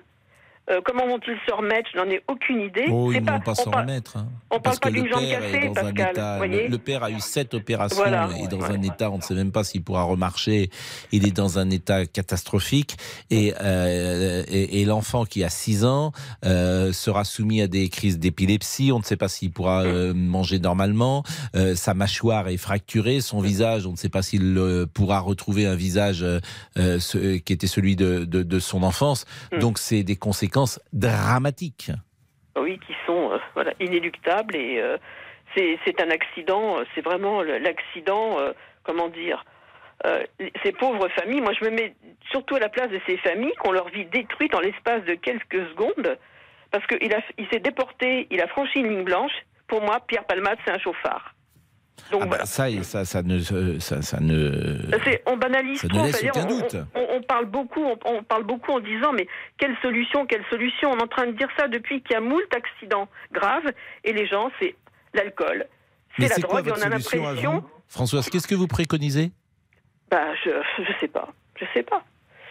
Euh, 0.70 0.80
comment 0.84 1.06
vont-ils 1.08 1.36
se 1.46 1.52
remettre? 1.52 1.90
Je 1.92 1.98
n'en 1.98 2.08
ai 2.08 2.22
aucune 2.28 2.60
idée. 2.60 2.84
Oh, 2.88 3.10
ils 3.12 3.20
ne 3.20 3.28
vont 3.28 3.40
pas 3.40 3.54
s'en 3.56 3.70
remettre. 3.72 4.16
hein. 4.16 4.28
on 4.50 4.60
Parce 4.60 4.78
parle 4.78 4.94
pas 4.94 5.00
d'une 5.00 5.10
jambe 5.10 5.28
cassée, 5.28 5.70
Pascal, 5.74 6.10
état- 6.12 6.36
voyez 6.36 6.68
le, 6.68 6.78
père 6.78 7.02
a 7.02 7.10
eu 7.10 7.18
sept 7.18 7.52
opérations 7.54 7.96
Voilà, 7.96 8.28
et 8.40 8.46
dans 8.46 8.60
ouais. 8.60 8.70
un 8.70 8.82
état, 8.82 9.10
on 9.10 9.16
ne 9.16 9.22
sait 9.22 9.34
même 9.34 9.50
pas 9.50 9.64
s'il 9.64 9.82
pourra 9.82 10.04
remarcher. 10.04 10.70
Il 11.10 11.26
est 11.26 11.32
dans 11.32 11.58
un 11.58 11.68
état 11.70 12.06
catastrophique 12.06 12.96
et, 13.30 13.52
euh, 13.60 14.44
et, 14.46 14.80
et 14.80 14.84
l'enfant 14.84 15.24
qui 15.24 15.42
a 15.42 15.48
6 15.50 15.84
ans 15.84 16.12
euh, 16.44 16.92
sera 16.92 17.24
soumis 17.24 17.60
à 17.60 17.66
des 17.66 17.88
crises 17.88 18.20
d'épilepsie. 18.20 18.92
On 18.92 19.00
ne 19.00 19.04
sait 19.04 19.16
pas 19.16 19.28
s'il 19.28 19.50
pourra 19.50 19.82
manger 20.14 20.60
normalement. 20.60 21.24
Sa 21.74 21.92
mâchoire 21.94 22.46
est 22.48 22.56
fracturée, 22.56 23.20
son 23.20 23.40
visage, 23.40 23.84
on 23.86 23.92
ne 23.92 23.96
sait 23.96 24.08
pas 24.08 24.22
s'il 24.22 24.86
pourra 24.94 25.18
retrouver 25.18 25.66
un 25.66 25.74
visage 25.74 26.24
ce- 26.76 27.36
qui 27.38 27.52
était 27.52 27.66
celui 27.66 27.96
de, 27.96 28.24
de, 28.24 28.44
de 28.44 28.58
son 28.60 28.84
enfance. 28.84 29.24
Donc 29.58 29.78
c'est 29.78 30.04
des 30.04 30.14
conséquences 30.16 30.51
dramatiques. 30.92 31.90
Oui, 32.56 32.78
qui 32.86 32.94
sont 33.06 33.32
euh, 33.32 33.38
voilà, 33.54 33.72
inéluctables 33.80 34.56
et 34.56 34.80
euh, 34.80 34.96
c'est 35.56 36.00
un 36.00 36.10
accident, 36.10 36.78
euh, 36.78 36.84
c'est 36.94 37.04
vraiment 37.04 37.42
l'accident, 37.42 38.38
comment 38.84 39.08
dire, 39.08 39.44
ces 40.64 40.72
pauvres 40.72 41.08
familles, 41.10 41.40
moi 41.40 41.52
je 41.58 41.64
me 41.64 41.70
mets 41.70 41.94
surtout 42.30 42.56
à 42.56 42.58
la 42.58 42.68
place 42.68 42.90
de 42.90 43.00
ces 43.06 43.18
familles 43.18 43.52
qui 43.60 43.68
ont 43.68 43.72
leur 43.72 43.88
vie 43.90 44.06
détruite 44.06 44.54
en 44.54 44.60
l'espace 44.60 45.04
de 45.04 45.14
quelques 45.14 45.68
secondes, 45.70 46.18
parce 46.70 46.86
qu'il 46.86 47.14
il 47.38 47.48
s'est 47.48 47.60
déporté, 47.60 48.26
il 48.30 48.40
a 48.40 48.48
franchi 48.48 48.80
une 48.80 48.88
ligne 48.88 49.04
blanche, 49.04 49.32
pour 49.68 49.82
moi, 49.82 50.00
Pierre 50.06 50.24
Palmade, 50.24 50.58
c'est 50.64 50.72
un 50.72 50.78
chauffard. 50.78 51.34
Donc 52.10 52.22
Ah 52.24 52.26
bah, 52.26 52.46
ça, 52.46 52.66
ça, 52.82 53.04
ça 53.04 53.22
ne, 53.22 53.38
ça, 53.78 54.02
ça 54.02 54.20
ne. 54.20 54.78
on 55.26 55.36
banalise 55.36 55.80
Ça 55.80 55.86
ne 55.88 55.92
trop, 55.92 56.04
laisse 56.04 56.16
c'est-à-dire 56.16 56.42
aucun 56.44 56.54
on, 56.54 56.58
doute. 56.58 56.76
on- 56.94 57.16
on 57.16 57.22
parle 57.22 57.46
beaucoup, 57.46 57.82
on, 57.84 57.96
on 58.06 58.22
parle 58.22 58.44
beaucoup 58.44 58.72
en 58.72 58.80
disant 58.80 59.12
mais 59.12 59.26
quelle 59.58 59.76
solution, 59.82 60.26
quelle 60.26 60.44
solution? 60.50 60.90
On 60.90 60.98
est 60.98 61.02
en 61.02 61.06
train 61.06 61.26
de 61.26 61.32
dire 61.32 61.48
ça 61.56 61.68
depuis 61.68 62.02
qu'il 62.02 62.12
y 62.12 62.16
a 62.16 62.20
moult 62.20 62.46
accidents 62.54 63.08
graves 63.32 63.70
et 64.04 64.12
les 64.12 64.26
gens 64.26 64.50
c'est 64.60 64.74
l'alcool, 65.14 65.66
c'est 66.18 66.28
la 66.28 66.34
quoi 66.36 66.60
drogue. 66.62 66.66
et 66.66 66.70
votre 66.70 66.82
on 66.82 66.86
a 66.86 66.88
l'impression, 66.88 67.64
Françoise, 67.88 68.28
qu'est-ce 68.30 68.48
que 68.48 68.54
vous 68.54 68.66
préconisez? 68.68 69.30
Bah 70.10 70.34
je 70.44 70.50
je 70.78 70.92
sais 71.00 71.08
pas, 71.08 71.28
je 71.58 71.64
sais 71.74 71.82
pas. 71.82 72.02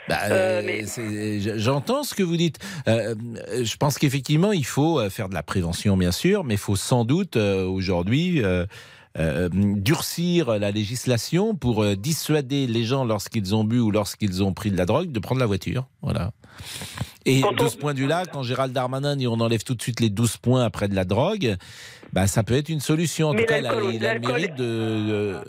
Bah, 0.07 0.17
Euh, 0.29 0.61
euh, 0.61 0.63
mais- 0.65 1.39
J'entends 1.59 2.03
ce 2.03 2.15
que 2.15 2.23
vous 2.23 2.35
dites. 2.37 2.57
Euh, 2.87 3.13
euh, 3.49 3.63
je 3.63 3.77
pense 3.77 3.99
qu'effectivement, 3.99 4.51
il 4.51 4.65
faut 4.65 4.99
euh, 4.99 5.09
faire 5.11 5.29
de 5.29 5.35
la 5.35 5.43
prévention, 5.43 5.95
bien 5.95 6.11
sûr, 6.11 6.43
mais 6.43 6.55
il 6.55 6.59
faut 6.59 6.75
sans 6.75 7.05
doute 7.05 7.37
euh, 7.37 7.65
aujourd'hui 7.65 8.41
euh, 9.17 9.49
durcir 9.51 10.57
la 10.59 10.71
législation 10.71 11.55
pour 11.55 11.83
euh, 11.83 11.95
dissuader 11.95 12.67
les 12.67 12.83
gens 12.83 13.03
lorsqu'ils 13.05 13.53
ont 13.55 13.63
bu 13.63 13.79
ou 13.79 13.91
lorsqu'ils 13.91 14.41
ont 14.43 14.53
pris 14.53 14.71
de 14.71 14.77
la 14.77 14.85
drogue 14.85 15.11
de 15.11 15.19
prendre 15.19 15.39
la 15.41 15.47
voiture. 15.47 15.85
Voilà. 16.01 16.31
Et 17.25 17.41
de 17.41 17.67
ce 17.67 17.77
point 17.77 17.93
de 17.93 17.99
vue-là, 17.99 18.23
quand 18.31 18.41
Gérald 18.43 18.73
Darmanin 18.73 19.15
dit 19.15 19.27
on 19.27 19.39
enlève 19.39 19.63
tout 19.63 19.75
de 19.75 19.81
suite 19.81 19.99
les 19.99 20.09
12 20.09 20.37
points 20.37 20.63
après 20.63 20.87
de 20.87 20.95
la 20.95 21.05
drogue, 21.05 21.55
bah, 22.13 22.25
ça 22.27 22.43
peut 22.43 22.55
être 22.55 22.69
une 22.69 22.79
solution. 22.79 23.29
En 23.29 23.33
Mais 23.33 23.41
tout 23.41 23.47
cas, 23.47 23.59
il 23.59 23.67
a, 23.67 23.71
l'alcool- 23.73 23.93
il 23.93 24.05
a 24.05 24.13
le 24.15 24.19
l'alcool- 24.19 24.35
mérite 24.41 24.55
de, 24.55 24.65
euh, 24.65 25.41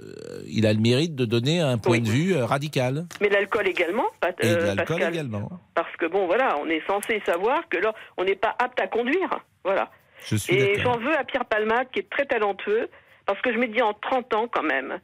il 0.49 0.67
a 0.67 0.73
le 0.73 0.79
mérite 0.81 1.15
de 1.15 1.25
donner 1.25 1.61
un 1.61 1.79
point 1.79 1.99
de 2.01 2.09
vue 2.09 2.37
radical. 2.37 3.07
Mais 3.21 3.29
l'alcool 3.29 3.67
également, 3.69 4.05
Pat- 4.21 4.37
Et 4.43 4.49
euh, 4.49 4.75
l'alcool 4.75 4.97
Pascal. 4.99 5.15
également. 5.15 5.51
Parce 5.75 5.95
que 5.99 6.07
bon, 6.07 6.27
voilà, 6.27 6.57
on 6.63 6.69
est 6.69 6.83
censé 6.87 7.21
savoir 7.27 7.69
que 7.69 7.79
là, 7.79 7.93
on 8.17 8.25
n'est 8.25 8.37
pas 8.37 8.55
apte 8.59 8.81
à 8.81 8.87
conduire. 8.87 9.31
Voilà. 9.65 9.91
Je 10.27 10.37
suis 10.37 10.55
Et 10.55 10.77
d'accord. 10.77 10.95
j'en 10.95 11.01
veux 11.01 11.17
à 11.19 11.25
Pierre 11.25 11.47
Palmade, 11.47 11.89
qui 11.93 12.01
est 12.01 12.09
très 12.11 12.27
talentueux, 12.27 12.89
parce 13.27 13.41
que 13.43 13.53
je 13.53 13.59
me 13.59 13.67
dis 13.69 13.83
en 13.83 13.95
30 13.95 14.35
ans 14.35 14.49
quand 14.53 14.63
même, 14.63 14.99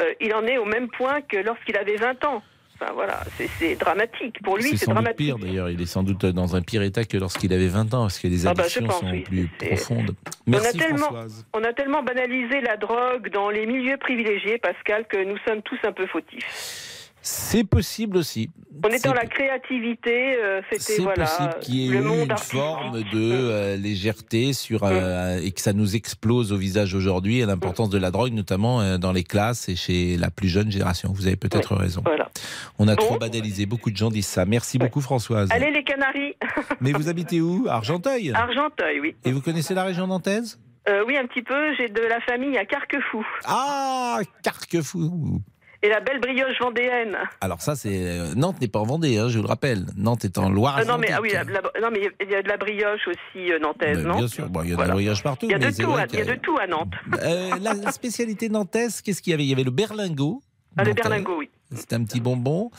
euh, 0.00 0.12
il 0.20 0.34
en 0.34 0.44
est 0.46 0.58
au 0.58 0.64
même 0.64 0.88
point 0.88 1.20
que 1.22 1.36
lorsqu'il 1.38 1.76
avait 1.76 1.96
20 1.96 2.24
ans. 2.24 2.42
Enfin 2.80 2.92
voilà, 2.92 3.20
c'est- 3.36 3.76
dramatique. 3.78 4.42
Pour 4.42 4.56
lui, 4.56 4.76
C'est 4.76 4.90
dramatique. 4.90 5.16
pire 5.18 5.38
d'ailleurs. 5.38 5.70
Il 5.70 5.80
est 5.80 5.86
sans 5.86 6.02
doute 6.02 6.26
dans 6.26 6.56
un 6.56 6.60
pire 6.60 6.82
état 6.82 7.04
que 7.04 7.16
lorsqu'il 7.16 7.52
avait 7.52 7.68
20 7.68 7.94
ans, 7.94 8.02
parce 8.02 8.18
que 8.18 8.26
les 8.26 8.46
Ah 8.48 8.52
bah, 8.52 8.62
addictions 8.64 8.86
pense, 8.86 8.98
sont 8.98 9.10
oui. 9.12 9.20
plus 9.20 9.46
profondes. 9.46 10.10
on, 10.48 10.52
a 10.54 10.56
Merci 10.60 10.78
tellement, 10.78 10.96
Françoise. 10.98 11.46
on 11.52 11.62
a 11.62 11.72
tellement 11.72 12.02
banalisé 12.02 12.60
la 12.62 12.76
drogue 12.76 13.30
dans 13.30 13.48
les 13.50 13.64
milieux 13.66 13.96
privilégiés, 13.96 14.58
Pascal, 14.58 15.06
que 15.06 15.22
nous 15.22 15.38
sommes 15.46 15.62
tous 15.62 15.78
un 15.84 15.92
peu 15.92 16.06
fautifs. 16.08 16.90
C'est 17.26 17.64
possible 17.64 18.18
aussi. 18.18 18.50
On 18.84 18.88
est 18.90 19.02
dans 19.02 19.14
la 19.14 19.24
créativité, 19.24 20.36
euh, 20.36 20.60
c'était 20.70 20.82
C'est 20.82 21.02
possible 21.02 21.54
qu'il 21.62 21.74
y 21.76 21.84
ait 21.86 21.88
eu 21.88 21.96
une 21.96 22.36
forme 22.36 23.00
de 23.02 23.06
euh, 23.14 23.76
légèreté 23.76 24.52
sur 24.52 24.84
euh, 24.84 25.40
et 25.42 25.50
que 25.52 25.62
ça 25.62 25.72
nous 25.72 25.96
explose 25.96 26.52
au 26.52 26.58
visage 26.58 26.94
aujourd'hui 26.94 27.40
et 27.40 27.46
l'importance 27.46 27.88
de 27.88 27.96
la 27.96 28.10
drogue, 28.10 28.34
notamment 28.34 28.98
dans 28.98 29.12
les 29.12 29.24
classes 29.24 29.70
et 29.70 29.74
chez 29.76 30.18
la 30.18 30.30
plus 30.30 30.48
jeune 30.48 30.70
génération. 30.70 31.12
Vous 31.14 31.26
avez 31.26 31.36
peut-être 31.36 31.74
raison. 31.74 32.02
Voilà. 32.04 32.28
On 32.78 32.88
a 32.88 32.94
Bon. 32.94 33.02
trop 33.06 33.18
banalisé. 33.18 33.64
Beaucoup 33.64 33.90
de 33.90 33.96
gens 33.96 34.10
disent 34.10 34.26
ça. 34.26 34.44
Merci 34.44 34.76
beaucoup 34.76 35.00
Françoise. 35.00 35.48
Allez 35.50 35.70
les 35.70 35.82
Canaries, 35.82 36.34
Mais 36.82 36.92
vous 36.92 37.08
habitez 37.08 37.40
où? 37.40 37.66
Argenteuil? 37.70 38.32
Argenteuil, 38.34 39.00
oui. 39.00 39.16
Et 39.24 39.32
vous 39.32 39.40
connaissez 39.40 39.72
la 39.72 39.84
région 39.84 40.06
nantaise? 40.06 40.60
Euh, 40.86 41.02
oui, 41.06 41.16
un 41.16 41.26
petit 41.26 41.40
peu. 41.40 41.74
J'ai 41.78 41.88
de 41.88 42.02
la 42.02 42.20
famille 42.20 42.58
à 42.58 42.66
Carquefou. 42.66 43.24
Ah, 43.46 44.18
Carquefou. 44.42 45.40
Et 45.84 45.88
la 45.90 46.00
belle 46.00 46.18
brioche 46.18 46.58
vendéenne. 46.60 47.14
Alors 47.42 47.60
ça, 47.60 47.76
c'est 47.76 47.90
euh, 48.08 48.34
Nantes 48.34 48.58
n'est 48.60 48.68
pas 48.68 48.78
en 48.78 48.84
Vendée, 48.86 49.18
hein, 49.18 49.28
je 49.28 49.36
vous 49.36 49.42
le 49.42 49.48
rappelle. 49.48 49.84
Nantes 49.98 50.24
est 50.24 50.38
en 50.38 50.48
Loire. 50.48 50.76
Ah 50.78 50.84
non, 50.86 50.96
mais 50.96 51.10
ah 51.12 51.20
oui, 51.20 51.32
la- 51.32 51.44
la- 51.44 51.60
non, 51.82 51.90
mais 51.92 52.08
il 52.22 52.30
y 52.30 52.34
a 52.34 52.42
de 52.42 52.48
la 52.48 52.56
brioche 52.56 53.06
aussi 53.06 53.52
euh, 53.52 53.58
nantaise, 53.58 53.98
non 54.02 54.16
bien 54.16 54.28
sûr, 54.28 54.48
bon, 54.48 54.62
il 54.62 54.70
y 54.70 54.72
a 54.72 54.76
de 54.76 54.80
la 54.82 54.92
voyage 54.92 55.22
partout. 55.22 55.44
Il 55.46 55.52
y 55.52 55.54
a 55.54 55.58
mais 55.58 55.66
de 55.66 55.70
c'est 55.72 55.82
tout, 55.82 55.92
à- 55.92 56.06
il 56.10 56.18
y 56.18 56.22
a 56.22 56.24
que- 56.24 56.30
de 56.30 56.36
tout 56.36 56.56
à 56.58 56.66
Nantes. 56.66 56.94
Euh, 57.22 57.50
la, 57.60 57.92
spécialité 57.92 58.48
nantaise, 58.48 59.02
qu'est-ce 59.02 59.20
qu'il 59.20 59.32
y 59.32 59.34
avait? 59.34 59.44
Il 59.44 59.48
y 59.50 59.52
avait 59.52 59.62
le 59.62 59.70
berlingot. 59.70 60.42
Ah, 60.78 60.84
le 60.84 60.94
berlingot, 60.94 61.36
oui. 61.38 61.50
C'est 61.74 61.92
un 61.92 62.02
petit 62.04 62.20
bonbon. 62.20 62.70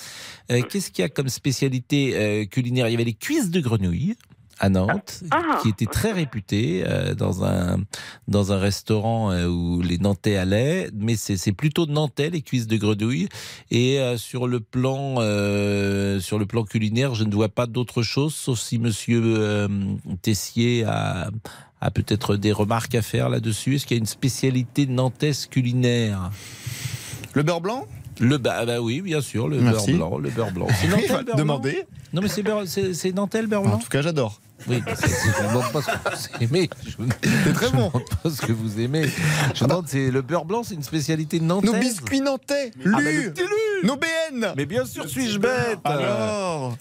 Euh, 0.51 0.62
qu'est-ce 0.64 0.89
qu'il 0.89 1.03
y 1.03 1.06
a 1.06 1.10
comme 1.10 1.30
spécialité 1.30 2.14
euh, 2.16 2.45
culinaire? 2.45 2.88
Il 2.88 2.91
y 2.91 2.95
avait 2.95 3.03
les 3.03 3.14
cuisses 3.14 3.51
de 3.51 3.60
grenouille 3.60 4.16
à 4.60 4.70
Nantes, 4.70 5.24
Ah. 5.32 5.60
qui 5.62 5.70
étaient 5.70 5.86
très 5.86 6.12
réputées 6.12 6.84
euh, 6.88 7.14
dans 7.16 7.43
un 7.43 7.78
dans 8.28 8.51
un 8.53 8.58
restaurant 8.58 9.32
euh, 9.32 9.47
où 9.47 9.82
les 9.82 9.97
Nantais 9.97 10.36
allaient, 10.38 10.89
mais 10.93 11.16
c'est 11.16 11.51
plutôt 11.51 11.86
nantais 11.86 12.30
les 12.30 12.41
cuisses 12.41 12.68
de 12.68 12.78
grenouille. 12.78 13.28
Et 13.72 13.99
euh, 13.99 14.18
sur 14.18 14.47
le 14.47 14.60
plan 14.60 15.16
euh, 15.20 16.20
sur 16.20 16.39
le 16.39 16.45
plan 16.45 16.64
culinaire, 16.64 17.16
je 17.16 17.24
ne 17.24 17.34
vois 17.34 17.49
pas 17.49 17.68
d'autre 17.68 18.01
chose, 18.01 18.34
sauf 18.34 18.60
si 18.60 18.80
Monsieur 18.80 19.22
euh, 19.24 19.68
Tessier 20.22 20.84
a 20.86 21.30
a 21.82 21.91
peut-être 21.91 22.36
des 22.38 22.51
remarques 22.53 22.95
à 22.95 23.01
faire 23.01 23.30
là-dessus. 23.30 23.76
Est-ce 23.76 23.86
qu'il 23.86 23.95
y 23.97 23.99
a 23.99 24.01
une 24.01 24.06
spécialité 24.08 24.88
nantaise 24.88 25.45
culinaire? 25.45 26.32
Le 27.34 27.43
beurre 27.43 27.62
blanc? 27.62 27.86
Le 28.20 28.38
bah, 28.38 28.66
bah 28.66 28.80
oui, 28.80 29.01
bien 29.01 29.20
sûr, 29.22 29.49
le 29.49 29.60
Merci. 29.60 29.91
beurre 29.93 30.10
blanc, 30.10 30.18
le 30.18 30.30
beurre 30.30 30.51
blanc. 30.51 30.68
C'est 30.80 30.88
le 30.88 31.24
beurre 31.26 31.36
Demandez. 31.36 31.72
blanc 31.74 31.82
Non, 32.14 32.22
mais 32.22 32.30
c'est 32.30 32.41
le 32.41 33.47
beurre 33.47 33.62
blanc? 33.64 33.74
En 33.74 33.78
tout 33.78 33.89
cas, 33.89 34.01
j'adore. 34.01 34.39
Oui, 34.68 34.82
je 34.88 35.43
ne 35.43 35.47
demande 35.49 35.72
pas 35.72 35.82
ce 35.82 35.88
que 36.30 36.38
vous 36.38 36.43
aimez. 36.43 36.70
C'est 37.43 37.53
très 37.53 37.70
bon. 37.72 37.91
Je 37.93 37.97
ne 37.97 38.03
demande 38.03 38.10
pas 38.24 38.30
ce 38.30 38.41
que 38.41 38.51
vous 38.51 38.80
aimez. 38.80 39.10
Je 39.53 39.64
demande, 39.66 39.86
c'est 39.88 40.10
le 40.10 40.22
beurre 40.22 40.45
blanc, 40.45 40.64
c'est 40.64 40.76
une 40.76 40.84
spécialité 40.84 41.39
nantaise. 41.39 41.72
Nos 41.72 41.78
biscuits 41.80 42.22
nantais, 42.22 42.72
Ah, 42.86 42.89
bah, 42.93 43.01
Lu, 43.01 43.24
le- 43.26 43.74
nos 43.84 43.95
BN. 43.97 44.53
Mais 44.55 44.65
bien 44.65 44.86
sûr, 44.86 45.07
suis-je 45.09 45.38
bête 45.39 45.80
Alors 45.84 46.76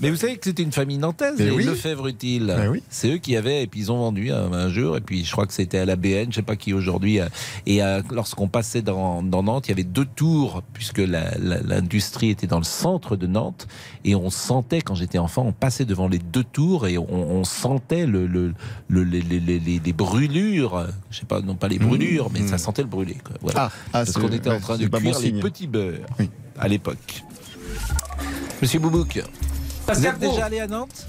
Mais 0.00 0.10
vous 0.10 0.16
savez 0.16 0.36
que 0.36 0.44
c'était 0.44 0.62
une 0.62 0.72
famille 0.72 0.98
nantaise, 0.98 1.38
les 1.38 1.50
oui. 1.50 1.64
Lefebvre 1.64 2.06
Utile. 2.08 2.54
Oui. 2.70 2.82
C'est 2.88 3.10
eux 3.14 3.18
qui 3.18 3.36
avaient, 3.36 3.62
et 3.62 3.66
puis 3.66 3.80
ils 3.80 3.92
ont 3.92 3.98
vendu 3.98 4.30
un, 4.32 4.52
un 4.52 4.68
jour, 4.70 4.96
et 4.96 5.00
puis 5.00 5.24
je 5.24 5.32
crois 5.32 5.46
que 5.46 5.52
c'était 5.52 5.78
à 5.78 5.84
la 5.84 5.96
BN, 5.96 6.26
je 6.30 6.36
sais 6.36 6.42
pas 6.42 6.56
qui 6.56 6.72
aujourd'hui. 6.72 7.20
euh, 7.20 7.28
Et 7.66 7.82
euh, 7.82 8.02
lorsqu'on 8.10 8.48
passait 8.48 8.82
dans, 8.82 9.22
dans 9.22 9.42
Nantes, 9.42 9.66
il 9.68 9.70
y 9.70 9.72
avait 9.72 9.84
deux 9.84 10.04
tours, 10.06 10.62
puisque 10.72 10.98
l'industrie 10.98 12.30
était 12.30 12.46
dans 12.46 12.58
le 12.58 12.64
centre 12.64 13.16
de 13.16 13.26
Nantes, 13.26 13.66
et 14.04 14.14
on 14.14 14.30
sentait, 14.30 14.80
quand 14.80 14.94
j'étais 14.94 15.18
enfant, 15.18 15.44
on 15.46 15.52
passait 15.52 15.84
devant 15.84 16.08
les 16.08 16.18
deux 16.18 16.44
tours, 16.44 16.86
et 16.86 16.98
on, 16.98 17.12
on 17.12 17.44
sentait 17.44 18.06
le, 18.06 18.26
le, 18.26 18.54
le- 18.88 19.02
les, 19.04 19.92
brûlures, 19.92 20.86
je 21.10 21.18
sais 21.20 21.26
pas, 21.26 21.40
non 21.40 21.54
pas 21.56 21.68
les 21.68 21.78
brûlures, 21.78 22.30
mais 22.32 22.46
ça 22.46 22.58
sentait 22.58 22.82
le 22.82 22.88
brûler. 22.88 23.16
Quoi. 23.24 23.36
Voilà. 23.40 23.60
Ah, 23.64 23.70
ah, 23.86 24.04
Parce 24.04 24.12
qu'on 24.12 24.28
était 24.28 24.50
en 24.50 24.60
train 24.60 24.76
de 24.78 24.86
pas 24.86 25.00
bon 25.00 25.10
cuire 25.10 25.20
les 25.20 25.40
petits 25.40 25.66
beurres 25.66 26.06
à 26.58 26.68
l'époque. 26.68 27.22
Monsieur 28.62 28.78
Boubouk, 28.80 29.22
vous 29.88 30.06
êtes 30.06 30.18
déjà 30.18 30.46
allé 30.46 30.60
à 30.60 30.66
Nantes? 30.66 31.06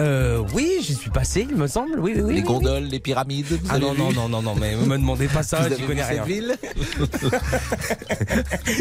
Euh, 0.00 0.44
oui, 0.54 0.76
j'y 0.80 0.94
suis 0.94 1.10
passé, 1.10 1.44
il 1.50 1.56
me 1.56 1.66
semble. 1.66 1.98
Oui, 1.98 2.12
oui, 2.14 2.22
oui. 2.22 2.34
Les 2.36 2.42
gondoles, 2.42 2.84
les 2.84 3.00
pyramides 3.00 3.46
vous 3.48 3.58
Ah 3.68 3.80
non, 3.80 3.94
non, 3.94 4.12
non, 4.12 4.28
non, 4.28 4.42
non, 4.42 4.54
mais 4.54 4.76
me 4.76 4.96
demandez 4.96 5.26
pas 5.26 5.42
ça, 5.42 5.58
avez 5.58 5.74
connais 5.76 6.02
cette 6.02 6.10
rien. 6.10 6.22
ville? 6.24 6.56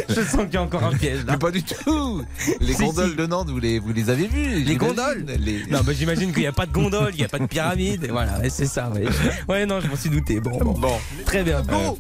Je 0.10 0.22
sens 0.22 0.42
qu'il 0.46 0.54
y 0.54 0.58
a 0.58 0.62
encore 0.62 0.84
un 0.84 0.92
piège 0.94 1.26
là. 1.26 1.32
Mais 1.34 1.38
pas 1.40 1.50
du 1.50 1.64
tout 1.64 2.22
Les 2.62 2.74
Si, 2.74 2.84
gondoles 2.86 3.10
si. 3.12 3.16
de 3.16 3.26
Nantes, 3.26 3.50
vous 3.50 3.60
les, 3.60 3.80
vous 3.80 3.94
les 3.94 4.12
avez 4.12 4.28
vues 4.28 4.60
Les 4.64 4.76
gondoles 4.76 5.26
Les- 5.40 5.66
Non, 5.72 5.80
bah 5.84 5.94
j'imagine 5.94 6.32
qu'il 6.32 6.42
n'y 6.42 6.48
a 6.48 6.52
pas 6.52 6.68
de 6.68 6.72
gondole, 6.72 7.10
il 7.14 7.18
n'y 7.20 7.26
a 7.26 7.30
pas 7.30 7.40
de 7.40 7.48
pyramide. 7.48 8.04
et 8.04 8.10
Voilà, 8.10 8.40
c'est 8.50 8.68
ça. 8.68 8.92
Ouais. 8.94 9.06
ouais, 9.50 9.66
non, 9.66 9.80
je 9.80 9.88
m'en 9.88 9.96
suis 9.96 10.12
douté. 10.12 10.40
Bon, 10.40 10.56
bon. 10.60 10.74
Bon. 10.74 10.98
Très 11.26 11.44
bien. 11.44 11.64
Euh, 11.72 11.92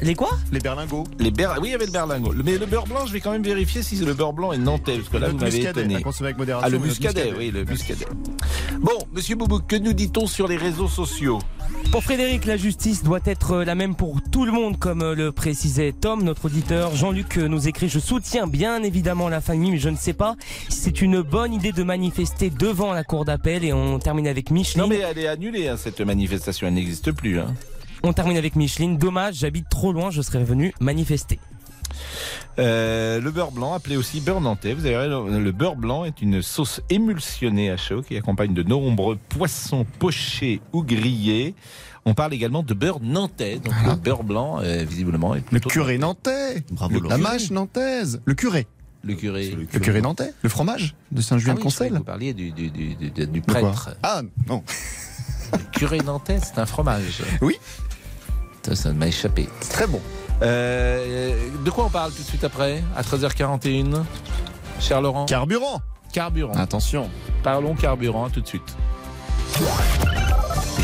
les 0.00 0.14
quoi? 0.14 0.30
Les 0.52 0.60
berlingots. 0.60 1.04
Les 1.18 1.30
ber- 1.30 1.58
Oui, 1.60 1.68
il 1.68 1.72
y 1.72 1.74
avait 1.74 1.86
le 1.86 1.92
berlingot. 1.92 2.32
Mais 2.44 2.56
le 2.58 2.66
beurre 2.66 2.86
blanc, 2.86 3.06
je 3.06 3.12
vais 3.12 3.20
quand 3.20 3.32
même 3.32 3.42
vérifier 3.42 3.82
si 3.82 3.96
le 3.96 4.14
beurre 4.14 4.32
blanc 4.32 4.52
est 4.52 4.58
nantais, 4.58 4.96
parce 4.96 5.08
que 5.08 5.16
là, 5.16 5.26
Le 5.28 5.32
vous 5.32 5.38
m'avez 5.38 5.60
étonné. 5.62 5.96
avec 6.20 6.38
modération, 6.38 6.66
Ah, 6.66 6.68
le 6.70 6.78
muscadet. 6.78 7.32
oui, 7.36 7.50
le 7.50 7.64
muscadet. 7.64 8.06
Bon, 8.80 8.98
monsieur 9.12 9.34
Boubouk, 9.36 9.66
que 9.66 9.76
nous 9.76 9.92
dit-on 9.92 10.26
sur 10.26 10.46
les 10.48 10.56
réseaux 10.56 10.88
sociaux? 10.88 11.38
Pour 11.90 12.02
Frédéric, 12.04 12.44
la 12.44 12.56
justice 12.56 13.02
doit 13.02 13.20
être 13.24 13.52
euh, 13.52 13.64
la 13.64 13.74
même 13.74 13.94
pour 13.94 14.20
tout 14.30 14.44
le 14.44 14.52
monde, 14.52 14.78
comme 14.78 15.02
euh, 15.02 15.14
le 15.14 15.32
précisait 15.32 15.92
Tom, 15.92 16.22
notre 16.22 16.46
auditeur. 16.46 16.94
Jean-Luc 16.94 17.38
euh, 17.38 17.48
nous 17.48 17.66
écrit 17.68 17.88
Je 17.88 17.98
soutiens 17.98 18.46
bien 18.46 18.82
évidemment 18.82 19.28
la 19.28 19.40
famille, 19.40 19.70
mais 19.72 19.78
je 19.78 19.88
ne 19.88 19.96
sais 19.96 20.12
pas 20.12 20.36
si 20.68 20.78
c'est 20.78 21.00
une 21.02 21.22
bonne 21.22 21.52
idée 21.54 21.72
de 21.72 21.82
manifester 21.82 22.50
devant 22.50 22.92
la 22.92 23.04
cour 23.04 23.24
d'appel. 23.24 23.64
Et 23.64 23.72
on 23.72 23.98
termine 23.98 24.28
avec 24.28 24.50
Micheline. 24.50 24.82
Non, 24.82 24.88
mais 24.88 24.98
elle 24.98 25.18
est 25.18 25.28
annulée, 25.28 25.68
hein, 25.68 25.76
cette 25.78 26.00
manifestation, 26.00 26.66
elle 26.68 26.74
n'existe 26.74 27.12
plus. 27.12 27.38
Hein. 27.40 27.54
On 28.02 28.12
termine 28.12 28.36
avec 28.36 28.56
Micheline. 28.56 28.96
Dommage, 28.96 29.36
j'habite 29.36 29.68
trop 29.68 29.92
loin, 29.92 30.10
je 30.10 30.22
serais 30.22 30.42
venu 30.44 30.72
manifester. 30.80 31.38
Euh, 32.58 33.20
le 33.20 33.30
beurre 33.30 33.52
blanc, 33.52 33.72
appelé 33.74 33.96
aussi 33.96 34.20
beurre 34.20 34.40
nantais. 34.40 34.74
Vous 34.74 34.86
avez 34.86 35.06
le 35.08 35.52
beurre 35.52 35.76
blanc 35.76 36.04
est 36.04 36.20
une 36.22 36.42
sauce 36.42 36.80
émulsionnée 36.90 37.70
à 37.70 37.76
chaud 37.76 38.02
qui 38.02 38.16
accompagne 38.16 38.52
de 38.52 38.62
nombreux 38.62 39.16
poissons 39.28 39.86
pochés 39.98 40.60
ou 40.72 40.82
grillés. 40.82 41.54
On 42.04 42.14
parle 42.14 42.34
également 42.34 42.62
de 42.62 42.74
beurre 42.74 43.00
nantais. 43.00 43.58
Donc 43.58 43.74
le 43.86 43.94
beurre 43.94 44.24
blanc, 44.24 44.60
euh, 44.62 44.84
visiblement, 44.88 45.34
est 45.34 45.42
Le 45.50 45.60
curé 45.60 45.98
nantais. 45.98 46.64
Bravo, 46.70 47.00
Le-. 47.00 47.08
La 47.08 47.18
mâche 47.18 47.50
nantaise. 47.50 48.20
Le 48.24 48.34
curé. 48.34 48.66
le 49.04 49.14
curé. 49.14 49.50
Le 49.72 49.78
curé 49.80 50.00
nantais. 50.00 50.32
Le 50.42 50.48
fromage 50.48 50.94
de 51.12 51.20
Ah 51.20 51.22
Saint-Julien-de-Concel. 51.22 51.92
vous 51.94 52.04
parliez 52.04 52.32
du, 52.34 52.50
du, 52.50 52.70
du, 52.70 52.94
du- 52.96 53.10
du 53.26 53.42
quoi 53.42 53.54
prêtre. 53.54 53.90
Ah 54.02 54.22
non. 54.48 54.62
Le 55.52 55.58
curé 55.78 55.98
nantais, 55.98 56.38
c'est 56.42 56.58
un 56.58 56.66
fromage. 56.66 57.22
Oui. 57.40 57.56
Ça, 58.68 58.76
ça 58.76 58.92
m'a 58.92 59.06
échappé. 59.08 59.48
Très 59.70 59.86
bon. 59.86 60.00
Euh, 60.42 61.48
de 61.64 61.70
quoi 61.70 61.86
on 61.86 61.90
parle 61.90 62.12
tout 62.12 62.22
de 62.22 62.26
suite 62.28 62.44
après 62.44 62.82
À 62.96 63.02
13h41 63.02 64.02
Cher 64.80 65.00
Laurent? 65.00 65.24
Carburant. 65.24 65.80
Carburant. 66.12 66.52
Attention. 66.54 67.08
Parlons 67.42 67.74
carburant 67.74 68.28
tout 68.28 68.40
de 68.40 68.46
suite. 68.46 68.76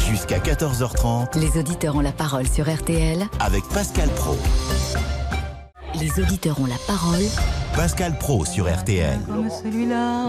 Jusqu'à 0.09 0.39
14h30 0.39 1.39
Les 1.39 1.59
auditeurs 1.59 1.97
ont 1.97 2.01
la 2.01 2.13
parole 2.13 2.49
sur 2.49 2.73
RTL. 2.73 3.27
avec 3.41 3.63
Pascal 3.69 4.09
Pro. 4.11 4.37
Les 6.01 6.21
auditeurs 6.21 6.61
ont 6.61 6.67
la 6.67 6.79
parole 6.87 7.23
Pascal 7.75 8.19
Pro 8.19 8.45
sur 8.45 8.73
RTL. 8.73 9.19
comme 9.27 9.49
celui-là, 9.51 10.29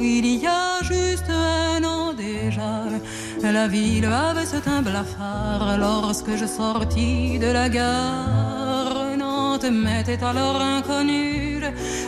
il 0.00 0.26
y 0.26 0.46
a 0.46 0.82
juste 0.82 1.30
un 1.30 1.82
an 1.84 2.12
déjà. 2.12 2.84
La 3.42 3.68
ville 3.68 4.04
avait 4.04 4.46
ce 4.46 4.56
teint 4.56 4.82
blafard 4.82 5.78
lorsque 5.78 6.36
je 6.36 6.46
sortis 6.46 7.38
de 7.38 7.46
la 7.46 7.68
gare. 7.68 9.16
Nantes 9.16 9.70
m'était 9.70 10.22
alors 10.22 10.60
inconnue, 10.60 11.60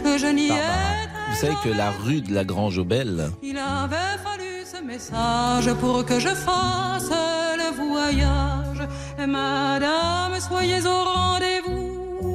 je 0.04 0.26
n'y 0.26 0.46
étais 0.46 1.10
vous 1.30 1.36
savez 1.36 1.54
que 1.62 1.68
la 1.68 1.90
rue 1.92 2.22
de 2.22 2.34
la 2.34 2.44
Grange 2.44 2.78
aux 2.78 2.84
Belles, 2.84 3.30
Il 3.42 3.56
avait 3.56 4.18
fallu 4.24 4.64
ce 4.64 4.82
message 4.82 5.72
pour 5.74 6.04
que 6.04 6.18
je 6.18 6.28
fasse 6.28 7.10
le 7.56 7.70
voyage. 7.76 8.88
Madame, 9.28 10.38
soyez 10.40 10.84
au 10.84 11.04
rendez-vous. 11.04 11.79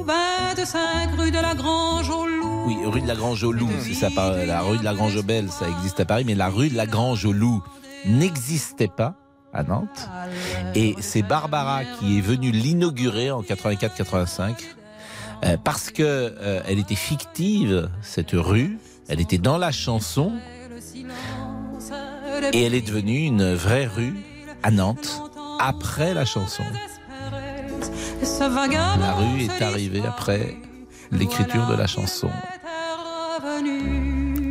25 0.06 1.18
rue 1.18 1.30
de 1.30 1.38
la 1.38 1.54
Grange 1.54 2.08
au 2.10 2.26
Loup. 2.26 2.64
oui, 2.66 2.76
rue 2.86 3.00
de 3.00 3.06
la 3.08 3.14
Grange 3.16 3.42
au 3.44 3.52
Loup, 3.52 3.68
c'est 3.82 3.94
ça, 3.94 4.08
pas- 4.14 4.44
la 4.44 4.60
rue 4.62 4.78
de 4.78 4.84
la 4.84 4.94
Grange 4.94 5.16
aux 5.16 5.22
Belles, 5.22 5.50
ça 5.50 5.68
existe 5.68 5.98
à 6.00 6.04
Paris, 6.04 6.24
mais 6.24 6.34
la 6.34 6.48
rue 6.48 6.68
de 6.68 6.76
la 6.76 6.86
Grange 6.86 7.24
au 7.24 7.32
Loup 7.32 7.62
n'existait 8.06 8.88
pas 8.88 9.14
à 9.52 9.62
Nantes. 9.62 10.08
Et 10.74 10.94
c'est 11.00 11.22
Barbara 11.22 11.84
qui 11.84 12.18
est 12.18 12.20
venue 12.20 12.50
l'inaugurer 12.52 13.30
en 13.30 13.42
84-85 13.42 14.54
euh, 15.44 15.56
parce 15.62 15.90
que 15.90 16.02
euh, 16.02 16.60
elle 16.68 16.78
était 16.78 16.94
fictive 16.94 17.88
cette 18.02 18.32
rue, 18.32 18.78
elle 19.08 19.20
était 19.20 19.38
dans 19.38 19.58
la 19.58 19.72
chanson 19.72 20.32
et 22.52 22.62
elle 22.64 22.74
est 22.74 22.86
devenue 22.86 23.20
une 23.26 23.54
vraie 23.54 23.86
rue 23.86 24.14
à 24.62 24.70
Nantes 24.70 25.22
après 25.58 26.12
la 26.14 26.24
chanson. 26.24 26.62
La 28.20 29.12
rue 29.14 29.42
est 29.42 29.62
arrivée 29.62 30.02
après 30.06 30.56
l'écriture 31.12 31.66
de 31.66 31.74
la 31.74 31.86
chanson. 31.86 32.30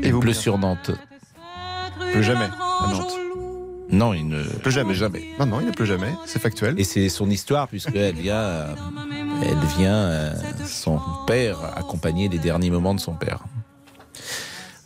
Et 0.04 0.12
vous 0.12 0.20
pleut 0.20 0.34
sur 0.34 0.58
Nantes. 0.58 0.92
Plus 2.12 2.24
jamais 2.24 2.46
à 2.46 2.88
Nantes. 2.92 3.18
Non, 3.90 4.14
il 4.14 4.28
ne 4.28 4.44
Plus 4.44 4.72
jamais. 4.72 4.94
jamais. 4.94 5.24
Non, 5.40 5.46
non, 5.46 5.60
il 5.62 5.68
ne 5.68 5.72
pleut 5.72 5.86
jamais. 5.86 6.14
C'est 6.26 6.42
factuel. 6.42 6.80
Et 6.80 6.84
c'est 6.84 7.08
son 7.10 7.30
histoire 7.30 7.68
puisqu'elle 7.68 8.16
vient, 8.16 8.36
euh, 8.36 8.76
elle 9.44 9.60
vient 9.78 9.94
euh, 9.94 10.34
son 10.66 11.00
père 11.28 11.60
accompagner 11.78 12.28
les 12.28 12.40
derniers 12.40 12.72
moments 12.72 12.96
de 12.96 13.00
son 13.00 13.14
père. 13.14 13.44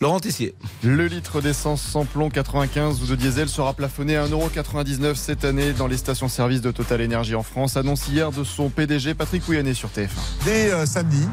Laurent 0.02 0.22
Tessier. 0.22 0.56
Le 0.82 1.08
litre 1.08 1.42
d'essence 1.42 1.82
sans 1.82 2.06
plomb 2.06 2.30
95 2.30 3.04
ou 3.04 3.06
de 3.06 3.16
diesel 3.16 3.50
sera 3.50 3.74
plafonné 3.74 4.16
à 4.16 4.26
1,99€ 4.28 5.16
cette 5.16 5.44
année 5.44 5.74
dans 5.74 5.88
les 5.88 5.98
stations-service 5.98 6.62
de 6.62 6.72
Total 6.72 7.02
Énergie 7.02 7.36
en 7.36 7.44
France. 7.44 7.76
Annonce 7.76 8.08
hier 8.08 8.32
de 8.32 8.46
son 8.46 8.70
PDG 8.70 9.14
Patrick 9.14 9.44
Pouyanné 9.44 9.74
sur 9.74 9.90
TF1. 9.90 10.08
Dès 10.46 10.72
euh, 10.72 10.86
samedi, 10.86 11.28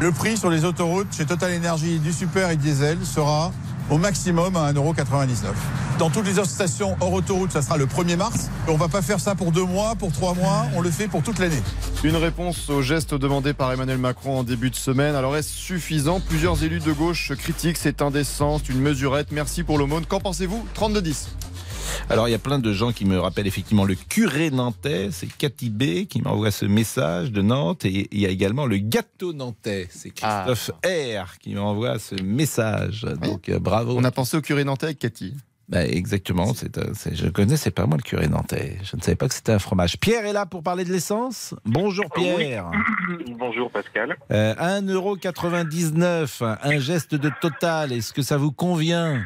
le 0.00 0.12
prix 0.12 0.36
sur 0.36 0.48
les 0.48 0.64
autoroutes 0.64 1.12
chez 1.12 1.26
Total 1.26 1.56
Energy 1.56 1.98
du 1.98 2.12
super 2.12 2.50
et 2.50 2.56
diesel 2.56 2.98
sera 3.04 3.52
au 3.90 3.98
maximum 3.98 4.56
à 4.56 4.72
1,99€. 4.72 5.52
Dans 5.98 6.10
toutes 6.10 6.26
les 6.26 6.38
autres 6.38 6.50
stations 6.50 6.96
hors 7.00 7.12
autoroute, 7.12 7.50
ça 7.50 7.62
sera 7.62 7.76
le 7.76 7.86
1er 7.86 8.16
mars. 8.16 8.50
On 8.68 8.76
va 8.76 8.88
pas 8.88 9.02
faire 9.02 9.18
ça 9.18 9.34
pour 9.34 9.50
deux 9.50 9.64
mois, 9.64 9.94
pour 9.96 10.12
trois 10.12 10.34
mois, 10.34 10.66
on 10.74 10.80
le 10.80 10.90
fait 10.90 11.08
pour 11.08 11.22
toute 11.22 11.38
l'année. 11.38 11.62
Une 12.04 12.16
réponse 12.16 12.70
au 12.70 12.82
geste 12.82 13.14
demandé 13.14 13.52
par 13.52 13.72
Emmanuel 13.72 13.98
Macron 13.98 14.38
en 14.38 14.44
début 14.44 14.70
de 14.70 14.76
semaine. 14.76 15.14
Alors 15.16 15.36
est-ce 15.36 15.50
suffisant? 15.50 16.20
Plusieurs 16.20 16.62
élus 16.62 16.80
de 16.80 16.92
gauche 16.92 17.32
critiquent, 17.36 17.78
c'est 17.78 18.02
indécent, 18.02 18.58
c'est 18.58 18.72
une 18.72 18.80
mesurette. 18.80 19.32
Merci 19.32 19.64
pour 19.64 19.78
l'aumône. 19.78 20.06
Qu'en 20.06 20.20
pensez-vous? 20.20 20.64
32-10. 20.78 21.26
Alors 22.10 22.28
il 22.28 22.32
y 22.32 22.34
a 22.34 22.38
plein 22.38 22.58
de 22.58 22.72
gens 22.72 22.92
qui 22.92 23.04
me 23.04 23.18
rappellent 23.18 23.46
effectivement 23.46 23.84
le 23.84 23.94
curé 23.94 24.50
nantais, 24.50 25.08
c'est 25.12 25.26
Cathy 25.26 25.70
B 25.70 26.06
qui 26.06 26.20
m'envoie 26.22 26.50
ce 26.50 26.64
message 26.66 27.30
de 27.32 27.42
Nantes 27.42 27.84
et 27.84 28.08
il 28.12 28.20
y 28.20 28.26
a 28.26 28.30
également 28.30 28.66
le 28.66 28.78
gâteau 28.78 29.32
nantais, 29.32 29.86
c'est 29.90 30.10
Christophe 30.10 30.70
R 30.84 31.38
qui 31.38 31.54
m'envoie 31.54 31.98
ce 31.98 32.14
message. 32.22 33.06
Donc 33.22 33.48
euh, 33.48 33.58
bravo. 33.58 33.94
On 33.98 34.04
a 34.04 34.10
pensé 34.10 34.36
au 34.36 34.40
curé 34.40 34.64
nantais 34.64 34.86
avec 34.86 34.98
Cathy. 34.98 35.34
Bah, 35.68 35.84
exactement, 35.84 36.54
c'est, 36.54 36.78
euh, 36.78 36.92
c'est- 36.94 37.14
je 37.14 37.28
connaissais 37.28 37.70
pas 37.70 37.84
moi 37.84 37.98
le 37.98 38.02
curé 38.02 38.26
nantais. 38.26 38.78
Je 38.84 38.96
ne 38.96 39.02
savais 39.02 39.16
pas 39.16 39.28
que 39.28 39.34
c'était 39.34 39.52
un 39.52 39.58
fromage. 39.58 39.98
Pierre 39.98 40.24
est 40.24 40.32
là 40.32 40.46
pour 40.46 40.62
parler 40.62 40.82
de 40.86 40.90
l'essence. 40.90 41.54
Bonjour 41.66 42.06
Pierre. 42.14 42.70
Bonjour 43.38 43.70
Pascal. 43.70 44.16
Euh, 44.30 44.54
1,99€, 44.54 46.42
un 46.62 46.78
geste 46.78 47.14
de 47.14 47.30
total, 47.42 47.92
est-ce 47.92 48.14
que 48.14 48.22
ça 48.22 48.38
vous 48.38 48.50
convient? 48.52 49.22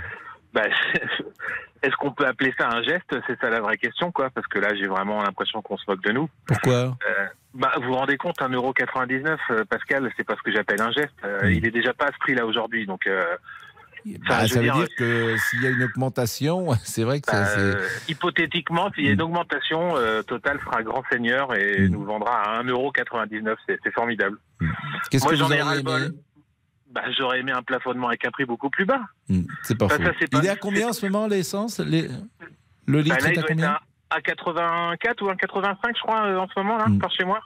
Bah, 0.52 0.62
Est-ce 1.82 1.96
qu'on 1.96 2.12
peut 2.12 2.26
appeler 2.26 2.54
ça 2.58 2.68
un 2.68 2.82
geste? 2.82 3.14
C'est 3.26 3.38
ça 3.40 3.50
la 3.50 3.60
vraie 3.60 3.76
question, 3.76 4.12
quoi. 4.12 4.30
Parce 4.30 4.46
que 4.46 4.58
là, 4.58 4.74
j'ai 4.74 4.86
vraiment 4.86 5.22
l'impression 5.22 5.60
qu'on 5.62 5.76
se 5.76 5.84
moque 5.88 6.02
de 6.02 6.12
nous. 6.12 6.28
Pourquoi? 6.46 6.72
Euh, 6.72 7.26
bah, 7.54 7.72
vous 7.76 7.88
vous 7.88 7.94
rendez 7.94 8.16
compte, 8.16 8.38
1,99€, 8.40 9.36
euh, 9.50 9.64
Pascal, 9.64 10.10
c'est 10.16 10.24
pas 10.24 10.36
ce 10.36 10.42
que 10.42 10.52
j'appelle 10.52 10.80
un 10.80 10.92
geste. 10.92 11.10
Euh, 11.24 11.50
Il 11.52 11.66
est 11.66 11.70
déjà 11.70 11.92
pas 11.92 12.06
à 12.06 12.12
ce 12.12 12.18
prix-là 12.20 12.46
aujourd'hui. 12.46 12.86
Donc, 12.86 13.06
euh, 13.06 13.24
Bah, 14.28 14.44
je 14.46 14.54
Ça 14.54 14.60
veux 14.60 14.66
veut 14.66 14.72
dire, 14.72 14.74
dire 14.74 14.88
que 14.96 15.36
s'il 15.36 15.62
y 15.62 15.66
a 15.66 15.70
une 15.70 15.82
augmentation, 15.82 16.68
c'est 16.84 17.04
vrai 17.04 17.20
que 17.20 17.30
ça, 17.30 17.40
bah, 17.40 17.46
c'est... 17.46 17.60
euh, 17.60 17.86
hypothétiquement, 18.08 18.90
s'il 18.94 19.04
y 19.06 19.08
a 19.08 19.12
une 19.12 19.22
augmentation, 19.22 19.94
Total 20.26 20.58
fera 20.60 20.82
grand 20.82 21.02
seigneur 21.10 21.54
et 21.56 21.88
nous 21.88 22.04
vendra 22.04 22.42
à 22.58 22.62
1,99€. 22.62 23.54
C'est 23.66 23.78
c'est 23.84 23.92
formidable. 23.92 24.38
Qu'est-ce 25.10 25.26
que 25.26 25.36
j'en 25.36 25.46
vous 25.46 25.52
ai 25.52 25.62
ras-le-bol. 25.62 26.02
aimé? 26.02 26.14
Bah, 26.92 27.02
J'aurais 27.16 27.40
aimé 27.40 27.52
un 27.52 27.62
plafonnement 27.62 28.08
avec 28.08 28.24
un 28.26 28.30
prix 28.30 28.44
beaucoup 28.44 28.68
plus 28.70 28.84
bas. 28.84 29.00
Hmm, 29.28 29.42
C'est 29.62 29.76
pas 29.78 29.86
Bah, 29.86 29.96
faux. 29.96 30.04
ça, 30.04 30.10
c'est 30.20 30.30
pas- 30.30 30.38
Il 30.38 30.46
est 30.46 30.50
à 30.50 30.56
combien 30.56 30.88
en 30.88 30.92
ce 30.92 31.06
moment 31.06 31.26
l'essence? 31.26 31.78
Les- 31.80 32.08
Le 32.86 32.98
Bah, 32.98 33.02
litre 33.02 33.24
là, 33.24 33.32
est 33.32 33.38
à 33.38 33.42
combien? 33.44 33.68
à, 33.70 33.80
à 34.10 34.20
84 34.20 35.22
ou 35.24 35.28
à 35.30 35.36
85, 35.36 35.96
je 35.96 36.02
crois, 36.02 36.26
euh, 36.26 36.36
en 36.38 36.48
ce 36.48 36.52
moment, 36.58 36.76
là, 36.76 36.86
Mm. 36.88 36.98
par 36.98 37.10
chez 37.12 37.24
moi. 37.24 37.40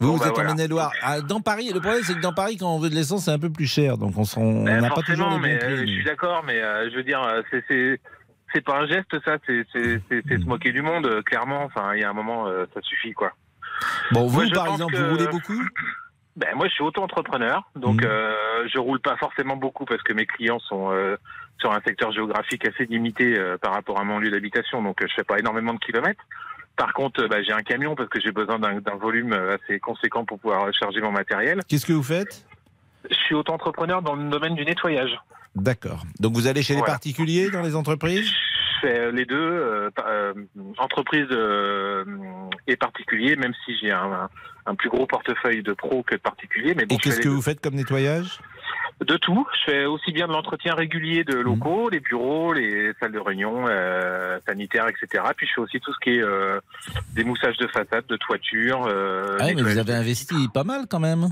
Vous, 0.00 0.08
Bon, 0.08 0.12
vous 0.14 0.18
bah, 0.20 0.26
êtes 0.28 0.34
voilà. 0.34 0.50
en 0.50 0.54
Maine-et-Loire. 0.54 0.92
Ah, 1.02 1.20
dans 1.20 1.40
Paris, 1.40 1.70
le 1.72 1.80
problème 1.80 2.02
c'est 2.04 2.14
que 2.14 2.20
dans 2.20 2.32
Paris, 2.34 2.56
quand 2.56 2.72
on 2.72 2.78
veut 2.78 2.90
de 2.90 2.94
l'essence, 2.94 3.24
c'est 3.24 3.30
un 3.32 3.38
peu 3.38 3.50
plus 3.50 3.66
cher. 3.66 3.96
Donc 3.98 4.16
on 4.16 4.24
s'en- 4.24 4.42
on 4.42 4.64
Ben, 4.64 4.80
n'a 4.80 4.90
pas 4.90 5.02
toujours 5.02 5.28
forcément, 5.30 5.30
les 5.30 5.36
bons 5.36 5.42
mais 5.42 5.54
euh, 5.72 5.76
prix. 5.76 5.86
je 5.88 5.92
suis 5.94 6.04
d'accord, 6.04 6.44
mais 6.46 6.60
euh, 6.62 6.88
je 6.90 6.96
veux 6.96 7.02
dire, 7.02 7.20
c'est 7.50 7.64
c'est 7.68 8.00
c'est 8.52 8.60
pas 8.64 8.78
un 8.80 8.86
geste, 8.86 9.10
ça, 9.24 9.38
c'est 9.46 9.66
c'est 9.72 10.00
c'est- 10.08 10.22
c'est 10.28 10.38
se 10.38 10.44
moquer 10.46 10.70
du 10.72 10.82
monde, 10.82 11.22
clairement. 11.24 11.64
Enfin, 11.64 11.94
il 11.94 12.00
y 12.00 12.04
a 12.04 12.10
un 12.10 12.12
moment, 12.14 12.46
euh, 12.46 12.64
ça 12.74 12.80
suffit, 12.82 13.12
quoi. 13.12 13.32
Bon, 14.12 14.26
vous, 14.26 14.42
Moi, 14.42 14.50
par 14.54 14.68
exemple, 14.68 14.94
que- 14.94 14.98
vous 15.00 15.10
roulez 15.10 15.26
beaucoup? 15.28 15.62
Ben 16.38 16.54
moi, 16.54 16.68
je 16.68 16.72
suis 16.72 16.84
auto-entrepreneur, 16.84 17.68
donc 17.74 18.00
Mhm. 18.02 18.08
euh, 18.08 18.68
je 18.72 18.78
roule 18.78 19.00
pas 19.00 19.16
forcément 19.16 19.56
beaucoup 19.56 19.84
parce 19.84 20.02
que 20.04 20.12
mes 20.12 20.24
clients 20.24 20.60
sont 20.60 20.92
euh, 20.92 21.16
sur 21.58 21.72
un 21.72 21.80
secteur 21.84 22.12
géographique 22.12 22.64
assez 22.64 22.86
limité 22.86 23.36
euh, 23.36 23.58
par 23.58 23.72
rapport 23.74 23.98
à 23.98 24.04
mon 24.04 24.20
lieu 24.20 24.30
d'habitation, 24.30 24.80
donc 24.80 24.98
je 25.00 25.12
fais 25.16 25.24
pas 25.24 25.40
énormément 25.40 25.74
de 25.74 25.80
kilomètres. 25.80 26.22
Par 26.76 26.92
contre, 26.92 27.26
bah, 27.26 27.42
j'ai 27.42 27.52
un 27.52 27.62
camion 27.62 27.96
parce 27.96 28.08
que 28.08 28.20
j'ai 28.20 28.30
besoin 28.30 28.60
d'un 28.60 28.94
volume 29.00 29.32
assez 29.32 29.80
conséquent 29.80 30.24
pour 30.24 30.38
pouvoir 30.38 30.72
charger 30.72 31.00
mon 31.00 31.10
matériel. 31.10 31.60
Qu'est-ce 31.66 31.84
que 31.86 31.92
vous 31.92 32.04
faites? 32.04 32.44
Je 33.10 33.16
suis 33.16 33.34
auto-entrepreneur 33.34 34.00
dans 34.00 34.14
le 34.14 34.28
domaine 34.30 34.54
du 34.54 34.64
nettoyage. 34.64 35.18
D'accord. 35.56 36.04
Donc 36.20 36.34
vous 36.34 36.46
allez 36.46 36.62
chez 36.62 36.76
les 36.76 36.82
particuliers, 36.82 37.50
dans 37.50 37.62
les 37.62 37.74
entreprises? 37.74 38.30
Fais 38.80 39.12
les 39.12 39.24
deux, 39.24 39.36
euh, 39.36 39.90
euh, 40.06 40.34
entreprise 40.78 41.26
euh, 41.30 42.04
et 42.66 42.76
particulier, 42.76 43.36
même 43.36 43.52
si 43.64 43.76
j'ai 43.80 43.90
un, 43.92 44.12
un- 44.12 44.28
un 44.66 44.74
plus 44.74 44.90
gros 44.90 45.06
portefeuille 45.06 45.62
de 45.62 45.72
pro 45.72 46.02
que 46.02 46.14
de 46.14 46.20
particulier. 46.20 46.74
Mais 46.76 46.84
bon, 46.86 46.94
Et 46.96 46.98
je 46.98 47.02
qu'est-ce 47.02 47.18
que 47.20 47.24
deux. 47.28 47.34
vous 47.34 47.42
faites 47.42 47.60
comme 47.60 47.74
nettoyage? 47.74 48.38
De 49.00 49.16
tout. 49.16 49.46
Je 49.64 49.70
fais 49.70 49.84
aussi 49.86 50.10
bien 50.12 50.26
de 50.26 50.32
l'entretien 50.32 50.74
régulier 50.74 51.22
de 51.22 51.36
locaux, 51.36 51.88
les 51.88 52.00
bureaux, 52.00 52.52
les 52.52 52.92
salles 52.98 53.12
de 53.12 53.18
réunion, 53.20 53.64
euh, 53.68 54.38
sanitaires, 54.46 54.86
etc. 54.88 55.22
Puis 55.36 55.46
je 55.46 55.52
fais 55.54 55.60
aussi 55.60 55.80
tout 55.80 55.92
ce 55.94 55.98
qui 56.00 56.16
est 56.18 56.22
euh, 56.22 56.58
des 57.14 57.22
moussages 57.22 57.56
de 57.58 57.68
façade, 57.68 58.04
de 58.08 58.16
toiture. 58.16 58.86
Euh, 58.88 59.36
Ah 59.40 59.44
oui, 59.46 59.54
mais 59.54 59.62
vous 59.62 59.78
avez 59.78 59.94
investi 59.94 60.34
pas 60.52 60.64
mal 60.64 60.86
quand 60.90 60.98
même. 61.00 61.28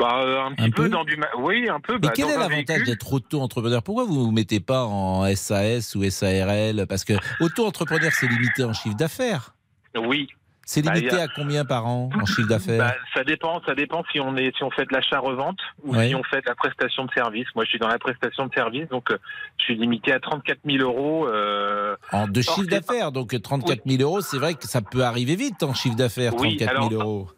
Bah, 0.00 0.22
euh, 0.24 0.40
un 0.42 0.52
petit 0.54 0.64
Un 0.64 0.70
peu, 0.70 0.82
peu 0.84 0.88
dans 0.88 1.04
du... 1.04 1.20
Oui, 1.38 1.68
un 1.68 1.78
peu. 1.78 1.92
Mais 1.94 1.98
bah, 2.08 2.12
quel 2.16 2.24
dans 2.26 2.30
est 2.32 2.38
l'avantage 2.38 2.84
d'être 2.84 3.12
auto-entrepreneur? 3.12 3.82
Pourquoi 3.82 4.04
vous 4.04 4.14
ne 4.18 4.24
vous 4.24 4.30
mettez 4.32 4.58
pas 4.60 4.84
en 4.84 5.24
SAS 5.36 5.94
ou 5.94 6.08
SARL 6.08 6.86
Parce 6.88 7.04
que 7.04 7.12
auto-entrepreneur, 7.40 8.10
c'est 8.12 8.26
limité 8.26 8.64
en 8.64 8.72
chiffre 8.72 8.96
d'affaires. 8.96 9.54
Oui. 9.96 10.28
C'est 10.64 10.82
Bah, 10.82 10.94
limité 10.94 11.18
a- 11.18 11.24
à 11.24 11.28
combien 11.28 11.64
par 11.64 11.86
an 11.86 12.10
en 12.14 12.26
chiffre 12.26 12.46
d'affaires? 12.48 12.78
Bah, 12.78 12.94
ça 13.12 13.24
dépend, 13.24 13.60
ça 13.66 13.74
dépend 13.74 14.04
si 14.12 14.20
on 14.20 14.36
est 14.36 14.56
si 14.56 14.62
on 14.62 14.70
fait 14.70 14.84
de 14.84 14.92
l'achat-revente 14.94 15.58
ou 15.82 15.94
si 16.00 16.14
on 16.14 16.22
fait 16.22 16.36
de 16.42 16.46
la 16.48 16.54
prestation 16.54 17.06
de 17.06 17.10
service. 17.12 17.46
Moi, 17.56 17.64
je 17.64 17.70
suis 17.70 17.78
dans 17.80 17.88
la 17.88 17.98
prestation 17.98 18.46
de 18.46 18.54
service, 18.54 18.88
donc 18.88 19.10
euh, 19.10 19.18
je 19.58 19.64
suis 19.64 19.74
limité 19.76 20.12
à 20.12 20.20
34 20.20 20.60
000 20.64 20.78
euros. 20.88 21.26
Euh, 21.26 21.96
En 22.12 22.28
de 22.28 22.40
chiffre 22.40 22.68
d'affaires, 22.68 23.10
donc 23.10 23.34
34 23.42 23.80
000 23.84 24.00
euros, 24.02 24.20
c'est 24.20 24.38
vrai 24.38 24.54
que 24.54 24.68
ça 24.68 24.80
peut 24.80 25.02
arriver 25.02 25.34
vite 25.34 25.62
en 25.64 25.74
chiffre 25.74 25.96
d'affaires, 25.96 26.34
Oui, 26.38 26.56
34 26.56 26.70
000 26.70 26.86
alors, 26.86 27.02
euros. 27.02 27.28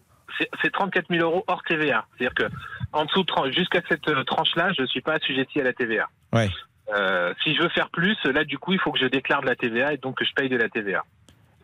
C'est 0.43 0.49
c'est 0.62 0.72
34 0.72 1.07
000 1.11 1.22
euros 1.22 1.45
hors 1.47 1.62
TVA. 1.62 2.05
C'est-à-dire 2.18 2.34
que 2.34 2.55
en 2.93 3.05
dessous 3.05 3.20
de 3.22 3.26
30 3.26 3.53
jusqu'à 3.53 3.80
cette 3.88 4.07
euh, 4.09 4.24
tranche-là, 4.24 4.70
je 4.78 4.84
suis 4.86 5.01
pas 5.01 5.14
assujetti 5.14 5.61
à 5.61 5.64
la 5.64 5.72
TVA. 5.72 6.09
Ouais. 6.32 6.51
Euh, 6.97 7.32
si 7.45 7.55
je 7.55 7.62
veux 7.62 7.68
faire 7.68 7.88
plus, 7.90 8.16
là, 8.24 8.45
du 8.45 8.59
coup, 8.59 8.72
il 8.72 8.78
faut 8.80 8.90
que 8.93 8.99
je 8.99 9.07
déclare 9.07 9.40
de 9.43 9.47
la 9.47 9.57
TVA 9.57 9.93
et 9.95 9.97
donc 9.99 10.16
que 10.18 10.24
je 10.24 10.32
paye 10.34 10.49
de 10.49 10.57
la 10.57 10.68
TVA. 10.68 11.05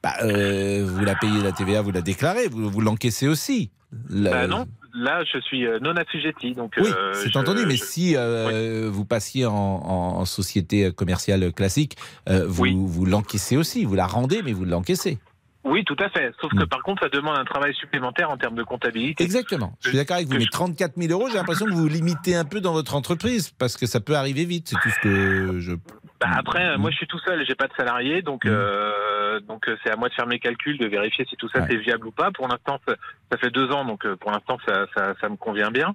Bah, 0.02 0.12
euh, 0.22 0.84
vous 0.86 1.04
la 1.04 1.16
payez 1.16 1.42
la 1.42 1.50
TVA, 1.52 1.82
vous 1.82 1.90
la 1.90 2.02
déclarez, 2.02 2.46
vous, 2.48 2.70
vous 2.70 2.80
l'encaissez 2.80 3.26
aussi. 3.26 3.70
La- 4.10 4.30
Bah 4.30 4.46
non, 4.46 4.66
là, 4.94 5.24
je 5.24 5.40
suis 5.40 5.66
non 5.82 5.96
assujetti. 5.96 6.52
Donc, 6.52 6.74
Oui, 6.78 6.88
euh, 6.96 7.12
c'est 7.14 7.36
entendu, 7.36 7.66
mais 7.66 7.76
je- 7.76 7.82
si 7.84 8.14
euh, 8.16 8.88
vous 8.92 9.04
passiez 9.04 9.44
en, 9.46 10.24
société 10.24 10.92
commerciale 10.92 11.52
classique, 11.52 11.96
vous, 12.28 12.86
vous 12.86 13.06
l'encaissez 13.06 13.56
aussi, 13.56 13.84
vous 13.84 13.94
la 13.96 14.06
rendez, 14.06 14.42
mais 14.42 14.52
vous 14.52 14.64
l'encaissez. 14.64 15.18
Oui, 15.64 15.84
tout 15.84 15.96
à 15.98 16.08
fait. 16.08 16.32
Sauf 16.40 16.50
que 16.52 16.64
par 16.64 16.82
contre, 16.82 17.02
ça 17.02 17.08
demande 17.08 17.36
un 17.36 17.44
travail 17.44 17.74
supplémentaire 17.74 18.30
en 18.30 18.36
termes 18.36 18.54
de 18.54 18.62
comptabilité. 18.62 19.24
Exactement. 19.24 19.74
Je 19.82 19.88
suis 19.88 19.98
d'accord 19.98 20.16
avec 20.16 20.28
vous, 20.28 20.38
mais 20.38 20.46
34 20.50 20.92
000 20.96 21.12
euros, 21.12 21.28
j'ai 21.28 21.36
l'impression 21.36 21.66
que 21.66 21.72
vous 21.72 21.82
vous 21.82 21.88
limitez 21.88 22.36
un 22.36 22.44
peu 22.44 22.60
dans 22.60 22.72
votre 22.72 22.94
entreprise, 22.94 23.50
parce 23.50 23.76
que 23.76 23.86
ça 23.86 24.00
peut 24.00 24.14
arriver 24.14 24.44
vite, 24.44 24.68
c'est 24.68 24.76
tout 24.80 24.88
ce 24.90 25.00
que 25.00 25.58
je... 25.60 25.72
Bah 26.20 26.28
après, 26.34 26.64
euh, 26.70 26.78
moi 26.78 26.90
je 26.90 26.96
suis 26.96 27.06
tout 27.06 27.18
seul, 27.20 27.44
j'ai 27.46 27.54
pas 27.54 27.68
de 27.68 27.72
salarié, 27.76 28.22
donc 28.22 28.44
Mmh. 28.44 28.48
euh, 28.50 29.40
donc 29.40 29.68
euh, 29.68 29.76
c'est 29.84 29.90
à 29.90 29.96
moi 29.96 30.08
de 30.08 30.14
faire 30.14 30.26
mes 30.26 30.40
calculs, 30.40 30.76
de 30.78 30.86
vérifier 30.86 31.24
si 31.28 31.36
tout 31.36 31.48
ça 31.48 31.60
Ouais. 31.60 31.66
c'est 31.70 31.76
viable 31.76 32.08
ou 32.08 32.10
pas. 32.10 32.32
Pour 32.32 32.48
l'instant, 32.48 32.80
ça, 32.88 32.94
ça 33.30 33.38
fait 33.38 33.50
deux 33.50 33.70
ans, 33.70 33.84
donc 33.84 34.04
euh, 34.04 34.16
pour 34.16 34.32
l'instant 34.32 34.58
ça, 34.66 34.86
ça, 34.96 35.14
ça 35.20 35.28
me 35.28 35.36
convient 35.36 35.70
bien. 35.70 35.94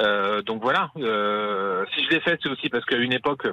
Euh, 0.00 0.42
donc 0.42 0.60
voilà. 0.62 0.90
Euh, 0.98 1.84
si 1.94 2.04
je 2.04 2.10
l'ai 2.10 2.20
fait, 2.20 2.38
c'est 2.42 2.50
aussi 2.50 2.68
parce 2.68 2.84
qu'à 2.84 2.98
une 2.98 3.12
époque, 3.14 3.46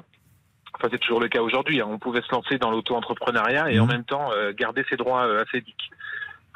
enfin 0.76 0.88
c'est 0.90 0.98
toujours 0.98 1.20
le 1.20 1.28
cas 1.28 1.40
aujourd'hui, 1.40 1.80
hein, 1.80 1.86
on 1.88 1.98
pouvait 1.98 2.22
se 2.22 2.32
lancer 2.32 2.58
dans 2.58 2.70
l'auto-entrepreneuriat 2.70 3.70
et 3.70 3.80
en 3.80 3.86
même 3.86 4.04
temps 4.04 4.30
euh, 4.32 4.52
garder 4.52 4.84
ses 4.88 4.96
droits 4.96 5.26
euh, 5.26 5.42
acédiques. 5.42 5.90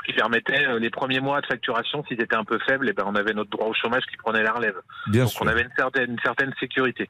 Ce 0.00 0.12
qui 0.12 0.12
permettait 0.12 0.66
euh, 0.66 0.78
les 0.78 0.90
premiers 0.90 1.20
mois 1.20 1.40
de 1.40 1.46
facturation, 1.46 2.04
s'ils 2.06 2.20
étaient 2.20 2.36
un 2.36 2.44
peu 2.44 2.58
faibles, 2.66 2.88
et 2.88 2.92
ben 2.92 3.04
on 3.06 3.14
avait 3.14 3.34
notre 3.34 3.50
droit 3.50 3.66
au 3.66 3.74
chômage 3.74 4.04
qui 4.10 4.16
prenait 4.16 4.42
la 4.42 4.52
relève. 4.52 4.76
Bien 5.06 5.24
donc 5.24 5.32
sûr. 5.32 5.42
on 5.42 5.46
avait 5.46 5.62
une 5.62 5.72
certaine, 5.76 6.12
une 6.12 6.20
certaine 6.20 6.52
sécurité. 6.58 7.08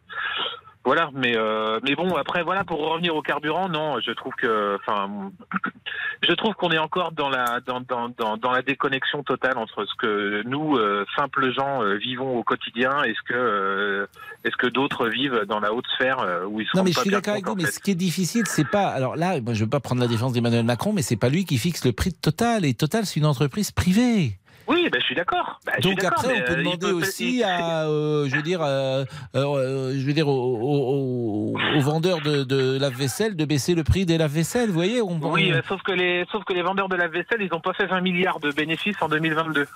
Voilà, 0.85 1.11
mais 1.13 1.37
euh, 1.37 1.79
mais 1.83 1.95
bon 1.95 2.17
après 2.17 2.43
voilà 2.43 2.65
pour 2.65 2.79
revenir 2.79 3.15
au 3.15 3.21
carburant, 3.21 3.69
non, 3.69 4.01
je 4.01 4.13
trouve 4.13 4.33
que 4.35 4.77
enfin 4.77 5.31
je 6.27 6.33
trouve 6.33 6.55
qu'on 6.55 6.71
est 6.71 6.79
encore 6.79 7.13
dans 7.13 7.29
la 7.29 7.61
dans, 7.61 7.81
dans, 7.81 8.09
dans, 8.09 8.39
dans 8.39 8.51
la 8.51 8.63
déconnexion 8.63 9.23
totale 9.23 9.59
entre 9.59 9.85
ce 9.85 9.95
que 9.97 10.43
nous 10.47 10.77
euh, 10.77 11.05
simples 11.17 11.53
gens 11.53 11.83
euh, 11.83 11.97
vivons 11.97 12.39
au 12.39 12.43
quotidien 12.45 13.05
et 13.05 13.13
ce 13.13 13.23
que 13.29 13.35
euh, 13.35 14.07
est-ce 14.45 14.57
que 14.57 14.69
d'autres 14.69 15.09
vivent 15.09 15.45
dans 15.47 15.61
la 15.61 15.75
haute 15.75 15.87
sphère 15.97 16.21
euh, 16.21 16.47
où 16.47 16.61
ils 16.61 16.67
sont 16.67 16.79
Non, 16.79 16.85
mais 16.85 16.93
je 16.93 17.01
suis 17.01 17.11
d'accord 17.11 17.35
avec 17.35 17.47
vous, 17.47 17.57
mais 17.57 17.67
ce 17.67 17.79
qui 17.79 17.91
est 17.91 17.95
difficile, 17.95 18.45
c'est 18.47 18.69
pas. 18.69 18.89
Alors 18.89 19.17
là, 19.17 19.39
moi, 19.41 19.53
je 19.53 19.65
veux 19.65 19.71
pas 19.71 19.81
prendre 19.81 20.01
la 20.01 20.09
défense 20.09 20.33
d'Emmanuel 20.33 20.65
Macron, 20.65 20.95
mais 20.95 21.03
c'est 21.03 21.17
pas 21.17 21.29
lui 21.29 21.45
qui 21.45 21.59
fixe 21.59 21.85
le 21.85 21.93
prix 21.93 22.11
de 22.11 22.17
Total. 22.17 22.65
Et 22.65 22.73
Total, 22.73 23.05
c'est 23.05 23.21
une 23.21 23.27
entreprise 23.27 23.71
privée. 23.71 24.39
Oui, 24.71 24.89
ben, 24.91 25.01
je 25.01 25.05
suis 25.07 25.15
d'accord. 25.17 25.59
Ben, 25.67 25.73
suis 25.81 25.83
Donc 25.83 25.99
d'accord, 26.01 26.21
après, 26.21 26.41
on 26.41 26.45
peut 26.47 26.53
euh, 26.53 26.57
demander 26.57 26.87
peut- 26.87 26.93
aussi 26.93 27.43
à, 27.43 27.87
euh, 27.89 28.29
je 28.29 28.37
veux 28.37 28.43
dire, 28.43 28.61
euh, 28.63 29.05
euh, 29.35 29.93
je 29.99 30.07
veux 30.07 30.13
dire, 30.13 30.29
aux, 30.29 30.33
aux- 30.33 31.55
aux- 31.55 31.77
aux 31.77 31.81
vendeurs 31.81 32.21
de, 32.21 32.45
de 32.45 32.79
lave-vaisselle 32.79 33.35
de 33.35 33.45
baisser 33.45 33.75
le 33.75 33.83
prix 33.85 34.07
des 34.07 34.17
lave-vaisselle. 34.17 34.69
Vous 34.69 34.75
voyez, 34.75 35.03
on, 35.03 35.19
Oui, 35.23 35.53
sauf 35.69 35.83
que 35.83 35.93
les 35.93 36.25
sauf 36.31 36.45
que 36.45 36.53
les 36.53 36.63
vendeurs 36.63 36.89
de 36.89 36.97
la 36.97 37.09
vaisselle, 37.09 37.41
ils 37.43 37.51
n'ont 37.51 37.61
pas 37.61 37.73
fait 37.75 37.87
20 37.87 38.01
milliards 38.01 38.39
de 38.41 38.53
bénéfices 38.53 38.97
en 39.03 39.09
2022. 39.09 39.67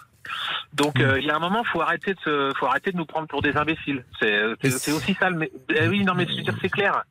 Donc 0.72 1.00
euh, 1.00 1.18
il 1.20 1.26
y 1.26 1.30
a 1.30 1.36
un 1.36 1.40
moment, 1.40 1.64
faut 1.64 1.80
arrêter 1.82 2.14
de 2.14 2.20
se, 2.20 2.52
faut 2.56 2.66
arrêter 2.66 2.92
de 2.92 2.96
nous 2.96 3.04
prendre 3.06 3.26
pour 3.26 3.42
des 3.42 3.56
imbéciles. 3.56 4.04
C'est 4.20 4.38
c'est 4.62 4.70
c'est 4.70 4.92
aussi 4.92 5.14
ça. 5.14 5.30
Mais 5.30 5.50
eh 5.76 5.88
oui, 5.88 6.04
non, 6.04 6.14
mais 6.14 6.26
je 6.26 6.36
veux 6.36 6.42
dire, 6.42 6.54
c'est 6.62 6.68
clair. 6.70 7.02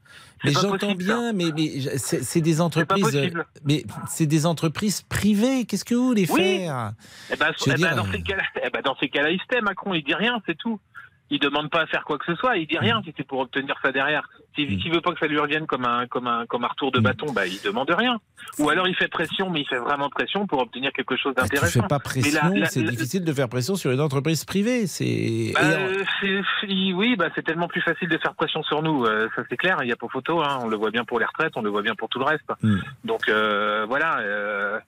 Mais 0.43 0.51
j'entends 0.51 0.95
bien, 0.95 1.33
mais, 1.33 1.51
c'est 1.97 2.41
des 2.41 2.61
entreprises. 2.61 3.03
possible. 3.03 3.45
mais 3.63 3.83
c'est 4.07 4.25
des 4.25 4.45
entreprises 4.45 5.01
privées. 5.01 5.65
Qu'est-ce 5.65 5.85
que 5.85 5.95
vous 5.95 6.07
voulez 6.07 6.27
Oui. 6.29 6.41
faire? 6.41 6.93
Eh 7.31 7.35
ben, 7.35 7.51
eh 7.65 7.69
ben, 7.69 7.75
dire, 7.75 7.95
dans, 7.95 8.11
ces 8.11 8.21
cas-là, 8.21 8.43
eh 8.63 8.69
ben, 8.69 8.81
dans 8.83 8.95
ces 8.97 9.09
cas-là, 9.09 9.29
il 9.29 9.39
se 9.39 9.45
tait, 9.47 9.61
Macron, 9.61 9.93
il 9.93 10.03
dit 10.03 10.13
rien, 10.13 10.41
c'est 10.45 10.57
tout. 10.57 10.79
Il 11.33 11.39
demande 11.39 11.71
pas 11.71 11.81
à 11.81 11.85
faire 11.87 12.03
quoi 12.03 12.19
que 12.19 12.25
ce 12.25 12.35
soit, 12.35 12.57
il 12.57 12.67
dit 12.67 12.77
rien 12.77 13.01
si 13.03 13.11
c'est 13.17 13.25
pour 13.25 13.39
obtenir 13.39 13.75
ça 13.83 13.91
derrière. 13.91 14.29
S'il 14.55 14.69
Mm. 14.77 14.79
s'il 14.81 14.93
veut 14.93 15.01
pas 15.01 15.11
que 15.13 15.19
ça 15.19 15.25
lui 15.25 15.39
revienne 15.39 15.65
comme 15.65 15.83
un, 15.83 16.05
comme 16.05 16.27
un, 16.27 16.45
comme 16.45 16.63
un 16.63 16.67
retour 16.67 16.91
de 16.91 16.99
bâton, 16.99 17.25
bah, 17.33 17.47
il 17.47 17.59
demande 17.63 17.89
rien. 17.89 18.19
Ou 18.59 18.69
alors 18.69 18.87
il 18.87 18.95
fait 18.95 19.07
pression, 19.07 19.49
mais 19.49 19.61
il 19.61 19.67
fait 19.67 19.79
vraiment 19.79 20.09
pression 20.09 20.45
pour 20.45 20.61
obtenir 20.61 20.91
quelque 20.93 21.17
chose 21.17 21.33
Tu 21.35 21.41
d'intéressant. 21.41 21.81
fais 21.81 21.87
pas 21.87 21.97
pression, 21.99 22.39
c'est 22.65 22.83
difficile 22.83 23.23
de 23.25 23.33
faire 23.33 23.49
pression 23.49 23.73
sur 23.75 23.89
une 23.91 24.01
entreprise 24.01 24.45
privée. 24.45 24.85
C'est 24.85 25.53
Bah, 25.55 25.61
euh, 25.63 26.03
oui, 26.95 27.15
bah, 27.15 27.29
c'est 27.33 27.43
tellement 27.43 27.67
plus 27.67 27.81
facile 27.81 28.09
de 28.09 28.17
faire 28.19 28.35
pression 28.35 28.61
sur 28.61 28.83
nous, 28.83 29.05
euh, 29.05 29.27
ça 29.35 29.41
c'est 29.49 29.57
clair, 29.57 29.77
il 29.81 29.87
n'y 29.87 29.91
a 29.91 29.95
pas 29.95 30.07
photo, 30.07 30.41
hein, 30.41 30.59
on 30.61 30.67
le 30.67 30.77
voit 30.77 30.91
bien 30.91 31.03
pour 31.03 31.19
les 31.19 31.25
retraites, 31.25 31.53
on 31.55 31.61
le 31.63 31.71
voit 31.71 31.81
bien 31.81 31.95
pour 31.95 32.09
tout 32.09 32.19
le 32.19 32.25
reste. 32.25 32.43
Hmm. 32.61 32.77
Donc 33.03 33.27
euh, 33.29 33.85
voilà, 33.87 34.19
euh, 34.19 34.79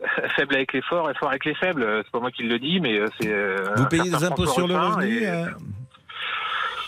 faible 0.36 0.54
avec 0.54 0.72
les 0.72 0.82
forts 0.82 1.10
et 1.10 1.14
fort 1.14 1.28
avec 1.30 1.44
les 1.44 1.54
faibles, 1.54 1.86
c'est 2.04 2.10
pas 2.10 2.20
moi 2.20 2.30
qui 2.30 2.42
le 2.42 2.58
dis, 2.58 2.80
mais 2.80 2.98
euh, 2.98 3.06
c'est... 3.20 3.30
euh, 3.32 3.74
vous 3.76 3.86
payez 3.86 4.10
des 4.10 4.24
impôts 4.24 4.46
sur 4.46 4.66
le 4.68 4.76
revenu 4.76 5.22
et- 5.22 5.28
euh, 5.28 5.46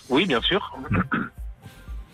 Oui, 0.09 0.27
bien 0.27 0.41
sûr. 0.43 0.77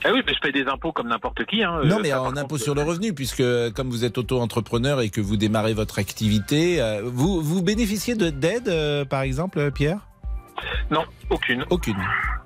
Ah 0.05 0.11
oui, 0.13 0.21
mais 0.27 0.35
je 0.35 0.41
paye 0.41 0.51
des 0.53 0.67
impôts 0.67 0.91
comme 0.91 1.07
n'importe 1.07 1.45
qui. 1.45 1.63
Hein. 1.63 1.81
Non, 1.85 1.99
mais 2.03 2.09
ça, 2.09 2.21
en 2.23 2.25
contre, 2.27 2.41
impôt 2.41 2.59
sur 2.59 2.75
le 2.75 2.83
revenu, 2.83 3.15
puisque 3.15 3.45
comme 3.75 3.89
vous 3.89 4.05
êtes 4.05 4.19
auto-entrepreneur 4.19 5.01
et 5.01 5.11
que 5.11 5.21
vous 5.21 5.37
démarrez 5.37 5.75
votre 5.75 6.01
activité, 6.01 6.81
vous, 7.05 7.41
vous 7.41 7.63
bénéficiez 7.63 8.17
de- 8.17 8.31
d'aide, 8.31 8.69
par 9.09 9.23
exemple, 9.23 9.71
Pierre? 9.71 9.99
Non, 10.91 11.05
aucune. 11.31 11.65
Aucune. 11.71 11.95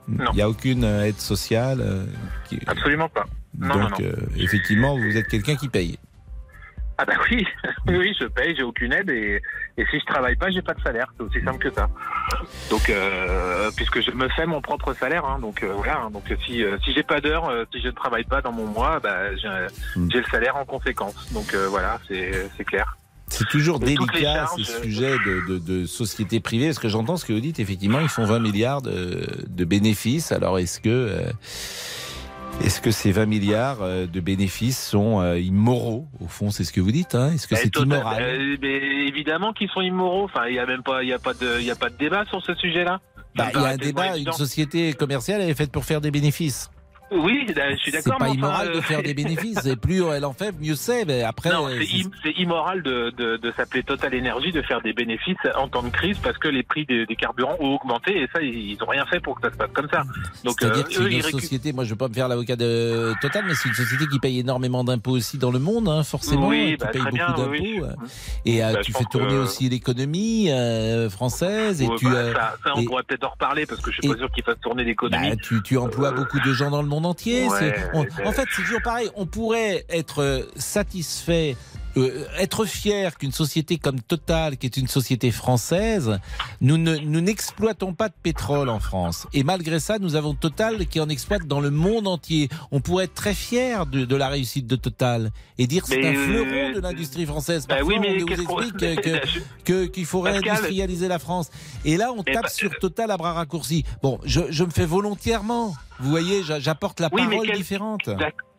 Il 0.06 0.34
n'y 0.34 0.42
a 0.42 0.50
aucune 0.50 0.84
aide 0.84 1.18
sociale. 1.18 1.82
qui- 2.46 2.60
Absolument 2.66 3.08
pas. 3.08 3.24
Non, 3.58 3.68
Donc, 3.68 3.78
non, 3.78 3.88
non. 3.88 3.96
euh, 4.02 4.12
effectivement, 4.36 4.94
vous 4.98 5.16
êtes 5.16 5.28
quelqu'un 5.28 5.56
qui 5.56 5.70
paye. 5.70 5.98
Ah 6.98 7.04
bah 7.04 7.12
oui, 7.30 7.46
oui, 7.88 8.14
je 8.18 8.24
paye, 8.26 8.54
j'ai 8.56 8.62
aucune 8.62 8.92
aide 8.92 9.10
et, 9.10 9.42
et 9.76 9.84
si 9.90 10.00
je 10.00 10.04
travaille 10.06 10.36
pas, 10.36 10.50
j'ai 10.50 10.62
pas 10.62 10.72
de 10.74 10.80
salaire. 10.80 11.06
C'est 11.16 11.22
aussi 11.24 11.40
simple 11.44 11.58
que 11.58 11.70
ça. 11.70 11.88
Donc, 12.70 12.88
euh, 12.88 13.70
puisque 13.76 14.00
je 14.00 14.10
me 14.12 14.28
fais 14.30 14.46
mon 14.46 14.60
propre 14.62 14.94
salaire, 14.94 15.24
hein, 15.26 15.38
donc 15.38 15.62
euh, 15.62 15.72
voilà. 15.76 16.00
hein. 16.06 16.10
donc 16.10 16.24
si 16.46 16.64
euh, 16.64 16.78
si 16.84 16.92
j'ai 16.94 17.02
pas 17.02 17.20
d'heure, 17.20 17.48
euh, 17.50 17.64
si 17.72 17.80
je 17.82 17.88
ne 17.88 17.92
travaille 17.92 18.24
pas 18.24 18.40
dans 18.40 18.52
mon 18.52 18.66
mois, 18.66 18.98
bah 19.00 19.34
j'ai 19.36 19.48
Hmm. 19.94 20.08
le 20.12 20.24
salaire 20.30 20.56
en 20.56 20.64
conséquence. 20.64 21.14
Donc 21.32 21.52
euh, 21.54 21.68
voilà, 21.68 22.00
c'est 22.08 22.48
c'est 22.56 22.64
clair. 22.64 22.96
C'est 23.28 23.48
toujours 23.48 23.80
délicat 23.80 24.46
charges, 24.46 24.62
ces 24.62 24.82
sujets 24.84 25.16
de, 25.26 25.42
de, 25.48 25.58
de 25.58 25.84
sociétés 25.86 26.38
privées, 26.40 26.66
parce 26.66 26.78
que 26.78 26.88
j'entends 26.88 27.16
ce 27.16 27.24
que 27.26 27.32
vous 27.32 27.40
dites, 27.40 27.58
effectivement, 27.58 27.98
ils 28.00 28.08
font 28.08 28.24
20 28.24 28.38
milliards 28.38 28.82
de, 28.82 29.26
de 29.48 29.64
bénéfices. 29.64 30.30
Alors 30.32 30.58
est-ce 30.60 30.80
que, 30.80 30.88
euh, 30.88 31.20
est-ce 32.64 32.80
que 32.80 32.90
ces 32.90 33.12
20 33.12 33.26
milliards 33.26 33.82
euh, 33.82 34.06
de 34.06 34.20
bénéfices 34.20 34.78
sont 34.82 35.20
euh, 35.20 35.38
immoraux 35.38 36.06
Au 36.20 36.26
fond, 36.26 36.50
c'est 36.50 36.64
ce 36.64 36.72
que 36.72 36.80
vous 36.80 36.90
dites, 36.90 37.14
hein? 37.14 37.30
Est-ce 37.32 37.46
que 37.46 37.54
Eh, 37.54 37.58
c'est 37.58 37.76
immoral? 37.78 38.22
euh, 38.22 38.56
mais 38.60 39.06
évidemment 39.06 39.52
qu'ils 39.52 39.68
sont 39.68 39.80
immoraux. 39.82 40.24
Enfin, 40.24 40.46
il 40.48 40.54
y 40.54 40.58
a 40.58 40.66
même 40.66 40.82
pas, 40.82 41.02
il 41.02 41.08
y 41.08 41.12
a 41.12 41.18
pas 41.18 41.34
de, 41.34 41.58
il 41.60 41.64
y 41.66 41.70
a 41.70 41.76
pas 41.76 41.90
de 41.90 41.96
débat 41.96 42.24
sur 42.26 42.42
ce 42.44 42.54
sujet-là. 42.54 43.00
Bah, 43.34 43.48
Il 43.54 43.60
y 43.60 43.64
a 43.64 43.68
un 43.68 43.76
débat, 43.76 44.16
une 44.16 44.32
société 44.32 44.94
commerciale, 44.94 45.42
elle 45.42 45.50
est 45.50 45.54
faite 45.54 45.70
pour 45.70 45.84
faire 45.84 46.00
des 46.00 46.10
bénéfices. 46.10 46.70
Oui, 47.12 47.46
bah, 47.54 47.62
je 47.70 47.76
suis 47.76 47.92
C'est 47.92 47.98
d'accord. 48.04 48.18
pas 48.18 48.24
mais 48.24 48.30
enfin, 48.30 48.38
immoral 48.38 48.72
de 48.72 48.78
euh, 48.78 48.82
faire 48.82 49.02
des 49.02 49.14
bénéfices. 49.22 49.64
Et 49.64 49.76
plus 49.76 50.02
elle 50.12 50.24
en 50.24 50.32
fait, 50.32 50.52
mieux 50.60 50.74
c'est. 50.74 51.04
Mais 51.04 51.22
après, 51.22 51.50
non, 51.50 51.68
euh, 51.68 51.76
c'est 51.78 51.86
c'est- 51.86 52.04
im- 52.04 52.10
c'est 52.24 52.32
immoral 52.32 52.82
de, 52.82 53.10
de, 53.16 53.36
de 53.36 53.52
s'appeler 53.56 53.84
Total 53.84 54.12
Energy, 54.18 54.50
de 54.50 54.60
faire 54.62 54.80
des 54.82 54.92
bénéfices 54.92 55.36
en 55.56 55.68
temps 55.68 55.84
de 55.84 55.90
crise 55.90 56.18
parce 56.18 56.36
que 56.38 56.48
les 56.48 56.64
prix 56.64 56.84
des, 56.84 57.06
des 57.06 57.14
carburants 57.14 57.56
ont 57.60 57.76
augmenté 57.76 58.20
et 58.22 58.28
ça, 58.34 58.42
ils 58.42 58.76
ont 58.82 58.86
rien 58.90 59.06
fait 59.06 59.20
pour 59.20 59.36
que 59.40 59.46
ça 59.46 59.52
se 59.52 59.56
passe 59.56 59.70
comme 59.72 59.88
ça. 59.88 60.02
Donc, 60.44 60.56
C'est-à-dire 60.58 60.84
euh, 60.84 60.88
que 60.88 60.92
c'est 60.94 61.00
eux, 61.02 61.12
une 61.12 61.20
récu- 61.20 61.30
société, 61.40 61.72
moi 61.72 61.84
je 61.84 61.90
veux 61.90 61.96
pas 61.96 62.08
me 62.08 62.14
faire 62.14 62.26
l'avocat 62.26 62.56
de 62.56 63.12
Total, 63.22 63.44
mais 63.46 63.54
c'est 63.54 63.68
une 63.68 63.74
société 63.76 64.06
qui 64.08 64.18
paye 64.18 64.40
énormément 64.40 64.82
d'impôts 64.82 65.12
aussi 65.12 65.38
dans 65.38 65.52
le 65.52 65.60
monde, 65.60 65.88
hein, 65.88 66.02
forcément, 66.02 66.48
Oui, 66.48 66.72
qui 66.72 66.76
bah, 66.78 66.86
paye 66.92 67.02
beaucoup 67.02 67.14
bien, 67.14 67.28
d'impôts. 67.28 67.50
oui, 67.50 67.80
euh, 67.82 67.92
Et 68.44 68.64
euh, 68.64 68.72
Bah, 68.72 68.80
tu 68.82 68.92
fais 68.92 69.04
tourner 69.04 69.28
que- 69.28 69.42
aussi 69.44 69.68
l'économie 69.68 70.50
euh, 70.50 71.08
française 71.08 71.82
et 71.82 71.86
Ouais, 71.86 71.96
tu, 71.98 72.06
bah, 72.06 72.12
euh, 72.16 72.32
ça, 72.34 72.54
ça, 72.64 72.70
on 72.74 72.80
et- 72.80 72.84
pourrait 72.84 73.04
peut-être 73.04 73.24
en 73.24 73.30
reparler 73.30 73.64
parce 73.64 73.80
que 73.80 73.92
je 73.92 74.00
suis 74.00 74.06
et- 74.08 74.12
pas 74.12 74.18
sûr 74.18 74.30
qu'ils 74.32 74.42
fassent 74.42 74.60
tourner 74.60 74.82
l'économie. 74.82 75.36
tu, 75.40 75.62
tu 75.62 75.78
emploies 75.78 76.10
beaucoup 76.10 76.40
de 76.40 76.52
gens 76.52 76.70
dans 76.70 76.82
le 76.82 76.88
monde 76.88 76.95
entier. 77.04 77.48
Ouais, 77.48 77.74
en 78.24 78.32
fait, 78.32 78.46
c'est 78.54 78.62
toujours 78.62 78.82
pareil. 78.82 79.08
On 79.14 79.26
pourrait 79.26 79.84
être 79.88 80.22
euh, 80.22 80.42
satisfait. 80.56 81.56
Euh, 81.96 82.26
être 82.38 82.64
fier 82.64 83.16
qu'une 83.16 83.32
société 83.32 83.78
comme 83.78 84.00
Total, 84.00 84.56
qui 84.56 84.66
est 84.66 84.76
une 84.76 84.86
société 84.88 85.30
française, 85.30 86.18
nous 86.60 86.76
ne 86.76 86.96
nous 86.96 87.20
n'exploitons 87.20 87.94
pas 87.94 88.08
de 88.08 88.14
pétrole 88.22 88.68
en 88.68 88.80
France. 88.80 89.26
Et 89.32 89.44
malgré 89.44 89.80
ça, 89.80 89.98
nous 89.98 90.14
avons 90.16 90.34
Total 90.34 90.86
qui 90.86 91.00
en 91.00 91.08
exploite 91.08 91.46
dans 91.46 91.60
le 91.60 91.70
monde 91.70 92.06
entier. 92.06 92.48
On 92.70 92.80
pourrait 92.80 93.04
être 93.04 93.14
très 93.14 93.34
fier 93.34 93.86
de, 93.86 94.04
de 94.04 94.16
la 94.16 94.28
réussite 94.28 94.66
de 94.66 94.76
Total 94.76 95.30
et 95.58 95.66
dire 95.66 95.84
c'est 95.86 96.04
un 96.06 96.14
euh, 96.14 96.24
fleuron 96.26 96.72
de 96.74 96.80
l'industrie 96.80 97.26
française. 97.26 97.66
bah 97.66 97.76
Parfois, 97.76 97.94
oui, 97.94 98.00
mais 98.00 98.22
on 98.22 98.26
vous 98.26 98.32
explique 98.62 98.76
que, 98.76 99.62
que- 99.64 99.84
qu'il 99.86 100.04
faut 100.06 100.20
réindustrialiser 100.20 101.08
la 101.08 101.18
France. 101.18 101.50
Et 101.84 101.96
là, 101.96 102.12
on 102.12 102.22
Mais 102.26 102.32
tape 102.34 102.42
bah- 102.44 102.48
sur 102.48 102.70
Total 102.78 103.10
à 103.10 103.16
bras 103.16 103.32
raccourcis. 103.32 103.84
Bon, 104.02 104.18
je, 104.24 104.40
je 104.50 104.64
me 104.64 104.70
fais 104.70 104.86
volontairement. 104.86 105.74
Vous 105.98 106.10
voyez, 106.10 106.42
j'a- 106.42 106.60
j'apporte 106.60 107.00
la 107.00 107.08
Oui, 107.12 107.22
parole 107.26 107.46
quel- 107.46 107.56
différente. 107.56 108.10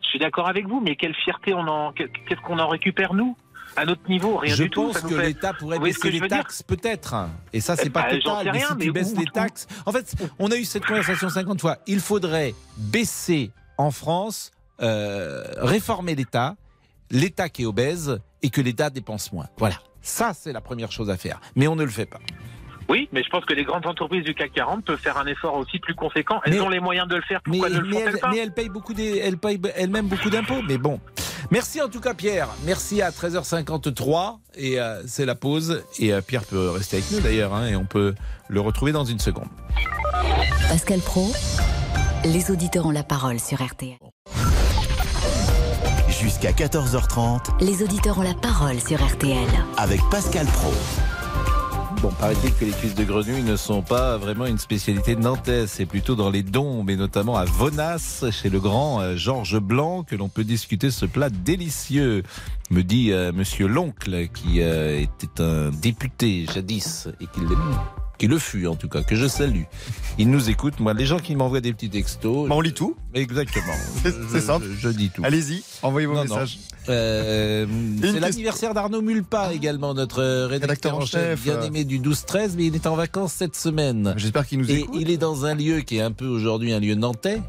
Je 0.08 0.12
suis 0.12 0.18
d'accord 0.20 0.48
avec 0.48 0.66
vous, 0.66 0.80
mais 0.80 0.96
quelle 0.96 1.14
fierté 1.14 1.52
on 1.52 1.68
en, 1.68 1.92
qu'est-ce 1.92 2.40
qu'on 2.40 2.58
en 2.58 2.68
récupère 2.68 3.12
nous? 3.12 3.36
À 3.76 3.84
notre 3.84 4.08
niveau 4.08 4.38
Rien 4.38 4.54
je 4.54 4.62
du 4.62 4.70
tout. 4.70 4.86
pense 4.86 4.94
ça 4.96 5.02
nous 5.02 5.10
que 5.10 5.16
fait- 5.20 5.26
l'État 5.26 5.52
pourrait 5.52 5.78
baisser 5.78 6.10
je 6.10 6.22
les 6.22 6.28
taxes, 6.28 6.62
peut-être. 6.62 7.14
Et 7.52 7.60
ça, 7.60 7.76
c'est 7.76 7.88
Eh 7.88 7.90
pas 7.90 8.08
ben, 8.08 8.18
total. 8.18 8.50
Mais 8.54 8.60
si 8.60 8.76
tu 8.78 8.90
baisses 8.90 9.12
où- 9.14 9.20
les 9.20 9.26
taxes. 9.26 9.66
En 9.84 9.92
fait, 9.92 10.14
on 10.38 10.50
a 10.50 10.56
eu 10.56 10.64
cette 10.64 10.86
conversation 10.86 11.28
50 11.28 11.60
fois. 11.60 11.76
Il 11.86 12.00
faudrait 12.00 12.54
baisser 12.78 13.50
en 13.76 13.90
France, 13.90 14.50
euh, 14.80 15.44
réformer 15.58 16.14
l'État, 16.14 16.56
l'État 17.10 17.50
qui 17.50 17.62
est 17.62 17.66
obèse 17.66 18.18
et 18.42 18.48
que 18.48 18.62
l'État 18.62 18.88
dépense 18.88 19.30
moins. 19.32 19.46
Voilà. 19.58 19.76
Ça, 20.00 20.32
c'est 20.32 20.52
la 20.54 20.62
première 20.62 20.90
chose 20.90 21.10
à 21.10 21.18
faire. 21.18 21.38
Mais 21.54 21.68
on 21.68 21.76
ne 21.76 21.84
le 21.84 21.90
fait 21.90 22.06
pas. 22.06 22.20
Oui, 22.88 23.08
mais 23.12 23.22
je 23.22 23.28
pense 23.28 23.44
que 23.44 23.52
les 23.52 23.64
grandes 23.64 23.86
entreprises 23.86 24.24
du 24.24 24.34
CAC 24.34 24.52
40 24.52 24.84
peuvent 24.84 24.98
faire 24.98 25.18
un 25.18 25.26
effort 25.26 25.54
aussi 25.56 25.78
plus 25.78 25.94
conséquent. 25.94 26.40
Elles 26.44 26.54
Mais- 26.54 26.60
ont 26.60 26.68
les 26.70 26.80
moyens 26.80 27.06
de 27.08 27.16
le 27.16 27.22
faire. 27.22 27.40
Mais, 27.46 27.58
Pourquoi 27.58 27.68
ne 27.76 27.80
le 27.80 27.86
mais 27.88 27.92
font-elles 27.92 28.08
elle, 28.14 28.20
pas 28.20 28.30
mais 28.30 28.38
elle 28.38 28.52
paye 28.52 28.68
beaucoup 28.70 28.94
des, 28.94 29.18
elle 29.18 29.36
paye 29.36 29.60
elle-même 29.76 30.06
beaucoup 30.06 30.30
d'impôts. 30.30 30.62
Mais 30.66 30.78
bon. 30.78 30.98
Merci 31.50 31.80
en 31.82 31.88
tout 31.88 32.00
cas 32.00 32.14
Pierre. 32.14 32.48
Merci 32.64 33.02
à 33.02 33.10
13h53 33.10 34.38
et 34.56 34.80
euh, 34.80 35.02
c'est 35.06 35.24
la 35.26 35.34
pause 35.34 35.84
et 35.98 36.12
euh, 36.12 36.20
Pierre 36.20 36.44
peut 36.44 36.70
rester 36.70 36.96
avec 36.96 37.10
nous 37.10 37.20
d'ailleurs 37.20 37.54
hein, 37.54 37.66
et 37.68 37.76
on 37.76 37.84
peut 37.84 38.14
le 38.48 38.60
retrouver 38.60 38.92
dans 38.92 39.04
une 39.04 39.18
seconde. 39.18 39.48
Pascal 40.68 41.00
Pro, 41.00 41.30
les 42.24 42.50
auditeurs 42.50 42.86
ont 42.86 42.90
la 42.90 43.02
parole 43.04 43.38
sur 43.38 43.62
RTL. 43.64 43.96
Jusqu'à 46.08 46.50
14h30 46.52 47.64
Les 47.64 47.82
auditeurs 47.82 48.18
ont 48.18 48.22
la 48.22 48.34
parole 48.34 48.80
sur 48.80 48.98
RTL. 49.06 49.46
avec 49.76 50.00
Pascal 50.10 50.46
Pro. 50.46 50.72
Bon, 52.00 52.10
paraît-il 52.12 52.54
que 52.54 52.64
les 52.64 52.70
cuisses 52.70 52.94
de 52.94 53.02
grenouille 53.02 53.42
ne 53.42 53.56
sont 53.56 53.82
pas 53.82 54.16
vraiment 54.18 54.46
une 54.46 54.58
spécialité 54.58 55.16
nantaise, 55.16 55.68
c'est 55.68 55.84
plutôt 55.86 56.14
dans 56.14 56.30
les 56.30 56.44
dons, 56.44 56.84
mais 56.84 56.94
notamment 56.94 57.36
à 57.36 57.44
Vonas, 57.44 58.24
chez 58.30 58.50
le 58.50 58.60
grand 58.60 59.00
euh, 59.00 59.16
Georges 59.16 59.58
Blanc, 59.58 60.04
que 60.04 60.14
l'on 60.14 60.28
peut 60.28 60.44
discuter 60.44 60.92
ce 60.92 61.06
plat 61.06 61.28
délicieux, 61.28 62.22
me 62.70 62.82
dit 62.82 63.10
euh, 63.10 63.32
monsieur 63.32 63.66
l'oncle, 63.66 64.28
qui 64.28 64.60
euh, 64.62 65.00
était 65.00 65.42
un 65.42 65.70
député 65.70 66.46
jadis 66.54 67.08
et 67.20 67.26
qui 68.16 68.26
le 68.28 68.38
fut 68.38 68.68
en 68.68 68.76
tout 68.76 68.88
cas, 68.88 69.02
que 69.02 69.16
je 69.16 69.26
salue. 69.26 69.62
Il 70.18 70.30
nous 70.30 70.50
écoute, 70.50 70.78
moi, 70.78 70.94
les 70.94 71.06
gens 71.06 71.18
qui 71.18 71.34
m'envoient 71.34 71.60
des 71.60 71.72
petits 71.72 71.90
textos. 71.90 72.48
Bah, 72.48 72.54
on 72.54 72.60
lit 72.60 72.74
tout. 72.74 72.96
Exactement. 73.14 73.74
C'est- 74.30 74.40
simple. 74.40 74.66
Je, 74.70 74.88
je 74.88 74.88
dis 74.90 75.10
tout. 75.10 75.22
Allez-y, 75.24 75.64
envoyez 75.82 76.06
vos 76.06 76.14
Non, 76.14 76.24
non. 76.26 76.44
Euh, 76.88 77.66
c'est 78.02 78.20
l'anniversaire 78.20 78.74
d'Arnaud 78.74 79.02
Mulpa 79.02 79.52
également, 79.52 79.94
notre 79.94 80.22
rédacteur, 80.22 80.50
Rédacteur 80.60 80.94
en 80.96 81.04
chef, 81.06 81.42
bien 81.42 81.54
euh. 81.56 81.62
aimé 81.66 81.84
du 81.84 81.98
12-13, 82.00 82.52
mais 82.56 82.66
il 82.66 82.74
est 82.74 82.86
en 82.86 82.94
vacances 82.96 83.32
cette 83.32 83.56
semaine. 83.56 84.14
J'espère 84.16 84.46
qu'il 84.46 84.58
nous 84.60 84.70
Et 84.70 84.80
écoute. 84.80 84.96
il 84.98 85.10
est 85.10 85.16
dans 85.18 85.44
un 85.44 85.54
lieu 85.54 85.80
qui 85.80 85.96
est 85.98 86.02
un 86.02 86.12
peu 86.12 86.26
aujourd'hui 86.26 86.72
un 86.72 86.80
lieu 86.80 86.94
nantais. 86.94 87.40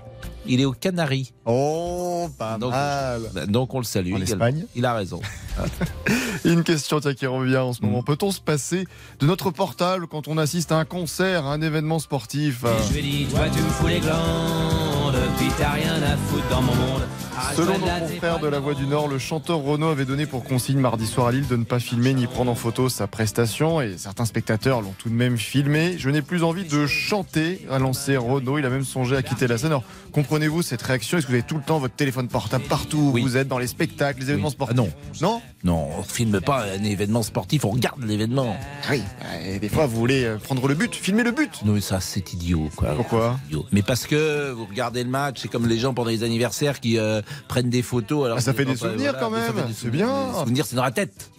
Il 0.45 0.59
est 0.61 0.65
aux 0.65 0.71
Canaries. 0.73 1.33
Oh, 1.45 2.27
pas 2.39 2.57
donc, 2.57 2.71
mal. 2.71 3.21
donc 3.47 3.73
on 3.73 3.79
le 3.79 3.83
salue. 3.83 4.13
En. 4.13 4.21
Espagne 4.21 4.65
Il 4.75 4.85
a 4.85 4.93
raison. 4.93 5.19
Et 6.45 6.49
une 6.51 6.63
question 6.63 6.99
tiens, 6.99 7.13
qui 7.13 7.27
revient 7.27 7.57
en 7.57 7.73
ce 7.73 7.81
Mm. 7.81 7.85
moment. 7.87 8.03
Peut-on 8.03 8.31
se 8.31 8.39
passer 8.41 8.85
de 9.19 9.25
notre 9.27 9.51
portable 9.51 10.07
quand 10.07 10.27
on 10.27 10.37
assiste 10.37 10.71
à 10.71 10.77
un 10.77 10.85
concert, 10.85 11.45
à 11.45 11.53
un 11.53 11.61
événement 11.61 11.99
sportif? 11.99 12.61
Euh, 12.65 12.73
Je 12.87 12.93
lui 12.93 12.99
ai 12.99 13.01
dit, 13.03 13.25
toi 13.25 13.41
tu 13.53 13.61
me 13.61 13.69
fous 13.69 13.87
les 13.87 13.99
glandes, 13.99 15.17
puis 15.37 15.47
t'as 15.57 15.71
rien 15.71 15.93
à 16.01 16.17
foutre 16.17 16.47
dans 16.49 16.61
mon 16.61 16.73
monde. 16.75 17.01
Arrête-toi 17.39 17.65
Selon 17.65 17.79
nos 17.79 18.07
confrères 18.07 18.39
de 18.39 18.47
La 18.47 18.59
Voix 18.59 18.73
du 18.73 18.85
Nord, 18.85 19.07
le 19.07 19.17
chanteur 19.17 19.59
Renaud 19.59 19.87
avait 19.87 20.03
donné 20.03 20.25
pour 20.25 20.43
consigne 20.43 20.79
mardi 20.79 21.07
soir 21.07 21.27
à 21.27 21.31
Lille 21.31 21.47
de 21.47 21.55
ne 21.55 21.63
pas 21.63 21.79
filmer 21.79 22.13
ni 22.13 22.27
prendre 22.27 22.51
en 22.51 22.55
photo 22.55 22.89
sa 22.89 23.07
prestation 23.07 23.79
et 23.79 23.97
certains 23.97 24.25
spectateurs 24.25 24.81
l'ont 24.81 24.93
tout 24.97 25.07
de 25.07 25.13
même 25.13 25.37
filmé. 25.37 25.95
Je 25.97 26.09
n'ai 26.09 26.21
plus 26.21 26.43
envie 26.43 26.65
de 26.65 26.85
chanter, 26.85 27.65
a 27.71 27.79
lancé 27.79 28.17
Renaud. 28.17 28.57
Il 28.57 28.65
a 28.65 28.69
même 28.69 28.83
songé 28.83 29.15
à 29.15 29.21
quitter 29.21 29.47
la 29.47 29.57
scène. 29.57 29.67
Alors, 29.67 29.83
comprenez-vous 30.11 30.61
cette 30.63 30.81
réaction? 30.81 31.17
Est-ce 31.17 31.27
que 31.27 31.31
vous 31.31 31.37
avez 31.37 31.47
tout 31.47 31.55
le 31.55 31.63
temps 31.63 31.79
votre 31.79 31.95
téléphone 31.95 32.27
portable 32.27 32.65
partout? 32.65 33.13
Où 33.15 33.19
Vous 33.21 33.37
êtes 33.37 33.47
dans 33.47 33.59
les 33.59 33.67
spectacles, 33.67 34.19
les 34.19 34.31
événements 34.31 34.49
sportifs 34.49 34.77
Ah 34.77 34.81
non. 34.81 34.91
Non? 35.21 35.41
Non, 35.63 35.89
on 35.97 36.03
filme 36.03 36.39
pas 36.41 36.65
un 36.65 36.83
événement 36.83 37.21
sportif, 37.23 37.65
on 37.65 37.71
regarde 37.71 38.03
l'événement. 38.03 38.55
Oui, 38.89 39.01
et 39.45 39.59
des 39.59 39.67
fois 39.67 39.87
vous 39.87 39.97
voulez 39.97 40.23
euh, 40.23 40.37
prendre 40.37 40.65
le 40.69 40.73
but, 40.73 40.95
filmer 40.95 41.23
le 41.23 41.31
but. 41.31 41.51
Non, 41.65 41.73
mais 41.73 41.81
ça, 41.81 41.99
c'est 41.99 42.31
idiot, 42.33 42.69
quoi. 42.77 42.93
Pourquoi? 42.95 43.37
Idiot. 43.47 43.65
Mais 43.73 43.81
parce 43.81 44.07
que 44.07 44.51
vous 44.51 44.65
regardez 44.65 45.03
le 45.03 45.09
match, 45.09 45.39
c'est 45.41 45.49
comme 45.49 45.67
les 45.67 45.77
gens 45.77 45.93
pendant 45.93 46.09
les 46.09 46.23
anniversaires 46.23 46.79
qui 46.79 46.97
euh, 46.97 47.21
prennent 47.47 47.69
des 47.69 47.81
photos. 47.81 48.25
Alors 48.25 48.37
Ah, 48.37 48.41
ça 48.41 48.53
fait 48.53 48.65
des 48.65 48.75
souvenirs 48.75 49.13
voilà, 49.13 49.19
quand 49.19 49.29
même, 49.29 49.67
des 49.67 49.73
c'est 49.73 49.89
bien. 49.89 50.27
Les 50.27 50.39
souvenirs, 50.39 50.65
c'est 50.65 50.75
dans 50.75 50.83
la 50.83 50.91
tête. 50.91 51.31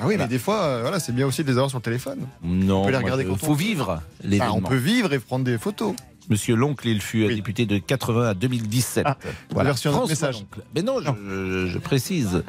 Ah 0.00 0.04
oui, 0.06 0.16
mais 0.18 0.26
des 0.26 0.38
fois, 0.38 0.62
euh, 0.62 0.80
voilà, 0.82 0.98
c'est 0.98 1.12
bien 1.12 1.26
aussi 1.26 1.42
de 1.42 1.48
les 1.48 1.54
avoir 1.54 1.70
sur 1.70 1.78
le 1.78 1.82
téléphone. 1.82 2.26
Non, 2.42 2.82
on 2.82 2.84
peut 2.84 2.90
les 2.90 2.96
regarder 2.96 3.24
quand 3.24 3.36
faut 3.36 3.54
vivre. 3.54 4.02
Enfin, 4.24 4.50
on 4.52 4.60
peut 4.60 4.76
vivre 4.76 5.12
et 5.12 5.18
prendre 5.18 5.44
des 5.44 5.58
photos. 5.58 5.94
Monsieur 6.32 6.56
l'oncle, 6.56 6.88
il 6.88 7.02
fut 7.02 7.24
euh, 7.24 7.34
député 7.34 7.66
de 7.66 7.76
80 7.76 8.28
à 8.30 8.34
2017. 8.34 9.06
vous 9.50 9.60
avez 9.60 9.70
reçu 9.70 9.88
un 9.88 9.90
autre 9.90 9.98
François 10.06 10.28
message. 10.28 10.40
Loncle. 10.40 10.62
Mais 10.74 10.80
non, 10.82 11.00
je, 11.00 11.10
je- 11.10 11.66
je 11.68 11.78
précise. 11.78 12.42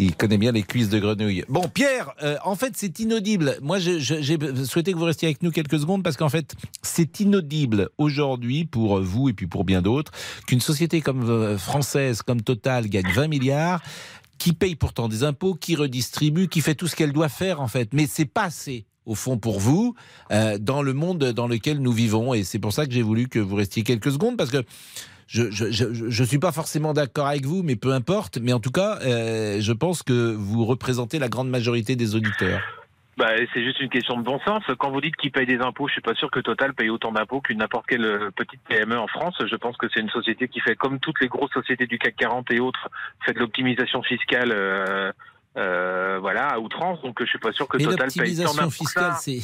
Il 0.00 0.16
connaît 0.16 0.36
bien 0.38 0.50
les 0.50 0.64
cuisses 0.64 0.88
de 0.88 0.98
grenouille. 0.98 1.44
Bon, 1.48 1.68
Pierre, 1.68 2.10
euh, 2.24 2.36
en 2.44 2.56
fait, 2.56 2.72
c'est 2.76 2.98
inaudible. 2.98 3.56
Moi, 3.62 3.78
j'ai 3.78 4.00
souhaité 4.64 4.92
que 4.92 4.98
vous 4.98 5.04
restiez 5.04 5.28
avec 5.28 5.42
nous 5.44 5.52
quelques 5.52 5.78
secondes 5.78 6.02
parce 6.02 6.16
qu'en 6.16 6.28
fait, 6.28 6.54
c'est 6.82 7.20
inaudible 7.20 7.88
aujourd'hui 7.98 8.64
pour 8.64 9.00
vous 9.00 9.28
et 9.28 9.32
puis 9.32 9.46
pour 9.46 9.64
bien 9.64 9.80
d'autres 9.80 10.10
qu'une 10.48 10.60
société 10.60 11.00
comme 11.00 11.30
euh, 11.30 11.56
française, 11.56 12.22
comme 12.22 12.42
Total, 12.42 12.88
gagne 12.88 13.10
20 13.12 13.28
milliards 13.28 13.80
qui 14.38 14.52
paye 14.52 14.74
pourtant 14.74 15.08
des 15.08 15.22
impôts, 15.22 15.54
qui 15.54 15.76
redistribue, 15.76 16.48
qui 16.48 16.60
fait 16.60 16.74
tout 16.74 16.88
ce 16.88 16.96
qu'elle 16.96 17.12
doit 17.12 17.28
faire 17.28 17.60
en 17.60 17.68
fait. 17.68 17.90
Mais 17.94 18.08
c'est 18.10 18.24
pas 18.24 18.44
assez 18.46 18.84
au 19.06 19.14
fond 19.14 19.38
pour 19.38 19.60
vous 19.60 19.94
euh, 20.30 20.58
dans 20.58 20.82
le 20.82 20.92
monde 20.92 21.32
dans 21.32 21.48
lequel 21.48 21.78
nous 21.80 21.92
vivons 21.92 22.34
et 22.34 22.44
c'est 22.44 22.58
pour 22.58 22.72
ça 22.72 22.86
que 22.86 22.92
j'ai 22.92 23.02
voulu 23.02 23.28
que 23.28 23.38
vous 23.38 23.56
restiez 23.56 23.82
quelques 23.82 24.12
secondes 24.12 24.36
parce 24.36 24.50
que 24.50 24.64
je 25.26 25.50
je 25.50 26.24
suis 26.24 26.38
pas 26.38 26.52
forcément 26.52 26.92
d'accord 26.92 27.26
avec 27.26 27.44
vous, 27.44 27.62
mais 27.62 27.76
peu 27.76 27.92
importe. 27.92 28.38
Mais 28.38 28.52
en 28.52 28.60
tout 28.60 28.70
cas, 28.70 28.98
euh, 29.02 29.56
je 29.60 29.72
pense 29.72 30.02
que 30.02 30.34
vous 30.34 30.64
représentez 30.64 31.18
la 31.18 31.28
grande 31.28 31.48
majorité 31.48 31.96
des 31.96 32.14
auditeurs. 32.14 32.60
Bah, 33.16 33.30
c'est 33.52 33.62
juste 33.62 33.78
une 33.80 33.90
question 33.90 34.16
de 34.16 34.22
bon 34.22 34.40
sens. 34.40 34.64
Quand 34.78 34.90
vous 34.90 35.00
dites 35.00 35.14
qu'il 35.16 35.30
paye 35.30 35.46
des 35.46 35.58
impôts, 35.58 35.86
je 35.86 35.92
suis 35.92 36.02
pas 36.02 36.14
sûr 36.14 36.30
que 36.32 36.40
Total 36.40 36.74
paye 36.74 36.90
autant 36.90 37.12
d'impôts 37.12 37.40
qu'une 37.40 37.58
n'importe 37.58 37.86
quelle 37.86 38.04
euh, 38.04 38.30
petite 38.34 38.60
PME 38.68 38.98
en 38.98 39.06
France. 39.06 39.36
Je 39.40 39.56
pense 39.56 39.76
que 39.76 39.86
c'est 39.92 40.00
une 40.00 40.10
société 40.10 40.48
qui 40.48 40.58
fait, 40.60 40.74
comme 40.74 40.98
toutes 40.98 41.20
les 41.20 41.28
grosses 41.28 41.52
sociétés 41.52 41.86
du 41.86 41.98
CAC 41.98 42.16
40 42.16 42.50
et 42.50 42.60
autres, 42.60 42.88
fait 43.24 43.32
de 43.32 43.38
l'optimisation 43.38 44.02
fiscale, 44.02 44.52
euh, 45.56 46.18
voilà, 46.20 46.48
à 46.48 46.58
outrance. 46.58 47.00
Donc, 47.02 47.16
je 47.20 47.26
suis 47.26 47.38
pas 47.38 47.52
sûr 47.52 47.66
que 47.68 47.76
mais 47.78 47.84
Total 47.84 48.08
paye 48.10 48.36
tant 48.44 48.70
fiscale, 48.70 49.12
c'est 49.20 49.38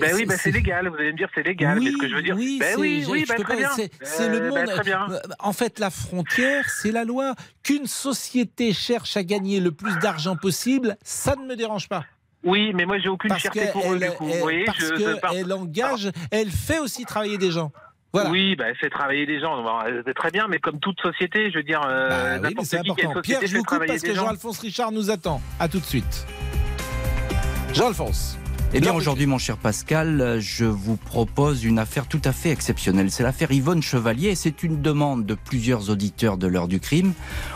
Ben 0.00 0.14
oui, 0.14 0.24
ben 0.24 0.38
c'est 0.40 0.50
légal. 0.52 0.88
Vous 0.88 0.96
allez 0.96 1.12
me 1.12 1.16
dire 1.18 1.28
c'est 1.34 1.42
légal. 1.42 1.78
mais 1.80 1.90
ce 1.90 1.98
que 1.98 2.08
je 2.08 2.14
veux 2.14 2.22
dire, 2.22 2.34
oui, 2.36 2.56
ben 2.58 2.76
oui, 2.78 3.04
oui, 3.08 3.24
ben 3.28 3.36
peux 3.36 3.42
très 3.44 3.52
pas- 3.54 3.74
bien. 3.76 3.86
C'est 4.02 4.28
le 4.28 4.40
monde. 4.48 4.54
ben 4.54 4.66
très 4.66 4.82
bien. 4.82 5.06
En 5.38 5.52
fait, 5.52 5.78
la 5.78 5.90
frontière, 5.90 6.64
c'est 6.70 6.90
la 6.92 7.04
loi. 7.04 7.34
Qu'une 7.62 7.86
société 7.86 8.72
cherche 8.72 9.16
à 9.16 9.22
gagner 9.22 9.60
le 9.60 9.72
plus 9.72 9.94
d'argent 9.98 10.36
possible, 10.36 10.96
ça 11.02 11.36
ne 11.36 11.44
me 11.46 11.54
dérange 11.54 11.88
pas. 11.88 12.04
Oui, 12.44 12.72
mais 12.74 12.84
moi 12.84 12.98
j'ai 12.98 13.08
aucune 13.08 13.28
Parce 13.30 13.40
fierté 13.40 13.68
pour 13.72 13.90
eux 13.92 13.98
du 13.98 14.06
coup. 14.10 14.28
elle- 14.30 14.40
voyez, 14.40 14.64
parce 14.64 14.78
je- 14.78 15.52
engage, 15.52 16.10
elle 16.30 16.50
fait 16.50 16.78
aussi 16.78 17.04
travailler 17.06 17.38
des 17.38 17.50
gens. 17.50 17.72
Voilà. 18.14 18.30
Oui, 18.30 18.54
bah, 18.54 18.66
elle 18.68 18.76
fait 18.76 18.90
travailler 18.90 19.26
des 19.26 19.40
gens. 19.40 19.60
C'est 20.06 20.14
très 20.14 20.30
bien, 20.30 20.46
mais 20.48 20.60
comme 20.60 20.78
toute 20.78 21.00
société, 21.00 21.50
je 21.50 21.56
veux 21.56 21.64
dire, 21.64 21.82
euh, 21.84 22.38
Bah 22.38 22.48
oui, 22.48 22.54
c'est 22.64 22.80
qui 22.80 22.88
société 22.90 23.20
Pierre, 23.22 23.40
je 23.44 23.56
vous 23.56 23.64
coupe 23.64 23.84
parce 23.84 24.02
que. 24.02 24.14
Jean-Alphonse 24.14 24.60
Richard 24.60 24.92
nous 24.92 25.10
attend. 25.10 25.42
À 25.58 25.66
tout 25.68 25.80
de 25.80 25.84
suite. 25.84 26.24
Jean-Alphonse. 27.72 28.38
Eh 28.76 28.80
bien, 28.80 28.92
aujourd'hui, 28.92 29.26
mon 29.26 29.38
cher 29.38 29.56
Pascal, 29.56 30.38
je 30.40 30.64
vous 30.64 30.96
propose 30.96 31.62
une 31.62 31.78
affaire 31.78 32.08
tout 32.08 32.20
à 32.24 32.32
fait 32.32 32.50
exceptionnelle. 32.50 33.08
C'est 33.12 33.22
l'affaire 33.22 33.52
Yvonne 33.52 33.80
Chevalier 33.80 34.34
c'est 34.34 34.64
une 34.64 34.82
demande 34.82 35.24
de 35.24 35.36
plusieurs 35.36 35.90
auditeurs 35.90 36.38
de 36.38 36.48
l'heure 36.48 36.66
du 36.66 36.80
crime. 36.80 37.12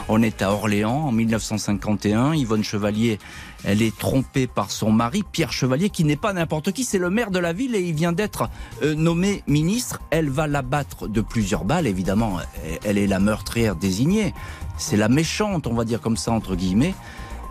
On 0.08 0.22
est 0.22 0.42
à 0.42 0.52
Orléans 0.52 1.08
en 1.08 1.10
1951. 1.10 2.34
Yvonne 2.34 2.62
Chevalier, 2.62 3.18
elle 3.64 3.82
est 3.82 3.98
trompée 3.98 4.46
par 4.46 4.70
son 4.70 4.92
mari, 4.92 5.24
Pierre 5.32 5.50
Chevalier, 5.50 5.90
qui 5.90 6.04
n'est 6.04 6.14
pas 6.14 6.32
n'importe 6.32 6.70
qui, 6.70 6.84
c'est 6.84 6.98
le 6.98 7.10
maire 7.10 7.32
de 7.32 7.40
la 7.40 7.52
ville 7.52 7.74
et 7.74 7.80
il 7.80 7.96
vient 7.96 8.12
d'être 8.12 8.48
euh, 8.84 8.94
nommé 8.94 9.42
ministre. 9.48 9.98
Elle 10.10 10.30
va 10.30 10.46
l'abattre 10.46 11.08
de 11.08 11.20
plusieurs 11.20 11.64
balles, 11.64 11.88
évidemment. 11.88 12.38
Elle 12.84 12.96
est 12.96 13.08
la 13.08 13.18
meurtrière 13.18 13.74
désignée. 13.74 14.34
C'est 14.76 14.96
la 14.96 15.08
méchante, 15.08 15.66
on 15.66 15.74
va 15.74 15.84
dire 15.84 16.00
comme 16.00 16.16
ça, 16.16 16.30
entre 16.30 16.54
guillemets. 16.54 16.94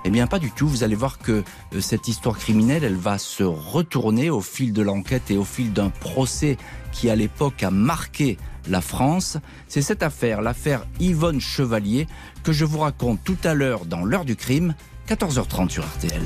Eh 0.08 0.10
bien, 0.10 0.26
pas 0.26 0.39
du 0.39 0.51
tout. 0.51 0.70
Vous 0.70 0.86
allez 0.86 0.95
voir 0.95 1.20
que 1.20 1.43
euh, 1.74 1.82
cette 1.82 2.08
histoire 2.08 2.38
criminelle, 2.38 2.86
elle 2.86 2.95
va 2.95 3.18
se 3.18 3.43
retourner 3.43 4.30
au 4.30 4.39
fil 4.39 4.72
de 4.72 4.82
l'enquête 4.82 5.30
et 5.32 5.36
au 5.36 5.43
fil 5.43 5.74
d'un 5.74 5.89
procès 5.89 6.55
qui, 6.93 7.10
à 7.10 7.16
l'époque, 7.18 7.62
a 7.62 7.72
marqué 7.72 8.38
la 8.70 8.80
France. 8.80 9.38
C'est 9.68 9.82
cette 9.82 10.03
affaire, 10.03 10.41
l'affaire 10.41 10.88
Yvonne 11.01 11.41
Chevalier, 11.41 12.08
que 12.43 12.53
je 12.53 12.64
vous 12.64 12.80
raconte 12.80 13.22
tout 13.26 13.38
à 13.43 13.53
l'heure 13.53 13.86
dans 13.86 14.05
l'heure 14.05 14.24
du 14.24 14.38
crime, 14.38 14.76
14h30 15.10 15.72
sur 15.72 15.84
RTL. 15.84 16.22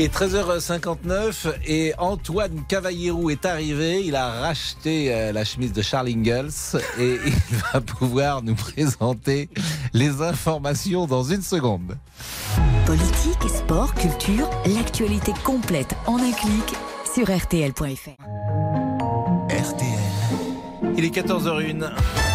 Et 0.00 0.06
13h59 0.06 1.54
et 1.66 1.92
Antoine 1.98 2.62
Cavallierou 2.68 3.30
est 3.30 3.44
arrivé. 3.44 4.04
Il 4.04 4.14
a 4.14 4.30
racheté 4.30 5.12
euh, 5.12 5.32
la 5.32 5.44
chemise 5.44 5.72
de 5.72 5.82
Charles 5.82 6.06
Ingalls 6.06 6.52
et 7.00 7.18
il 7.26 7.56
va 7.72 7.80
pouvoir 7.80 8.42
nous 8.42 8.54
présenter 8.54 9.48
les 9.92 10.22
informations 10.22 11.06
dans 11.06 11.24
une 11.24 11.42
seconde. 11.42 11.96
Politique, 12.86 13.42
sport, 13.48 13.92
culture, 13.94 14.48
l'actualité 14.66 15.32
complète 15.42 15.96
en 16.06 16.18
un 16.18 16.30
clic 16.30 16.76
sur 17.12 17.26
rtl.fr. 17.26 18.22
Il 20.96 21.04
est 21.04 21.14
14h01. 21.14 22.27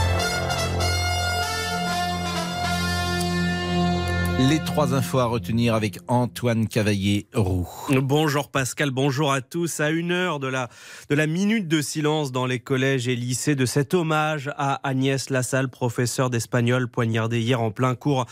Les 4.39 4.59
trois 4.59 4.95
infos 4.95 5.19
à 5.19 5.25
retenir 5.25 5.75
avec 5.75 5.99
Antoine 6.07 6.67
Cavaillé-Roux. 6.67 7.67
Bonjour 8.01 8.49
Pascal, 8.49 8.89
bonjour 8.89 9.31
à 9.31 9.41
tous. 9.41 9.79
À 9.79 9.91
une 9.91 10.11
heure 10.11 10.39
de 10.39 10.47
la, 10.47 11.27
minute 11.27 11.67
de 11.67 11.81
silence 11.81 12.31
dans 12.31 12.47
les 12.47 12.59
collèges 12.59 13.07
et 13.07 13.15
lycées 13.15 13.55
de 13.55 13.65
cet 13.67 13.93
hommage 13.93 14.51
à 14.57 14.79
Agnès 14.87 15.29
Lassalle, 15.29 15.69
professeure 15.69 16.31
d'espagnol 16.31 16.87
poignardée 16.87 17.41
hier 17.41 17.61
en 17.61 17.69
plein 17.69 17.93
cours. 17.93 18.25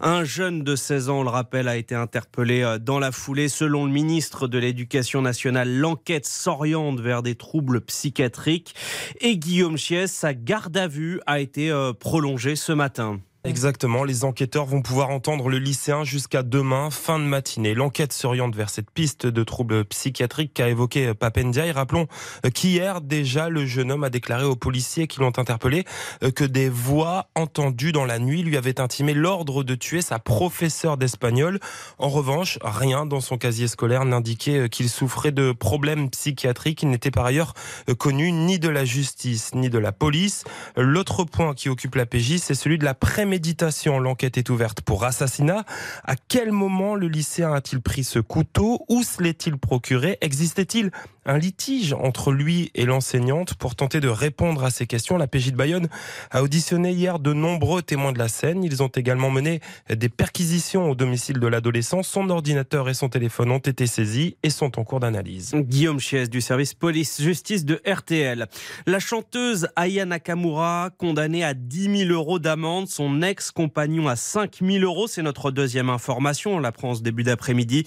Un 0.00 0.24
jeune 0.24 0.64
de 0.64 0.74
16 0.74 1.08
ans, 1.08 1.20
on 1.20 1.22
le 1.22 1.30
rappelle, 1.30 1.68
a 1.68 1.76
été 1.76 1.94
interpellé 1.94 2.62
euh, 2.62 2.78
dans 2.78 2.98
la 2.98 3.12
foulée. 3.12 3.48
Selon 3.48 3.86
le 3.86 3.92
ministre 3.92 4.48
de 4.48 4.58
l'Éducation 4.58 5.22
nationale, 5.22 5.72
l'enquête 5.72 6.26
s'oriente 6.26 7.00
vers 7.00 7.22
des 7.22 7.36
troubles 7.36 7.80
psychiatriques. 7.80 8.74
Et 9.20 9.38
Guillaume 9.38 9.78
Chies, 9.78 10.08
sa 10.08 10.34
garde 10.34 10.76
à 10.76 10.88
vue 10.88 11.20
a 11.26 11.38
été 11.38 11.70
euh, 11.70 11.92
prolongée 11.92 12.56
ce 12.56 12.72
matin. 12.72 13.20
Exactement, 13.46 14.04
les 14.04 14.24
enquêteurs 14.24 14.64
vont 14.64 14.80
pouvoir 14.80 15.10
entendre 15.10 15.50
le 15.50 15.58
lycéen 15.58 16.02
jusqu'à 16.02 16.42
demain, 16.42 16.88
fin 16.90 17.18
de 17.18 17.24
matinée. 17.24 17.74
L'enquête 17.74 18.14
s'oriente 18.14 18.56
vers 18.56 18.70
cette 18.70 18.90
piste 18.90 19.26
de 19.26 19.44
troubles 19.44 19.84
psychiatriques 19.84 20.54
qu'a 20.54 20.70
évoqué 20.70 21.12
Papendia. 21.12 21.66
Et 21.66 21.70
rappelons 21.70 22.06
qu'hier, 22.54 23.02
déjà, 23.02 23.50
le 23.50 23.66
jeune 23.66 23.92
homme 23.92 24.02
a 24.02 24.08
déclaré 24.08 24.44
aux 24.44 24.56
policiers 24.56 25.08
qui 25.08 25.20
l'ont 25.20 25.38
interpellé 25.38 25.84
euh, 26.22 26.30
que 26.30 26.44
des 26.44 26.70
voix 26.70 27.28
entendues 27.34 27.92
dans 27.92 28.06
la 28.06 28.18
nuit 28.18 28.42
lui 28.42 28.56
avaient 28.56 28.80
intimé 28.80 29.12
l'ordre 29.12 29.62
de 29.62 29.74
tuer 29.74 30.00
sa 30.00 30.18
professeure 30.18 30.96
d'espagnol. 30.96 31.60
En 31.98 32.08
revanche, 32.08 32.58
rien 32.62 33.04
dans 33.04 33.20
son 33.20 33.36
casier 33.36 33.68
scolaire 33.68 34.06
n'indiquait 34.06 34.58
euh, 34.60 34.68
qu'il 34.68 34.88
souffrait 34.88 35.32
de 35.32 35.52
problèmes 35.52 36.08
psychiatriques. 36.08 36.82
Il 36.82 36.88
n'était 36.88 37.10
par 37.10 37.26
ailleurs 37.26 37.52
euh, 37.90 37.94
connu 37.94 38.32
ni 38.32 38.58
de 38.58 38.70
la 38.70 38.86
justice 38.86 39.54
ni 39.54 39.68
de 39.68 39.78
la 39.78 39.92
police. 39.92 40.44
L'autre 40.78 41.24
point 41.24 41.52
qui 41.52 41.68
occupe 41.68 41.96
la 41.96 42.06
PJ, 42.06 42.38
c'est 42.38 42.54
celui 42.54 42.78
de 42.78 42.86
la 42.86 42.94
préméditation. 43.34 43.98
L'enquête 43.98 44.38
est 44.38 44.48
ouverte 44.48 44.80
pour 44.80 45.04
assassinat. 45.04 45.64
À 46.04 46.14
quel 46.14 46.52
moment 46.52 46.94
le 46.94 47.08
lycéen 47.08 47.52
a-t-il 47.52 47.80
pris 47.80 48.04
ce 48.04 48.20
couteau? 48.20 48.84
Où 48.88 49.02
se 49.02 49.20
l'est-il 49.20 49.56
procuré? 49.58 50.18
Existait-il 50.20 50.92
un 51.26 51.38
litige 51.38 51.92
entre 51.92 52.32
lui 52.32 52.70
et 52.74 52.84
l'enseignante. 52.84 53.54
Pour 53.54 53.74
tenter 53.74 54.00
de 54.00 54.08
répondre 54.08 54.64
à 54.64 54.70
ces 54.70 54.86
questions, 54.86 55.16
la 55.16 55.26
PJ 55.26 55.52
de 55.52 55.56
Bayonne 55.56 55.88
a 56.30 56.42
auditionné 56.42 56.92
hier 56.92 57.18
de 57.18 57.32
nombreux 57.32 57.82
témoins 57.82 58.12
de 58.12 58.18
la 58.18 58.28
scène. 58.28 58.62
Ils 58.64 58.82
ont 58.82 58.88
également 58.88 59.30
mené 59.30 59.60
des 59.88 60.08
perquisitions 60.08 60.90
au 60.90 60.94
domicile 60.94 61.38
de 61.38 61.46
l'adolescent. 61.46 62.02
Son 62.02 62.30
ordinateur 62.30 62.88
et 62.88 62.94
son 62.94 63.08
téléphone 63.08 63.50
ont 63.50 63.58
été 63.58 63.86
saisis 63.86 64.36
et 64.42 64.50
sont 64.50 64.78
en 64.78 64.84
cours 64.84 65.00
d'analyse. 65.00 65.54
Guillaume 65.54 66.00
Chies 66.00 66.28
du 66.28 66.40
service 66.40 66.74
police-justice 66.74 67.64
de 67.64 67.80
RTL. 67.86 68.46
La 68.86 68.98
chanteuse 68.98 69.68
Aya 69.76 70.04
Nakamura, 70.04 70.90
condamnée 70.98 71.44
à 71.44 71.54
10 71.54 72.06
000 72.06 72.10
euros 72.10 72.38
d'amende, 72.38 72.88
son 72.88 73.22
ex-compagnon 73.22 74.08
à 74.08 74.16
5 74.16 74.58
000 74.62 74.84
euros. 74.84 75.06
C'est 75.06 75.22
notre 75.22 75.50
deuxième 75.50 75.90
information. 75.90 76.56
On 76.56 76.58
l'apprend 76.58 76.90
en 76.90 76.94
ce 76.94 77.02
début 77.02 77.22
d'après-midi. 77.22 77.84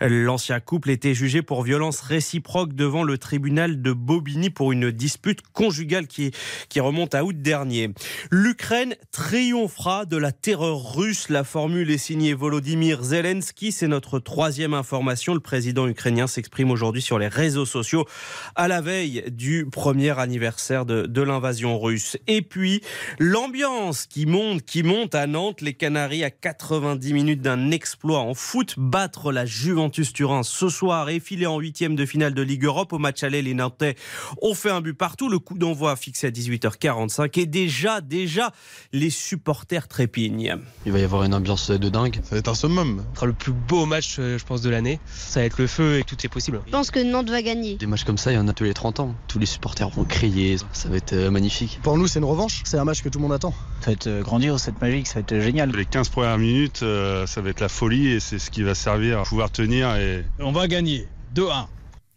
L'ancien 0.00 0.60
couple 0.60 0.90
était 0.90 1.14
jugé 1.14 1.42
pour 1.42 1.62
violence 1.62 2.00
réciproque 2.00 2.72
devant 2.80 3.02
le 3.02 3.18
tribunal 3.18 3.82
de 3.82 3.92
Bobigny 3.92 4.48
pour 4.48 4.72
une 4.72 4.90
dispute 4.90 5.42
conjugale 5.52 6.06
qui, 6.06 6.32
remonte 6.80 7.14
à 7.14 7.24
août 7.24 7.36
dernier. 7.36 7.90
L'Ukraine 8.30 8.96
triomphera 9.12 10.06
de 10.06 10.16
la 10.16 10.32
terreur 10.32 10.94
russe. 10.94 11.28
La 11.28 11.44
formule 11.44 11.90
est 11.90 11.98
signée 11.98 12.32
Volodymyr 12.32 13.02
Zelensky. 13.02 13.70
C'est 13.70 13.86
notre 13.86 14.18
troisième 14.18 14.72
information. 14.72 15.34
Le 15.34 15.40
président 15.40 15.86
ukrainien 15.86 16.26
s'exprime 16.26 16.70
aujourd'hui 16.70 17.02
sur 17.02 17.18
les 17.18 17.28
réseaux 17.28 17.66
sociaux 17.66 18.06
à 18.54 18.66
la 18.66 18.80
veille 18.80 19.24
du 19.30 19.66
premier 19.70 20.18
anniversaire 20.18 20.86
de, 20.86 21.02
de 21.02 21.20
l'invasion 21.20 21.78
russe. 21.78 22.16
Et 22.28 22.40
puis, 22.40 22.80
l'ambiance 23.18 24.06
qui 24.06 24.24
monte, 24.24 24.62
qui 24.62 24.82
monte 24.82 25.14
à 25.14 25.26
Nantes. 25.26 25.60
Les 25.60 25.74
Canaries 25.74 26.24
à 26.24 26.30
90 26.30 27.12
minutes 27.12 27.42
d'un 27.42 27.72
exploit 27.72 28.20
en 28.20 28.32
foot. 28.32 28.76
Battre 28.78 29.32
la 29.32 29.44
Juventus 29.44 30.14
Turin 30.14 30.42
ce 30.42 30.70
soir 30.70 31.10
et 31.10 31.20
filer 31.20 31.44
en 31.44 31.58
huitième 31.58 31.94
de 31.94 32.06
finale 32.06 32.32
de 32.32 32.40
Ligue 32.40 32.69
Europe. 32.70 32.92
Au 32.92 32.98
match 32.98 33.22
aller, 33.22 33.42
les 33.42 33.54
Nantais 33.54 33.96
ont 34.40 34.54
fait 34.54 34.70
un 34.70 34.80
but 34.80 34.94
partout. 34.94 35.28
Le 35.28 35.38
coup 35.38 35.58
d'envoi 35.58 35.96
fixé 35.96 36.28
à 36.28 36.30
18h45. 36.30 37.38
Et 37.38 37.46
déjà, 37.46 38.00
déjà, 38.00 38.52
les 38.92 39.10
supporters 39.10 39.88
trépignent. 39.88 40.56
Il 40.86 40.92
va 40.92 40.98
y 40.98 41.04
avoir 41.04 41.24
une 41.24 41.34
ambiance 41.34 41.70
de 41.70 41.88
dingue. 41.88 42.20
Ça 42.22 42.30
va 42.32 42.38
être 42.38 42.48
un 42.48 42.54
summum. 42.54 43.04
Ce 43.12 43.16
sera 43.16 43.26
le 43.26 43.32
plus 43.32 43.52
beau 43.52 43.86
match, 43.86 44.16
euh, 44.18 44.38
je 44.38 44.44
pense, 44.44 44.62
de 44.62 44.70
l'année. 44.70 45.00
Ça 45.06 45.40
va 45.40 45.46
être 45.46 45.58
le 45.58 45.66
feu 45.66 45.98
et 45.98 46.04
tout 46.04 46.16
est 46.24 46.28
possible. 46.28 46.60
Je 46.66 46.72
pense 46.72 46.90
que 46.90 47.00
Nantes 47.00 47.30
va 47.30 47.42
gagner. 47.42 47.76
Des 47.76 47.86
matchs 47.86 48.04
comme 48.04 48.18
ça, 48.18 48.32
il 48.32 48.36
y 48.36 48.38
en 48.38 48.48
a 48.48 48.52
tous 48.52 48.64
les 48.64 48.74
30 48.74 49.00
ans. 49.00 49.14
Tous 49.28 49.38
les 49.38 49.46
supporters 49.46 49.88
vont 49.88 50.04
crier. 50.04 50.56
Ça 50.72 50.88
va 50.88 50.96
être 50.96 51.12
euh, 51.12 51.30
magnifique. 51.30 51.80
Pour 51.82 51.98
nous, 51.98 52.06
c'est 52.06 52.18
une 52.18 52.24
revanche. 52.24 52.62
C'est 52.64 52.78
un 52.78 52.84
match 52.84 53.02
que 53.02 53.08
tout 53.08 53.18
le 53.18 53.24
monde 53.24 53.32
attend. 53.32 53.54
Ça 53.80 53.86
va 53.86 53.92
être 53.92 54.06
euh, 54.06 54.22
grandiose, 54.22 54.60
cette 54.60 54.80
magique, 54.80 55.06
ça 55.06 55.14
va 55.14 55.20
être 55.20 55.40
génial. 55.40 55.70
Les 55.70 55.84
15 55.84 56.08
premières 56.08 56.38
minutes, 56.38 56.78
ça 56.78 57.40
va 57.40 57.50
être 57.50 57.60
la 57.60 57.68
folie 57.68 58.08
et 58.08 58.20
c'est 58.20 58.38
ce 58.38 58.50
qui 58.50 58.62
va 58.62 58.74
servir 58.74 59.20
à 59.20 59.22
pouvoir 59.22 59.50
tenir. 59.50 59.96
Et... 59.96 60.24
On 60.38 60.52
va 60.52 60.68
gagner 60.68 61.08
2-1 61.34 61.66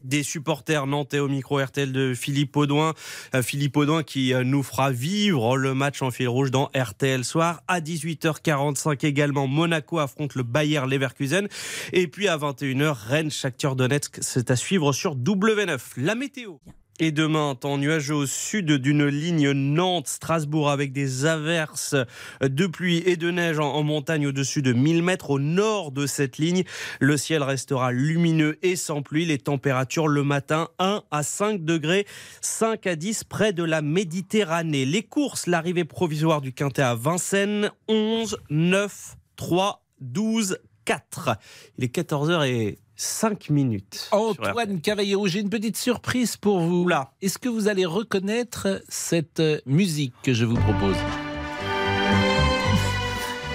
des 0.04 0.24
supporters 0.24 0.88
nantais 0.88 1.20
au 1.20 1.28
micro 1.28 1.60
RTL 1.60 1.92
de 1.92 2.14
Philippe 2.14 2.56
Audouin. 2.56 2.94
Philippe 3.42 3.78
Audouin 3.78 4.04
qui 4.04 4.34
nous 4.44 4.64
fera 4.64 4.92
vivre 4.92 5.58
le 5.58 5.74
match 5.74 6.02
en 6.02 6.12
fil 6.12 6.28
rouge 6.28 6.52
dans 6.52 6.70
RTL 6.76 7.24
Soir. 7.24 7.62
À 7.68 7.80
18h45 7.80 9.06
également, 9.06 9.48
Monaco 9.48 10.00
affronte 10.00 10.36
le 10.36 10.44
Bayer 10.44 10.82
Leverkusen. 10.88 11.48
Et 11.92 12.08
puis 12.08 12.28
à 12.28 12.38
21h, 12.38 12.96
Rennes, 13.08 13.32
Shakhtar 13.32 13.76
Donetsk. 13.76 14.18
C'est 14.22 14.52
à 14.52 14.56
suivre 14.56 14.94
sur 14.94 15.16
W9. 15.16 15.80
La 15.98 16.16
météo. 16.16 16.58
Et 17.06 17.12
demain, 17.12 17.54
temps 17.54 17.78
nuageux 17.78 18.16
au 18.16 18.26
sud 18.26 18.72
d'une 18.72 19.06
ligne 19.06 19.52
Nantes-Strasbourg 19.52 20.72
avec 20.72 20.94
des 20.94 21.26
averses 21.26 21.98
de 22.42 22.66
pluie 22.66 23.04
et 23.06 23.18
de 23.18 23.30
neige 23.30 23.60
en, 23.60 23.84
montagne 23.84 24.28
au-dessus 24.28 24.62
de 24.62 24.72
1000 24.72 25.04
mètres. 25.04 25.30
Au 25.30 25.38
nord 25.38 25.92
de 25.92 26.08
cette 26.08 26.38
ligne, 26.38 26.64
le 27.02 27.18
ciel 27.18 27.44
restera 27.44 27.92
lumineux 27.92 28.58
et 28.62 28.78
sans 28.78 29.02
pluie. 29.02 29.26
Les 29.26 29.38
températures 29.38 30.08
le 30.08 30.24
matin 30.24 30.70
1 30.80 31.04
à 31.12 31.24
5 31.24 31.66
degrés, 31.66 32.08
5 32.40 32.88
à 32.88 32.96
10 32.96 33.26
près 33.26 33.52
de 33.52 33.66
la 33.66 33.82
Méditerranée. 33.82 34.86
Les 34.86 35.04
courses, 35.04 35.46
l'arrivée 35.46 35.84
provisoire 35.84 36.40
du 36.40 36.54
Quintet 36.54 36.84
à 36.84 36.96
Vincennes, 36.96 37.70
11, 37.90 38.38
9, 38.50 39.18
3, 39.36 39.84
12, 40.00 40.58
4. 40.86 41.38
Il 41.78 41.84
est 41.84 41.94
14h 41.94 42.48
et 42.48 42.80
5 42.96 43.50
minutes. 43.50 44.10
Antoine 44.12 44.80
Cavallero, 44.82 45.28
j'ai 45.28 45.40
une 45.40 45.50
petite 45.50 45.78
surprise 45.78 46.38
pour 46.38 46.60
vous. 46.60 46.88
Là. 46.88 47.12
Est-ce 47.22 47.38
que 47.38 47.50
vous 47.50 47.68
allez 47.68 47.86
reconnaître 47.86 48.82
cette 48.88 49.40
euh, 49.40 49.60
musique 49.66 50.14
que 50.24 50.34
je 50.34 50.46
vous 50.46 50.56
propose? 50.56 50.96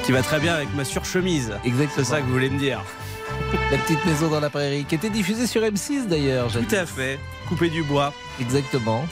Qui 0.05 0.13
va 0.13 0.23
très 0.23 0.41
bien 0.41 0.55
avec 0.55 0.75
ma 0.75 0.85
surchemise. 0.85 1.53
Exactement. 1.65 2.05
C'est 2.05 2.11
ça 2.11 2.21
que 2.21 2.27
vous 2.27 2.33
voulez 2.33 2.51
me 2.51 2.59
dire. 2.59 2.83
La 3.71 3.79
petite 3.79 4.05
maison 4.07 4.29
dans 4.29 4.41
la 4.41 4.51
prairie, 4.51 4.85
qui 4.85 4.95
était 4.95 5.11
diffusée 5.11 5.47
sur 5.47 5.63
M6 5.63 6.09
d'ailleurs. 6.09 6.51
Tout 6.51 6.75
à 6.75 6.87
fait. 6.87 7.19
Coupé 7.49 7.71
du 7.71 7.83
bois. 7.83 8.13
Exactement. 8.41 9.05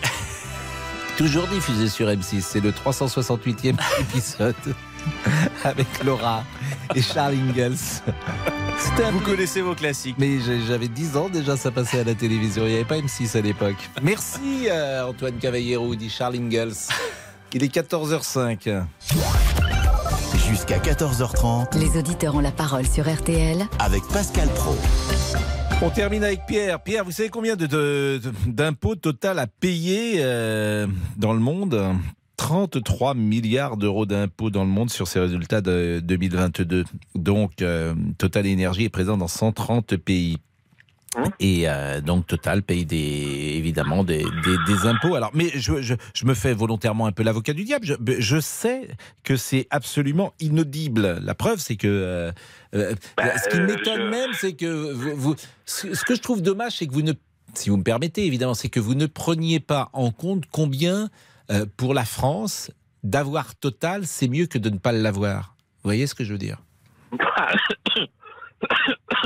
Toujours 1.17 1.47
diffusée 1.49 1.89
sur 1.89 2.09
M6. 2.09 2.41
C'est 2.41 2.61
le 2.61 2.73
368e 2.73 3.77
épisode 4.01 4.55
avec 5.65 5.87
Laura 6.05 6.45
et 6.95 7.03
Charles 7.03 7.35
Ingalls. 7.35 7.77
Vous 9.13 9.21
connaissez 9.21 9.63
vos 9.63 9.75
classiques. 9.75 10.17
Mais 10.19 10.39
j'avais 10.67 10.89
10 10.89 11.17
ans 11.17 11.29
déjà, 11.29 11.57
ça 11.57 11.71
passait 11.71 12.01
à 12.01 12.05
la 12.05 12.15
télévision. 12.15 12.65
Il 12.65 12.71
n'y 12.71 12.75
avait 12.77 12.85
pas 12.85 12.99
M6 12.99 13.37
à 13.37 13.41
l'époque. 13.41 13.91
Merci 14.03 14.69
euh, 14.69 15.07
Antoine 15.07 15.37
Cavallero, 15.39 15.95
dit 15.95 16.11
Charles 16.11 16.37
Ingalls. 16.37 16.75
Il 17.53 17.65
est 17.65 17.75
14h05. 17.75 18.85
Jusqu'à 20.49 20.79
14h30. 20.79 21.79
Les 21.79 21.99
auditeurs 21.99 22.35
ont 22.35 22.41
la 22.41 22.53
parole 22.53 22.87
sur 22.87 23.11
RTL. 23.13 23.67
Avec 23.79 24.03
Pascal 24.13 24.49
Pro. 24.51 24.77
On 25.83 25.91
termine 25.91 26.25
avec 26.25 26.47
Pierre. 26.47 26.81
Pierre, 26.81 27.05
vous 27.05 27.11
savez 27.11 27.29
combien 27.29 27.57
d'impôts 27.57 28.95
de, 28.95 29.01
total 29.01 29.39
à 29.39 29.47
payer 29.47 30.17
euh, 30.19 30.87
dans 31.17 31.33
le 31.33 31.41
monde? 31.41 31.97
33 32.37 33.15
milliards 33.15 33.77
d'euros 33.77 34.07
d'impôts 34.07 34.51
dans 34.51 34.65
le 34.65 34.71
monde 34.71 34.91
sur 34.91 35.09
ces 35.09 35.21
résultats 35.21 35.61
de 35.61 36.01
2022. 36.05 36.85
Donc, 37.15 37.63
euh, 37.63 37.95
Total 38.19 38.47
Énergie 38.47 38.85
est 38.85 38.91
présent 38.91 39.17
dans 39.17 39.29
130 39.29 39.97
pays. 39.97 40.39
Hein? 41.17 41.25
Et 41.41 41.63
euh, 41.67 42.01
donc 42.03 42.27
Total 42.27 42.63
paye 42.63 42.85
des, 42.85 42.97
évidemment 43.57 44.05
des, 44.05 44.25
des, 44.67 44.87
impôts. 44.87 45.15
Alors, 45.15 45.31
mais 45.33 45.49
je, 45.55 45.81
je, 45.81 45.95
je, 46.13 46.27
me 46.27 46.35
fais 46.35 46.53
volontairement 46.53 47.07
un 47.07 47.13
peu 47.13 47.23
l'avocat 47.23 47.55
du 47.55 47.65
diable. 47.65 47.87
Je, 47.87 47.95
je 48.19 48.41
sais 48.41 48.89
que 49.25 49.37
c'est 49.37 49.67
absolument 49.71 50.35
inaudible. 50.41 51.19
La 51.23 51.35
preuve, 51.35 51.59
c'est 51.59 51.77
que 51.77 52.33
euh, 52.75 52.95
bah, 53.17 53.39
ce 53.39 53.49
qui 53.49 53.61
m'étonne 53.61 54.11
même, 54.11 54.31
c'est 54.35 54.53
que 54.53 54.93
vous, 54.93 55.17
vous, 55.17 55.37
ce 55.65 56.05
que 56.05 56.15
je 56.15 56.21
trouve 56.21 56.43
dommage, 56.43 56.77
c'est 56.79 56.87
que 56.87 56.93
vous 56.93 57.03
ne, 57.03 57.13
si 57.55 57.71
vous 57.71 57.79
me 57.79 57.83
permettez, 57.85 58.27
évidemment, 58.27 58.55
c'est 58.55 58.69
que 58.69 58.81
vous 58.81 58.95
ne 58.95 59.07
preniez 59.07 59.61
pas 59.61 59.89
en 59.95 60.11
compte 60.11 60.45
combien 60.51 61.09
euh, 61.51 61.67
pour 61.77 61.95
la 61.95 62.05
France, 62.05 62.71
d'avoir 63.03 63.55
Total, 63.55 64.07
c'est 64.07 64.29
mieux 64.29 64.47
que 64.47 64.59
de 64.59 64.71
ne 64.71 64.79
pas 64.79 64.93
l'avoir. 64.93 65.55
Vous 65.77 65.89
voyez 65.89 66.07
ce 66.07 66.15
que 66.15 66.25
je 66.25 66.33
veux 66.33 66.39
dire 66.39 66.59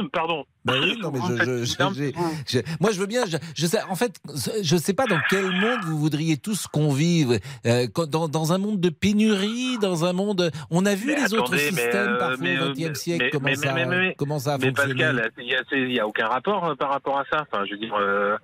Pardon. 0.13 0.45
Ben 0.65 0.75
oui, 0.79 0.99
non, 1.01 1.11
mais 1.11 1.21
je, 1.27 1.65
je, 1.65 2.13
je, 2.47 2.59
moi, 2.81 2.91
je 2.93 3.01
veux 3.01 3.07
bien. 3.07 3.25
Je, 3.55 3.67
sais, 3.67 3.83
en 3.89 3.95
fait, 3.95 4.21
je 4.63 4.75
ne 4.75 4.81
sais 4.81 4.93
pas 4.93 5.07
dans 5.07 5.19
quel 5.31 5.51
monde 5.51 5.81
vous 5.85 5.99
voudriez 5.99 6.37
tous 6.37 6.67
qu'on 6.67 6.93
vive. 6.93 7.41
Euh, 7.65 7.87
dans, 8.09 8.29
dans, 8.29 8.53
un 8.53 8.59
monde 8.59 8.79
de 8.79 8.91
pénurie, 8.91 9.79
dans 9.79 10.05
un 10.05 10.13
monde. 10.13 10.51
On 10.71 10.85
a 10.85 10.95
vu 10.95 11.07
mais 11.07 11.17
les 11.17 11.23
attendez, 11.25 11.39
autres 11.39 11.57
systèmes 11.57 12.19
parfois 12.19 12.37
mais, 12.41 12.61
au 12.61 12.73
XXe 12.73 12.99
siècle. 12.99 13.25
Mais, 13.25 13.31
comment, 13.31 13.55
ça, 13.55 13.75
comment 14.19 14.39
ça 14.39 14.55
a 14.55 14.59
mais 14.59 14.67
fonctionné? 14.67 14.95
Pascal, 14.95 15.31
il 15.39 15.87
n'y 15.89 15.99
a, 15.99 16.03
a, 16.03 16.07
aucun 16.07 16.27
rapport 16.27 16.65
euh, 16.67 16.75
par 16.75 16.91
rapport 16.91 17.19
à 17.19 17.25
ça. 17.31 17.47
Enfin, 17.51 17.65
je 17.65 17.73
veux 17.73 17.79
dire, 17.79 17.95
euh, 17.95 18.37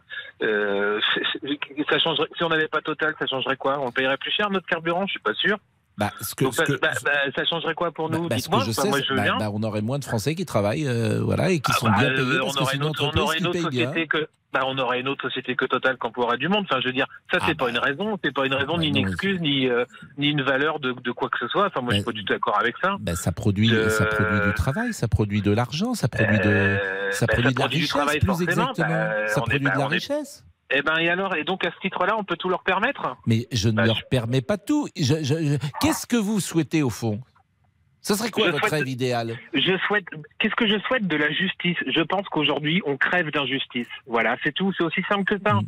euh, 0.42 1.00
ça 1.90 1.98
changerait. 1.98 2.28
Si 2.36 2.44
on 2.44 2.48
n'avait 2.48 2.68
pas 2.68 2.80
Total, 2.80 3.14
ça 3.18 3.26
changerait 3.26 3.56
quoi? 3.56 3.80
On 3.80 3.90
payerait 3.90 4.16
plus 4.16 4.30
cher 4.30 4.48
notre 4.50 4.66
carburant? 4.66 5.06
Je 5.06 5.12
suis 5.12 5.20
pas 5.20 5.34
sûr. 5.34 5.58
Bah, 5.98 6.10
ce 6.20 6.34
que, 6.34 6.44
Donc, 6.44 6.54
ce 6.54 6.62
que, 6.62 6.78
bah, 6.78 6.90
bah, 7.04 7.10
ça 7.34 7.44
changerait 7.46 7.74
quoi 7.74 7.90
pour 7.90 8.10
nous 8.10 8.28
bah, 8.28 8.36
Dites-moi. 8.36 8.64
veux 8.64 9.16
bah, 9.16 9.22
bien. 9.22 9.36
bah, 9.38 9.50
on 9.52 9.62
aurait 9.62 9.80
moins 9.80 9.98
de 9.98 10.04
Français 10.04 10.34
qui 10.34 10.44
travaillent, 10.44 10.86
euh, 10.86 11.20
voilà, 11.22 11.50
et 11.50 11.60
qui 11.60 11.72
Ah 11.74 11.78
sont 11.78 11.86
bah, 11.88 11.96
bien 11.98 12.10
euh, 12.10 12.16
payés 12.16 12.38
on 12.40 12.44
parce 12.44 12.54
que 12.56 12.62
aurait 12.62 12.70
c'est 12.72 12.76
une 12.76 12.84
autre, 12.84 13.02
on 13.02 13.06
entreprise 13.06 13.22
aurait 13.24 13.36
une 13.38 13.42
qui 13.42 13.48
autre 13.48 13.70
paye 13.70 13.78
bien. 13.78 13.88
société 13.88 14.06
que. 14.08 14.28
Bah, 14.52 14.60
on 14.66 14.78
aurait 14.78 15.00
une 15.00 15.08
autre 15.08 15.28
société 15.28 15.54
que 15.54 15.64
Total 15.66 15.98
qu'emploierait 15.98 16.38
du 16.38 16.48
monde. 16.48 16.64
Enfin, 16.70 16.80
je 16.80 16.86
veux 16.86 16.92
dire, 16.92 17.06
ça 17.30 17.38
c'est 17.44 17.54
pas 17.56 17.68
une 17.68 17.78
raison, 17.78 18.16
c'est 18.22 18.32
pas 18.32 18.46
une 18.46 18.54
raison 18.54 18.78
ni 18.78 18.88
une 18.88 18.96
excuse 18.96 19.38
ni 19.40 19.68
euh, 19.68 19.84
ni 20.16 20.28
une 20.28 20.40
valeur 20.42 20.80
de, 20.80 20.92
de 20.92 21.12
quoi 21.12 21.28
que 21.28 21.38
ce 21.38 21.48
soit. 21.48 21.66
Enfin, 21.66 21.80
moi, 21.80 21.90
je 21.92 21.96
suis 21.96 22.04
pas 22.04 22.12
du 22.12 22.24
tout 22.24 22.32
d'accord 22.32 22.58
avec 22.58 22.74
ça. 22.80 22.96
Ça 23.16 23.32
produit, 23.32 23.70
ça 23.90 24.06
produit 24.06 24.40
du 24.46 24.54
travail, 24.54 24.92
ça 24.94 25.08
produit 25.08 25.42
de 25.42 25.50
l'argent, 25.50 25.94
ça 25.94 26.08
produit 26.08 26.38
de, 26.38 26.44
Euh, 26.46 27.10
ça 27.10 27.26
bah, 27.26 27.34
produit 27.34 27.54
de 27.54 27.58
la 27.60 27.66
richesse, 27.66 28.18
plus 28.20 28.42
exactement. 28.42 28.72
Bah, 28.78 29.28
ça 29.28 29.40
on 29.40 29.42
produit 29.42 29.58
bah, 29.66 29.74
de 29.74 29.78
la 29.78 29.84
on 29.84 29.88
richesse. 29.88 30.44
Eh 30.70 30.82
ben, 30.82 30.96
et 30.98 31.08
alors, 31.08 31.34
et 31.36 31.44
donc 31.44 31.64
à 31.64 31.70
ce 31.70 31.78
titre-là, 31.80 32.16
on 32.18 32.24
peut 32.24 32.36
tout 32.36 32.48
leur 32.48 32.62
permettre? 32.64 33.16
Mais 33.26 33.46
je 33.52 33.68
Bah, 33.68 33.82
ne 33.82 33.86
leur 33.86 34.04
permets 34.08 34.40
pas 34.42 34.58
tout. 34.58 34.88
Je- 34.96 35.22
je- 35.22 35.22
je- 35.22 35.56
Qu'est-ce 35.80 36.06
que 36.06 36.16
vous 36.16 36.40
souhaitez 36.40 36.82
au 36.82 36.90
fond? 36.90 37.20
Ça 38.00 38.14
serait 38.14 38.30
quoi 38.30 38.46
Je 38.46 38.50
votre 38.52 38.68
souhaite- 38.68 38.80
rêve 38.80 38.88
idéal? 38.88 39.36
Je 39.52 39.76
souhaite. 39.86 40.04
Qu'est-ce 40.38 40.54
que 40.54 40.66
je 40.68 40.78
souhaite 40.86 41.08
de 41.08 41.16
la 41.16 41.30
justice? 41.32 41.76
Je 41.88 42.00
pense 42.02 42.24
qu'aujourd'hui, 42.28 42.80
on 42.86 42.96
crève 42.96 43.32
d'injustice. 43.32 43.88
Voilà, 44.06 44.36
c'est 44.44 44.52
tout. 44.52 44.72
C'est 44.78 44.84
aussi 44.84 45.02
simple 45.08 45.24
que 45.24 45.42
ça. 45.44 45.58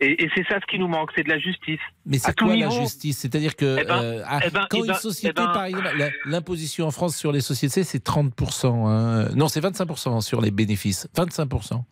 Et, 0.00 0.24
et 0.24 0.30
c'est 0.34 0.44
ça 0.48 0.58
ce 0.60 0.66
qui 0.66 0.80
nous 0.80 0.88
manque, 0.88 1.10
c'est 1.14 1.22
de 1.22 1.28
la 1.28 1.38
justice. 1.38 1.78
Mais 2.04 2.18
c'est 2.18 2.36
quoi 2.36 2.52
niveau. 2.56 2.68
la 2.68 2.80
justice? 2.80 3.18
C'est-à-dire 3.18 3.54
que 3.54 3.78
Eh 3.80 3.84
ben, 3.84 4.02
euh, 4.02 4.24
eh 4.44 4.50
ben, 4.50 4.66
quand 4.68 4.78
eh 4.78 4.80
une 4.80 4.86
ben, 4.88 4.94
société, 4.94 5.34
par 5.34 5.64
exemple, 5.66 5.88
l'imposition 6.26 6.86
en 6.88 6.90
France 6.90 7.16
sur 7.16 7.30
les 7.30 7.40
sociétés, 7.40 7.84
c'est 7.84 8.02
30%. 8.02 8.88
hein. 8.88 9.28
Non, 9.36 9.46
c'est 9.46 9.60
25% 9.60 10.20
sur 10.20 10.40
les 10.40 10.50
bénéfices. 10.50 11.08
25%. 11.16 11.84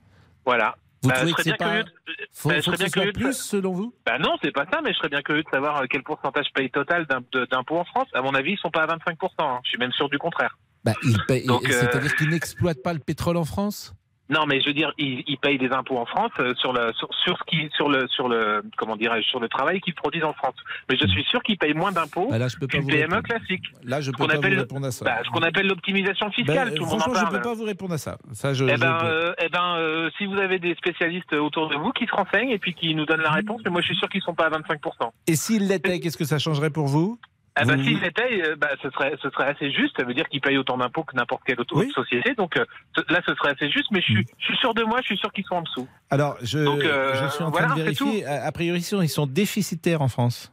Voilà. 0.45 0.75
Vous 1.03 1.09
Bah, 1.09 1.15
trouvez 1.17 1.33
que 1.33 1.43
c'est 1.43 1.57
pas... 1.57 1.83
de- 1.83 1.89
Faut, 2.33 2.49
bah, 2.49 2.63
faut 2.63 2.71
que 2.71 2.77
ce 2.77 2.83
bien 2.83 2.87
soit 2.89 2.93
curieux 3.03 3.13
de- 3.13 3.19
plus, 3.19 3.33
selon 3.35 3.73
vous? 3.73 3.95
Bah 4.07 4.19
non, 4.19 4.37
c'est 4.43 4.53
pas 4.53 4.67
ça, 4.73 4.81
mais 4.83 4.93
je 4.93 4.99
serais 4.99 5.09
bien 5.09 5.23
curieux 5.23 5.43
de 5.43 5.49
savoir 5.53 5.79
euh, 5.83 5.87
quel 5.91 6.03
pourcentage 6.03 6.47
paye 6.55 6.71
total 6.71 7.07
d'impôts 7.51 7.79
en 7.79 7.85
France. 7.85 8.09
À 8.15 8.23
mon 8.23 8.35
avis, 8.35 8.53
ils 8.53 8.59
sont 8.59 8.71
pas 8.71 8.83
à 8.85 8.87
25%. 8.87 9.29
hein. 9.41 9.61
Je 9.65 9.71
suis 9.71 9.79
même 9.79 9.93
sûr 9.93 10.09
du 10.09 10.19
contraire. 10.19 10.57
bah, 10.85 10.95
il 11.05 11.17
paye- 11.27 11.47
Donc, 11.47 11.65
euh, 11.65 11.73
C'est-à-dire 11.73 12.15
qu'ils 12.17 12.31
n'exploitent 12.31 12.83
pas 12.83 12.93
le 12.93 12.99
pétrole 13.01 13.37
en 13.37 13.45
France? 13.45 13.95
Non, 14.31 14.47
mais 14.47 14.61
je 14.61 14.69
veux 14.69 14.73
dire, 14.73 14.93
ils, 14.99 15.25
ils 15.27 15.37
payent 15.37 15.59
des 15.59 15.71
impôts 15.73 15.99
en 15.99 16.07
France 16.07 16.31
euh, 16.39 16.55
sur 16.55 16.73
le 16.73 16.93
sur, 16.95 17.09
sur 17.25 17.37
ce 17.37 17.43
qui 17.45 17.69
sur 17.75 17.89
le 17.91 18.07
sur 18.09 18.29
le 18.29 18.63
comment 18.79 18.97
dirais-je 18.97 19.29
sur 19.29 19.41
le 19.41 19.49
travail 19.49 19.81
qu'ils 19.81 19.95
produisent 19.95 20.25
en 20.25 20.33
France. 20.33 20.55
Mais 20.89 20.97
je 20.97 21.07
suis 21.09 21.25
sûr 21.25 21.43
qu'ils 21.43 21.59
payent 21.59 21.75
moins 21.75 21.93
d'impôts 21.93 22.29
Bah 22.31 22.39
là, 22.39 22.49
je 22.49 22.57
peux 22.57 22.67
pas 22.67 22.73
qu'une 22.79 22.83
vous 22.83 22.89
PME 22.89 23.03
répondre. 23.17 23.23
classique. 23.25 23.63
Là, 23.85 24.01
je 24.01 24.11
peux 24.11 24.27
pas 24.27 24.35
appelle- 24.35 24.55
vous 24.55 24.61
répondre 24.61 24.87
à 24.87 24.91
ça. 24.91 25.05
Bah, 25.05 25.19
ce 25.25 25.29
qu'on 25.31 25.43
appelle 25.43 25.67
l'optimisation 25.67 26.31
fiscale, 26.31 26.71
Ben, 26.71 26.75
tout 26.77 26.85
le 26.85 26.89
monde 26.91 26.95
en 26.95 26.99
franchement, 27.01 27.15
je 27.15 27.21
parle. 27.25 27.37
peux 27.37 27.43
pas 27.49 27.55
vous 27.55 27.65
répondre 27.65 27.95
à 27.95 27.99
ça. 27.99 28.17
Ça, 28.33 28.55
je, 28.55 28.65
Eh 28.65 28.77
je 28.77 28.81
ben, 28.81 28.99
euh, 29.05 29.35
eh 29.43 29.49
ben 29.49 29.77
euh, 29.77 30.09
si 30.17 30.25
vous 30.27 30.39
avez 30.39 30.59
des 30.59 30.75
spécialistes 30.77 31.33
autour 31.35 31.69
de 31.69 31.75
vous 31.77 31.91
qui 31.93 32.07
se 32.07 32.13
renseignent 32.15 32.51
et 32.51 32.59
puis 32.59 32.73
qui 32.75 32.95
nous 32.95 33.05
donnent 33.05 33.21
la 33.23 33.31
réponse, 33.33 33.61
mais 33.65 33.71
moi 33.71 33.81
je 33.83 33.87
suis 33.89 33.97
sûr 33.97 34.09
qu'ils 34.09 34.23
sont 34.23 34.35
pas 34.35 34.47
à 34.47 34.51
25%. 34.51 35.11
Et 35.27 35.35
s'il 35.37 35.67
l'était, 35.69 36.01
qu'est-ce 36.01 36.17
que 36.17 36.25
ça 36.25 36.39
changerait 36.39 36.71
pour 36.71 36.87
vous? 36.87 37.19
Ah 37.55 37.65
bah, 37.67 37.77
Vous- 37.77 37.85
s'ils 37.85 37.99
euh, 38.03 38.57
bah, 38.57 38.71
ce 38.83 38.89
serait, 38.91 39.15
ce 39.23 39.29
serait 39.31 39.45
assez 39.45 39.71
juste. 39.73 39.95
Ça 39.99 40.05
veut 40.05 40.15
dire 40.15 40.27
qu'ils 40.29 40.41
payent 40.41 40.57
autant 40.57 40.79
d'impôts 40.79 41.05
que 41.05 41.15
n'importe 41.15 41.43
quelle 41.47 41.61
autre 41.61 41.85
société. 41.95 42.35
Donc 42.35 42.57
euh, 42.57 42.65
là, 43.11 43.21
ce 43.27 43.35
serait 43.35 43.51
assez 43.51 43.71
juste. 43.71 43.89
Mais 43.91 44.01
je 44.01 44.07
suis, 44.13 44.27
je 44.39 44.45
suis 44.47 44.57
sûr 44.57 44.73
de 44.73 44.83
moi, 44.85 45.01
je 45.03 45.07
suis 45.07 45.19
sûr 45.19 45.31
qu'ils 45.33 45.45
sont 45.45 45.57
en 45.57 45.63
dessous. 45.63 45.87
Alors, 46.11 46.37
je, 46.43 46.61
Donc, 46.61 46.81
euh, 46.83 47.15
je 47.23 47.29
suis 47.35 47.45
en 47.45 47.51
voilà, 47.51 47.67
train 47.69 47.77
de 47.77 47.83
vérifier. 47.83 48.25
A, 48.25 48.45
a 48.47 48.53
priori, 48.53 48.81
ils 48.81 49.09
sont, 49.09 49.27
déficitaires 49.27 50.01
en 50.01 50.09
France. 50.09 50.51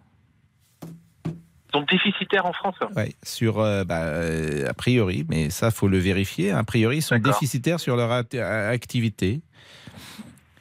Ils 1.26 1.72
sont 1.74 1.86
déficitaires 1.90 2.46
en 2.46 2.54
France. 2.54 2.76
Ouais, 2.96 3.14
sur, 3.24 3.56
bah, 3.86 4.14
a 4.68 4.74
priori, 4.74 5.26
mais 5.30 5.50
ça, 5.52 5.72
faut 5.72 5.88
le 5.88 6.00
vérifier. 6.00 6.52
A 6.52 6.64
priori, 6.64 6.98
ils 6.98 7.02
sont 7.02 7.18
déficitaires 7.18 7.80
sur 7.80 7.96
leur 7.96 8.12
act- 8.12 8.36
activité. 8.36 9.42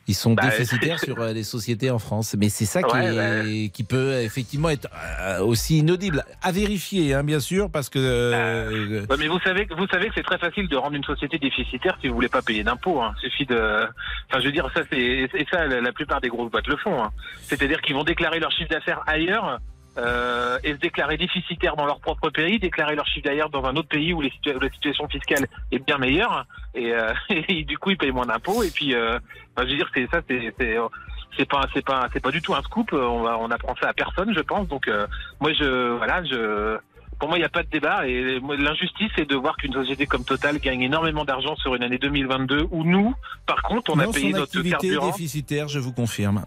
Ils 0.08 0.14
sont 0.14 0.32
Bah, 0.34 0.44
déficitaires 0.48 0.98
sur 1.04 1.20
euh, 1.20 1.32
les 1.32 1.42
sociétés 1.44 1.90
en 1.90 1.98
France. 1.98 2.34
Mais 2.38 2.48
c'est 2.48 2.64
ça 2.64 2.82
qui, 2.82 2.96
Ouais, 2.96 3.64
est- 3.66 3.68
qui 3.68 3.84
peut 3.84 4.14
effectivement 4.22 4.70
être 4.70 4.88
euh, 5.20 5.40
aussi 5.40 5.78
inaudible. 5.78 6.24
À 6.42 6.50
vérifier, 6.50 7.14
hein, 7.14 7.22
bien 7.22 7.40
sûr, 7.40 7.70
parce 7.70 7.88
que. 7.90 7.98
euh, 7.98 9.04
Ouais, 9.08 9.16
mais 9.18 9.28
vous 9.28 9.38
savez, 9.40 9.68
vous 9.76 9.86
savez 9.88 10.08
que 10.08 10.14
c'est 10.16 10.22
très 10.22 10.38
facile 10.38 10.66
de 10.68 10.76
rendre 10.76 10.96
une 10.96 11.04
société 11.04 11.38
déficitaire 11.38 11.96
si 12.00 12.08
vous 12.08 12.14
voulez 12.14 12.28
pas 12.28 12.42
payer 12.42 12.64
d'impôts. 12.64 13.00
Hein. 13.02 13.12
Suffit 13.20 13.46
de, 13.46 13.56
enfin, 14.30 14.40
je 14.40 14.46
veux 14.46 14.52
dire, 14.52 14.68
ça 14.74 14.80
c'est, 14.90 14.98
et 14.98 15.46
ça, 15.50 15.66
la, 15.66 15.80
la 15.80 15.92
plupart 15.92 16.20
des 16.20 16.28
grosses 16.28 16.50
boîtes 16.50 16.66
le 16.66 16.76
font. 16.76 17.02
Hein. 17.02 17.10
C'est-à-dire 17.42 17.80
qu'ils 17.82 17.94
vont 17.94 18.04
déclarer 18.04 18.40
leur 18.40 18.50
chiffre 18.50 18.70
d'affaires 18.70 19.02
ailleurs. 19.06 19.58
Euh, 19.98 20.58
et 20.64 20.72
se 20.72 20.78
déclarer 20.78 21.16
déficitaires 21.16 21.76
dans 21.76 21.86
leur 21.86 22.00
propre 22.00 22.30
pays, 22.30 22.58
déclarer 22.58 22.94
leur 22.94 23.06
chiffre 23.06 23.24
d'affaires 23.26 23.50
dans 23.50 23.64
un 23.64 23.74
autre 23.76 23.88
pays 23.88 24.12
où, 24.12 24.20
les 24.20 24.30
situa- 24.30 24.56
où 24.56 24.60
la 24.60 24.70
situation 24.70 25.08
fiscale 25.08 25.46
est 25.72 25.84
bien 25.84 25.98
meilleure, 25.98 26.46
et, 26.74 26.92
euh, 26.92 27.12
et 27.48 27.64
du 27.64 27.76
coup 27.78 27.90
ils 27.90 27.98
payent 27.98 28.12
moins 28.12 28.26
d'impôts. 28.26 28.62
Et 28.62 28.70
puis, 28.70 28.94
euh, 28.94 29.18
je 29.58 29.62
veux 29.64 29.76
dire, 29.76 29.90
c'est 29.94 30.08
ça, 30.10 30.20
c'est, 30.28 31.46
pas, 31.48 31.66
c'est 31.74 31.84
pas, 31.84 32.08
c'est 32.12 32.20
pas 32.20 32.30
du 32.30 32.40
tout 32.40 32.54
un 32.54 32.62
scoop. 32.62 32.92
On 32.92 33.22
va, 33.22 33.38
on 33.38 33.50
apprend 33.50 33.74
ça 33.80 33.88
à 33.88 33.92
personne, 33.92 34.32
je 34.34 34.40
pense. 34.40 34.68
Donc, 34.68 34.90
moi, 35.40 35.52
je, 35.52 35.96
voilà, 35.96 36.22
je, 36.24 36.78
pour 37.18 37.28
moi, 37.28 37.38
il 37.38 37.40
n'y 37.40 37.46
a 37.46 37.48
pas 37.50 37.62
de 37.64 37.68
débat. 37.70 38.06
Et 38.06 38.40
l'injustice, 38.58 39.10
c'est 39.16 39.28
de 39.28 39.34
voir 39.36 39.56
qu'une 39.56 39.72
société 39.72 40.06
comme 40.06 40.24
Total 40.24 40.58
gagne 40.58 40.82
énormément 40.82 41.24
d'argent 41.24 41.56
sur 41.56 41.74
une 41.74 41.82
année 41.82 41.98
2022 41.98 42.68
où 42.70 42.84
nous, 42.84 43.14
par 43.46 43.62
contre, 43.62 43.92
on 43.92 43.96
non, 43.96 44.10
a 44.10 44.12
payé 44.12 44.32
notre 44.32 44.60
carburant. 44.62 45.06
déficitaire, 45.10 45.68
je 45.68 45.78
vous 45.80 45.92
confirme. 45.92 46.44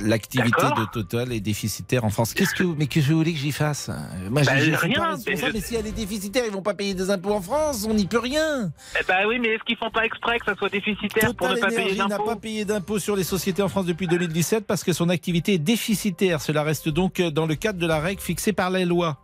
L'activité 0.00 0.62
de 0.62 0.84
Total 0.92 1.32
est 1.32 1.40
déficitaire 1.40 2.04
en 2.04 2.10
France. 2.10 2.34
Qu'est-ce 2.34 2.54
que 2.54 2.62
vous, 2.62 2.74
mais 2.76 2.86
que 2.86 3.00
je 3.00 3.12
voulais 3.12 3.32
que 3.32 3.38
j'y 3.38 3.52
fasse? 3.52 3.90
Moi, 4.30 4.42
Bah, 4.44 4.58
suis 4.58 4.74
rien, 4.74 5.16
mais 5.26 5.36
je- 5.36 5.52
Mais 5.52 5.60
si 5.60 5.76
elle 5.76 5.86
est 5.86 5.92
déficitaire, 5.92 6.44
ils 6.46 6.52
vont 6.52 6.62
pas 6.62 6.74
payer 6.74 6.94
des 6.94 7.10
impôts 7.10 7.32
en 7.32 7.40
France. 7.40 7.86
On 7.88 7.94
n'y 7.94 8.06
peut 8.06 8.18
rien. 8.18 8.70
Eh 9.00 9.04
ben 9.06 9.26
oui, 9.28 9.38
mais 9.38 9.48
est-ce 9.48 9.64
qu'ils 9.64 9.76
font 9.76 9.90
pas 9.90 10.04
exprès 10.04 10.38
que 10.38 10.46
ça 10.46 10.54
soit 10.54 10.68
déficitaire 10.68 11.34
pour 11.34 11.48
ne 11.48 11.56
pas 11.56 11.68
payer 11.68 11.80
Énergie 11.80 11.98
n'a 11.98 12.08
d'impôts 12.08 12.24
pas 12.24 12.36
payé 12.36 12.64
d'impôts 12.64 12.98
sur 12.98 13.16
les 13.16 13.24
sociétés 13.24 13.62
en 13.62 13.68
France 13.68 13.86
depuis 13.86 14.06
2017 14.06 14.66
parce 14.66 14.84
que 14.84 14.92
son 14.92 15.08
activité 15.08 15.54
est 15.54 15.58
déficitaire. 15.58 16.40
Cela 16.40 16.62
reste 16.62 16.88
donc 16.88 17.20
dans 17.20 17.46
le 17.46 17.54
cadre 17.54 17.78
de 17.78 17.86
la 17.86 18.00
règle 18.00 18.20
fixée 18.20 18.52
par 18.52 18.70
la 18.70 18.84
loi. 18.84 19.18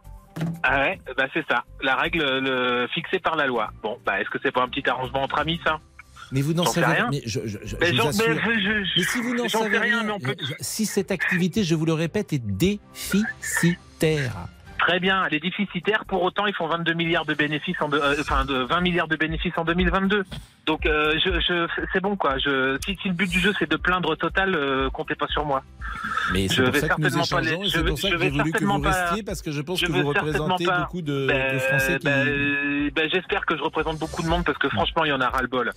Ah 0.62 0.80
ouais, 0.80 0.98
bah 1.16 1.26
c'est 1.34 1.44
ça, 1.50 1.64
la 1.82 1.96
règle 1.96 2.20
le, 2.22 2.86
fixée 2.94 3.18
par 3.18 3.36
la 3.36 3.46
loi. 3.46 3.70
Bon, 3.82 3.98
bah 4.06 4.20
est-ce 4.20 4.30
que 4.30 4.38
c'est 4.42 4.52
pas 4.52 4.62
un 4.62 4.68
petit 4.68 4.88
arrangement 4.88 5.22
entre 5.22 5.38
amis 5.38 5.60
ça? 5.64 5.80
Mais 6.32 6.42
vous 6.42 6.52
n'en 6.52 6.64
savez 6.66 6.86
rien. 6.86 7.08
Mais, 7.10 7.22
je, 7.26 7.40
je- 7.44 7.58
Mais 7.80 7.90
mais 7.92 7.98
Mais 8.96 9.02
si 9.02 9.20
vous 9.20 9.34
n'en 9.34 9.48
savez 9.48 9.78
rien, 9.78 9.98
rien, 9.98 10.02
mais 10.04 10.12
on 10.12 10.20
peut- 10.20 10.36
je- 10.40 10.52
si 10.60 10.86
cette 10.86 11.10
activité, 11.10 11.64
je 11.64 11.74
vous 11.74 11.86
le 11.86 11.92
répète, 11.94 12.32
est 12.32 12.38
déficitaire. 12.44 14.32
Très 14.80 14.98
bien, 14.98 15.24
elle 15.26 15.34
est 15.34 15.40
déficitaire. 15.40 16.04
Pour 16.06 16.22
autant, 16.22 16.46
ils 16.46 16.54
font 16.54 16.66
22 16.66 16.94
milliards 16.94 17.26
de 17.26 17.34
bénéfices 17.34 17.76
en, 17.80 17.88
de- 17.88 17.98
euh, 17.98 18.16
enfin 18.20 18.44
de 18.46 18.54
20 18.54 18.80
milliards 18.80 19.08
de 19.08 19.16
bénéfices 19.16 19.52
en 19.56 19.64
2022. 19.64 20.24
Donc, 20.66 20.86
euh, 20.86 21.12
je, 21.24 21.30
je, 21.40 21.66
c'est 21.92 22.00
bon 22.00 22.16
quoi. 22.16 22.38
Je, 22.38 22.78
si, 22.84 22.96
si 23.02 23.08
le 23.08 23.14
but 23.14 23.28
du 23.28 23.38
jeu 23.40 23.52
c'est 23.58 23.70
de 23.70 23.76
plaindre 23.76 24.16
Total, 24.16 24.54
euh, 24.54 24.88
comptez 24.90 25.14
pas 25.14 25.26
sur 25.28 25.44
moi. 25.44 25.62
Mais 26.32 26.48
Je 26.48 26.62
vais 26.62 26.80
certainement 26.80 27.24
pas 27.30 27.40
les- 27.40 27.68
je 27.68 27.78
vais- 27.80 27.88
pour 27.90 27.98
ça 27.98 28.08
je 28.08 28.14
que 28.14 28.18
vais 28.18 28.24
j'ai 28.26 28.30
voulu 28.30 28.42
que 28.44 28.50
certainement 28.50 28.76
vous 28.78 28.82
pas- 28.84 29.02
restiez 29.04 29.22
parce 29.22 29.42
que 29.42 29.50
je 29.52 29.60
pense 29.60 29.80
que 29.82 29.90
vous 29.92 30.06
représentez 30.08 30.64
pas- 30.64 30.80
beaucoup 30.80 31.02
de, 31.02 31.26
Ben, 31.26 31.54
de 31.54 31.58
Français 31.58 31.98
qui... 31.98 32.04
ben, 32.06 32.90
ben, 32.94 33.10
j'espère 33.12 33.44
que 33.46 33.56
je 33.56 33.62
représente 33.62 33.98
beaucoup 33.98 34.22
de 34.22 34.28
monde 34.28 34.44
parce 34.44 34.58
que 34.58 34.68
franchement, 34.70 35.04
il 35.04 35.08
y 35.08 35.12
en 35.12 35.20
a 35.20 35.28
ras 35.28 35.42
le 35.42 35.48
bol. 35.48 35.70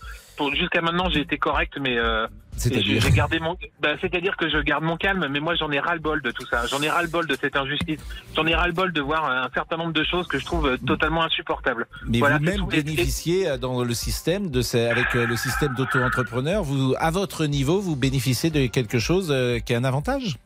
Jusqu'à 0.56 0.82
maintenant, 0.82 1.10
j'ai 1.10 1.22
été 1.22 1.38
correct, 1.38 1.74
mais 1.80 1.98
euh, 1.98 2.26
C'est-à-dire 2.58 2.98
et 2.98 3.00
j'ai 3.00 3.12
gardé 3.12 3.40
mon. 3.40 3.58
Ben, 3.82 3.98
c'est-à-dire 4.00 4.38
que 4.38 4.50
je 4.50 4.58
garde 4.60 4.84
mon 4.84 4.96
calme, 4.98 5.28
mais 5.30 5.40
moi, 5.40 5.56
j'en 5.56 5.72
ai 5.72 5.80
ras 5.80 5.96
le 5.96 6.00
bol 6.00 6.22
de 6.22 6.32
tout 6.32 6.46
ça. 6.46 6.66
J'en 6.68 6.82
ai 6.82 6.90
ras 6.90 7.02
le 7.02 7.08
bol 7.10 7.28
de 7.28 7.36
cette 7.40 7.56
injustice. 7.56 8.00
J'en 8.36 8.46
ai 8.46 8.56
ras 8.56 8.68
le 8.68 8.74
bol 8.74 8.94
de 8.94 9.02
voir 9.02 9.26
un 9.30 9.50
certain 9.54 9.78
nombre 9.78 9.94
de 9.94 10.04
choses 10.04 10.28
que 10.28 10.38
je 10.40 10.46
trouve 10.46 10.78
totalement 10.86 11.24
insupportables. 11.24 11.88
Mais 12.08 12.20
Voilà, 12.20 12.38
vous-même 12.38 12.66
bénéficiez 12.68 13.50
euh, 13.50 13.58
dans 13.58 13.84
le 13.84 13.94
système 13.94 14.50
de 14.50 14.62
ces- 14.62 14.86
avec 14.86 15.16
euh, 15.16 15.26
le 15.26 15.36
système 15.36 15.74
d'auto-entrepreneur, 15.76 16.64
vous 16.64 16.94
à 17.00 17.12
votre 17.12 17.46
niveau, 17.46 17.80
vous 17.80 17.96
bénéficiez 17.96 18.50
de 18.50 18.68
quelque 18.68 19.00
chose 19.00 19.30
euh, 19.32 19.60
qui 19.60 19.74
a 19.74 19.78
un 19.78 19.84
avantage? 19.84 20.38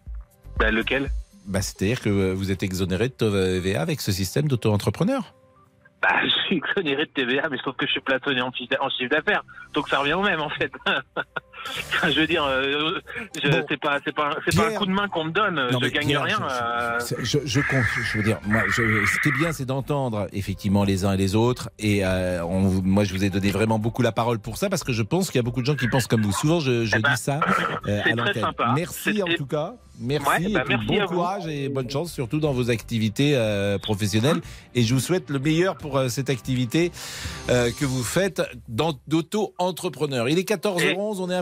Ben, 0.59 0.73
lequel? 0.73 1.09
Bah, 1.45 1.61
C'est-à-dire 1.61 2.01
que 2.01 2.33
vous 2.33 2.51
êtes 2.51 2.63
exonéré 2.63 3.09
de 3.09 3.13
TVA 3.13 3.81
avec 3.81 4.01
ce 4.01 4.11
système 4.11 4.47
d'auto-entrepreneur. 4.47 5.33
Bah, 6.01 6.09
je 6.23 6.29
suis 6.47 6.57
exonéré 6.57 7.05
de 7.05 7.11
TVA, 7.11 7.49
mais 7.49 7.57
sauf 7.63 7.75
que 7.75 7.85
je 7.85 7.91
suis 7.91 8.01
chiffre 8.01 8.77
en 8.81 8.89
chiffre 8.89 9.09
d'affaires. 9.09 9.43
Donc 9.73 9.89
ça 9.89 9.99
revient 9.99 10.13
au 10.13 10.23
même, 10.23 10.41
en 10.41 10.49
fait. 10.49 10.71
Je 12.09 12.19
veux 12.19 12.27
dire, 12.27 12.43
euh, 12.45 12.99
je- 13.43 13.49
c'est 13.69 13.79
pas, 13.79 13.99
c'est 14.05 14.13
pas, 14.15 14.35
c'est 14.45 14.55
pas 14.55 14.67
un 14.69 14.71
coup 14.73 14.85
de 14.85 14.91
main 14.91 15.07
qu'on 15.07 15.25
me 15.25 15.31
donne. 15.31 15.55
Non, 15.71 15.79
je 15.81 15.87
gagne 15.89 16.07
Pierre, 16.07 16.23
rien. 16.23 16.37
je- 16.39 17.13
euh, 17.13 17.23
Je, 17.23 17.37
je, 17.45 18.17
veux 18.17 18.23
dire, 18.23 18.39
moi, 18.45 18.61
ce 18.75 19.19
qui 19.21 19.29
est 19.29 19.37
bien, 19.37 19.51
c'est 19.51 19.65
d'entendre 19.65 20.27
effectivement 20.33 20.83
les 20.83 21.05
uns 21.05 21.13
et 21.13 21.17
les 21.17 21.35
autres. 21.35 21.69
Et 21.79 22.05
euh, 22.05 22.43
on 22.45 22.61
moi, 22.83 23.03
je 23.03 23.13
vous 23.13 23.23
ai 23.23 23.29
donné 23.29 23.51
vraiment 23.51 23.79
beaucoup 23.79 24.01
la 24.01 24.11
parole 24.11 24.39
pour 24.39 24.57
ça 24.57 24.69
parce 24.69 24.83
que 24.83 24.93
je 24.93 25.03
pense 25.03 25.27
qu'il 25.31 25.37
y 25.37 25.39
a 25.39 25.43
beaucoup 25.43 25.61
de 25.61 25.65
gens 25.65 25.75
qui 25.75 25.87
pensent 25.87 26.07
comme 26.07 26.21
vous. 26.21 26.31
Souvent, 26.33 26.59
je, 26.59 26.85
je 26.85 26.95
dis 26.97 27.17
ça 27.17 27.39
euh, 27.87 28.01
à 28.03 28.09
l'antenne. 28.15 28.45
Merci 28.75 29.21
en 29.23 29.33
tout 29.35 29.45
cas. 29.45 29.73
Merci, 29.99 30.27
Ouais, 30.27 30.49
bah, 30.53 30.61
et 30.63 30.69
merci 30.69 30.85
bon 30.85 30.99
vous. 31.01 31.07
courage 31.07 31.47
et 31.47 31.69
bonne 31.69 31.89
chance, 31.89 32.13
surtout 32.13 32.39
dans 32.39 32.51
vos 32.53 32.69
activités 32.69 33.31
euh, 33.35 33.79
professionnelles. 33.79 34.41
Et 34.75 34.83
je 34.83 34.93
vous 34.93 34.99
souhaite 34.99 35.31
le 35.31 35.39
meilleur 35.39 35.75
pour 35.75 35.97
euh, 35.97 36.07
cette 36.07 36.29
activité 36.29 36.91
euh, 37.49 37.71
que 37.71 37.83
vous 37.83 38.03
faites 38.03 38.43
d'auto-entrepreneur. 39.07 40.29
Il 40.29 40.37
est 40.37 40.47
14h11, 40.47 41.19
on 41.19 41.29
est 41.31 41.35
un 41.35 41.41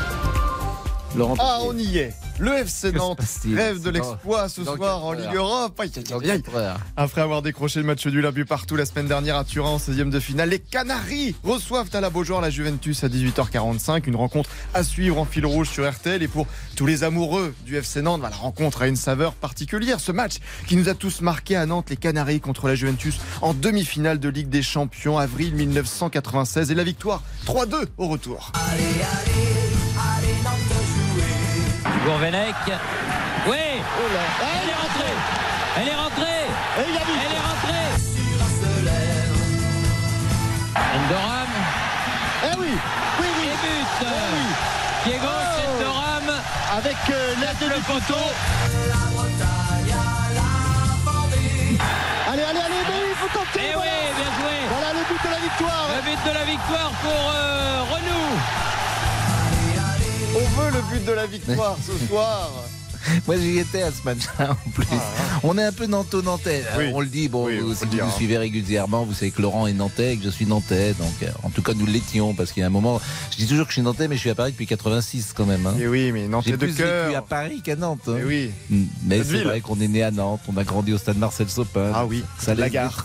Laurent 1.15 1.35
Ah, 1.39 1.59
on 1.63 1.77
y 1.77 1.97
est. 1.97 2.13
Le 2.39 2.53
FC 2.53 2.91
Nantes 2.91 3.19
rêve 3.53 3.81
de 3.81 3.89
l'exploit 3.89 4.49
ce 4.49 4.61
dans 4.61 4.75
soir 4.75 5.05
en. 5.05 5.13
Ligue 5.13 5.35
Europe. 5.35 5.79
Après 6.97 7.21
avoir 7.21 7.41
décroché 7.41 7.79
le 7.79 7.85
match 7.85 8.05
nul 8.07 8.25
à 8.25 8.31
but 8.31 8.45
partout 8.45 8.75
la 8.75 8.85
semaine 8.85 9.07
dernière 9.07 9.35
à 9.37 9.43
Turin 9.43 9.69
en 9.71 9.77
16e 9.77 10.09
de 10.09 10.19
finale, 10.19 10.49
les 10.49 10.59
Canaries 10.59 11.35
reçoivent 11.43 11.89
à 11.93 12.01
la 12.01 12.09
Beaujoire 12.09 12.41
la 12.41 12.49
Juventus 12.49 13.03
à 13.03 13.09
18h45. 13.09 14.07
Une 14.07 14.15
rencontre 14.15 14.49
à 14.73 14.83
suivre 14.83 15.19
en 15.19 15.25
fil 15.25 15.45
rouge 15.45 15.69
sur 15.69 15.89
RTL. 15.89 16.23
Et 16.23 16.27
pour 16.27 16.47
tous 16.75 16.85
les 16.85 17.03
amoureux 17.03 17.53
du 17.65 17.75
FC 17.75 18.01
Nantes, 18.01 18.21
la 18.21 18.29
rencontre 18.29 18.81
a 18.81 18.87
une 18.87 18.95
saveur 18.95 19.33
particulière. 19.33 19.99
Ce 19.99 20.11
match 20.11 20.37
qui 20.67 20.77
nous 20.77 20.89
a 20.89 20.93
tous 20.93 21.21
marqué 21.21 21.55
à 21.55 21.65
Nantes, 21.65 21.89
les 21.89 21.97
Canaries 21.97 22.39
contre 22.39 22.67
la 22.67 22.75
Juventus 22.75 23.19
en 23.41 23.53
demi-finale 23.53 24.19
de 24.19 24.29
Ligue 24.29 24.49
des 24.49 24.63
Champions, 24.63 25.17
avril 25.17 25.53
1996. 25.53 26.71
Et 26.71 26.75
la 26.75 26.83
victoire 26.83 27.21
3-2 27.45 27.85
au 27.97 28.07
retour. 28.07 28.51
Gourvenec. 32.05 32.55
Oui. 33.47 33.55
Elle 33.57 34.69
est 34.69 34.73
rentrée. 34.73 35.15
Elle 35.77 35.87
est 35.87 35.95
rentrée. 35.95 36.45
Elle 36.77 36.93
est 36.93 37.45
rentrée. 37.47 37.87
Endoram. 40.95 41.51
Eh 42.43 42.59
oui. 42.59 42.73
Oui, 43.19 43.27
oui. 43.39 43.47
Et 43.47 43.57
but. 43.61 44.05
Diego 45.05 45.27
Endoram. 45.27 46.41
Avec 46.77 46.97
euh, 47.09 47.35
l'aide 47.39 47.69
le 47.69 47.75
du 47.75 47.81
poteau. 47.81 48.25
Allez, 52.31 52.43
allez, 52.43 52.59
allez, 52.59 52.83
mais 52.87 53.01
il 53.09 53.15
faut 53.15 53.27
tenter 53.37 53.59
Eh 53.59 53.73
voilà. 53.75 53.91
oui, 53.91 54.13
bien 54.15 54.31
joué. 54.39 54.55
Voilà 54.71 54.93
le 54.93 55.03
but 55.07 55.21
de 55.23 55.29
la 55.29 55.39
victoire. 55.39 55.85
Le 55.95 56.01
but 56.09 56.29
de 56.29 56.33
la 56.33 56.45
victoire 56.45 56.91
pour 57.03 57.11
euh, 57.35 57.83
Renou 57.91 58.60
On 60.35 60.61
veut 60.61 60.71
le 60.71 60.81
but 60.97 61.05
de 61.05 61.11
la 61.11 61.25
victoire 61.25 61.77
ce 61.85 62.07
soir. 62.07 62.49
Moi, 63.27 63.35
j'y 63.37 63.57
étais 63.57 63.81
à 63.81 63.89
ce 63.91 64.03
match-là 64.05 64.51
en 64.51 64.69
plus. 64.69 64.85
On 65.41 65.57
est 65.57 65.63
un 65.63 65.71
peu 65.71 65.87
nantais-nantais. 65.87 66.63
Ah, 66.71 66.75
Oui. 66.77 66.91
On 66.93 66.99
le 66.99 67.07
dit, 67.07 67.29
bon, 67.29 67.47
Oui, 67.47 67.57
vous- 67.57 67.69
faut 67.73 67.73
si 67.73 67.85
vous 67.85 67.97
nous 67.97 68.03
hein. 68.03 68.11
suivez 68.15 68.37
régulièrement, 68.37 69.05
vous 69.05 69.13
savez 69.15 69.31
que 69.31 69.41
Laurent 69.41 69.65
est 69.65 69.73
nantais 69.73 70.13
et 70.13 70.17
que 70.17 70.23
je 70.23 70.29
suis 70.29 70.45
nantais. 70.45 70.93
Donc, 70.93 71.11
euh, 71.23 71.27
en 71.41 71.49
tout 71.49 71.63
cas, 71.63 71.73
nous 71.73 71.87
l'étions 71.87 72.35
parce 72.35 72.51
qu'il 72.51 72.61
y 72.61 72.63
a 72.63 72.67
un 72.67 72.69
moment. 72.71 73.01
Je 73.31 73.37
dis 73.37 73.47
toujours 73.47 73.65
que 73.65 73.71
je 73.71 73.77
suis 73.77 73.81
nantais, 73.81 74.07
mais 74.07 74.15
je 74.17 74.19
suis 74.21 74.29
à 74.29 74.35
Paris 74.35 74.51
depuis 74.51 74.67
86 74.67 75.33
quand 75.35 75.45
même. 75.47 75.65
hein. 75.65 75.73
Et 75.79 75.87
oui, 75.87 76.11
mais 76.11 76.27
Nantais 76.27 76.51
de 76.51 76.57
plus 76.57 76.67
vécu 76.73 77.15
à. 77.15 77.23
Paris 77.23 77.61
qu'à 77.63 77.75
Nantes. 77.75 78.01
hein. 78.07 78.17
Et 78.19 78.23
oui. 78.23 78.51
Mm, 78.69 78.83
Mais 79.05 79.23
c'est 79.23 79.43
vrai 79.43 79.61
qu'on 79.61 79.79
est 79.81 79.87
né 79.87 80.03
à 80.03 80.11
Nantes, 80.11 80.41
on 80.47 80.55
a 80.57 80.63
grandi 80.63 80.93
au 80.93 80.99
stade 80.99 81.17
Marcel 81.17 81.49
Sopin. 81.49 81.91
Ah 81.95 82.05
oui, 82.05 82.23
ça 82.37 82.53
la 82.53 82.69
gare. 82.69 83.03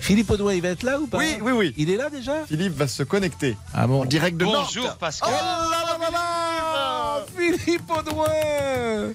Philippe 0.00 0.28
Audouin, 0.30 0.54
il 0.54 0.62
va 0.62 0.70
être 0.70 0.82
là 0.82 0.98
ou 0.98 1.06
pas? 1.06 1.18
Oui, 1.18 1.36
oui, 1.40 1.52
oui. 1.52 1.72
Il 1.76 1.88
est 1.88 1.96
là 1.96 2.10
déjà? 2.10 2.32
Philippe 2.48 2.76
va 2.76 2.88
se 2.88 3.04
connecter 3.04 3.56
Ah 3.72 3.86
bon 3.86 4.02
en 4.02 4.06
direct 4.06 4.36
de 4.36 4.44
Nantes. 4.44 4.72
Bonjour 4.74 4.96
Pascal. 4.96 5.30
Oh 5.32 5.36
là 5.40 5.68
là 5.70 5.98
là 6.00 6.10
là 6.10 6.18
Philippe 7.58 7.90
Audouin 7.90 9.12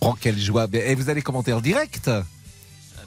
Oh, 0.00 0.14
quelle 0.20 0.38
joie 0.38 0.66
Et 0.72 0.94
vous 0.94 1.08
allez 1.10 1.22
commenter 1.22 1.52
en 1.52 1.60
direct? 1.60 2.10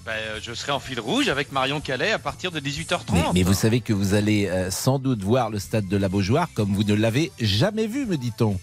Ben, 0.05 0.11
euh, 0.11 0.39
je 0.41 0.53
serai 0.53 0.71
en 0.71 0.79
fil 0.79 0.99
rouge 0.99 1.29
avec 1.29 1.51
Marion 1.51 1.81
Calais 1.81 2.11
à 2.11 2.19
partir 2.19 2.51
de 2.51 2.59
18h30. 2.59 2.99
mais, 3.13 3.23
mais 3.33 3.43
vous 3.43 3.55
savez 3.55 3.81
que 3.81 3.91
vous 3.91 4.13
allez 4.13 4.45
euh, 4.47 4.69
sans 4.69 4.99
doute 4.99 5.23
voir 5.23 5.49
le 5.49 5.57
stade 5.57 5.87
de 5.87 5.97
la 5.97 6.09
Beaujoire 6.09 6.47
comme 6.53 6.73
vous 6.75 6.83
ne 6.83 6.93
l'avez 6.93 7.31
jamais 7.39 7.87
vu, 7.87 8.05
me 8.05 8.15
dit-on. 8.15 8.59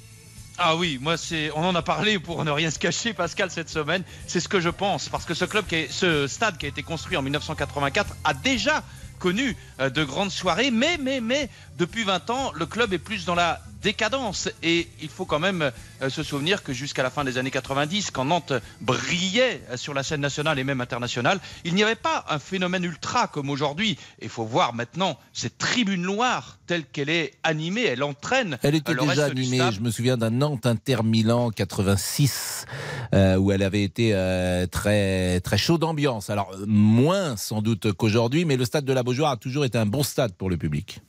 Ah 0.59 0.77
oui, 0.77 0.99
moi 1.01 1.17
c'est, 1.17 1.51
on 1.57 1.65
en 1.65 1.75
a 1.75 1.83
parlé 1.83 2.21
pour 2.21 2.45
ne 2.45 2.51
rien 2.53 2.71
se 2.71 2.79
cacher, 2.79 3.13
Pascal, 3.13 3.51
cette 3.51 3.71
semaine. 3.71 4.05
C'est 4.29 4.39
ce 4.39 4.49
que 4.49 4.61
je 4.61 4.69
pense, 4.69 5.09
parce 5.09 5.25
que 5.25 5.35
ce 5.35 5.45
club, 5.45 5.67
qui 5.67 5.75
est- 5.75 5.93
ce 5.93 6.29
stade 6.29 6.59
qui 6.59 6.67
a 6.67 6.69
été 6.69 6.85
construit 6.85 7.17
en 7.17 7.23
1984, 7.23 8.15
a 8.23 8.35
déjà 8.35 8.85
connu 9.19 9.57
euh, 9.81 9.91
de 9.91 10.05
grandes 10.05 10.31
soirées, 10.31 10.71
mais 10.71 10.97
mais 11.01 11.21
mais 11.21 11.49
depuis 11.79 12.05
20 12.05 12.31
ans, 12.31 12.53
le 12.55 12.67
club 12.67 12.93
est 12.93 12.99
plus 12.99 13.25
dans 13.25 13.35
la 13.35 13.61
décadence 13.83 14.49
et 14.63 14.89
il 15.01 15.09
faut 15.09 15.25
quand 15.25 15.41
même 15.41 15.73
euh, 16.03 16.09
se 16.09 16.23
souvenir 16.23 16.63
que 16.63 16.73
jusqu'à 16.73 17.03
la 17.03 17.11
fin 17.11 17.25
des 17.25 17.37
années 17.37 17.51
90, 17.51 18.13
quand 18.13 18.25
Nantes 18.25 18.53
brillait 18.81 19.61
euh, 19.71 19.77
sur 19.77 19.93
la 19.93 20.05
scène 20.05 20.21
nationale 20.21 20.59
et 20.59 20.65
même 20.65 20.81
internationale, 20.81 21.41
il 21.65 21.75
n'y 21.75 21.83
avait 21.83 21.97
pas 21.97 22.25
un 22.29 22.39
phénomène 22.39 22.85
ultra 22.85 23.27
comme 23.27 23.51
aujourd'hui. 23.51 23.99
Il 24.21 24.29
faut 24.29 24.45
voir 24.45 24.73
maintenant 24.73 25.19
cette 25.33 25.59
tribune 25.59 26.03
noire 26.03 26.59
telle 26.73 26.87
qu'elle 26.87 27.11
est 27.11 27.35
animée, 27.43 27.85
elle 27.85 28.03
entraîne. 28.03 28.59
Elle 28.63 28.75
était 28.75 28.93
euh, 28.93 28.95
le 28.95 29.01
déjà 29.01 29.27
reste 29.27 29.37
animée, 29.37 29.61
je 29.73 29.81
me 29.81 29.91
souviens 29.91 30.17
d'un 30.17 30.31
Nantes 30.31 30.65
Inter 30.65 31.03
Milan 31.05 31.51
86 31.51 32.67
euh, 33.13 33.37
où 33.37 33.53
elle 33.53 33.63
avait 33.63 33.83
été 33.83 34.15
euh, 34.15 34.67
très 34.67 35.41
très 35.41 35.59
chaud 35.59 35.77
d'ambiance. 35.77 36.31
Alors 36.31 36.55
moins 36.67 37.37
sans 37.37 37.61
doute 37.61 37.93
qu'aujourd'hui, 37.93 38.47
mais 38.47 38.57
le 38.57 38.65
stade 38.65 38.85
de 38.87 38.93
la 38.95 39.03
Beaujoire 39.03 39.33
a 39.33 39.37
toujours 39.37 39.67
été 39.67 39.77
un 39.77 39.85
bon 39.85 40.03
stade 40.03 40.33
pour 40.35 40.49
le 40.49 40.57
public. 40.57 41.01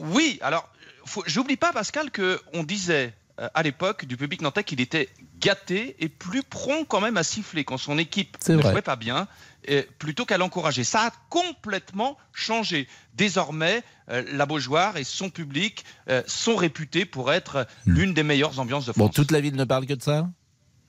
Oui, 0.00 0.38
alors, 0.42 0.68
j'oublie 1.26 1.56
pas, 1.56 1.72
Pascal, 1.72 2.10
que 2.10 2.40
on 2.52 2.62
disait 2.62 3.14
euh, 3.40 3.48
à 3.54 3.62
l'époque 3.62 4.04
du 4.04 4.16
public 4.16 4.42
nantais 4.42 4.64
qu'il 4.64 4.80
était 4.80 5.08
gâté 5.38 5.96
et 5.98 6.08
plus 6.08 6.42
prompt 6.42 6.84
quand 6.84 7.00
même 7.00 7.16
à 7.16 7.22
siffler 7.22 7.64
quand 7.64 7.78
son 7.78 7.96
équipe 7.98 8.36
ne 8.48 8.56
vrai. 8.56 8.72
jouait 8.72 8.82
pas 8.82 8.96
bien, 8.96 9.28
et 9.64 9.82
plutôt 9.98 10.24
qu'à 10.24 10.38
l'encourager. 10.38 10.84
Ça 10.84 11.06
a 11.06 11.10
complètement 11.28 12.18
changé. 12.32 12.88
Désormais, 13.14 13.82
euh, 14.10 14.22
la 14.32 14.46
Beaujoire 14.46 14.96
et 14.96 15.04
son 15.04 15.30
public 15.30 15.84
euh, 16.08 16.22
sont 16.26 16.56
réputés 16.56 17.04
pour 17.04 17.32
être 17.32 17.66
l'une 17.86 18.14
des 18.14 18.22
meilleures 18.22 18.58
ambiances 18.58 18.86
de 18.86 18.92
France. 18.92 19.04
Hmm. 19.04 19.08
Bon, 19.08 19.12
toute 19.12 19.30
la 19.30 19.40
ville 19.40 19.56
ne 19.56 19.64
parle 19.64 19.86
que 19.86 19.94
de 19.94 20.02
ça 20.02 20.28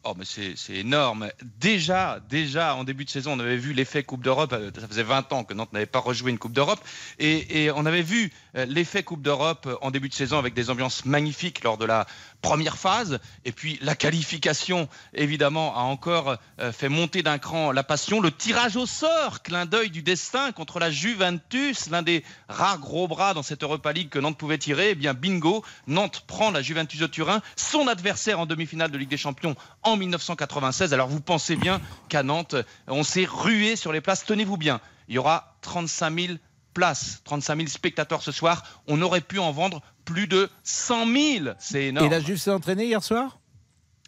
Oh, 0.04 0.16
mais 0.18 0.26
c'est 0.26 0.56
énorme. 0.74 1.30
Déjà, 1.60 2.20
déjà, 2.28 2.76
en 2.76 2.84
début 2.84 3.06
de 3.06 3.12
saison, 3.12 3.34
on 3.34 3.40
avait 3.40 3.58
vu 3.58 3.72
l'effet 3.72 4.02
Coupe 4.02 4.24
d'Europe. 4.24 4.52
Euh, 4.54 4.72
Ça 4.76 4.88
faisait 4.88 5.04
20 5.04 5.32
ans 5.32 5.44
que 5.44 5.54
Nantes 5.54 5.74
n'avait 5.74 5.86
pas 5.86 6.00
rejoué 6.00 6.32
une 6.32 6.40
Coupe 6.40 6.54
d'Europe. 6.54 6.80
Et, 7.20 7.66
et 7.66 7.72
on 7.72 7.86
avait 7.86 8.02
vu 8.02 8.32
euh, 8.56 8.66
l'effet 8.66 9.04
Coupe 9.04 9.22
d'Europe 9.22 9.68
euh, 9.68 9.76
en 9.82 9.92
début 9.92 10.10
de 10.10 10.16
saison 10.16 10.40
avec 10.40 10.56
des 10.56 10.72
ambiances 10.72 11.06
magnifiques 11.06 11.64
lors 11.64 11.78
de 11.78 11.86
la 11.86 12.08
première 12.42 12.78
phase. 12.78 13.20
Et 13.46 13.52
puis 13.52 13.80
la 13.82 13.96
qualification, 13.96 14.90
évidemment, 15.14 15.76
a 15.78 15.82
encore 15.82 16.38
euh, 16.60 16.72
fait 16.72 16.90
monter 16.90 17.24
d'un 17.24 17.38
cran 17.38 17.72
la 17.72 17.84
passion. 17.84 18.20
Le 18.20 18.32
tirage 18.32 18.76
au 18.76 18.86
sort, 18.86 19.42
clin 19.44 19.66
d'œil 19.66 19.90
du 19.90 20.02
destin 20.02 20.52
contre 20.52 20.80
la 20.80 20.92
Juventus, 20.92 21.90
l'un 21.90 22.02
des 22.02 22.24
rares 22.50 22.80
gros 22.80 23.08
bras 23.08 23.34
dans 23.34 23.44
cette 23.44 23.64
Europa 23.64 23.94
League 23.94 24.10
que 24.10 24.20
Nantes 24.20 24.38
pouvait 24.38 24.58
tirer. 24.58 24.92
Eh 24.92 24.96
bien, 24.96 25.14
bingo, 25.14 25.64
Nantes 25.88 26.24
prend 26.28 26.52
la 26.52 26.62
Juventus 26.62 27.00
de 27.00 27.08
Turin, 27.08 27.42
son 27.56 27.88
adversaire 27.88 28.40
en 28.40 28.46
demi-finale 28.46 28.92
de 28.92 28.98
Ligue 28.98 29.10
des 29.10 29.18
Champions 29.18 29.56
en 29.84 29.98
1996. 29.98 30.94
Alors 30.94 31.08
vous 31.08 31.22
pensez 31.22 31.56
bien 31.56 31.82
qu'à 32.10 32.24
Nantes, 32.24 32.56
on 32.88 33.04
s'est 33.04 33.28
rué 33.30 33.76
sur 33.76 33.92
les 33.92 34.02
places. 34.02 34.26
Tenez-vous 34.26 34.58
bien, 34.58 34.82
il 35.08 35.16
y 35.16 35.18
aura 35.18 35.56
35 35.62 36.20
000 36.20 36.34
places, 36.74 37.22
35 37.26 37.58
000 37.58 37.68
spectateurs 37.68 38.22
ce 38.22 38.32
soir. 38.32 38.64
On 38.88 39.02
aurait 39.02 39.22
pu 39.22 39.40
en 39.40 39.52
vendre 39.52 39.82
plus 40.06 40.28
de 40.28 40.50
100 40.64 41.06
000. 41.06 41.46
C'est 41.60 41.86
énorme. 41.88 42.06
Et 42.06 42.10
la 42.10 42.20
Juve 42.20 42.38
s'est 42.38 42.52
entraînée 42.52 42.86
hier 42.86 43.04
soir 43.04 43.40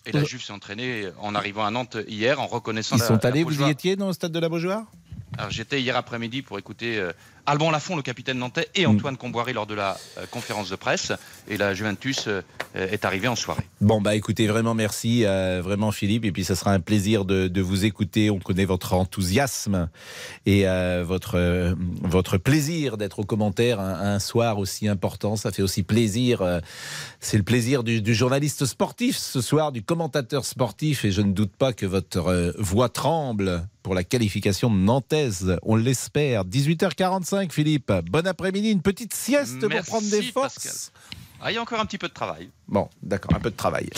Et 0.05 0.11
la 0.11 0.23
Juve 0.23 0.43
s'est 0.43 0.53
entraînée 0.53 1.09
en 1.19 1.35
arrivant 1.35 1.65
à 1.65 1.71
Nantes 1.71 1.97
hier 2.07 2.39
en 2.41 2.47
reconnaissant 2.47 2.95
Ils 2.97 2.99
la- 2.99 3.07
sont 3.07 3.19
la 3.21 3.29
allés, 3.29 3.43
vous 3.43 3.61
y 3.61 3.69
étiez 3.69 3.95
dans 3.95 4.07
le 4.07 4.13
stade 4.13 4.31
de 4.31 4.39
la 4.39 4.49
Beaujoire? 4.49 4.85
Alors 5.37 5.49
j'étais 5.49 5.81
hier 5.81 5.95
après-midi 5.97 6.41
pour 6.43 6.59
écouter 6.59 6.97
euh, 6.99 7.11
Alban 7.45 7.71
Lafont, 7.71 7.95
le 7.95 8.01
capitaine 8.01 8.37
nantais, 8.37 8.69
et 8.75 8.85
Mm. 8.85 8.89
Antoine 8.91 9.17
Comboiré 9.17 9.53
lors 9.53 9.65
de 9.67 9.73
la 9.73 9.97
euh, 10.17 10.25
conférence 10.31 10.69
de 10.69 10.75
presse. 10.75 11.11
Et 11.49 11.57
la 11.57 11.73
Juventus 11.73 12.27
euh, 12.27 12.41
est 12.75 13.03
arrivée 13.05 13.27
en 13.27 13.35
soirée. 13.35 13.63
Bon, 13.81 13.99
bah 14.01 14.15
écoutez, 14.15 14.47
vraiment 14.47 14.73
merci, 14.73 15.25
euh, 15.25 15.61
vraiment 15.63 15.91
Philippe. 15.91 16.23
Et 16.25 16.31
puis, 16.31 16.43
ça 16.45 16.55
sera 16.55 16.71
un 16.71 16.79
plaisir 16.79 17.25
de, 17.25 17.47
de 17.49 17.61
vous 17.61 17.83
écouter. 17.85 18.29
On 18.29 18.39
connaît 18.39 18.63
votre 18.65 18.93
enthousiasme 18.93 19.89
et 20.45 20.67
euh, 20.67 21.03
votre, 21.05 21.35
euh, 21.37 21.75
votre 22.01 22.37
plaisir 22.37 22.97
d'être 22.97 23.19
au 23.19 23.23
commentaire 23.25 23.79
un, 23.79 24.15
un 24.15 24.19
soir 24.19 24.57
aussi 24.57 24.87
important. 24.87 25.35
Ça 25.35 25.51
fait 25.51 25.61
aussi 25.61 25.83
plaisir. 25.83 26.41
euh, 26.41 26.61
c'est 27.19 27.37
le 27.37 27.43
plaisir 27.43 27.83
du, 27.83 28.01
du 28.01 28.13
journaliste 28.15 28.65
sportif 28.65 29.17
ce 29.17 29.41
soir, 29.41 29.71
du 29.73 29.81
commentateur 29.83 30.45
sportif. 30.45 31.03
Et 31.03 31.11
je 31.11 31.21
ne 31.21 31.33
doute 31.33 31.55
pas 31.57 31.73
que 31.73 31.85
votre 31.85 32.27
euh, 32.27 32.51
voix 32.57 32.87
tremble 32.89 33.67
pour 33.81 33.95
la 33.95 34.05
qualification 34.05 34.69
nantaise. 34.69 35.57
On 35.63 35.75
l'espère. 35.75 36.45
18h45, 36.45 37.32
Philippe. 37.51 37.91
Bon 38.09 38.25
après-midi. 38.25 38.71
Une 38.71 38.81
petite 38.81 39.13
sieste 39.13 39.67
pour 39.67 39.81
prendre 39.81 40.09
des 40.09 40.21
forces. 40.23 40.55
Pascal. 40.55 40.73
Ah, 41.45 41.51
il 41.51 41.55
y 41.55 41.57
a 41.57 41.61
encore 41.61 41.79
un 41.81 41.85
petit 41.85 41.97
peu 41.97 42.07
de 42.07 42.13
travail. 42.13 42.49
Bon, 42.69 42.87
d'accord, 43.01 43.35
un 43.35 43.39
peu 43.41 43.49
de 43.51 43.55
travail. 43.55 43.89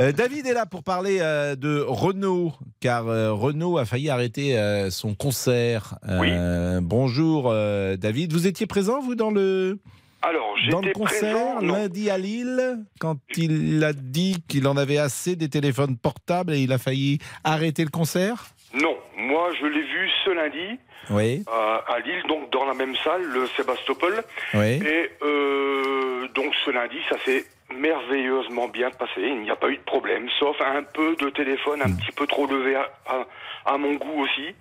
Euh, 0.00 0.10
David 0.10 0.46
est 0.46 0.52
là 0.52 0.66
pour 0.66 0.82
parler 0.82 1.18
euh, 1.20 1.54
de 1.54 1.84
Renault, 1.86 2.52
car 2.80 3.06
euh, 3.06 3.32
Renault 3.32 3.78
a 3.78 3.84
failli 3.84 4.10
arrêter 4.10 4.58
euh, 4.58 4.90
son 4.90 5.14
concert. 5.14 5.96
Euh, 6.08 6.80
Bonjour 6.82 7.50
euh, 7.52 7.96
David, 7.96 8.32
vous 8.32 8.48
étiez 8.48 8.66
présent 8.66 9.00
vous 9.00 9.14
dans 9.14 9.30
le 9.30 9.78
Alors, 10.22 10.56
dans 10.72 10.80
le 10.80 10.92
concert 10.92 11.54
présent. 11.54 11.60
lundi 11.60 12.10
à 12.10 12.18
Lille 12.18 12.80
quand 12.98 13.18
il 13.36 13.84
a 13.84 13.92
dit 13.92 14.42
qu'il 14.48 14.66
en 14.66 14.76
avait 14.76 14.98
assez 14.98 15.36
des 15.36 15.48
téléphones 15.48 15.96
portables 15.96 16.52
et 16.52 16.62
il 16.62 16.72
a 16.72 16.78
failli 16.78 17.20
arrêter 17.44 17.84
le 17.84 17.90
concert? 17.90 18.48
Non, 18.74 18.96
moi 19.16 19.50
je 19.58 19.66
l'ai 19.66 19.80
vu 19.82 20.10
ce 20.24 20.30
lundi 20.30 20.78
Oui, 21.10 21.42
euh, 21.48 21.78
à 21.88 22.00
Lille, 22.00 22.22
donc 22.28 22.50
dans 22.50 22.64
la 22.66 22.74
même 22.74 22.94
salle, 22.96 23.22
le 23.22 23.46
Sébastopol. 23.48 24.22
oui. 24.54 24.80
Et 24.86 25.10
euh, 25.22 26.28
donc 26.34 26.54
ce 26.64 26.70
lundi, 26.70 26.98
ça 27.08 27.16
s'est 27.24 27.44
merveilleusement 27.74 28.68
bien 28.68 28.90
passé. 28.90 29.20
Il 29.20 29.40
n'y 29.40 29.50
a 29.50 29.56
pas 29.56 29.68
eu 29.70 29.76
de 29.76 29.82
problème, 29.82 30.28
sauf 30.38 30.60
un 30.60 30.82
peu 30.82 31.16
de 31.16 31.30
téléphone 31.30 31.80
un 31.82 31.94
petit 31.96 32.12
peu 32.12 32.26
trop 32.26 32.46
levé 32.46 32.76
à, 32.76 32.90
à- 33.06 33.26
à 33.72 33.78
mon 33.78 33.94
goût 33.94 34.22
aussi. 34.22 34.54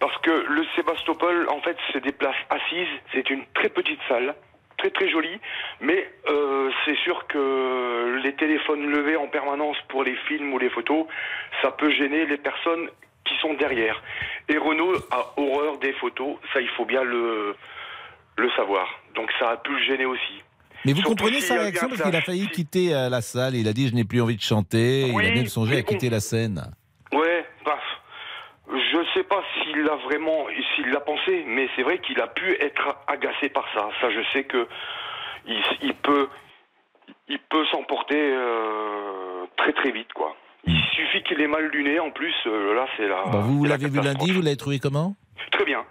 Parce 0.00 0.16
que 0.18 0.30
le 0.30 0.64
Sébastopol, 0.76 1.48
en 1.48 1.60
fait, 1.60 1.76
c'est 1.92 2.02
des 2.02 2.12
places 2.12 2.36
assises. 2.50 2.88
C'est 3.12 3.30
une 3.30 3.44
très 3.54 3.68
petite 3.68 3.98
salle, 4.08 4.34
très 4.78 4.90
très 4.90 5.08
jolie. 5.08 5.40
Mais 5.80 6.08
euh, 6.28 6.70
c'est 6.84 6.96
sûr 6.98 7.26
que 7.28 8.20
les 8.22 8.34
téléphones 8.34 8.86
levés 8.90 9.16
en 9.16 9.26
permanence 9.28 9.76
pour 9.88 10.04
les 10.04 10.14
films 10.28 10.52
ou 10.52 10.58
les 10.58 10.70
photos, 10.70 11.06
ça 11.62 11.70
peut 11.72 11.90
gêner 11.90 12.26
les 12.26 12.36
personnes 12.36 12.88
qui 13.26 13.34
sont 13.40 13.54
derrière. 13.54 14.02
Et 14.48 14.56
Renault 14.58 14.94
a 15.10 15.34
horreur 15.36 15.78
des 15.78 15.92
photos, 15.94 16.36
ça 16.52 16.60
il 16.60 16.68
faut 16.70 16.84
bien 16.84 17.02
le, 17.02 17.54
le 18.36 18.50
savoir. 18.52 18.86
Donc 19.14 19.30
ça 19.38 19.50
a 19.50 19.56
pu 19.56 19.72
le 19.72 19.82
gêner 19.84 20.06
aussi. 20.06 20.42
Mais 20.84 20.92
vous 20.92 20.98
Surtout 20.98 21.16
comprenez 21.16 21.40
s'il 21.40 21.46
sa 21.46 21.60
réaction 21.60 21.88
parce 21.88 22.02
qu'il 22.02 22.14
a 22.14 22.20
failli 22.20 22.48
quitter 22.48 22.94
euh, 22.94 23.08
la 23.08 23.20
salle. 23.20 23.56
Il 23.56 23.66
a 23.66 23.72
dit 23.72 23.88
je 23.88 23.94
n'ai 23.94 24.04
plus 24.04 24.20
envie 24.20 24.36
de 24.36 24.42
chanter. 24.42 25.10
Oui, 25.12 25.24
il 25.24 25.30
a 25.30 25.34
même 25.34 25.46
songé 25.46 25.78
à 25.78 25.82
quitter 25.82 26.10
la 26.10 26.20
scène. 26.20 26.62
Ouais, 27.12 27.44
bah, 27.64 27.78
je 28.68 28.98
sais 29.14 29.24
pas 29.24 29.42
s'il 29.54 29.82
l'a 29.82 29.96
vraiment, 29.96 30.46
s'il 30.74 30.88
l'a 30.90 31.00
pensé, 31.00 31.44
mais 31.46 31.68
c'est 31.74 31.82
vrai 31.82 31.98
qu'il 31.98 32.20
a 32.20 32.26
pu 32.28 32.52
être 32.60 32.96
agacé 33.06 33.48
par 33.48 33.64
ça. 33.74 33.88
Ça, 34.00 34.10
je 34.10 34.20
sais 34.32 34.44
que 34.44 34.68
il, 35.46 35.60
il 35.82 35.94
peut, 35.94 36.28
il 37.28 37.38
peut 37.38 37.64
s'emporter 37.72 38.20
euh, 38.20 39.44
très 39.56 39.72
très 39.72 39.90
vite, 39.92 40.12
quoi. 40.12 40.36
Il 40.66 40.80
suffit 40.94 41.22
qu'il 41.22 41.40
ait 41.40 41.46
mal 41.46 41.68
luné, 41.68 42.00
en 42.00 42.10
plus, 42.10 42.34
euh, 42.46 42.74
là, 42.74 42.86
c'est 42.96 43.06
la. 43.08 43.24
Bon, 43.24 43.40
vous 43.40 43.64
la 43.64 43.70
l'avez 43.70 43.88
vu 43.88 44.00
lundi, 44.00 44.32
vous 44.32 44.42
l'avez 44.42 44.56
trouvé 44.56 44.78
comment? 44.78 45.14
Très 45.52 45.64
bien. 45.64 45.84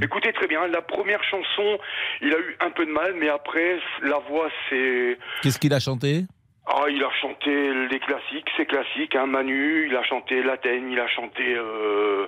Écoutez, 0.00 0.32
très 0.32 0.46
bien. 0.46 0.66
La 0.68 0.80
première 0.80 1.22
chanson, 1.24 1.78
il 2.20 2.32
a 2.32 2.38
eu 2.38 2.56
un 2.60 2.70
peu 2.70 2.86
de 2.86 2.92
mal, 2.92 3.14
mais 3.18 3.28
après, 3.28 3.78
la 4.02 4.18
voix, 4.28 4.48
c'est. 4.70 5.18
Qu'est-ce 5.42 5.58
qu'il 5.58 5.74
a 5.74 5.80
chanté? 5.80 6.24
Ah, 6.66 6.84
il 6.88 7.02
a 7.02 7.10
chanté 7.20 7.50
les 7.90 7.98
classiques, 7.98 8.46
c'est 8.56 8.66
classique, 8.66 9.16
hein, 9.16 9.26
Manu, 9.26 9.88
il 9.88 9.96
a 9.96 10.04
chanté 10.04 10.44
L'Athènes, 10.44 10.92
il 10.92 11.00
a 11.00 11.08
chanté... 11.08 11.42
euh, 11.56 12.26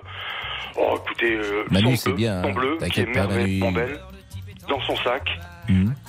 Oh, 0.77 0.97
écoutez, 1.05 1.37
euh, 1.37 1.63
Manu, 1.71 1.95
c'est 1.95 2.11
bien, 2.11 2.43
hein. 2.43 2.51
Bleu, 2.51 2.77
qui 2.91 2.99
est 2.99 3.05
pas, 3.13 3.27
Manu. 3.27 3.61
belle, 3.73 3.97
dans 4.67 4.81
son 4.81 4.97
sac. 4.97 5.23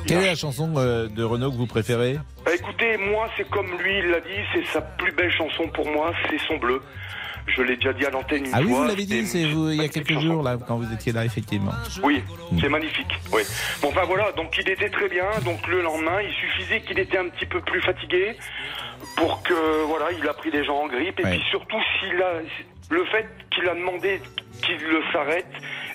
Quelle 0.06 0.18
est 0.18 0.26
la 0.26 0.34
chanson 0.34 0.72
euh, 0.76 1.08
de 1.08 1.22
Renault 1.22 1.50
que 1.50 1.56
vous 1.56 1.66
préférez? 1.66 2.18
Bah, 2.44 2.54
écoutez, 2.54 2.96
moi, 2.96 3.28
c'est 3.36 3.48
comme 3.50 3.66
lui, 3.78 3.98
il 3.98 4.10
l'a 4.10 4.20
dit, 4.20 4.38
c'est 4.54 4.64
sa 4.66 4.80
plus 4.80 5.12
belle 5.12 5.30
chanson 5.32 5.68
pour 5.68 5.90
moi, 5.90 6.12
c'est 6.30 6.38
son 6.46 6.56
bleu. 6.56 6.82
Je 7.48 7.62
l'ai 7.62 7.76
déjà 7.76 7.92
dit 7.92 8.04
à 8.04 8.10
l'antenne 8.10 8.44
une 8.44 8.50
Ah 8.52 8.58
oui, 8.60 8.72
vous 8.72 8.84
l'avez 8.84 9.04
dit, 9.04 9.24
c'est 9.24 9.44
vous, 9.44 9.70
il 9.70 9.76
y 9.80 9.84
a 9.84 9.88
quelques 9.88 10.12
chanson. 10.14 10.26
jours, 10.26 10.42
là, 10.42 10.56
quand 10.66 10.78
vous 10.78 10.92
étiez 10.92 11.12
là, 11.12 11.24
effectivement. 11.24 11.70
Oui, 12.02 12.22
c'est 12.60 12.68
magnifique. 12.68 13.12
Oui. 13.32 13.42
Bon, 13.80 13.88
enfin 13.88 14.02
voilà, 14.04 14.32
donc 14.32 14.56
il 14.58 14.68
était 14.68 14.90
très 14.90 15.08
bien. 15.08 15.26
Donc 15.44 15.64
le 15.68 15.80
lendemain, 15.80 16.20
il 16.22 16.32
suffisait 16.34 16.80
qu'il 16.80 16.98
était 16.98 17.18
un 17.18 17.28
petit 17.28 17.46
peu 17.46 17.60
plus 17.60 17.80
fatigué 17.82 18.36
pour 19.16 19.42
que 19.44 19.84
voilà, 19.86 20.06
il 20.10 20.28
a 20.28 20.34
pris 20.34 20.50
des 20.50 20.64
gens 20.64 20.76
en 20.76 20.88
grippe. 20.88 21.20
Et 21.20 21.22
puis 21.22 21.42
surtout, 21.50 21.78
s'il 22.00 22.20
a 22.20 22.40
le 22.90 23.04
fait 23.06 23.28
qu'il 23.52 23.68
a 23.68 23.74
demandé 23.74 24.20
qu'il 24.62 24.78
le 24.78 25.02
s'arrête 25.12 25.46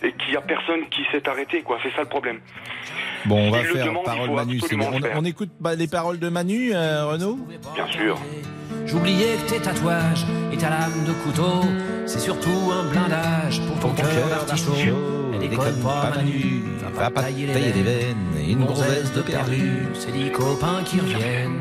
et 0.04 0.14
qu'il 0.14 0.34
y 0.34 0.38
a 0.38 0.42
personne 0.42 0.88
qui 0.90 1.02
s'est 1.12 1.28
arrêté, 1.28 1.64
quoi. 1.64 1.80
C'est 1.84 1.92
ça 1.92 2.02
le 2.04 2.10
problème. 2.10 2.40
Bon, 3.26 3.48
on 3.48 3.52
va 3.52 3.64
faire 3.64 3.94
parole 4.04 4.32
Manu. 4.32 4.60
c'est 4.68 4.76
On, 4.76 5.20
on 5.20 5.26
écoute 5.26 5.50
bah, 5.60 5.76
les 5.76 5.88
paroles 5.88 6.20
de 6.20 6.30
Manu, 6.30 6.72
euh, 6.74 7.06
Renaud 7.06 7.40
Bien 7.76 7.88
sûr. 7.88 8.20
J'oubliais 8.86 9.38
que 9.38 9.54
tes 9.54 9.60
tatouages 9.60 10.26
et 10.52 10.58
ta 10.58 10.70
lame 10.70 11.06
de 11.06 11.14
couteau, 11.14 11.62
c'est 12.06 12.20
surtout 12.20 12.72
un 12.72 12.90
blindage 12.90 13.62
pour 13.68 13.80
ton 13.80 13.94
cœur 13.94 14.08
d'artichaut. 14.46 14.76
Elle 15.34 15.50
déconne 15.50 15.80
pas, 15.82 16.12
Manu, 16.16 16.64
va 16.94 17.10
pas 17.10 17.22
tailler 17.22 17.48
les 17.48 17.82
veines. 17.82 18.16
et 18.40 18.52
une 18.52 18.66
grossesse 18.66 19.14
de 19.14 19.22
perdu. 19.22 19.88
c'est 19.94 20.12
dix 20.12 20.32
copains 20.32 20.84
qui 20.84 21.00
reviennent. 21.00 21.60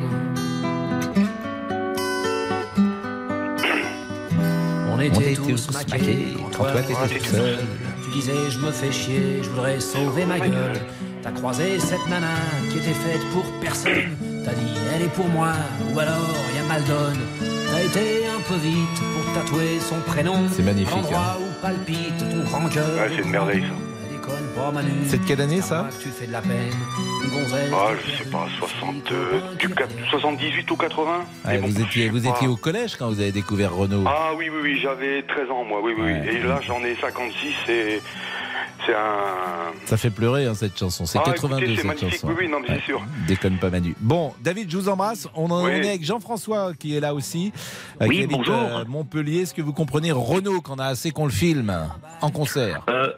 On 4.92 5.00
était, 5.00 5.34
tous 5.34 5.70
maqués, 5.72 6.36
quand 6.52 6.64
toi 6.64 6.82
t'étais 6.82 7.18
tout 7.18 7.24
seul. 7.24 7.58
Tu 8.04 8.10
disais 8.10 8.50
je 8.50 8.58
me 8.58 8.70
fais 8.70 8.92
chier, 8.92 9.42
je 9.42 9.48
voudrais 9.48 9.80
sauver 9.80 10.26
ma 10.26 10.38
gueule. 10.38 10.80
T'as 11.22 11.30
croisé 11.32 11.78
cette 11.78 12.06
nana 12.08 12.28
qui 12.70 12.78
était 12.78 12.94
faite 12.94 13.20
pour 13.32 13.44
personne. 13.60 14.16
T'as 14.44 14.52
dit 14.54 14.72
elle 14.94 15.02
est 15.02 15.12
pour 15.14 15.28
moi, 15.28 15.52
ou 15.92 15.98
alors 15.98 16.34
y 16.54 16.58
a 16.58 16.62
mal 16.64 16.82
donne. 16.84 17.18
T'as 17.70 17.82
été 17.84 18.26
un 18.26 18.40
peu 18.40 18.54
vite 18.56 19.00
pour 19.14 19.34
tatouer 19.34 19.78
son 19.80 20.00
prénom. 20.00 20.36
C'est 20.50 20.62
magnifique, 20.62 20.94
L'endroit 20.94 21.36
hein. 21.36 21.40
où 21.40 21.62
palpite 21.62 22.18
ton 22.18 22.42
grand 22.44 22.68
cœur. 22.68 22.88
Ouais, 22.96 23.10
c'est 23.14 23.22
une 23.22 23.30
merveille, 23.30 23.62
ça. 23.62 23.74
C'est 25.06 25.22
de 25.22 25.26
quelle 25.26 25.40
année, 25.40 25.60
ça 25.60 25.88
Tu 26.00 26.08
fais 26.08 26.26
de 26.26 26.32
la 26.32 26.40
peine. 26.42 26.70
Une 27.24 27.30
gonzesse. 27.30 27.70
Ah, 27.72 27.88
je 28.04 28.22
sais 28.24 28.30
pas, 28.30 28.46
60, 28.58 29.10
euh, 29.12 29.40
du 29.58 29.68
quatre- 29.70 29.90
78 30.10 30.70
ou 30.70 30.76
80 30.76 31.24
Ouais, 31.46 31.58
vous 31.58 31.80
étiez, 31.80 32.08
vous 32.10 32.26
étiez 32.26 32.46
au 32.46 32.56
collège 32.56 32.96
quand 32.96 33.08
vous 33.08 33.20
avez 33.20 33.32
découvert 33.32 33.74
Renaud. 33.74 34.04
Ah 34.06 34.30
oui, 34.36 34.50
oui, 34.52 34.58
oui, 34.62 34.78
j'avais 34.82 35.22
13 35.22 35.50
ans, 35.50 35.64
moi, 35.64 35.80
oui, 35.82 35.92
oui. 35.96 36.04
Ouais. 36.04 36.34
Et 36.34 36.42
là, 36.42 36.60
j'en 36.66 36.82
ai 36.84 36.94
56 37.00 37.54
et 37.72 38.02
c'est 38.86 38.94
un... 38.94 39.72
Ça 39.86 39.96
fait 39.96 40.10
pleurer 40.10 40.46
hein, 40.46 40.54
cette 40.54 40.78
chanson. 40.78 41.06
C'est 41.06 41.18
Ah, 41.18 41.22
82 41.24 41.56
écoutez, 41.56 41.70
c'est 41.70 41.76
cette 41.76 41.86
magnifique, 41.86 42.12
chanson. 42.20 42.28
oui, 42.28 42.34
oui, 42.40 42.48
non, 42.48 42.60
mais 42.60 42.68
c'est 42.78 42.84
sûr. 42.84 43.02
Déconne 43.26 43.58
pas 43.58 43.70
Manu. 43.70 43.94
Bon, 44.00 44.32
David, 44.42 44.70
je 44.70 44.76
vous 44.78 44.88
embrasse. 44.88 45.28
On 45.34 45.50
en 45.50 45.64
Oui. 45.64 45.70
est 45.72 45.88
avec 45.88 46.04
Jean-François 46.04 46.74
qui 46.74 46.96
est 46.96 47.00
là 47.00 47.14
aussi. 47.14 47.52
euh, 48.00 48.06
Oui, 48.08 48.16
qui 48.18 48.22
habite, 48.24 48.36
bonjour. 48.36 48.54
euh, 48.54 48.84
Montpellier. 48.86 49.42
Est-ce 49.42 49.54
que 49.54 49.62
vous 49.62 49.72
comprenez 49.72 50.12
Renaud 50.12 50.60
qu'on 50.60 50.78
a 50.78 50.86
assez 50.86 51.10
qu'on 51.10 51.24
le 51.26 51.32
filme 51.32 51.74
en 52.20 52.30
concert 52.30 52.82
Euh, 52.88 53.12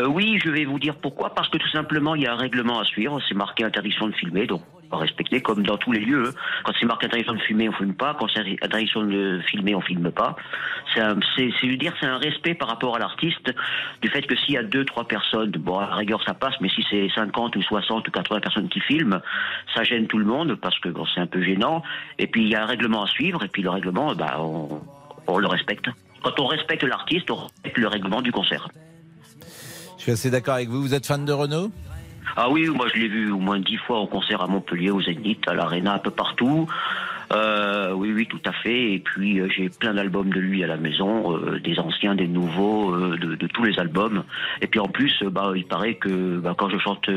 euh, 0.00 0.06
oui, 0.06 0.38
je 0.44 0.50
vais 0.50 0.64
vous 0.64 0.78
dire 0.78 0.96
pourquoi. 0.96 1.34
Parce 1.34 1.48
que 1.48 1.58
tout 1.58 1.68
simplement, 1.70 2.14
il 2.14 2.22
y 2.22 2.26
a 2.26 2.32
un 2.32 2.36
règlement 2.36 2.80
à 2.80 2.84
suivre. 2.84 3.20
C'est 3.28 3.34
marqué 3.34 3.64
interdiction 3.64 4.06
de 4.08 4.12
filmer, 4.14 4.46
donc 4.46 4.62
on 4.94 4.98
va 4.98 5.02
respecter 5.02 5.40
comme 5.40 5.62
dans 5.62 5.76
tous 5.76 5.92
les 5.92 6.00
lieux. 6.00 6.28
hein. 6.28 6.32
Quand 6.64 6.72
c'est 6.78 6.86
marqué 6.86 7.06
interdiction 7.06 7.34
de 7.34 7.40
filmer, 7.40 7.68
on 7.68 7.72
filme 7.72 7.94
pas. 7.94 8.16
Quand 8.18 8.26
c'est 8.32 8.40
interdiction 8.40 9.02
de 9.02 9.40
filmer, 9.46 9.74
on 9.74 9.80
filme 9.80 10.10
pas. 10.10 10.36
C'est, 10.94 11.76
dire, 11.76 11.92
c'est 12.00 12.06
un 12.06 12.18
respect 12.18 12.54
par 12.54 12.68
rapport 12.68 12.96
à 12.96 12.98
l'artiste 12.98 13.52
du 14.00 14.08
fait 14.08 14.22
que 14.22 14.36
s'il 14.36 14.54
y 14.54 14.58
a 14.58 14.62
deux, 14.62 14.84
trois 14.84 15.06
personnes, 15.06 15.50
bon, 15.50 15.78
à 15.78 15.94
rigueur 15.96 16.22
ça 16.24 16.34
passe, 16.34 16.54
mais 16.60 16.68
si 16.68 16.84
c'est 16.88 17.08
50 17.14 17.56
ou 17.56 17.62
60 17.62 18.06
ou 18.06 18.10
80 18.10 18.40
personnes 18.40 18.68
qui 18.68 18.80
filment, 18.80 19.20
ça 19.74 19.82
gêne 19.82 20.06
tout 20.06 20.18
le 20.18 20.24
monde 20.24 20.54
parce 20.54 20.78
que 20.78 20.88
c'est 21.14 21.20
un 21.20 21.26
peu 21.26 21.42
gênant. 21.42 21.82
Et 22.18 22.26
puis 22.26 22.44
il 22.44 22.48
y 22.48 22.54
a 22.54 22.62
un 22.62 22.66
règlement 22.66 23.02
à 23.02 23.06
suivre, 23.08 23.42
et 23.42 23.48
puis 23.48 23.62
le 23.62 23.70
règlement, 23.70 24.14
bah, 24.14 24.36
on, 24.38 24.80
on 25.26 25.38
le 25.38 25.46
respecte. 25.48 25.88
Quand 26.22 26.38
on 26.40 26.46
respecte 26.46 26.84
l'artiste, 26.84 27.30
on 27.30 27.36
respecte 27.36 27.78
le 27.78 27.88
règlement 27.88 28.22
du 28.22 28.32
concert. 28.32 28.68
Je 29.98 30.02
suis 30.02 30.12
assez 30.12 30.30
d'accord 30.30 30.54
avec 30.54 30.68
vous. 30.68 30.80
Vous 30.80 30.94
êtes 30.94 31.06
fan 31.06 31.24
de 31.24 31.32
Renaud 31.32 31.70
Ah 32.36 32.50
oui, 32.50 32.68
moi 32.68 32.86
je 32.92 33.00
l'ai 33.00 33.08
vu 33.08 33.30
au 33.30 33.38
moins 33.38 33.60
dix 33.60 33.76
fois 33.76 34.00
au 34.00 34.06
concert 34.06 34.42
à 34.42 34.46
Montpellier, 34.46 34.90
au 34.90 35.00
Zénith, 35.00 35.46
à 35.48 35.54
l'Arena, 35.54 35.94
un 35.94 35.98
peu 35.98 36.10
partout. 36.10 36.68
Euh, 37.32 37.92
oui, 37.92 38.12
oui, 38.12 38.26
tout 38.26 38.40
à 38.44 38.52
fait. 38.52 38.92
Et 38.92 38.98
puis 38.98 39.40
euh, 39.40 39.48
j'ai 39.48 39.68
plein 39.68 39.94
d'albums 39.94 40.30
de 40.30 40.40
lui 40.40 40.62
à 40.62 40.66
la 40.66 40.76
maison, 40.76 41.36
euh, 41.36 41.58
des 41.60 41.78
anciens, 41.78 42.14
des 42.14 42.26
nouveaux, 42.26 42.94
de, 43.16 43.46
tous 43.46 43.64
les 43.64 43.78
albums. 43.78 44.24
Et 44.60 44.66
puis 44.66 44.80
en 44.80 44.88
plus, 44.88 45.22
bah, 45.22 45.52
il 45.54 45.64
paraît 45.64 45.94
que 45.94 46.38
bah, 46.38 46.54
quand 46.56 46.68
je 46.68 46.78
chante 46.78 47.08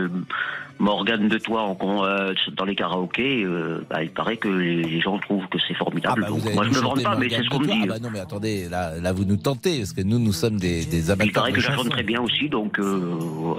Morgane 0.80 1.28
de 1.28 1.38
toi 1.38 1.64
en 1.64 2.06
euh, 2.06 2.34
dans 2.56 2.66
les 2.66 2.76
karaokés, 2.76 3.44
euh, 3.44 3.86
bah, 3.90 4.04
il 4.04 4.12
paraît 4.12 4.38
que 4.38 4.48
les, 4.48 5.02
gens 5.02 5.18
trouvent 5.20 5.48
que 5.48 5.58
c'est 5.68 5.74
formidable. 5.74 6.24
Ah 6.26 6.30
bah, 6.30 6.36
Donc, 6.36 6.54
moi 6.54 6.64
je 6.66 6.70
dû 6.70 6.76
me 6.76 6.82
vante 6.82 7.04
pas, 7.04 7.16
mais 7.16 7.30
c'est 7.30 7.44
ce 7.44 7.50
qu'on 7.50 7.60
me 7.60 7.66
dit. 7.66 7.80
Ah 7.84 7.88
bah 7.88 8.00
non, 8.00 8.10
mais 8.12 8.20
attendez, 8.20 8.70
là, 8.70 9.00
là 9.00 9.14
vous 9.14 9.26
nous 9.26 9.38
tentez, 9.38 9.80
parce 9.80 9.94
que 9.94 10.02
nous, 10.02 10.20
nous 10.20 10.34
sommes 10.34 10.58
des, 10.58 10.86
des 10.86 11.10
amateurs 11.10 11.28
Il 11.28 11.32
paraît 11.34 11.52
que 11.52 11.60
je 11.60 11.70
la 11.70 11.76
chante 11.76 11.90
très 11.90 12.04
bien 12.04 12.22
aussi, 12.22 12.50
donc 12.50 12.80
euh, 12.80 13.18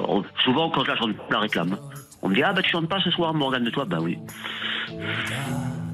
on- 0.09 0.25
souvent 0.45 0.71
quand 0.71 0.85
je 0.85 0.91
la 0.91 0.97
chante, 0.97 1.11
on 1.29 1.33
la 1.33 1.41
réclame. 1.41 1.77
On 2.23 2.29
me 2.29 2.35
dit 2.35 2.43
ah 2.43 2.53
bah 2.53 2.63
tu 2.63 2.71
chantes 2.71 2.89
pas 2.89 3.01
ce 3.01 3.11
soir 3.11 3.35
Morgane 3.35 3.65
de 3.65 3.71
toi, 3.71 3.85
bah 3.85 3.99
oui. 4.01 4.19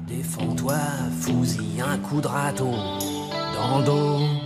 Défends-toi, 0.07 0.75
fous-y 1.21 1.81
un 1.81 1.97
coup 1.97 2.21
de 2.21 2.27
râteau 2.27 2.71
dans 2.71 3.79
le 3.79 3.85
dos. 3.85 4.44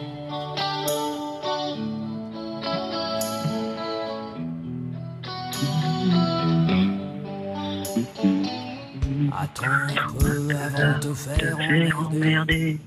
Faire 11.69 11.99
emmerder 11.99 12.79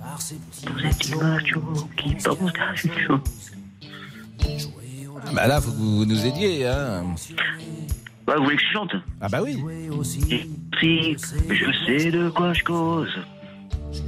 par 0.00 0.20
ces 0.20 0.36
petits 0.36 1.14
machos 1.14 1.88
qui 1.96 2.14
pensent 2.14 2.52
à 2.58 2.72
une 2.84 3.06
chose. 3.06 3.20
Ah 5.26 5.30
Bah 5.34 5.46
là, 5.46 5.60
faut 5.60 5.70
que 5.70 5.76
vous 5.76 6.04
nous 6.04 6.26
aidiez. 6.26 6.66
Hein. 6.66 7.04
Bah 8.26 8.34
vous 8.36 8.44
voulez 8.44 8.56
que 8.56 8.62
je 8.62 8.72
chante? 8.72 8.92
Ah 9.20 9.28
bah 9.28 9.40
oui. 9.42 9.62
Si, 10.04 11.16
je 11.50 11.86
sais 11.86 12.10
de 12.10 12.28
quoi 12.30 12.52
je 12.52 12.62
cause. 12.64 13.16
Je 13.92 14.02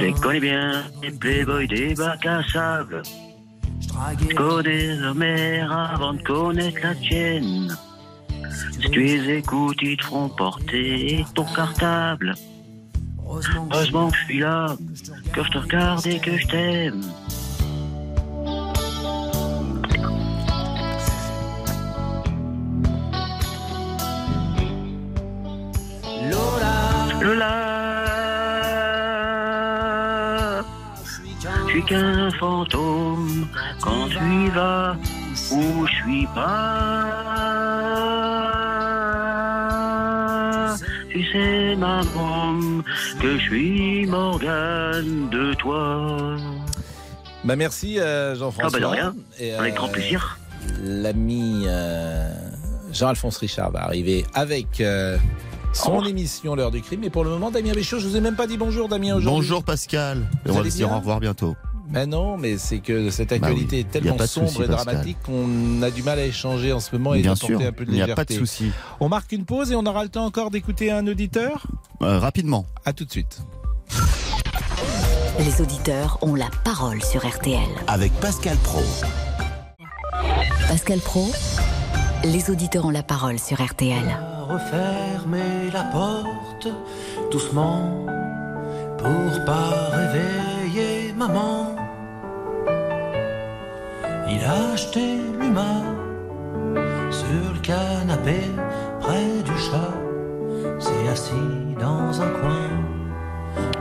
les 0.00 0.12
connais 0.12 0.40
bien, 0.40 0.84
les 1.02 1.10
playboys 1.10 1.66
des 1.66 1.94
bacs 1.94 2.26
à 2.26 2.42
sable. 2.52 3.02
Je 3.80 4.34
connais 4.34 4.96
leur 4.96 5.14
mère 5.14 5.72
avant 5.72 6.14
de 6.14 6.22
connaître 6.22 6.78
la 6.82 6.94
tienne. 6.94 7.74
Si 8.82 8.90
tu 8.90 9.02
les 9.02 9.38
écoutes, 9.38 9.78
ils 9.82 9.96
te 9.96 10.04
feront 10.04 10.28
porter 10.28 11.24
ton 11.34 11.44
cartable. 11.44 12.34
Heureusement 13.36 14.08
que 14.08 14.16
je 14.16 14.24
suis 14.24 14.38
là, 14.38 14.76
que 15.34 15.42
je 15.42 15.50
te 15.50 15.58
regarde 15.58 16.06
et 16.06 16.18
que 16.18 16.38
je 16.38 16.46
t'aime. 16.46 17.02
Lola, 27.20 27.56
je 31.66 31.70
suis 31.70 31.82
qu'un 31.84 32.30
fantôme 32.30 33.46
quand 33.82 34.08
tu 34.08 34.46
y 34.46 34.48
vas 34.50 34.96
où 35.50 35.86
je 35.86 35.92
suis 35.92 36.26
pas. 36.34 37.55
Maman, 41.76 42.82
que 43.20 43.38
je 43.38 43.42
suis 43.42 44.06
Morgane 44.06 45.28
de 45.30 45.54
toi. 45.54 46.36
Bah 47.44 47.56
merci 47.56 48.00
euh, 48.00 48.34
Jean-François. 48.34 48.66
Ah 48.66 48.70
bah 48.72 48.80
de 48.80 48.92
rien. 48.92 49.14
Et, 49.38 49.52
Avec 49.52 49.74
grand 49.74 49.88
plaisir. 49.88 50.38
L'ami 50.82 51.64
euh, 51.66 52.32
Jean-Alphonse 52.92 53.38
Richard 53.38 53.70
va 53.70 53.84
arriver 53.84 54.24
avec 54.34 54.80
euh, 54.80 55.16
son 55.72 56.04
émission 56.04 56.54
L'heure 56.54 56.70
du 56.70 56.82
crime. 56.82 57.00
Mais 57.00 57.10
pour 57.10 57.24
le 57.24 57.30
moment, 57.30 57.50
Damien 57.50 57.72
Béchaud, 57.72 57.98
je 57.98 58.08
vous 58.08 58.16
ai 58.16 58.20
même 58.20 58.36
pas 58.36 58.46
dit 58.46 58.56
bonjour 58.56 58.88
Damien 58.88 59.16
aujourd'hui. 59.16 59.30
Bonjour 59.30 59.64
Pascal. 59.64 60.26
Vous 60.44 60.52
on 60.52 60.54
va 60.54 60.60
allez 60.60 60.70
se 60.70 60.76
dire 60.76 60.90
au 60.90 60.96
revoir 60.96 61.20
bientôt. 61.20 61.56
Mais 61.88 62.06
non, 62.06 62.36
mais 62.36 62.58
c'est 62.58 62.78
que 62.80 63.10
cette 63.10 63.30
Bah 63.30 63.36
actualité 63.36 63.76
oui, 63.76 63.80
est 63.82 63.90
tellement 63.90 64.18
sombre 64.26 64.48
souci, 64.48 64.62
et 64.62 64.66
dramatique 64.66 65.16
qu'on 65.24 65.82
a 65.82 65.90
du 65.90 66.02
mal 66.02 66.18
à 66.18 66.24
échanger 66.24 66.72
en 66.72 66.80
ce 66.80 66.94
moment 66.96 67.14
et 67.14 67.22
Bien 67.22 67.34
d'apporter 67.34 67.66
un 67.66 67.72
peu 67.72 67.84
de 67.84 67.90
il 67.90 67.94
n'y 67.94 68.00
légèreté. 68.00 68.12
a 68.12 68.16
pas 68.16 68.24
de 68.24 68.32
souci. 68.32 68.70
On 69.00 69.08
marque 69.08 69.30
une 69.32 69.44
pause 69.44 69.70
et 69.70 69.76
on 69.76 69.86
aura 69.86 70.02
le 70.02 70.08
temps 70.08 70.24
encore 70.24 70.50
d'écouter 70.50 70.90
un 70.90 71.06
auditeur 71.06 71.66
Euh, 72.02 72.18
rapidement. 72.18 72.66
À 72.84 72.92
tout 72.92 73.04
de 73.04 73.10
suite. 73.10 73.38
Les 75.38 75.60
auditeurs 75.60 76.18
ont 76.22 76.34
la 76.34 76.48
parole 76.64 77.02
sur 77.02 77.26
RTL. 77.26 77.60
Avec 77.86 78.12
Pascal 78.14 78.56
Pro. 78.58 78.82
Pascal 80.68 80.98
Pro, 81.00 81.30
les 82.24 82.50
auditeurs 82.50 82.86
ont 82.86 82.90
la 82.90 83.02
parole 83.02 83.38
sur 83.38 83.64
RTL. 83.64 84.02
refermer 84.48 85.70
la 85.72 85.84
porte 85.84 86.68
doucement 87.30 88.06
pour 88.98 89.44
pas 89.44 89.90
maman. 91.16 91.74
Il 94.28 94.44
a 94.44 94.72
acheté 94.72 95.18
l'humain 95.38 95.82
sur 97.10 97.52
le 97.54 97.60
canapé, 97.60 98.38
près 99.00 99.42
du 99.44 99.56
chat, 99.58 99.94
s'est 100.78 101.08
assis 101.10 101.74
dans 101.80 102.20
un 102.20 102.30
coin, 102.40 102.68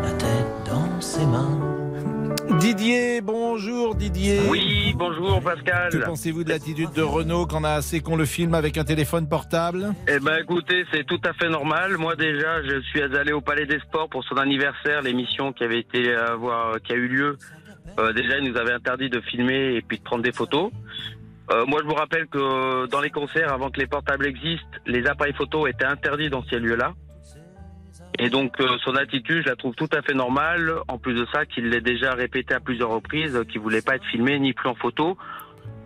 la 0.02 0.12
tête 0.12 0.54
dans 0.66 1.02
ses 1.02 1.26
mains. 1.26 1.85
Didier, 2.60 3.22
bonjour 3.22 3.96
Didier. 3.96 4.40
Oui, 4.50 4.94
bonjour 4.96 5.42
Pascal. 5.42 5.92
Que 5.92 5.98
pensez-vous 5.98 6.44
de 6.44 6.50
l'attitude 6.50 6.92
de 6.94 7.02
Renault 7.02 7.46
qu'on 7.46 7.64
a 7.64 7.72
assez 7.72 8.00
qu'on 8.00 8.16
le 8.16 8.26
filme 8.26 8.54
avec 8.54 8.78
un 8.78 8.84
téléphone 8.84 9.28
portable? 9.28 9.94
Eh 10.08 10.20
ben 10.20 10.38
écoutez, 10.42 10.86
c'est 10.92 11.06
tout 11.06 11.20
à 11.26 11.34
fait 11.34 11.50
normal. 11.50 11.98
Moi 11.98 12.16
déjà, 12.16 12.64
je 12.64 12.82
suis 12.82 13.02
allé 13.02 13.34
au 13.34 13.42
Palais 13.42 13.66
des 13.66 13.80
Sports 13.80 14.10
pour 14.10 14.24
son 14.24 14.38
anniversaire, 14.38 15.02
l'émission 15.02 15.54
qui 15.54 15.64
avait 15.64 15.80
été 15.80 16.14
à 16.14 16.36
voir, 16.36 16.82
qui 16.82 16.94
a 16.94 16.96
eu 16.96 17.08
lieu. 17.08 17.38
Euh, 18.00 18.14
déjà, 18.14 18.38
il 18.40 18.52
nous 18.52 18.58
avait 18.58 18.74
interdit 18.74 19.10
de 19.10 19.22
filmer 19.22 19.76
et 19.76 19.82
puis 19.82 20.00
de 20.00 20.04
prendre 20.04 20.24
des 20.24 20.32
photos. 20.32 20.72
Euh, 21.52 21.66
moi, 21.66 21.80
je 21.84 21.88
vous 21.88 21.94
rappelle 21.94 22.28
que 22.28 22.88
dans 22.88 23.02
les 23.02 23.12
concerts, 23.12 23.54
avant 23.54 23.70
que 23.70 23.80
les 23.80 23.88
portables 23.88 24.26
existent, 24.26 24.66
les 24.88 25.06
appareils 25.06 25.34
photos 25.34 25.70
étaient 25.70 25.86
interdits 25.86 26.30
dans 26.30 26.44
ces 26.46 26.60
lieux-là. 26.60 26.94
Et 28.18 28.30
donc, 28.30 28.60
euh, 28.62 28.78
son 28.84 28.96
attitude, 28.96 29.44
je 29.44 29.50
la 29.50 29.56
trouve 29.56 29.76
tout 29.76 29.90
à 29.92 30.02
fait 30.02 30.14
normale. 30.14 30.74
En 30.88 30.98
plus 30.98 31.16
de 31.16 31.26
ça, 31.34 31.46
qu'il 31.46 31.70
l'ait 31.70 31.82
déjà 31.82 32.14
répété 32.14 32.54
à 32.54 32.60
plusieurs 32.60 32.90
reprises, 32.90 33.44
qu'il 33.50 33.60
voulait 33.60 33.82
pas 33.82 33.96
être 33.96 34.06
filmé 34.06 34.40
ni 34.40 34.54
plus 34.54 34.70
en 34.70 34.76
photo. 34.76 35.18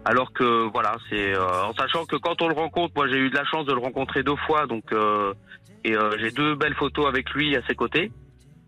Alors 0.06 0.32
que 0.32 0.70
voilà, 0.72 0.96
c'est 1.10 1.36
euh, 1.36 1.64
en 1.66 1.74
sachant 1.74 2.06
que 2.06 2.16
quand 2.16 2.42
on 2.42 2.48
le 2.48 2.56
rencontre, 2.56 2.94
moi 2.96 3.08
j'ai 3.08 3.18
eu 3.18 3.30
de 3.30 3.36
la 3.36 3.44
chance 3.46 3.66
de 3.66 3.74
le 3.74 3.80
rencontrer 3.80 4.24
deux 4.24 4.38
fois, 4.48 4.66
donc 4.66 4.92
euh, 4.92 5.34
et 5.84 5.96
euh, 5.96 6.18
j'ai 6.18 6.32
deux 6.32 6.56
belles 6.56 6.74
photos 6.76 7.08
avec 7.08 7.30
lui 7.32 7.56
à 7.56 7.62
ses 7.68 7.76
côtés, 7.76 8.12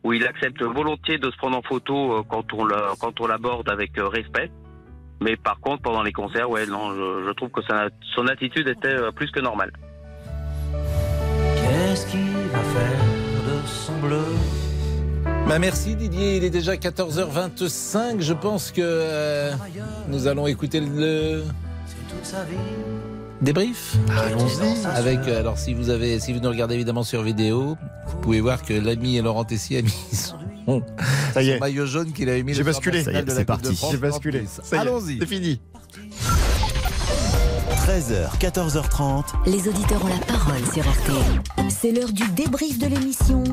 où 0.04 0.14
il 0.14 0.28
accepte 0.28 0.62
volontiers 0.62 1.18
de 1.18 1.32
se 1.32 1.38
prendre 1.38 1.58
en 1.58 1.62
photo 1.62 2.18
euh, 2.18 2.24
quand 2.28 2.54
on 2.54 2.66
le, 2.66 2.76
quand 3.00 3.20
on 3.22 3.28
l'aborde 3.28 3.70
avec 3.70 3.98
euh, 3.98 4.08
respect. 4.08 4.52
Mais 5.22 5.36
par 5.38 5.60
contre, 5.60 5.84
pendant 5.84 6.04
les 6.04 6.12
concerts, 6.12 6.50
ouais, 6.50 6.66
non, 6.66 6.94
je, 6.96 7.26
je 7.28 7.32
trouve 7.32 7.50
que 7.50 7.62
son 8.16 8.28
attitude 8.28 8.68
était 8.68 9.12
plus 9.16 9.32
que 9.32 9.40
normale. 9.40 9.72
Bleu 14.02 14.24
Bah 15.48 15.60
merci 15.60 15.96
Didier, 15.96 16.38
il 16.38 16.44
est 16.44 16.50
déjà 16.50 16.76
14h25. 16.76 18.20
Je 18.20 18.34
pense 18.34 18.72
que 18.72 18.82
euh, 18.84 19.52
nous 20.10 20.28
allons 20.28 20.48
écouter 20.48 20.80
le 20.80 21.44
toute 22.10 22.26
sa 22.26 22.44
vie 22.44 22.56
débrief. 23.42 23.96
Allons-y. 24.18 24.86
Avec 24.86 25.20
euh, 25.28 25.40
alors 25.40 25.58
si 25.58 25.74
vous 25.74 25.90
avez 25.90 26.20
si 26.20 26.34
vous 26.34 26.40
nous 26.40 26.50
regardez 26.50 26.76
évidemment 26.76 27.04
sur 27.04 27.24
vidéo, 27.24 27.78
vous 28.08 28.18
pouvez 28.18 28.40
voir 28.42 28.62
que 28.64 28.74
l'ami 28.74 29.20
Laurent 29.22 29.46
Tessier 29.46 29.80
a 29.80 29.82
mis 29.82 29.92
son, 30.14 30.84
Ça 31.34 31.42
y 31.42 31.50
est. 31.50 31.54
son 31.56 31.60
maillot 31.60 31.86
jaune 31.86 32.12
qu'il 32.12 32.30
avait 32.30 32.44
mis. 32.44 32.54
J'ai 32.54 32.64
basculé. 32.64 33.04
de 33.04 33.32
France 33.46 33.92
J'ai 33.92 33.98
basculé. 33.98 34.46
Allons-y. 34.72 35.20
C'est 35.20 35.26
fini. 35.28 35.60
13h, 37.92 38.40
14h30. 38.40 39.26
Les 39.48 39.68
auditeurs 39.68 40.06
ont 40.06 40.08
la 40.08 40.26
parole 40.26 40.66
sur 40.74 40.90
RTL. 40.90 41.70
C'est 41.70 41.92
l'heure 41.92 42.14
du 42.14 42.26
débrief 42.30 42.80
de 42.80 42.88
l'émission 42.88 43.44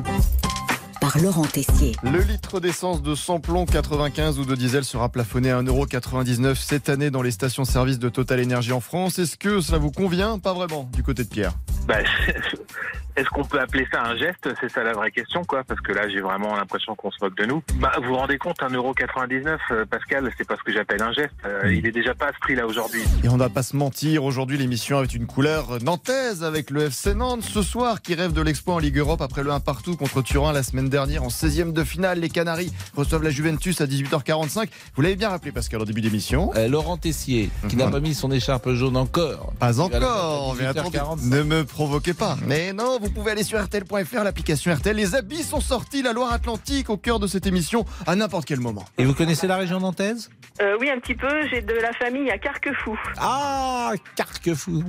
par 1.01 1.17
Laurent 1.19 1.43
Tessier. 1.43 1.93
Le 2.03 2.19
litre 2.19 2.61
d'essence 2.61 3.01
de 3.01 3.15
samplon 3.15 3.65
95 3.65 4.39
ou 4.39 4.45
de 4.45 4.55
diesel 4.55 4.85
sera 4.85 5.09
plafonné 5.09 5.51
à 5.51 5.61
1,99€ 5.61 6.55
cette 6.55 6.87
année 6.87 7.11
dans 7.11 7.21
les 7.21 7.31
stations-service 7.31 7.99
de 7.99 8.07
Total 8.07 8.39
Énergie 8.39 8.71
en 8.71 8.79
France. 8.79 9.19
Est-ce 9.19 9.35
que 9.35 9.59
cela 9.59 9.77
vous 9.77 9.91
convient? 9.91 10.39
Pas 10.39 10.53
vraiment, 10.53 10.89
du 10.93 11.03
côté 11.03 11.25
de 11.25 11.29
Pierre. 11.29 11.51
Bah, 11.85 11.97
Est-ce 13.15 13.27
qu'on 13.29 13.43
peut 13.43 13.59
appeler 13.59 13.85
ça 13.91 14.03
un 14.03 14.15
geste? 14.15 14.47
C'est 14.61 14.69
ça 14.69 14.83
la 14.83 14.93
vraie 14.93 15.11
question, 15.11 15.43
quoi. 15.43 15.63
Parce 15.65 15.81
que 15.81 15.91
là, 15.91 16.07
j'ai 16.07 16.21
vraiment 16.21 16.55
l'impression 16.55 16.95
qu'on 16.95 17.11
se 17.11 17.17
moque 17.21 17.35
de 17.35 17.45
nous. 17.45 17.61
Bah, 17.75 17.91
vous 17.97 18.09
vous 18.09 18.15
rendez 18.15 18.37
compte, 18.37 18.59
1,99€, 18.61 19.57
euh, 19.71 19.85
Pascal, 19.85 20.31
c'est 20.37 20.47
pas 20.47 20.55
ce 20.55 20.63
que 20.63 20.71
j'appelle 20.71 21.01
un 21.01 21.11
geste. 21.11 21.33
Euh, 21.45 21.73
Il 21.73 21.85
est 21.85 21.91
déjà 21.91 22.13
pas 22.13 22.27
à 22.27 22.33
ce 22.33 22.39
prix-là 22.39 22.65
aujourd'hui. 22.65 23.01
Et 23.23 23.29
on 23.29 23.33
ne 23.33 23.39
va 23.39 23.49
pas 23.49 23.63
se 23.63 23.75
mentir, 23.75 24.23
aujourd'hui 24.23 24.57
l'émission 24.57 24.97
avait 24.99 25.07
une 25.07 25.27
couleur 25.27 25.81
nantaise 25.83 26.43
avec 26.43 26.69
le 26.69 26.83
FC 26.83 27.13
Nantes 27.13 27.43
ce 27.43 27.61
soir 27.61 28.01
qui 28.01 28.15
rêve 28.15 28.31
de 28.33 28.41
l'exploit 28.41 28.75
en 28.75 28.79
Ligue 28.79 28.97
Europe 28.97 29.21
après 29.21 29.43
le 29.43 29.51
1 29.51 29.59
partout 29.59 29.97
contre 29.97 30.21
Turin 30.21 30.53
la 30.53 30.63
semaine 30.63 30.89
dernière 30.89 31.23
en 31.23 31.27
16e 31.29 31.73
de 31.73 31.83
finale. 31.83 32.19
Les 32.19 32.29
Canaries 32.29 32.71
reçoivent 32.95 33.23
la 33.23 33.29
Juventus 33.31 33.81
à 33.81 33.85
18h45. 33.85 34.69
Vous 34.95 35.01
l'avez 35.01 35.15
bien 35.15 35.29
rappelé 35.29 35.51
Pascal 35.51 35.81
au 35.81 35.85
début 35.85 36.01
d'émission. 36.01 36.51
Euh, 36.55 36.67
Laurent 36.67 36.97
Tessier, 36.97 37.49
qui 37.67 37.75
n'a 37.75 37.89
pas 37.89 37.99
mis 37.99 38.13
son 38.13 38.31
écharpe 38.31 38.69
jaune 38.71 38.97
encore. 38.97 39.53
Pas 39.59 39.79
encore, 39.79 40.55
mais 40.59 40.65
attendez, 40.65 40.97
18h45. 40.97 41.29
ne 41.29 41.43
me 41.43 41.65
provoquez 41.65 42.13
pas. 42.13 42.37
Mais 42.45 42.68
non, 42.73 42.99
vous 42.99 43.09
pouvez 43.09 43.31
aller 43.31 43.43
sur 43.43 43.61
RTL.fr, 43.63 44.23
l'application 44.23 44.73
RTL. 44.73 44.95
Les 44.95 45.15
habits 45.15 45.43
sont 45.43 45.61
sortis, 45.61 46.01
la 46.01 46.13
Loire-Atlantique 46.13 46.89
au 46.89 46.97
cœur 46.97 47.19
de 47.19 47.27
cette 47.27 47.45
émission 47.47 47.85
à 48.07 48.15
n'importe 48.15 48.45
quel 48.45 48.59
moment. 48.59 48.85
Et 48.97 49.05
vous 49.05 49.13
connaissez 49.13 49.47
la 49.47 49.57
région 49.57 49.79
nantaise? 49.79 50.29
Euh, 50.61 50.75
oui, 50.81 50.89
un 50.89 50.99
petit 50.99 51.15
peu. 51.15 51.27
J'ai 51.49 51.61
de 51.61 51.73
la 51.73 51.93
famille 51.93 52.29
à 52.29 52.37
Carquefou. 52.37 52.97
Ah, 53.17 53.91
Carquefou. 54.15 54.83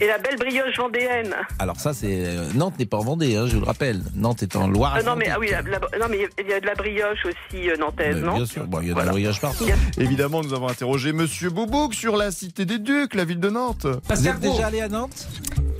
Et 0.00 0.06
la 0.06 0.18
belle 0.18 0.36
brioche 0.38 0.76
vendéenne. 0.78 1.34
Alors 1.58 1.76
ça, 1.76 1.92
c'est 1.92 2.24
euh, 2.26 2.48
Nantes 2.54 2.78
n'est 2.78 2.86
pas 2.86 2.96
en 2.96 3.02
Vendée, 3.04 3.36
hein, 3.36 3.46
je 3.46 3.54
vous 3.54 3.60
le 3.60 3.66
rappelle. 3.66 4.02
Nantes 4.14 4.42
est 4.42 4.56
en 4.56 4.66
Loire. 4.66 4.96
Euh, 4.96 5.02
non, 5.02 5.14
mais, 5.14 5.28
ah 5.28 5.36
oui, 5.38 5.48
la- 5.50 5.60
la- 5.62 5.78
non, 5.78 6.06
mais 6.10 6.26
il 6.38 6.48
y 6.48 6.52
a 6.52 6.58
de 6.58 6.66
la 6.66 6.74
brioche 6.74 7.18
aussi 7.26 7.68
euh, 7.70 7.76
nantaise, 7.76 8.16
non 8.16 8.36
Bien 8.36 8.46
sûr, 8.46 8.66
bon, 8.66 8.80
il 8.80 8.88
y 8.88 8.92
a 8.92 8.94
des 8.94 9.10
voyages 9.10 9.40
partout. 9.40 9.66
Évidemment, 9.98 10.42
nous 10.42 10.54
avons 10.54 10.68
interrogé 10.68 11.12
Monsieur 11.12 11.50
Boubouk 11.50 11.94
sur 11.94 12.16
la 12.16 12.30
Cité 12.30 12.64
des 12.64 12.78
Ducs, 12.78 13.14
la 13.14 13.24
ville 13.24 13.40
de 13.40 13.50
Nantes. 13.50 13.86
Vous 14.08 14.28
êtes 14.28 14.40
déjà 14.40 14.66
allé 14.68 14.80
à 14.80 14.88
Nantes? 14.88 15.28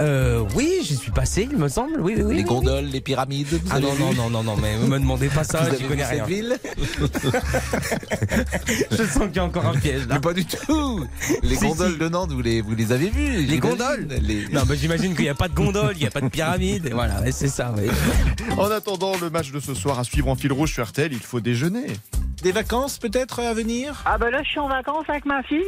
Euh, 0.00 0.44
oui, 0.54 0.80
j'y 0.82 0.96
suis 0.96 1.12
passé, 1.24 1.48
il 1.50 1.56
me 1.56 1.68
semble. 1.68 2.00
Oui, 2.00 2.12
oui, 2.16 2.22
oui. 2.22 2.34
Les 2.36 2.42
oui, 2.42 2.44
gondoles, 2.44 2.84
les 2.84 3.00
pyramides. 3.00 3.58
Ah 3.70 3.80
non, 3.80 3.94
non, 3.94 4.12
non, 4.12 4.28
non, 4.28 4.42
non, 4.42 4.56
mais 4.60 4.76
ne 4.76 4.86
me 4.86 4.98
demandez 4.98 5.28
pas 5.28 5.42
ça, 5.42 5.60
avez 5.60 5.82
connais 5.84 6.04
rien. 6.04 6.26
ville 6.26 6.58
Je 8.90 9.04
sens 9.04 9.24
qu'il 9.28 9.36
y 9.36 9.38
a 9.38 9.44
encore 9.44 9.64
un 9.64 9.72
piège 9.72 10.06
là. 10.06 10.16
Mais 10.16 10.20
pas 10.20 10.34
du 10.34 10.44
tout. 10.44 11.06
Les 11.42 11.56
Si, 11.56 11.66
gondoles 11.66 11.92
si. 11.92 11.98
de 11.98 12.08
Nantes, 12.10 12.30
vous 12.32 12.42
les, 12.42 12.60
vous 12.60 12.74
les 12.74 12.92
avez 12.92 13.08
vues 13.08 13.46
Les 13.46 13.58
gondoles 13.58 14.06
Les- 14.20 14.48
Non, 14.48 14.64
mais 14.68 14.76
j'imagine 14.76 15.14
qu'il 15.14 15.24
n'y 15.24 15.30
a 15.30 15.34
pas 15.34 15.48
de 15.48 15.54
gondole, 15.54 15.94
il 15.96 16.00
n'y 16.00 16.06
a 16.06 16.10
pas 16.10 16.20
de 16.20 16.28
pyramide. 16.28 16.90
Voilà, 16.92 17.22
c'est 17.32 17.48
ça. 17.48 17.74
En 18.58 18.70
attendant 18.70 19.12
le 19.18 19.30
match 19.30 19.50
de 19.50 19.60
ce 19.60 19.72
soir 19.72 19.98
à 19.98 20.04
suivre 20.04 20.28
en 20.28 20.36
fil 20.36 20.52
rouge 20.52 20.74
sur 20.74 20.86
RTL, 20.86 21.10
il 21.10 21.20
faut 21.20 21.40
déjeuner. 21.40 21.86
Des 22.44 22.52
vacances 22.52 22.98
peut-être 22.98 23.40
à 23.40 23.54
venir? 23.54 24.02
Ah 24.04 24.18
bah 24.18 24.30
là 24.30 24.42
je 24.42 24.48
suis 24.50 24.58
en 24.60 24.68
vacances 24.68 25.06
avec 25.08 25.24
ma 25.24 25.42
fille. 25.44 25.62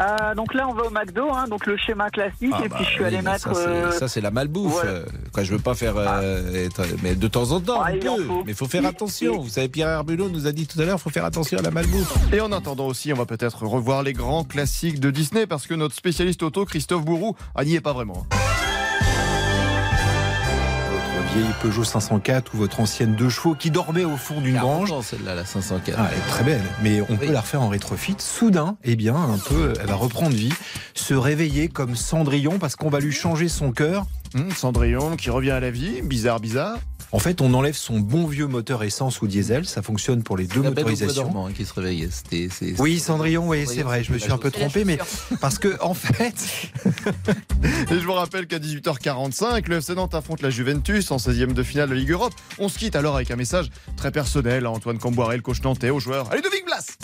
Euh, 0.00 0.34
donc 0.36 0.54
là 0.54 0.68
on 0.68 0.72
va 0.72 0.84
au 0.84 0.90
McDo, 0.90 1.28
hein, 1.32 1.46
donc 1.48 1.66
le 1.66 1.76
schéma 1.76 2.08
classique. 2.08 2.52
Ah 2.52 2.60
et 2.64 2.68
bah 2.68 2.76
puis 2.76 2.84
je 2.84 2.90
suis 2.90 3.00
oui, 3.00 3.06
allé 3.06 3.20
mettre. 3.20 3.48
ça, 3.48 3.54
c'est- 3.54 3.66
euh, 3.68 3.90
ça, 3.90 4.06
c'est 4.06 4.20
la 4.20 4.30
malbouffe. 4.30 4.80
ouais. 4.84 5.02
Quoi, 5.32 5.42
je 5.42 5.50
veux 5.52 5.58
pas 5.58 5.74
faire, 5.74 5.94
euh, 5.96 6.66
être- 6.66 6.82
mais 7.02 7.16
de 7.16 7.26
temps 7.26 7.50
en 7.50 7.60
temps, 7.60 7.82
Ah, 7.84 7.90
on 7.92 7.98
peut. 8.16 8.24
faut. 8.24 8.42
Mais 8.44 8.52
il 8.52 8.54
faut 8.54 8.68
faire 8.68 8.86
attention. 8.86 9.40
Vous 9.42 9.48
savez, 9.48 9.68
Pierre 9.68 9.88
Herbulot 9.88 10.28
nous 10.28 10.46
a 10.46 10.52
dit 10.52 10.68
tout 10.68 10.80
à 10.80 10.84
l'heure, 10.84 10.98
il 10.98 11.02
faut 11.02 11.10
faire 11.10 11.24
attention 11.24 11.58
à 11.58 11.62
la 11.62 11.72
malbouffe. 11.72 12.14
Et 12.32 12.40
en 12.40 12.52
attendant 12.52 12.86
aussi, 12.86 13.12
on 13.12 13.16
va 13.16 13.26
peut-être 13.26 13.64
revoir 13.66 14.04
les 14.04 14.12
grands 14.12 14.44
classiques 14.44 15.00
de 15.00 15.10
Disney 15.10 15.48
parce 15.48 15.66
que 15.66 15.74
notre 15.74 15.96
spécialiste 15.96 16.44
auto, 16.44 16.64
Christophe 16.64 17.04
Bourou, 17.04 17.34
ah, 17.56 17.64
n'y 17.64 17.74
est 17.74 17.80
pas 17.80 17.92
vraiment. 17.92 18.24
Vieille 21.34 21.46
Peugeot 21.60 21.82
504 21.82 22.54
ou 22.54 22.58
votre 22.58 22.78
ancienne 22.78 23.16
deux 23.16 23.28
chevaux 23.28 23.56
qui 23.56 23.72
dormait 23.72 24.04
au 24.04 24.16
fond 24.16 24.40
d'une 24.40 24.54
40 24.54 24.86
grange. 24.86 25.04
celle-là, 25.04 25.34
la 25.34 25.44
504. 25.44 25.98
Ah, 25.98 26.08
elle 26.12 26.18
est 26.18 26.28
très 26.28 26.44
belle, 26.44 26.62
mais 26.80 27.00
on 27.08 27.16
peut 27.16 27.32
la 27.32 27.40
refaire 27.40 27.60
en 27.60 27.68
rétrofit. 27.68 28.14
Soudain, 28.18 28.76
eh 28.84 28.94
bien, 28.94 29.16
un 29.16 29.38
peu, 29.38 29.72
elle 29.80 29.86
va 29.86 29.96
reprendre 29.96 30.34
vie, 30.34 30.52
se 30.94 31.12
réveiller 31.14 31.68
comme 31.68 31.96
Cendrillon 31.96 32.60
parce 32.60 32.76
qu'on 32.76 32.88
va 32.88 33.00
lui 33.00 33.10
changer 33.12 33.48
son 33.48 33.72
cœur. 33.72 34.06
Hum, 34.36 34.50
Cendrillon 34.52 35.16
qui 35.16 35.30
revient 35.30 35.50
à 35.50 35.60
la 35.60 35.72
vie, 35.72 36.02
bizarre, 36.02 36.38
bizarre. 36.38 36.78
En 37.14 37.20
fait, 37.20 37.40
on 37.40 37.54
enlève 37.54 37.76
son 37.76 38.00
bon 38.00 38.26
vieux 38.26 38.48
moteur 38.48 38.82
essence 38.82 39.22
ou 39.22 39.28
diesel. 39.28 39.66
Ça 39.66 39.82
fonctionne 39.82 40.24
pour 40.24 40.36
les 40.36 40.48
deux 40.48 40.62
La 40.62 40.70
motorisations. 40.70 41.22
dormant 41.22 41.46
hein, 41.46 41.52
qui 41.56 41.64
se 41.64 41.72
réveillait. 41.72 42.08
C'était, 42.10 42.48
c'est- 42.50 42.74
Oui, 42.80 42.98
Cendrillon, 42.98 43.46
oui, 43.48 43.66
c'est 43.68 43.82
vrai, 43.82 44.02
je 44.02 44.12
me 44.12 44.18
suis 44.18 44.32
un 44.32 44.36
peu 44.36 44.50
trompé, 44.50 44.84
mais 44.84 44.98
parce 45.40 45.60
que, 45.60 45.80
en 45.80 45.94
fait, 45.94 46.34
Et 47.90 48.00
je 48.00 48.04
vous 48.04 48.12
rappelle 48.14 48.48
qu'à 48.48 48.58
18h45, 48.58 49.68
le 49.68 49.76
FC 49.76 49.94
Nantes 49.94 50.14
affronte 50.16 50.42
la 50.42 50.50
Juventus 50.50 51.12
en 51.12 51.18
16e 51.18 51.52
de 51.52 51.62
finale 51.62 51.88
de 51.88 51.94
Ligue 51.94 52.10
Europe. 52.10 52.34
On 52.58 52.68
se 52.68 52.78
quitte 52.78 52.96
alors 52.96 53.14
avec 53.14 53.30
un 53.30 53.36
message 53.36 53.70
très 53.96 54.10
personnel 54.10 54.66
à 54.66 54.70
Antoine 54.72 54.98
Camboiré, 54.98 55.36
le 55.36 55.42
coach 55.42 55.62
nantais, 55.62 55.90
aux 55.90 56.00
joueurs. 56.00 56.28
Allez, 56.32 56.42
de 56.42 56.48
Blas 56.66 56.96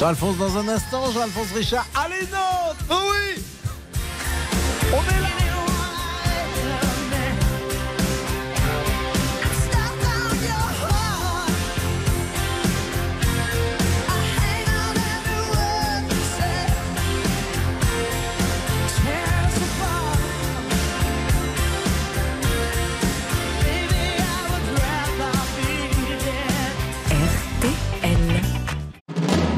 Jean-Alphonse 0.00 0.38
dans 0.38 0.56
un 0.56 0.66
instant, 0.66 1.10
Jean-Alphonse 1.12 1.52
Richard. 1.54 1.86
Allez, 1.94 2.26
Nantes 2.32 2.78
Oh 2.88 3.12
oui 3.12 3.42
On 4.94 4.96
est 4.96 5.20
là 5.20 5.39